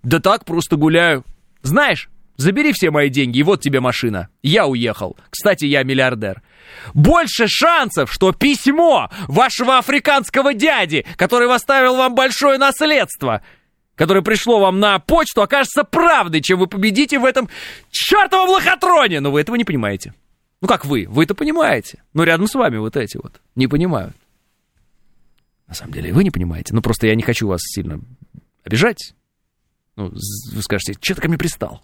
Да 0.04 0.20
так, 0.20 0.44
просто 0.44 0.76
гуляю. 0.76 1.24
Знаешь, 1.62 2.08
забери 2.36 2.72
все 2.72 2.92
мои 2.92 3.08
деньги, 3.08 3.38
и 3.38 3.42
вот 3.42 3.60
тебе 3.60 3.80
машина. 3.80 4.28
Я 4.44 4.68
уехал. 4.68 5.16
Кстати, 5.30 5.64
я 5.64 5.82
миллиардер 5.82 6.40
больше 6.92 7.46
шансов, 7.48 8.12
что 8.12 8.32
письмо 8.32 9.10
вашего 9.28 9.78
африканского 9.78 10.54
дяди, 10.54 11.06
который 11.16 11.52
оставил 11.52 11.96
вам 11.96 12.14
большое 12.14 12.58
наследство, 12.58 13.42
которое 13.94 14.22
пришло 14.22 14.60
вам 14.60 14.80
на 14.80 14.98
почту, 14.98 15.42
окажется 15.42 15.84
правдой, 15.84 16.40
чем 16.40 16.58
вы 16.58 16.66
победите 16.66 17.18
в 17.18 17.24
этом 17.24 17.48
чертовом 17.90 18.50
лохотроне. 18.50 19.20
Но 19.20 19.30
вы 19.30 19.40
этого 19.40 19.56
не 19.56 19.64
понимаете. 19.64 20.14
Ну 20.60 20.68
как 20.68 20.84
вы? 20.84 21.06
Вы 21.08 21.24
это 21.24 21.34
понимаете. 21.34 22.02
Но 22.12 22.24
рядом 22.24 22.46
с 22.46 22.54
вами 22.54 22.78
вот 22.78 22.96
эти 22.96 23.16
вот 23.16 23.40
не 23.54 23.66
понимают. 23.66 24.16
На 25.66 25.74
самом 25.74 25.92
деле 25.92 26.12
вы 26.12 26.24
не 26.24 26.30
понимаете. 26.30 26.74
Ну 26.74 26.82
просто 26.82 27.06
я 27.06 27.14
не 27.14 27.22
хочу 27.22 27.48
вас 27.48 27.60
сильно 27.62 28.00
обижать. 28.64 29.14
Ну, 29.96 30.12
вы 30.52 30.62
скажете, 30.62 30.94
что 31.00 31.14
ты 31.14 31.20
ко 31.20 31.28
мне 31.28 31.38
пристал? 31.38 31.82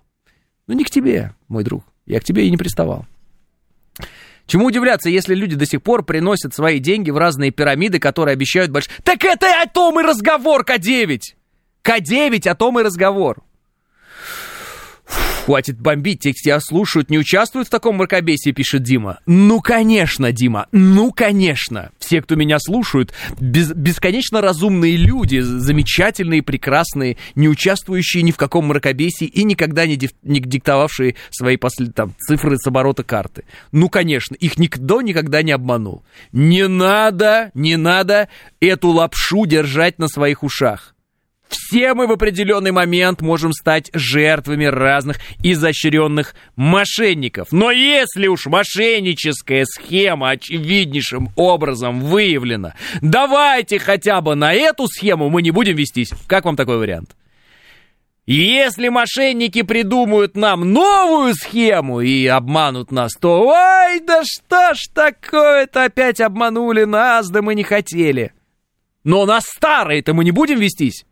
Ну 0.67 0.75
не 0.75 0.85
к 0.85 0.91
тебе, 0.91 1.35
мой 1.49 1.65
друг. 1.65 1.85
Я 2.07 2.21
к 2.21 2.25
тебе 2.25 2.47
и 2.47 2.51
не 2.51 2.57
приставал. 2.57 3.07
Чему 4.51 4.67
удивляться, 4.67 5.09
если 5.09 5.37
люди 5.37 5.55
до 5.55 5.65
сих 5.65 5.81
пор 5.81 6.05
приносят 6.05 6.53
свои 6.53 6.81
деньги 6.81 7.13
в 7.13 7.19
разные 7.19 7.53
пирамиды, 7.53 8.01
которые 8.01 8.33
обещают 8.33 8.73
большие... 8.73 8.93
Так 9.05 9.23
это 9.23 9.47
о 9.63 9.69
том 9.69 10.01
и 10.01 10.03
разговор, 10.03 10.65
К9! 10.65 11.21
К9, 11.85 12.49
о 12.49 12.55
том 12.57 12.81
и 12.81 12.83
разговор. 12.83 13.45
Хватит 15.45 15.81
бомбить, 15.81 16.21
те, 16.21 16.33
тебя 16.33 16.61
слушают, 16.61 17.11
не 17.11 17.19
участвуют 17.19 17.69
в 17.69 17.71
таком 17.71 17.97
мракобесии, 17.97 18.51
пишет 18.51 18.83
Дима. 18.83 19.21
Ну, 19.27 19.61
конечно, 19.61 20.33
Дима, 20.33 20.67
ну, 20.71 21.13
конечно. 21.13 21.91
Все, 21.99 22.21
кто 22.21 22.35
меня 22.35 22.59
слушают, 22.59 23.15
без, 23.41 23.73
бесконечно 23.73 24.41
разумные 24.41 24.97
люди, 24.97 25.41
замечательные, 25.41 26.43
прекрасные, 26.43 27.17
не 27.35 27.49
участвующие 27.49 28.23
ни 28.23 28.33
в 28.33 28.37
каком 28.37 28.67
мракобесии 28.67 29.27
и 29.27 29.45
никогда 29.45 29.87
не, 29.87 29.97
див, 29.97 30.11
не 30.23 30.41
диктовавшие 30.41 31.17
свои 31.31 31.57
послед, 31.57 31.95
там, 31.95 32.15
цифры 32.19 32.57
с 32.57 32.67
оборота 32.67 33.03
карты. 33.03 33.45
Ну, 33.73 33.89
конечно, 33.89 34.35
их 34.35 34.59
никто 34.59 35.01
никогда 35.01 35.43
не 35.43 35.53
обманул. 35.53 36.05
Не 36.33 36.69
надо, 36.69 37.51
не 37.55 37.77
надо 37.77 38.29
эту 38.61 38.89
лапшу 38.89 39.47
держать 39.47 39.99
на 39.99 40.09
своих 40.09 40.43
ушах. 40.43 40.95
Все 41.51 41.95
мы 41.95 42.07
в 42.07 42.13
определенный 42.13 42.71
момент 42.71 43.21
можем 43.21 43.53
стать 43.53 43.91
жертвами 43.93 44.65
разных 44.65 45.19
изощренных 45.43 46.35
мошенников. 46.55 47.49
Но 47.51 47.71
если 47.71 48.29
уж 48.29 48.47
мошенническая 48.47 49.65
схема 49.65 50.31
очевиднейшим 50.31 51.31
образом 51.35 52.01
выявлена, 52.01 52.75
давайте 53.03 53.79
хотя 53.79 54.21
бы 54.21 54.37
на 54.37 54.53
эту 54.53 54.87
схему 54.87 55.29
мы 55.29 55.43
не 55.43 55.51
будем 55.51 55.75
вестись. 55.77 56.13
Как 56.29 56.45
вам 56.45 56.57
такой 56.57 56.79
вариант? 56.79 57.17
Если 58.27 58.89
мошенники 58.89 59.63
придумают 59.63 60.37
нам 60.37 60.73
новую 60.73 61.35
схему 61.35 62.01
и 62.01 62.27
обманут 62.27 62.93
нас, 62.93 63.15
то 63.15 63.45
ой, 63.45 63.99
да 64.07 64.23
что 64.25 64.75
ж 64.75 64.79
такое-то 64.95 65.85
опять 65.85 66.21
обманули 66.21 66.85
нас, 66.85 67.29
да 67.29 67.43
мы 67.43 67.57
не 67.57 67.65
хотели. 67.65 68.33
Но 69.03 69.27
на 69.27 69.41
старые-то 69.41 70.15
мы 70.15 70.23
не 70.23 70.31
будем 70.31 70.61
вестись. 70.61 71.05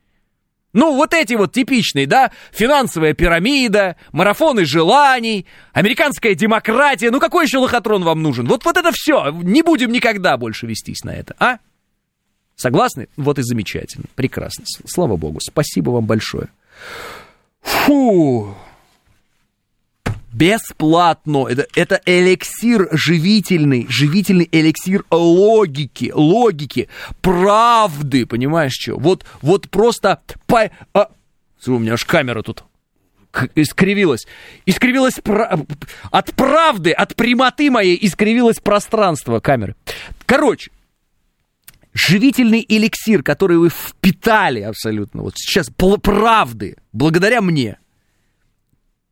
Ну, 0.75 0.97
вот 0.97 1.15
эти 1.15 1.35
вот 1.35 1.53
типичные, 1.53 2.07
да, 2.07 2.31
финансовая 2.53 3.15
пирамида, 3.15 3.97
марафоны 4.13 4.67
желаний, 4.67 5.47
американская 5.73 6.35
демократия, 6.35 7.11
ну 7.11 7.21
какой 7.21 7.47
еще 7.47 7.59
лохотрон 7.59 8.05
вам 8.05 8.23
нужен? 8.23 8.47
Вот, 8.47 8.65
вот 8.65 8.77
это 8.77 8.91
все, 8.93 9.31
не 9.31 9.63
будем 9.63 9.91
никогда 9.91 10.37
больше 10.37 10.67
вестись 10.67 11.05
на 11.05 11.11
это, 11.15 11.35
а? 11.39 11.59
Согласны? 12.55 13.09
Вот 13.17 13.39
и 13.39 13.43
замечательно, 13.43 14.07
прекрасно, 14.15 14.65
слава 14.87 15.17
богу, 15.17 15.41
спасибо 15.41 15.91
вам 15.91 16.05
большое. 16.05 16.49
Фу, 17.63 18.55
бесплатно. 20.33 21.47
Это, 21.49 21.67
это 21.75 22.01
эликсир 22.05 22.89
живительный, 22.93 23.87
живительный 23.89 24.49
эликсир 24.51 25.05
логики, 25.11 26.13
логики, 26.15 26.89
правды, 27.21 28.27
понимаешь 28.27 28.73
что? 28.73 28.97
Вот, 28.97 29.25
вот 29.43 29.69
просто... 29.69 30.21
По, 30.47 30.71
а, 30.95 31.11
у 31.67 31.79
меня 31.79 31.95
аж 31.95 32.05
камера 32.05 32.43
тут 32.43 32.65
искривилась. 33.55 34.27
Искривилась 34.67 35.15
про... 35.23 35.59
от 36.11 36.35
правды, 36.35 36.93
от 36.93 37.15
прямоты 37.15 37.71
моей 37.71 37.99
искривилось 38.01 38.59
пространство 38.59 39.41
камеры. 39.41 39.77
Короче, 40.27 40.71
живительный 41.93 42.65
эликсир, 42.69 43.23
который 43.23 43.59
вы 43.59 43.71
впитали 43.71 44.61
абсолютно, 44.61 45.23
вот 45.23 45.35
сейчас 45.37 45.69
правды, 45.71 46.77
благодаря 46.93 47.41
мне– 47.41 47.79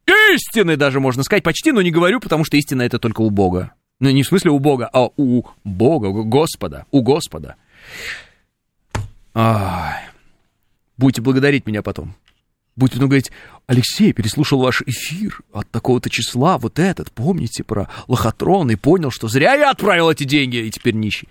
истины 0.07 0.77
даже, 0.77 1.01
можно 1.01 1.23
сказать, 1.23 1.43
почти, 1.43 1.73
но 1.73 1.83
не 1.83 1.91
говорю, 1.91 2.21
потому 2.21 2.45
что 2.45 2.57
истина 2.57 2.83
это 2.83 2.99
только 2.99 3.23
у 3.23 3.31
Бога. 3.31 3.73
Ну, 3.99 4.11
не 4.11 4.23
в 4.23 4.27
смысле 4.27 4.51
у 4.51 4.59
Бога, 4.59 4.89
а 4.93 5.09
у 5.17 5.45
Бога, 5.65 6.07
у 6.07 6.25
Господа, 6.25 6.87
у 6.91 7.03
Господа. 7.03 7.57
Ай. 9.35 10.03
Будете 10.97 11.23
благодарить 11.23 11.67
меня 11.67 11.83
потом. 11.83 12.15
Будете 12.75 12.97
потом 12.97 13.09
говорить, 13.09 13.33
Алексей, 13.67 14.13
переслушал 14.13 14.61
ваш 14.61 14.83
эфир 14.83 15.41
от 15.53 15.71
такого-то 15.71 16.11
числа, 16.11 16.59
вот 16.59 16.79
этот, 16.79 17.11
помните 17.11 17.65
про 17.65 17.89
лохотрон, 18.07 18.71
и 18.71 18.77
понял, 18.77 19.11
что 19.11 19.29
зря 19.29 19.55
я 19.55 19.71
отправил 19.71 20.11
эти 20.11 20.25
деньги, 20.25 20.57
и 20.57 20.71
теперь 20.71 20.95
нищий. 20.95 21.29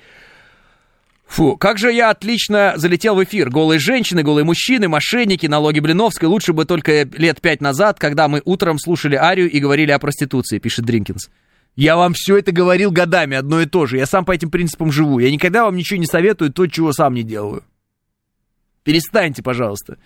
Фу, 1.27 1.57
как 1.57 1.77
же 1.77 1.91
я 1.91 2.11
отлично 2.11 2.73
залетел 2.75 3.15
в 3.15 3.23
эфир. 3.23 3.49
Голые 3.49 3.79
женщины, 3.79 4.23
голые 4.23 4.45
мужчины, 4.45 4.87
мошенники, 4.87 5.47
налоги 5.47 5.79
Блиновской. 5.79 6.29
Лучше 6.29 6.53
бы 6.53 6.65
только 6.65 7.03
лет 7.03 7.41
пять 7.41 7.61
назад, 7.61 7.99
когда 7.99 8.27
мы 8.27 8.41
утром 8.45 8.77
слушали 8.79 9.15
Арию 9.15 9.49
и 9.49 9.59
говорили 9.59 9.91
о 9.91 9.99
проституции, 9.99 10.59
пишет 10.59 10.85
Дринкинс. 10.85 11.29
Я 11.75 11.97
вам 11.97 12.13
все 12.13 12.37
это 12.37 12.51
говорил 12.51 12.91
годами, 12.91 13.35
одно 13.35 13.59
и 13.59 13.65
то 13.65 13.85
же. 13.85 13.97
Я 13.97 14.05
сам 14.05 14.23
по 14.23 14.31
этим 14.31 14.49
принципам 14.49 14.91
живу. 14.91 15.19
Я 15.19 15.29
никогда 15.29 15.65
вам 15.65 15.75
ничего 15.75 15.99
не 15.99 16.05
советую, 16.05 16.53
то, 16.53 16.67
чего 16.67 16.93
сам 16.93 17.13
не 17.13 17.23
делаю. 17.23 17.63
Перестаньте, 18.83 19.43
пожалуйста, 19.43 19.97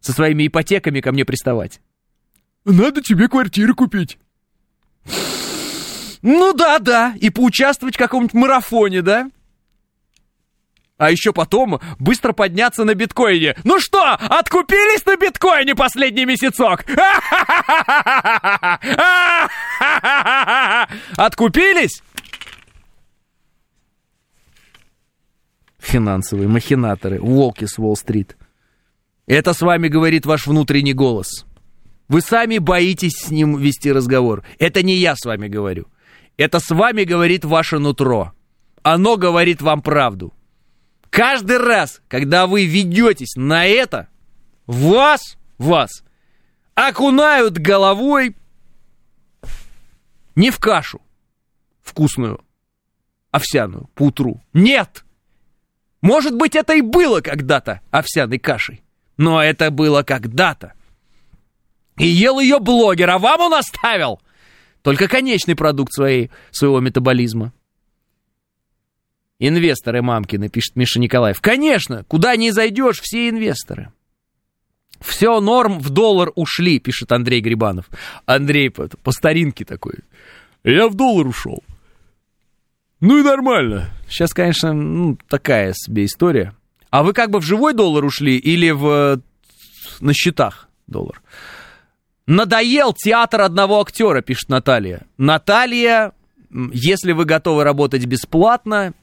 со 0.00 0.12
своими 0.12 0.46
ипотеками 0.46 1.00
ко 1.00 1.10
мне 1.12 1.24
приставать. 1.24 1.80
Надо 2.64 3.00
тебе 3.00 3.26
квартиру 3.26 3.74
купить. 3.74 4.18
Ну 6.22 6.52
да, 6.52 6.78
да, 6.78 7.14
и 7.20 7.30
поучаствовать 7.30 7.96
в 7.96 7.98
каком-нибудь 7.98 8.34
марафоне, 8.34 9.02
да? 9.02 9.30
А 10.98 11.10
еще 11.12 11.32
потом 11.32 11.80
быстро 12.00 12.32
подняться 12.32 12.84
на 12.84 12.94
биткоине. 12.94 13.54
Ну 13.62 13.78
что, 13.78 14.14
откупились 14.14 15.06
на 15.06 15.16
биткоине 15.16 15.76
последний 15.76 16.24
месяцок? 16.24 16.80
Откупились? 21.16 22.02
Финансовые 25.78 26.48
махинаторы, 26.48 27.20
волки 27.20 27.66
с 27.66 27.78
Уолл-стрит. 27.78 28.36
Это 29.28 29.54
с 29.54 29.60
вами 29.60 29.86
говорит 29.86 30.26
ваш 30.26 30.48
внутренний 30.48 30.94
голос. 30.94 31.46
Вы 32.08 32.22
сами 32.22 32.58
боитесь 32.58 33.20
с 33.20 33.30
ним 33.30 33.56
вести 33.56 33.92
разговор. 33.92 34.42
Это 34.58 34.82
не 34.82 34.96
я 34.96 35.14
с 35.14 35.24
вами 35.24 35.46
говорю. 35.46 35.86
Это 36.36 36.58
с 36.58 36.70
вами 36.70 37.04
говорит 37.04 37.44
ваше 37.44 37.78
нутро. 37.78 38.32
Оно 38.82 39.16
говорит 39.16 39.62
вам 39.62 39.80
правду. 39.80 40.34
Каждый 41.10 41.58
раз, 41.58 42.00
когда 42.08 42.46
вы 42.46 42.66
ведетесь 42.66 43.34
на 43.36 43.66
это, 43.66 44.08
вас, 44.66 45.36
вас 45.56 46.04
окунают 46.74 47.58
головой 47.58 48.36
не 50.36 50.50
в 50.50 50.58
кашу 50.58 51.00
вкусную, 51.82 52.40
овсяную 53.30 53.88
по. 53.94 54.40
Нет! 54.52 55.04
Может 56.00 56.36
быть, 56.36 56.54
это 56.54 56.74
и 56.74 56.80
было 56.80 57.20
когда-то 57.20 57.80
овсяной 57.90 58.38
кашей, 58.38 58.84
но 59.16 59.42
это 59.42 59.72
было 59.72 60.04
когда-то. 60.04 60.74
И 61.96 62.06
ел 62.06 62.38
ее 62.38 62.60
блогер, 62.60 63.10
а 63.10 63.18
вам 63.18 63.40
он 63.40 63.54
оставил 63.54 64.20
только 64.82 65.08
конечный 65.08 65.56
продукт 65.56 65.92
своей, 65.92 66.30
своего 66.52 66.78
метаболизма. 66.78 67.52
Инвесторы 69.38 70.02
мамкины, 70.02 70.48
пишет 70.48 70.74
Миша 70.74 70.98
Николаев. 70.98 71.40
Конечно, 71.40 72.04
куда 72.04 72.34
не 72.36 72.50
зайдешь, 72.50 73.00
все 73.00 73.28
инвесторы. 73.28 73.92
Все 75.00 75.40
норм 75.40 75.78
в 75.78 75.90
доллар 75.90 76.32
ушли, 76.34 76.80
пишет 76.80 77.12
Андрей 77.12 77.40
Грибанов. 77.40 77.88
Андрей 78.26 78.68
по, 78.68 78.88
по 78.88 79.12
старинке 79.12 79.64
такой. 79.64 80.00
Я 80.64 80.88
в 80.88 80.94
доллар 80.94 81.26
ушел. 81.26 81.62
Ну 83.00 83.18
и 83.18 83.22
нормально. 83.22 83.90
Сейчас, 84.08 84.34
конечно, 84.34 84.72
ну, 84.72 85.16
такая 85.28 85.72
себе 85.72 86.04
история. 86.04 86.54
А 86.90 87.04
вы 87.04 87.12
как 87.12 87.30
бы 87.30 87.38
в 87.38 87.44
живой 87.44 87.74
доллар 87.74 88.04
ушли 88.04 88.36
или 88.36 88.70
в, 88.70 89.20
на 90.00 90.12
счетах 90.14 90.68
доллар? 90.88 91.22
Надоел 92.26 92.92
театр 92.92 93.42
одного 93.42 93.80
актера, 93.80 94.20
пишет 94.20 94.48
Наталья. 94.48 95.06
Наталья, 95.16 96.12
если 96.50 97.12
вы 97.12 97.24
готовы 97.24 97.62
работать 97.62 98.04
бесплатно, 98.04 98.94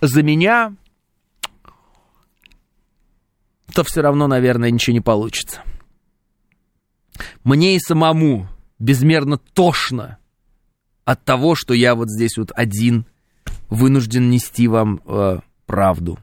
за 0.00 0.22
меня, 0.22 0.74
то 3.74 3.84
все 3.84 4.00
равно, 4.00 4.26
наверное, 4.26 4.70
ничего 4.70 4.94
не 4.94 5.00
получится. 5.00 5.62
Мне 7.42 7.76
и 7.76 7.80
самому 7.80 8.48
безмерно 8.78 9.38
тошно 9.38 10.18
от 11.04 11.24
того, 11.24 11.54
что 11.54 11.74
я 11.74 11.94
вот 11.94 12.08
здесь 12.10 12.36
вот 12.36 12.50
один 12.54 13.06
вынужден 13.68 14.30
нести 14.30 14.68
вам 14.68 15.00
э, 15.04 15.40
правду. 15.66 16.18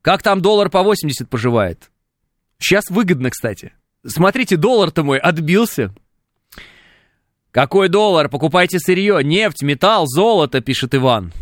Как 0.00 0.22
там 0.22 0.40
доллар 0.40 0.68
по 0.68 0.82
80 0.82 1.28
поживает? 1.28 1.90
Сейчас 2.58 2.90
выгодно, 2.90 3.30
кстати. 3.30 3.72
Смотрите, 4.04 4.56
доллар-то 4.56 5.04
мой 5.04 5.18
отбился. 5.18 5.94
Какой 7.50 7.88
доллар? 7.88 8.28
Покупайте 8.28 8.78
сырье, 8.78 9.22
нефть, 9.22 9.62
металл, 9.62 10.06
золото, 10.06 10.60
пишет 10.60 10.94
Иван. 10.94 11.32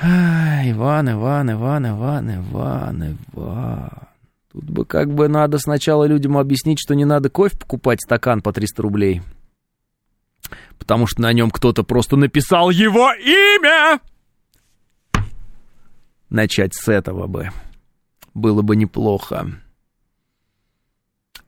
А, 0.00 0.68
Иван, 0.70 1.10
Иван, 1.10 1.52
Иван, 1.52 1.86
Иван, 1.88 2.30
Иван, 2.36 3.18
Иван. 3.32 3.90
Тут 4.52 4.64
бы 4.70 4.84
как 4.84 5.12
бы 5.12 5.28
надо 5.28 5.58
сначала 5.58 6.04
людям 6.04 6.36
объяснить, 6.36 6.78
что 6.80 6.94
не 6.94 7.04
надо 7.04 7.30
кофе 7.30 7.56
покупать 7.56 8.00
стакан 8.00 8.40
по 8.42 8.52
300 8.52 8.82
рублей. 8.82 9.22
потому 10.78 11.06
что 11.06 11.22
на 11.22 11.32
нем 11.32 11.50
кто-то 11.50 11.82
просто 11.82 12.16
написал 12.16 12.70
его 12.70 13.10
имя. 13.14 14.00
Начать 16.28 16.74
с 16.74 16.88
этого 16.88 17.26
бы 17.26 17.50
было 18.34 18.62
бы 18.62 18.76
неплохо. 18.76 19.50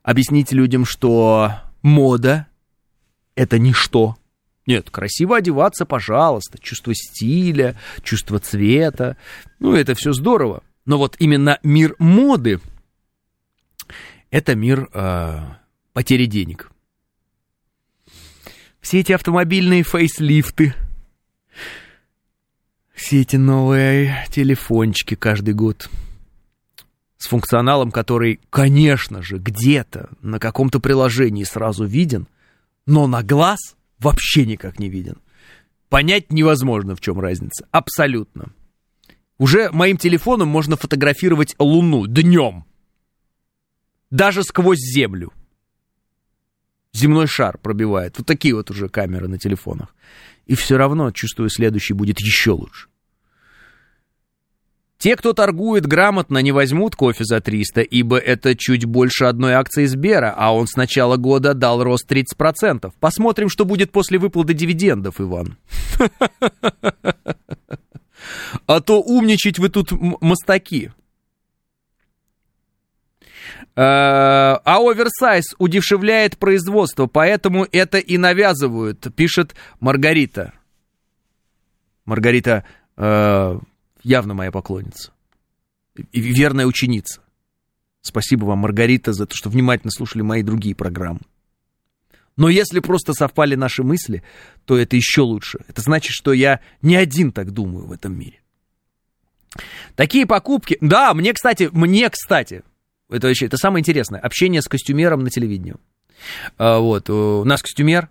Объяснить 0.02 0.52
людям, 0.52 0.84
что 0.84 1.52
мода— 1.82 2.46
это 3.34 3.58
ничто. 3.58 4.16
Нет, 4.66 4.90
красиво 4.90 5.36
одеваться, 5.36 5.86
пожалуйста, 5.86 6.58
чувство 6.58 6.92
стиля, 6.94 7.76
чувство 8.02 8.40
цвета, 8.40 9.16
ну, 9.60 9.74
это 9.74 9.94
все 9.94 10.12
здорово. 10.12 10.62
Но 10.84 10.98
вот 10.98 11.16
именно 11.20 11.58
мир 11.62 11.94
моды— 11.98 12.60
это 14.30 14.56
мир 14.56 14.88
э, 14.92 15.40
потери 15.92 16.26
денег. 16.26 16.70
Все 18.80 19.00
эти 19.00 19.12
автомобильные 19.12 19.82
фейслифты, 19.82 20.74
все 22.92 23.20
эти 23.20 23.36
новые 23.36 24.26
телефончики 24.30 25.14
каждый 25.14 25.54
год 25.54 25.88
с 27.18 27.28
функционалом, 27.28 27.90
который, 27.90 28.40
конечно 28.50 29.22
же, 29.22 29.38
где-то 29.38 30.10
на 30.22 30.38
каком-то 30.38 30.80
приложении 30.80 31.44
сразу 31.44 31.84
виден, 31.84 32.28
но 32.84 33.06
на 33.06 33.22
глаз 33.22 33.76
вообще 33.98 34.46
никак 34.46 34.78
не 34.78 34.88
виден. 34.88 35.20
Понять 35.88 36.32
невозможно, 36.32 36.96
в 36.96 37.00
чем 37.00 37.20
разница. 37.20 37.66
Абсолютно. 37.70 38.52
Уже 39.38 39.70
моим 39.70 39.96
телефоном 39.96 40.48
можно 40.48 40.76
фотографировать 40.76 41.54
Луну 41.58 42.06
днем. 42.06 42.64
Даже 44.10 44.42
сквозь 44.42 44.78
Землю. 44.78 45.32
Земной 46.92 47.26
шар 47.26 47.58
пробивает. 47.58 48.16
Вот 48.18 48.26
такие 48.26 48.54
вот 48.54 48.70
уже 48.70 48.88
камеры 48.88 49.28
на 49.28 49.38
телефонах. 49.38 49.94
И 50.46 50.54
все 50.54 50.76
равно, 50.76 51.10
чувствую, 51.10 51.50
следующий 51.50 51.92
будет 51.92 52.18
еще 52.20 52.52
лучше. 52.52 52.88
Те, 54.98 55.14
кто 55.16 55.34
торгует 55.34 55.86
грамотно, 55.86 56.38
не 56.38 56.52
возьмут 56.52 56.96
кофе 56.96 57.24
за 57.24 57.40
300, 57.40 57.82
ибо 57.82 58.16
это 58.16 58.56
чуть 58.56 58.86
больше 58.86 59.26
одной 59.26 59.52
акции 59.52 59.84
Сбера, 59.84 60.34
а 60.36 60.54
он 60.54 60.66
с 60.66 60.74
начала 60.74 61.16
года 61.16 61.52
дал 61.52 61.82
рост 61.82 62.10
30%. 62.10 62.92
Посмотрим, 62.98 63.50
что 63.50 63.64
будет 63.66 63.92
после 63.92 64.18
выплаты 64.18 64.54
дивидендов, 64.54 65.20
Иван. 65.20 65.56
А 68.66 68.80
то 68.80 69.00
умничать 69.00 69.58
вы 69.60 69.68
тут 69.68 69.92
мастаки. 69.92 70.90
Э, 73.76 74.56
а 74.64 74.78
оверсайз 74.80 75.54
удешевляет 75.58 76.38
производство, 76.38 77.06
поэтому 77.06 77.66
это 77.70 77.98
и 77.98 78.18
навязывают, 78.18 79.14
пишет 79.14 79.54
Маргарита. 79.80 80.54
Маргарита 82.04 82.64
э, 82.96 83.58
явно 84.06 84.34
моя 84.34 84.52
поклонница. 84.52 85.12
И 86.12 86.20
верная 86.20 86.66
ученица. 86.66 87.20
Спасибо 88.00 88.44
вам, 88.44 88.60
Маргарита, 88.60 89.12
за 89.12 89.26
то, 89.26 89.34
что 89.34 89.50
внимательно 89.50 89.90
слушали 89.90 90.22
мои 90.22 90.42
другие 90.42 90.76
программы. 90.76 91.20
Но 92.36 92.48
если 92.48 92.80
просто 92.80 93.14
совпали 93.14 93.56
наши 93.56 93.82
мысли, 93.82 94.22
то 94.64 94.76
это 94.76 94.94
еще 94.94 95.22
лучше. 95.22 95.58
Это 95.68 95.80
значит, 95.80 96.12
что 96.12 96.32
я 96.32 96.60
не 96.82 96.94
один 96.94 97.32
так 97.32 97.50
думаю 97.50 97.86
в 97.86 97.92
этом 97.92 98.16
мире. 98.16 98.40
Такие 99.96 100.26
покупки... 100.26 100.76
Да, 100.80 101.12
мне, 101.14 101.32
кстати, 101.32 101.68
мне, 101.72 102.08
кстати, 102.10 102.62
это 103.10 103.26
вообще, 103.26 103.46
это 103.46 103.56
самое 103.56 103.80
интересное, 103.80 104.20
общение 104.20 104.62
с 104.62 104.68
костюмером 104.68 105.24
на 105.24 105.30
телевидении. 105.30 105.74
А, 106.58 106.78
вот, 106.78 107.08
у 107.10 107.42
нас 107.44 107.62
костюмер, 107.62 108.10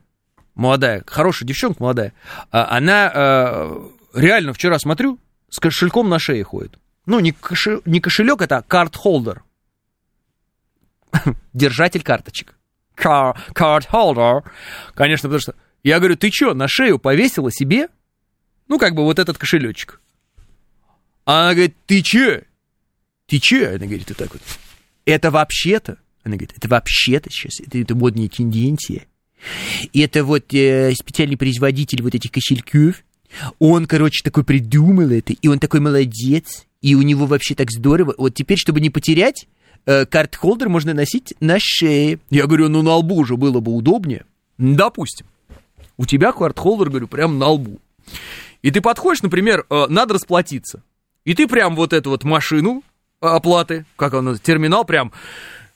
молодая, 0.55 1.03
хорошая 1.05 1.47
девчонка 1.47 1.83
молодая, 1.83 2.13
а, 2.51 2.75
она 2.75 3.11
а, 3.13 3.91
реально 4.13 4.53
вчера 4.53 4.79
смотрю, 4.79 5.19
с 5.55 5.59
кошельком 5.59 6.09
на 6.09 6.19
шее 6.19 6.43
ходит. 6.43 6.77
Ну, 7.05 7.21
не, 7.21 7.31
кошель, 7.31 7.81
не 7.85 8.01
кошелек, 8.01 8.41
это 8.41 8.61
карт-холдер. 8.67 9.41
Держатель 11.53 12.03
карточек. 12.03 12.55
Карт-холдер. 12.95 14.43
Конечно, 14.95 15.29
потому 15.29 15.39
что 15.39 15.55
я 15.81 15.99
говорю, 15.99 16.17
ты 16.17 16.29
что, 16.29 16.53
на 16.53 16.67
шею 16.67 16.99
повесила 16.99 17.53
себе? 17.53 17.87
Ну, 18.67 18.77
как 18.77 18.95
бы 18.95 19.03
вот 19.03 19.17
этот 19.17 19.37
кошелечек. 19.37 20.01
А 21.23 21.43
она 21.43 21.53
говорит, 21.53 21.77
ты 21.85 22.01
че? 22.01 22.43
Ты 23.25 23.39
че? 23.39 23.69
Она 23.69 23.85
говорит, 23.85 24.09
вот 24.09 24.17
так 24.17 24.33
вот. 24.33 24.41
Это 25.05 25.31
вообще-то, 25.31 25.99
она 26.23 26.35
говорит, 26.35 26.53
это 26.57 26.67
вообще-то 26.67 27.29
сейчас, 27.29 27.61
это, 27.61 27.77
это 27.77 27.95
модная 27.95 28.27
тенденция. 28.27 29.05
Это 29.93 30.25
вот 30.25 30.53
э, 30.53 30.93
специальный 30.95 31.37
производитель 31.37 32.01
вот 32.01 32.13
этих 32.13 32.31
кошельков, 32.31 33.04
он, 33.59 33.85
короче, 33.85 34.23
такой 34.23 34.43
придумал 34.43 35.09
это, 35.11 35.33
и 35.33 35.47
он 35.47 35.59
такой 35.59 35.79
молодец, 35.79 36.65
и 36.81 36.95
у 36.95 37.01
него 37.01 37.25
вообще 37.25 37.55
так 37.55 37.71
здорово. 37.71 38.13
Вот 38.17 38.33
теперь, 38.33 38.57
чтобы 38.57 38.79
не 38.79 38.89
потерять, 38.89 39.47
э, 39.85 40.05
карт-холдер 40.05 40.69
можно 40.69 40.93
носить 40.93 41.33
на 41.39 41.57
шее. 41.59 42.19
Я 42.29 42.47
говорю, 42.47 42.69
ну 42.69 42.81
на 42.81 42.95
лбу 42.95 43.15
уже 43.15 43.37
было 43.37 43.59
бы 43.59 43.73
удобнее. 43.73 44.25
Допустим. 44.57 45.25
У 45.97 46.05
тебя 46.05 46.31
карт-холдер, 46.31 46.89
говорю, 46.89 47.07
прям 47.07 47.39
на 47.39 47.47
лбу. 47.47 47.79
И 48.61 48.71
ты 48.71 48.81
подходишь, 48.81 49.23
например, 49.23 49.65
э, 49.69 49.85
надо 49.89 50.15
расплатиться. 50.15 50.83
И 51.23 51.33
ты 51.33 51.47
прям 51.47 51.75
вот 51.75 51.93
эту 51.93 52.11
вот 52.11 52.23
машину 52.23 52.83
оплаты, 53.19 53.85
как 53.95 54.13
он, 54.13 54.37
терминал 54.37 54.85
прям 54.85 55.11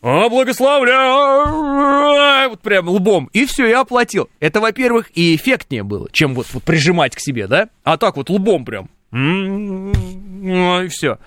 а, 0.01 0.29
благословляю, 0.29 2.49
вот 2.49 2.61
прям 2.61 2.89
лбом, 2.89 3.29
и 3.33 3.45
все, 3.45 3.67
я 3.67 3.81
оплатил. 3.81 4.29
Это, 4.39 4.61
во-первых, 4.61 5.11
и 5.13 5.35
эффектнее 5.35 5.83
было, 5.83 6.07
чем 6.11 6.35
вот, 6.35 6.47
вот 6.53 6.63
прижимать 6.63 7.15
к 7.15 7.19
себе, 7.19 7.47
да? 7.47 7.69
А 7.83 7.97
так 7.97 8.15
вот 8.15 8.29
лбом 8.29 8.65
прям, 8.65 8.89
и 9.11 10.87
все. 10.89 11.17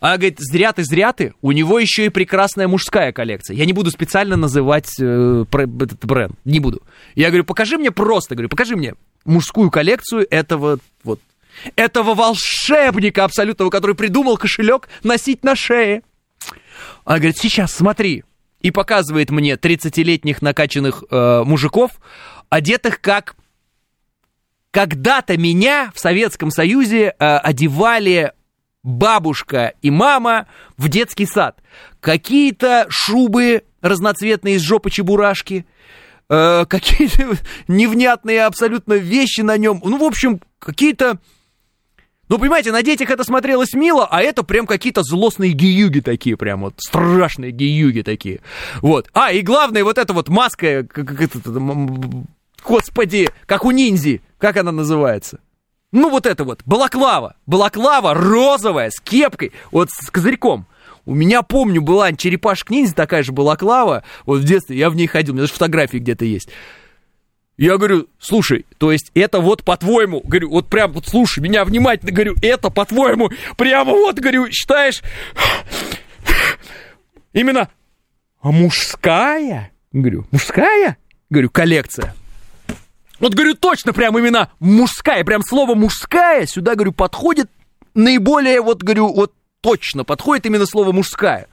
А 0.00 0.16
говорит, 0.16 0.38
зря 0.38 0.72
ты, 0.72 0.84
зря 0.84 1.12
ты, 1.12 1.34
у 1.42 1.50
него 1.50 1.78
еще 1.78 2.06
и 2.06 2.08
прекрасная 2.08 2.68
мужская 2.68 3.12
коллекция. 3.12 3.56
Я 3.56 3.66
не 3.66 3.72
буду 3.72 3.90
специально 3.90 4.36
называть 4.36 4.92
э, 5.00 5.44
этот 5.50 6.04
бренд, 6.04 6.34
не 6.44 6.60
буду. 6.60 6.82
Я 7.16 7.28
говорю, 7.28 7.44
покажи 7.44 7.78
мне 7.78 7.90
просто, 7.90 8.36
говорю, 8.36 8.48
покажи 8.48 8.76
мне 8.76 8.94
мужскую 9.24 9.70
коллекцию 9.70 10.26
этого 10.30 10.78
вот 11.02 11.20
этого 11.74 12.14
волшебника 12.14 13.24
абсолютного, 13.24 13.70
который 13.70 13.96
придумал 13.96 14.36
кошелек 14.36 14.88
носить 15.02 15.42
на 15.42 15.56
шее. 15.56 16.02
Она 17.08 17.20
говорит, 17.20 17.38
сейчас, 17.38 17.72
смотри. 17.72 18.22
И 18.60 18.70
показывает 18.70 19.30
мне 19.30 19.54
30-летних 19.54 20.42
накачанных 20.42 21.04
э, 21.10 21.42
мужиков, 21.42 21.92
одетых 22.50 23.00
как... 23.00 23.34
Когда-то 24.70 25.38
меня 25.38 25.90
в 25.94 26.00
Советском 26.00 26.50
Союзе 26.50 27.14
э, 27.18 27.36
одевали 27.38 28.34
бабушка 28.82 29.72
и 29.80 29.90
мама 29.90 30.48
в 30.76 30.90
детский 30.90 31.24
сад. 31.24 31.62
Какие-то 32.00 32.84
шубы 32.90 33.64
разноцветные 33.80 34.56
из 34.56 34.60
жопы 34.60 34.90
чебурашки, 34.90 35.64
э, 36.28 36.66
какие-то 36.68 37.38
невнятные 37.68 38.44
абсолютно 38.44 38.92
вещи 38.92 39.40
на 39.40 39.56
нем. 39.56 39.80
Ну, 39.82 39.96
в 39.96 40.04
общем, 40.04 40.42
какие-то 40.58 41.18
ну, 42.28 42.38
понимаете, 42.38 42.72
на 42.72 42.82
детях 42.82 43.10
это 43.10 43.24
смотрелось 43.24 43.72
мило, 43.72 44.06
а 44.10 44.20
это 44.20 44.42
прям 44.42 44.66
какие-то 44.66 45.02
злостные 45.02 45.52
гиюги 45.52 46.00
такие, 46.00 46.36
прям 46.36 46.62
вот 46.62 46.74
страшные 46.78 47.52
гиюги 47.52 48.02
такие. 48.02 48.40
Вот. 48.82 49.08
А, 49.14 49.32
и 49.32 49.40
главное, 49.40 49.84
вот 49.84 49.98
эта 49.98 50.12
вот 50.12 50.28
маска, 50.28 50.84
как 50.84 51.20
это, 51.20 51.40
господи, 52.64 53.30
как 53.46 53.64
у 53.64 53.70
ниндзи, 53.70 54.22
как 54.38 54.56
она 54.56 54.72
называется? 54.72 55.40
Ну, 55.90 56.10
вот 56.10 56.26
это 56.26 56.44
вот, 56.44 56.60
балаклава, 56.66 57.36
балаклава 57.46 58.12
розовая, 58.12 58.90
с 58.90 59.00
кепкой, 59.00 59.52
вот 59.70 59.88
с 59.90 60.10
козырьком. 60.10 60.66
У 61.06 61.14
меня, 61.14 61.40
помню, 61.40 61.80
была 61.80 62.12
черепашка 62.12 62.74
ниндзя, 62.74 62.94
такая 62.94 63.22
же 63.22 63.32
балаклава, 63.32 64.04
вот 64.26 64.40
в 64.40 64.44
детстве 64.44 64.76
я 64.76 64.90
в 64.90 64.96
ней 64.96 65.06
ходил, 65.06 65.32
у 65.32 65.36
меня 65.36 65.44
даже 65.44 65.54
фотографии 65.54 65.96
где-то 65.96 66.26
есть. 66.26 66.50
Я 67.58 67.76
говорю, 67.76 68.06
слушай, 68.20 68.64
то 68.78 68.92
есть 68.92 69.10
это 69.14 69.40
вот 69.40 69.64
по-твоему, 69.64 70.20
говорю, 70.20 70.50
вот 70.50 70.68
прям 70.68 70.92
вот 70.92 71.08
слушай 71.08 71.40
меня 71.40 71.64
внимательно, 71.64 72.12
говорю, 72.12 72.36
это 72.40 72.70
по-твоему, 72.70 73.30
прямо 73.56 73.90
вот, 73.90 74.20
говорю, 74.20 74.48
считаешь, 74.52 75.02
именно, 77.32 77.68
а 78.40 78.52
мужская, 78.52 79.72
говорю, 79.90 80.24
мужская, 80.30 80.98
говорю, 81.30 81.50
коллекция. 81.50 82.14
Вот, 83.18 83.34
говорю, 83.34 83.54
точно 83.54 83.92
прям 83.92 84.16
именно 84.16 84.52
мужская, 84.60 85.24
прям 85.24 85.42
слово 85.42 85.74
мужская 85.74 86.46
сюда, 86.46 86.76
говорю, 86.76 86.92
подходит 86.92 87.50
наиболее, 87.92 88.60
вот, 88.60 88.84
говорю, 88.84 89.12
вот 89.12 89.32
точно 89.60 90.04
подходит 90.04 90.46
именно 90.46 90.64
слово 90.64 90.92
мужская. 90.92 91.48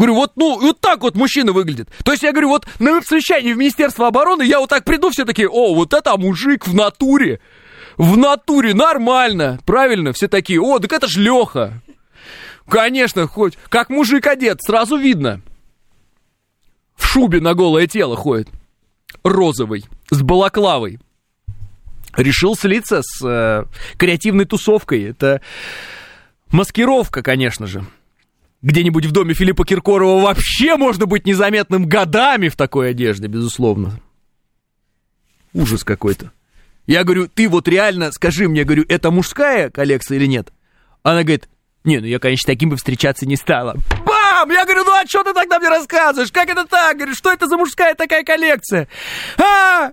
Говорю, 0.00 0.14
вот, 0.14 0.32
ну, 0.36 0.58
вот 0.58 0.80
так 0.80 1.02
вот 1.02 1.14
мужчина 1.14 1.52
выглядит. 1.52 1.90
То 2.06 2.12
есть 2.12 2.22
я 2.22 2.32
говорю, 2.32 2.48
вот 2.48 2.66
на 2.78 3.02
совещании 3.02 3.52
в 3.52 3.58
Министерство 3.58 4.06
обороны 4.06 4.42
я 4.44 4.58
вот 4.58 4.70
так 4.70 4.82
приду, 4.82 5.10
все 5.10 5.26
такие, 5.26 5.46
о, 5.46 5.74
вот 5.74 5.92
это 5.92 6.16
мужик 6.16 6.66
в 6.66 6.74
натуре. 6.74 7.38
В 7.98 8.16
натуре, 8.16 8.72
нормально, 8.72 9.58
правильно, 9.66 10.14
все 10.14 10.26
такие, 10.26 10.58
о, 10.58 10.78
так 10.78 10.90
это 10.94 11.06
ж 11.06 11.18
Леха. 11.18 11.82
Конечно, 12.66 13.26
хоть, 13.26 13.58
как 13.68 13.90
мужик 13.90 14.26
одет, 14.26 14.62
сразу 14.62 14.96
видно. 14.96 15.42
В 16.96 17.04
шубе 17.04 17.42
на 17.42 17.52
голое 17.52 17.86
тело 17.86 18.16
ходит. 18.16 18.48
розовый, 19.22 19.84
с 20.08 20.22
балаклавой, 20.22 20.98
решил 22.16 22.56
слиться 22.56 23.02
с 23.02 23.22
э, 23.22 23.66
креативной 23.98 24.46
тусовкой. 24.46 25.10
Это 25.10 25.42
маскировка, 26.50 27.22
конечно 27.22 27.66
же. 27.66 27.84
Где-нибудь 28.62 29.06
в 29.06 29.12
доме 29.12 29.34
Филиппа 29.34 29.64
Киркорова 29.64 30.22
вообще 30.22 30.76
можно 30.76 31.06
быть 31.06 31.26
незаметным 31.26 31.86
годами 31.86 32.48
в 32.48 32.56
такой 32.56 32.90
одежде, 32.90 33.26
безусловно. 33.26 34.00
Ужас 35.54 35.82
какой-то. 35.82 36.30
Я 36.86 37.04
говорю, 37.04 37.28
ты 37.28 37.48
вот 37.48 37.68
реально, 37.68 38.12
скажи 38.12 38.48
мне, 38.48 38.64
говорю, 38.64 38.84
это 38.88 39.10
мужская 39.10 39.70
коллекция 39.70 40.16
или 40.16 40.26
нет? 40.26 40.52
Она 41.02 41.22
говорит, 41.22 41.48
не, 41.84 41.98
ну 41.98 42.06
я, 42.06 42.18
конечно, 42.18 42.46
таким 42.46 42.68
бы 42.68 42.76
встречаться 42.76 43.26
не 43.26 43.36
стала. 43.36 43.76
Бам! 44.04 44.50
Я 44.50 44.64
говорю, 44.64 44.84
ну 44.84 44.92
а 44.92 45.06
что 45.06 45.24
ты 45.24 45.32
тогда 45.32 45.58
мне 45.58 45.68
рассказываешь? 45.68 46.30
Как 46.30 46.48
это 46.50 46.66
так? 46.66 46.96
Говорю, 46.96 47.14
что 47.14 47.32
это 47.32 47.46
за 47.46 47.56
мужская 47.56 47.94
такая 47.94 48.24
коллекция? 48.24 48.88
А! 49.38 49.92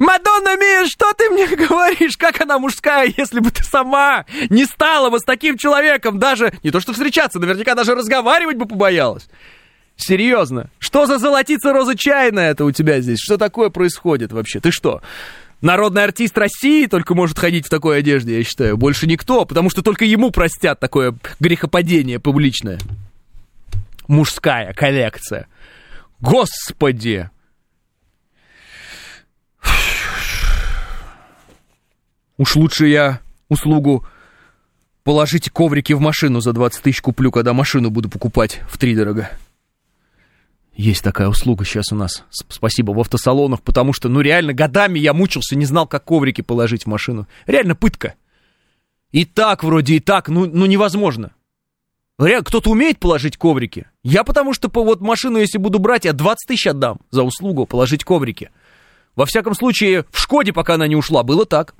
Мадонна 0.00 0.56
Мия, 0.56 0.86
что 0.86 1.12
ты 1.12 1.28
мне 1.28 1.46
говоришь? 1.68 2.16
Как 2.16 2.40
она 2.40 2.58
мужская, 2.58 3.12
если 3.14 3.38
бы 3.38 3.50
ты 3.50 3.62
сама 3.62 4.24
не 4.48 4.64
стала 4.64 5.10
бы 5.10 5.20
с 5.20 5.22
таким 5.22 5.58
человеком 5.58 6.18
даже... 6.18 6.54
Не 6.62 6.70
то 6.70 6.80
что 6.80 6.94
встречаться, 6.94 7.38
наверняка 7.38 7.74
даже 7.74 7.94
разговаривать 7.94 8.56
бы 8.56 8.66
побоялась. 8.66 9.28
Серьезно. 9.96 10.70
Что 10.78 11.04
за 11.04 11.18
золотица 11.18 11.74
роза 11.74 11.98
чайная 11.98 12.52
это 12.52 12.64
у 12.64 12.72
тебя 12.72 13.02
здесь? 13.02 13.18
Что 13.20 13.36
такое 13.36 13.68
происходит 13.68 14.32
вообще? 14.32 14.58
Ты 14.58 14.70
что, 14.70 15.02
народный 15.60 16.02
артист 16.02 16.38
России 16.38 16.86
только 16.86 17.14
может 17.14 17.38
ходить 17.38 17.66
в 17.66 17.70
такой 17.70 17.98
одежде, 17.98 18.38
я 18.38 18.42
считаю. 18.42 18.78
Больше 18.78 19.06
никто, 19.06 19.44
потому 19.44 19.68
что 19.68 19.82
только 19.82 20.06
ему 20.06 20.30
простят 20.30 20.80
такое 20.80 21.14
грехопадение 21.40 22.18
публичное. 22.18 22.78
Мужская 24.08 24.72
коллекция. 24.72 25.46
Господи! 26.20 27.28
Уж 32.40 32.56
лучше 32.56 32.86
я 32.86 33.20
услугу 33.50 34.06
положите 35.04 35.50
коврики 35.50 35.92
в 35.92 36.00
машину 36.00 36.40
за 36.40 36.54
20 36.54 36.82
тысяч 36.82 37.02
куплю, 37.02 37.30
когда 37.30 37.52
машину 37.52 37.90
буду 37.90 38.08
покупать 38.08 38.62
в 38.66 38.78
три 38.78 38.96
дорого. 38.96 39.30
Есть 40.74 41.04
такая 41.04 41.28
услуга 41.28 41.66
сейчас 41.66 41.92
у 41.92 41.96
нас. 41.96 42.24
Спасибо 42.30 42.92
в 42.92 43.00
автосалонах, 43.00 43.60
потому 43.60 43.92
что, 43.92 44.08
ну, 44.08 44.22
реально, 44.22 44.54
годами 44.54 44.98
я 44.98 45.12
мучился, 45.12 45.54
не 45.54 45.66
знал, 45.66 45.86
как 45.86 46.06
коврики 46.06 46.40
положить 46.40 46.84
в 46.84 46.86
машину. 46.86 47.28
Реально 47.44 47.74
пытка. 47.74 48.14
И 49.12 49.26
так 49.26 49.62
вроде, 49.62 49.96
и 49.96 50.00
так, 50.00 50.30
ну, 50.30 50.46
ну 50.46 50.64
невозможно. 50.64 51.32
Кто-то 52.16 52.70
умеет 52.70 53.00
положить 53.00 53.36
коврики? 53.36 53.86
Я 54.02 54.24
потому 54.24 54.54
что 54.54 54.70
по 54.70 54.82
вот 54.82 55.02
машину, 55.02 55.36
если 55.36 55.58
буду 55.58 55.78
брать, 55.78 56.06
я 56.06 56.14
20 56.14 56.48
тысяч 56.48 56.66
отдам 56.68 57.00
за 57.10 57.22
услугу 57.22 57.66
положить 57.66 58.02
коврики. 58.02 58.48
Во 59.14 59.26
всяком 59.26 59.54
случае, 59.54 60.06
в 60.10 60.18
Шкоде, 60.18 60.54
пока 60.54 60.76
она 60.76 60.86
не 60.86 60.96
ушла, 60.96 61.22
было 61.22 61.44
так. 61.44 61.74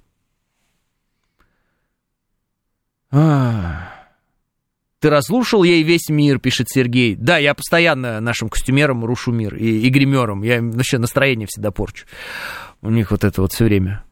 А, 3.13 3.91
ты 5.01 5.11
разрушил 5.11 5.63
ей 5.63 5.83
весь 5.83 6.09
мир, 6.09 6.39
пишет 6.39 6.69
Сергей. 6.69 7.17
Да, 7.17 7.39
я 7.39 7.55
постоянно 7.55 8.21
нашим 8.21 8.49
костюмерам 8.49 9.05
рушу 9.05 9.33
мир 9.33 9.57
и, 9.57 9.81
и 9.81 9.89
гримерам. 9.89 10.43
Я 10.43 10.59
им 10.59 10.71
вообще 10.71 10.99
настроение 10.99 11.49
всегда 11.51 11.71
порчу. 11.71 12.07
У 12.83 12.91
них 12.91 13.11
вот 13.11 13.25
это 13.25 13.41
вот 13.41 13.53
все 13.53 13.65
время. 13.65 14.05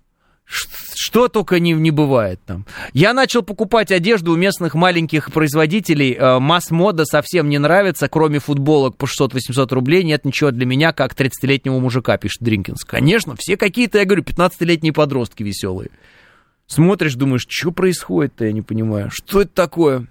Что 0.46 1.28
только 1.28 1.60
не, 1.60 1.72
не 1.72 1.90
бывает 1.90 2.40
там. 2.46 2.64
Я 2.94 3.12
начал 3.12 3.42
покупать 3.42 3.92
одежду 3.92 4.32
у 4.32 4.36
местных 4.36 4.74
маленьких 4.74 5.30
производителей. 5.30 6.14
Э, 6.14 6.38
масс-мода 6.38 7.04
совсем 7.04 7.50
не 7.50 7.58
нравится, 7.58 8.08
кроме 8.08 8.38
футболок 8.38 8.96
по 8.96 9.04
600-800 9.04 9.74
рублей. 9.74 10.04
Нет 10.04 10.24
ничего 10.24 10.50
для 10.50 10.64
меня, 10.64 10.92
как 10.92 11.12
30-летнего 11.12 11.78
мужика, 11.78 12.16
пишет 12.16 12.40
Дринкинс. 12.40 12.84
Конечно, 12.84 13.36
все 13.38 13.58
какие-то, 13.58 13.98
я 13.98 14.06
говорю, 14.06 14.22
15-летние 14.22 14.94
подростки 14.94 15.42
веселые. 15.42 15.90
Смотришь, 16.68 17.14
думаешь, 17.14 17.46
что 17.48 17.72
происходит-то, 17.72 18.44
я 18.44 18.52
не 18.52 18.60
понимаю. 18.60 19.08
Что 19.10 19.40
это 19.40 19.52
такое? 19.54 20.06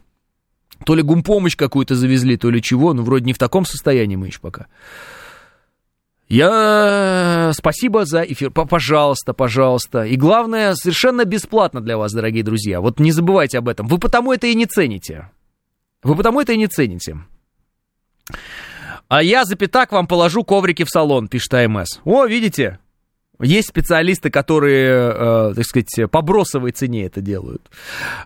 То 0.85 0.95
ли 0.95 1.03
гумпомощь 1.03 1.55
какую-то 1.55 1.95
завезли, 1.95 2.35
то 2.35 2.49
ли 2.49 2.61
чего. 2.63 2.93
Ну, 2.93 3.03
вроде 3.03 3.25
не 3.25 3.33
в 3.33 3.37
таком 3.37 3.63
состоянии 3.63 4.15
мы 4.15 4.27
еще 4.27 4.39
пока. 4.39 4.65
Я... 6.27 7.51
Спасибо 7.53 8.05
за 8.05 8.23
эфир. 8.23 8.49
Пожалуйста, 8.49 9.33
пожалуйста. 9.33 10.03
И 10.03 10.15
главное, 10.15 10.73
совершенно 10.73 11.25
бесплатно 11.25 11.79
для 11.79 11.95
вас, 11.95 12.11
дорогие 12.11 12.43
друзья. 12.43 12.81
Вот 12.81 12.99
не 12.99 13.11
забывайте 13.11 13.59
об 13.59 13.69
этом. 13.69 13.85
Вы 13.87 13.99
потому 13.99 14.33
это 14.33 14.47
и 14.47 14.55
не 14.55 14.65
цените. 14.65 15.29
Вы 16.01 16.15
потому 16.15 16.41
это 16.41 16.53
и 16.53 16.57
не 16.57 16.67
цените. 16.67 17.19
А 19.07 19.21
я 19.21 19.45
за 19.45 19.55
пятак 19.55 19.91
вам 19.91 20.07
положу 20.07 20.43
коврики 20.43 20.83
в 20.83 20.89
салон, 20.89 21.27
пишет 21.27 21.53
АМС. 21.53 21.99
О, 22.03 22.25
видите? 22.25 22.79
Есть 23.39 23.69
специалисты, 23.69 24.31
которые, 24.31 25.13
э, 25.13 25.53
так 25.55 25.65
сказать, 25.65 26.11
по 26.11 26.21
бросовой 26.21 26.71
цене 26.71 27.05
это 27.05 27.21
делают. 27.21 27.61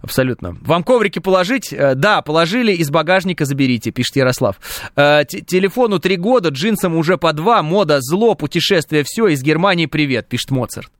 Абсолютно. 0.02 0.58
Вам 0.62 0.84
коврики 0.84 1.20
положить? 1.20 1.74
Э, 1.74 1.96
да, 1.96 2.22
положили, 2.22 2.72
из 2.72 2.90
багажника 2.90 3.44
заберите, 3.44 3.92
пишет 3.92 4.16
Ярослав. 4.16 4.56
Э, 4.96 5.26
телефону 5.26 6.00
три 6.00 6.16
года, 6.16 6.50
джинсам 6.50 6.96
уже 6.96 7.18
по 7.18 7.34
два, 7.34 7.62
мода, 7.62 7.98
зло, 8.00 8.36
путешествие, 8.36 9.04
все, 9.06 9.28
из 9.28 9.44
Германии 9.44 9.86
привет, 9.86 10.28
пишет 10.28 10.52
Моцарт. 10.52 10.92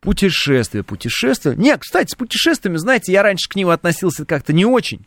Путешествие, 0.00 0.82
путешествие. 0.82 1.54
Не, 1.56 1.76
кстати, 1.76 2.10
с 2.10 2.14
путешествиями, 2.16 2.76
знаете, 2.78 3.12
я 3.12 3.22
раньше 3.22 3.48
к 3.48 3.54
ним 3.54 3.68
относился 3.68 4.24
как-то 4.24 4.52
не 4.52 4.64
очень. 4.64 5.06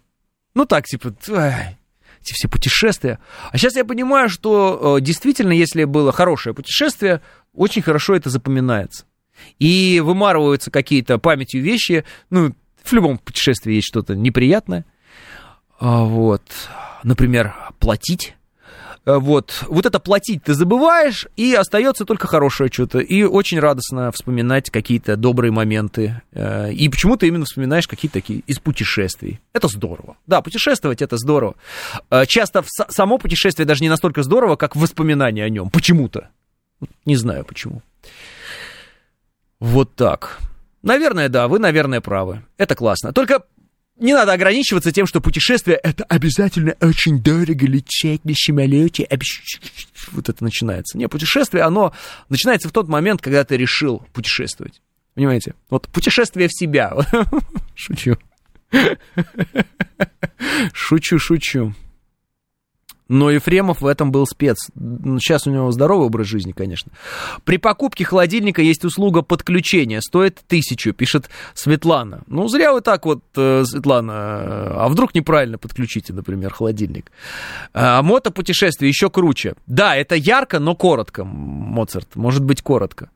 Ну 0.53 0.65
так, 0.65 0.85
типа, 0.85 1.13
эти 2.21 2.33
все 2.33 2.47
путешествия. 2.47 3.19
А 3.51 3.57
сейчас 3.57 3.75
я 3.75 3.85
понимаю, 3.85 4.29
что 4.29 4.97
э, 4.97 5.01
действительно, 5.01 5.51
если 5.51 5.83
было 5.83 6.11
хорошее 6.11 6.53
путешествие, 6.53 7.21
очень 7.53 7.81
хорошо 7.81 8.15
это 8.15 8.29
запоминается. 8.29 9.05
И 9.59 10.01
вымарываются 10.03 10.71
какие-то 10.71 11.17
памятью 11.17 11.61
вещи. 11.63 12.05
Ну, 12.29 12.53
в 12.83 12.93
любом 12.93 13.17
путешествии 13.17 13.73
есть 13.73 13.87
что-то 13.87 14.15
неприятное. 14.15 14.85
А, 15.79 16.03
вот. 16.03 16.43
Например, 17.03 17.55
платить. 17.79 18.35
А, 19.03 19.19
вот, 19.19 19.63
вот 19.67 19.85
это 19.85 19.99
платить 19.99 20.43
ты 20.43 20.53
забываешь, 20.53 21.27
и 21.35 21.53
остается 21.53 22.05
только 22.05 22.27
хорошее 22.27 22.69
что-то. 22.71 22.99
И 22.99 23.23
очень 23.23 23.59
радостно 23.59 24.11
вспоминать 24.11 24.69
какие-то 24.69 25.15
добрые 25.15 25.51
моменты. 25.51 26.21
Э, 26.31 26.71
и 26.71 26.87
почему-то 26.89 27.25
именно 27.25 27.45
вспоминаешь 27.45 27.87
какие-то 27.87 28.13
такие 28.13 28.39
из 28.47 28.59
путешествий. 28.59 29.39
Это 29.53 29.67
здорово. 29.67 30.17
Да, 30.27 30.41
путешествовать 30.41 31.01
это 31.01 31.17
здорово. 31.17 31.55
Э, 32.09 32.25
часто 32.27 32.63
само 32.89 33.17
путешествие 33.17 33.65
даже 33.65 33.83
не 33.83 33.89
настолько 33.89 34.23
здорово, 34.23 34.55
как 34.55 34.75
воспоминания 34.75 35.43
о 35.43 35.49
нем. 35.49 35.69
Почему-то. 35.69 36.29
Не 37.05 37.15
знаю 37.15 37.45
почему. 37.45 37.81
Вот 39.59 39.95
так. 39.95 40.39
Наверное, 40.81 41.29
да, 41.29 41.47
вы, 41.47 41.59
наверное, 41.59 42.01
правы. 42.01 42.43
Это 42.57 42.75
классно. 42.75 43.13
Только 43.13 43.43
не 43.97 44.13
надо 44.13 44.33
ограничиваться 44.33 44.91
тем, 44.91 45.05
что 45.05 45.21
путешествие 45.21 45.77
это 45.77 46.03
обязательно 46.05 46.75
очень 46.81 47.21
дорого 47.21 47.65
лететь 47.67 48.25
на 48.25 48.33
самолете. 48.33 49.07
Вот 50.11 50.29
это 50.29 50.43
начинается. 50.43 50.97
Не, 50.97 51.07
путешествие, 51.07 51.63
оно 51.63 51.93
начинается 52.29 52.67
в 52.67 52.71
тот 52.71 52.87
момент, 52.87 53.21
когда 53.21 53.43
ты 53.43 53.57
решил 53.57 53.99
путешествовать. 54.13 54.81
Понимаете? 55.13 55.55
Вот 55.69 55.87
путешествие 55.89 56.47
в 56.47 56.57
себя. 56.57 56.95
Шучу. 57.75 58.17
Шучу, 60.73 61.19
шучу. 61.19 61.75
Но 63.11 63.29
Ефремов 63.29 63.81
в 63.81 63.87
этом 63.87 64.09
был 64.09 64.25
спец. 64.25 64.69
Сейчас 64.73 65.45
у 65.45 65.51
него 65.51 65.69
здоровый 65.73 66.05
образ 66.05 66.27
жизни, 66.27 66.53
конечно. 66.53 66.93
При 67.43 67.57
покупке 67.57 68.05
холодильника 68.05 68.61
есть 68.61 68.85
услуга 68.85 69.21
подключения. 69.21 69.99
Стоит 69.99 70.39
тысячу, 70.47 70.93
пишет 70.93 71.29
Светлана. 71.53 72.21
Ну, 72.27 72.47
зря 72.47 72.71
вы 72.71 72.79
так 72.79 73.05
вот, 73.05 73.21
э, 73.35 73.65
Светлана. 73.65 74.13
А 74.13 74.87
вдруг 74.87 75.13
неправильно 75.13 75.57
подключите, 75.57 76.13
например, 76.13 76.53
холодильник? 76.53 77.11
А 77.73 78.01
мотопутешествие 78.01 78.87
еще 78.87 79.09
круче. 79.09 79.55
Да, 79.67 79.97
это 79.97 80.15
ярко, 80.15 80.59
но 80.59 80.73
коротко, 80.73 81.25
Моцарт. 81.25 82.15
Может 82.15 82.45
быть, 82.45 82.61
коротко. 82.61 83.09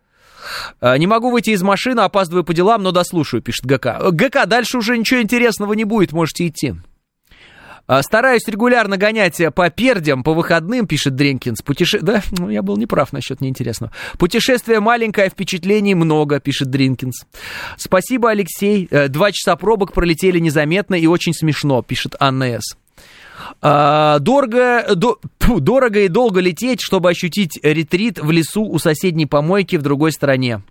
А, 0.82 0.98
не 0.98 1.08
могу 1.08 1.32
выйти 1.32 1.52
из 1.52 1.64
машины, 1.64 2.02
опаздываю 2.02 2.44
по 2.44 2.54
делам, 2.54 2.84
но 2.84 2.92
дослушаю, 2.92 3.42
пишет 3.42 3.66
ГК. 3.66 4.12
ГК, 4.12 4.46
дальше 4.46 4.78
уже 4.78 4.98
ничего 4.98 5.22
интересного 5.22 5.72
не 5.72 5.86
будет, 5.86 6.12
можете 6.12 6.48
идти. 6.48 6.76
А, 7.88 8.02
стараюсь 8.02 8.48
регулярно 8.48 8.98
гонять 8.98 9.42
по 9.54 9.70
пердям, 9.70 10.24
по 10.24 10.34
выходным, 10.34 10.88
пишет 10.88 11.16
Дренкинс. 11.16 11.62
Путеше... 11.62 12.00
Да, 12.00 12.24
ну, 12.32 12.50
я 12.50 12.62
был 12.62 12.78
неправ 12.78 13.14
насчет 13.14 13.42
неинтересного. 13.42 13.94
Путешествие 14.18 14.80
маленькое, 14.80 15.30
впечатлений 15.30 15.94
много, 15.96 16.40
пишет 16.40 16.70
Дринкинс. 16.70 17.26
Спасибо, 17.78 18.32
Алексей. 18.32 18.88
Э, 18.90 19.08
два 19.08 19.32
часа 19.32 19.56
пробок 19.56 19.94
пролетели 19.94 20.40
незаметно 20.40 20.96
и 20.96 21.06
очень 21.06 21.34
смешно, 21.34 21.82
пишет 21.84 22.16
Анна 22.20 22.60
С. 22.60 22.76
А, 23.62 24.20
дорого, 24.20 24.96
до, 24.96 25.20
дорого 25.40 26.00
и 26.02 26.08
долго 26.08 26.40
лететь, 26.40 26.82
чтобы 26.82 27.10
ощутить 27.10 27.60
ретрит 27.62 28.20
в 28.20 28.32
лесу 28.32 28.64
у 28.64 28.80
соседней 28.80 29.26
помойки 29.26 29.76
в 29.76 29.82
другой 29.82 30.12
стране. 30.12 30.62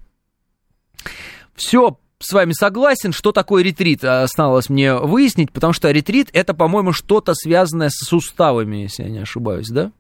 Все, 1.54 1.98
с 2.24 2.32
вами 2.32 2.52
согласен, 2.52 3.12
что 3.12 3.32
такое 3.32 3.62
ретрит, 3.62 4.04
а, 4.04 4.22
осталось 4.22 4.68
мне 4.68 4.94
выяснить, 4.94 5.52
потому 5.52 5.72
что 5.72 5.90
ретрит 5.90 6.30
это, 6.32 6.54
по-моему, 6.54 6.92
что-то 6.92 7.34
связанное 7.34 7.90
с 7.90 8.06
суставами, 8.06 8.78
если 8.78 9.04
я 9.04 9.10
не 9.10 9.18
ошибаюсь, 9.18 9.68
да? 9.68 9.92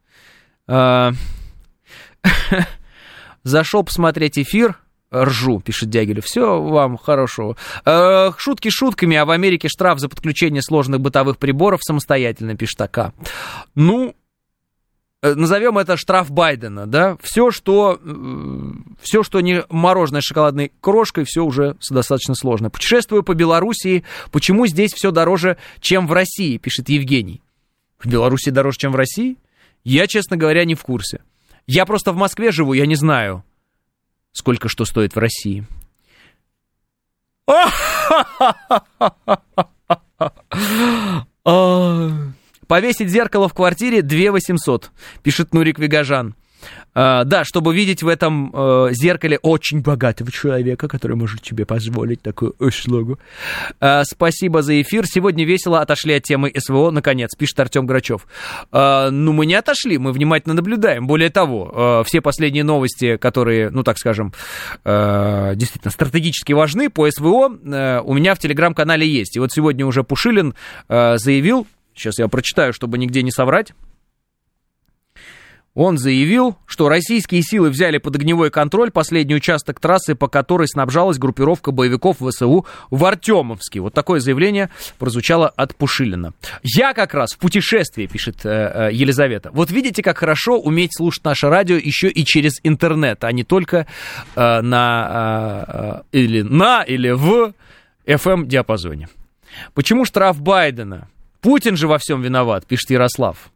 А, 0.66 1.12
Зашел 3.44 3.84
посмотреть 3.84 4.38
эфир, 4.38 4.78
ржу, 5.14 5.60
пишет 5.60 5.90
Дягилев. 5.90 6.24
Все 6.24 6.60
вам 6.60 6.96
хорошего. 6.96 7.56
Э, 7.84 8.32
шутки 8.38 8.70
шутками, 8.70 9.16
а 9.16 9.26
в 9.26 9.30
Америке 9.30 9.68
штраф 9.68 9.98
за 9.98 10.08
подключение 10.08 10.62
сложных 10.62 11.00
бытовых 11.00 11.38
приборов 11.38 11.80
самостоятельно, 11.82 12.56
пишет 12.56 12.80
АК. 12.80 13.12
Ну, 13.74 14.10
э, 14.10 14.23
назовем 15.24 15.78
это 15.78 15.96
штраф 15.96 16.30
Байдена, 16.30 16.86
да, 16.86 17.16
все, 17.22 17.50
что, 17.50 17.98
э, 18.02 18.72
все, 19.00 19.22
что 19.22 19.40
не 19.40 19.64
мороженое 19.70 20.20
с 20.20 20.24
шоколадной 20.24 20.70
крошкой, 20.80 21.24
все 21.24 21.42
уже 21.42 21.76
достаточно 21.88 22.34
сложно. 22.34 22.68
Путешествую 22.68 23.22
по 23.22 23.34
Белоруссии, 23.34 24.04
почему 24.30 24.66
здесь 24.66 24.92
все 24.92 25.10
дороже, 25.10 25.56
чем 25.80 26.06
в 26.06 26.12
России, 26.12 26.58
пишет 26.58 26.90
Евгений. 26.90 27.40
В 27.98 28.06
Беларуси 28.06 28.50
дороже, 28.50 28.76
чем 28.78 28.92
в 28.92 28.96
России? 28.96 29.38
Я, 29.82 30.06
честно 30.06 30.36
говоря, 30.36 30.66
не 30.66 30.74
в 30.74 30.82
курсе. 30.82 31.22
Я 31.66 31.86
просто 31.86 32.12
в 32.12 32.16
Москве 32.16 32.52
живу, 32.52 32.74
я 32.74 32.84
не 32.84 32.96
знаю, 32.96 33.42
сколько 34.32 34.68
что 34.68 34.84
стоит 34.84 35.14
в 35.14 35.18
России. 35.18 35.66
Повесить 42.66 43.08
зеркало 43.08 43.48
в 43.48 43.54
квартире 43.54 44.02
2 44.02 44.32
800, 44.32 44.90
пишет 45.22 45.52
Нурик 45.54 45.78
Вигажан. 45.78 46.34
А, 46.94 47.24
да, 47.24 47.44
чтобы 47.44 47.74
видеть 47.74 48.02
в 48.02 48.08
этом 48.08 48.50
э, 48.54 48.88
зеркале 48.92 49.38
очень 49.42 49.80
богатого 49.80 50.30
человека, 50.30 50.86
который 50.88 51.16
может 51.16 51.42
тебе 51.42 51.66
позволить 51.66 52.22
такую 52.22 52.54
услугу. 52.58 53.18
А, 53.80 54.04
спасибо 54.04 54.62
за 54.62 54.80
эфир. 54.80 55.06
Сегодня 55.06 55.44
весело 55.44 55.80
отошли 55.80 56.14
от 56.14 56.22
темы 56.22 56.52
СВО, 56.56 56.90
наконец, 56.90 57.34
пишет 57.36 57.58
Артем 57.58 57.86
Грачев. 57.86 58.26
А, 58.70 59.10
ну, 59.10 59.32
мы 59.32 59.46
не 59.46 59.54
отошли, 59.54 59.98
мы 59.98 60.12
внимательно 60.12 60.54
наблюдаем. 60.54 61.06
Более 61.06 61.30
того, 61.30 62.04
все 62.06 62.20
последние 62.20 62.64
новости, 62.64 63.16
которые, 63.16 63.70
ну, 63.70 63.82
так 63.82 63.98
скажем, 63.98 64.32
действительно 64.84 65.90
стратегически 65.90 66.52
важны 66.52 66.90
по 66.90 67.10
СВО, 67.10 67.48
у 67.48 68.14
меня 68.14 68.34
в 68.34 68.38
телеграм-канале 68.38 69.06
есть. 69.06 69.36
И 69.36 69.40
вот 69.40 69.52
сегодня 69.52 69.86
уже 69.86 70.04
Пушилин 70.04 70.54
заявил, 70.88 71.66
сейчас 71.94 72.18
я 72.18 72.28
прочитаю, 72.28 72.72
чтобы 72.72 72.98
нигде 72.98 73.22
не 73.22 73.30
соврать, 73.30 73.72
он 75.74 75.98
заявил, 75.98 76.56
что 76.66 76.88
российские 76.88 77.42
силы 77.42 77.68
взяли 77.68 77.98
под 77.98 78.14
огневой 78.14 78.50
контроль 78.50 78.92
последний 78.92 79.34
участок 79.34 79.80
трассы, 79.80 80.14
по 80.14 80.28
которой 80.28 80.68
снабжалась 80.68 81.18
группировка 81.18 81.72
боевиков 81.72 82.18
ВСУ 82.18 82.64
в 82.90 83.04
Артемовске. 83.04 83.80
Вот 83.80 83.92
такое 83.92 84.20
заявление 84.20 84.70
прозвучало 84.98 85.48
от 85.48 85.74
Пушилина. 85.74 86.32
Я 86.62 86.94
как 86.94 87.12
раз 87.14 87.32
в 87.32 87.38
путешествии, 87.38 88.06
пишет 88.06 88.46
э, 88.46 88.48
э, 88.48 88.92
Елизавета. 88.92 89.50
Вот 89.52 89.70
видите, 89.72 90.02
как 90.02 90.18
хорошо 90.18 90.60
уметь 90.60 90.96
слушать 90.96 91.24
наше 91.24 91.48
радио 91.48 91.76
еще 91.76 92.08
и 92.08 92.24
через 92.24 92.60
интернет, 92.62 93.24
а 93.24 93.32
не 93.32 93.42
только 93.42 93.88
э, 94.36 94.60
на 94.60 96.04
э, 96.12 96.12
э 96.12 96.18
или 96.18 96.42
на 96.42 96.84
или 96.84 97.10
в 97.10 97.52
FM-диапазоне. 98.06 99.08
Почему 99.74 100.04
штраф 100.04 100.40
Байдена? 100.40 101.08
Путин 101.44 101.76
же 101.76 101.88
во 101.88 101.98
всем 101.98 102.22
виноват, 102.22 102.64
пишет 102.64 102.88
Ярослав. 102.88 103.50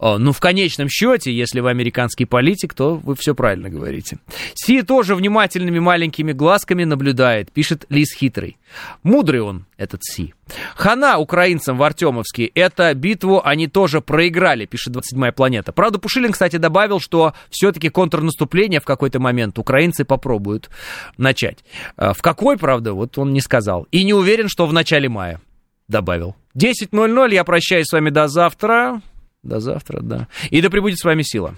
Ну, 0.00 0.32
в 0.32 0.40
конечном 0.40 0.88
счете, 0.88 1.32
если 1.32 1.60
вы 1.60 1.70
американский 1.70 2.24
политик, 2.24 2.74
то 2.74 2.96
вы 2.96 3.14
все 3.14 3.36
правильно 3.36 3.68
говорите. 3.68 4.18
Си 4.54 4.82
тоже 4.82 5.14
внимательными 5.14 5.78
маленькими 5.78 6.32
глазками 6.32 6.82
наблюдает, 6.82 7.52
пишет 7.52 7.84
Лис 7.88 8.12
Хитрый. 8.12 8.56
Мудрый 9.04 9.42
он, 9.42 9.66
этот 9.76 10.02
Си. 10.02 10.34
Хана 10.74 11.18
украинцам 11.18 11.78
в 11.78 11.84
Артемовске. 11.84 12.46
Эту 12.46 12.92
битву 12.96 13.42
они 13.44 13.68
тоже 13.68 14.00
проиграли, 14.00 14.66
пишет 14.66 14.96
27-я 14.96 15.30
планета. 15.30 15.70
Правда, 15.70 16.00
Пушилин, 16.00 16.32
кстати, 16.32 16.56
добавил, 16.56 16.98
что 16.98 17.32
все-таки 17.48 17.90
контрнаступление 17.90 18.80
в 18.80 18.84
какой-то 18.84 19.20
момент 19.20 19.56
украинцы 19.56 20.04
попробуют 20.04 20.68
начать. 21.16 21.58
А, 21.96 22.12
в 22.12 22.22
какой, 22.22 22.58
правда, 22.58 22.92
вот 22.92 23.18
он 23.18 23.32
не 23.32 23.40
сказал. 23.40 23.86
И 23.92 24.02
не 24.02 24.14
уверен, 24.14 24.48
что 24.48 24.66
в 24.66 24.72
начале 24.72 25.08
мая, 25.08 25.40
добавил. 25.86 26.34
10.00, 26.58 27.32
я 27.34 27.44
прощаюсь 27.44 27.86
с 27.86 27.92
вами 27.92 28.10
до 28.10 28.28
завтра. 28.28 29.00
До 29.42 29.60
завтра, 29.60 30.00
да. 30.00 30.28
И 30.50 30.60
да 30.60 30.70
пребудет 30.70 30.98
с 30.98 31.04
вами 31.04 31.22
сила. 31.22 31.54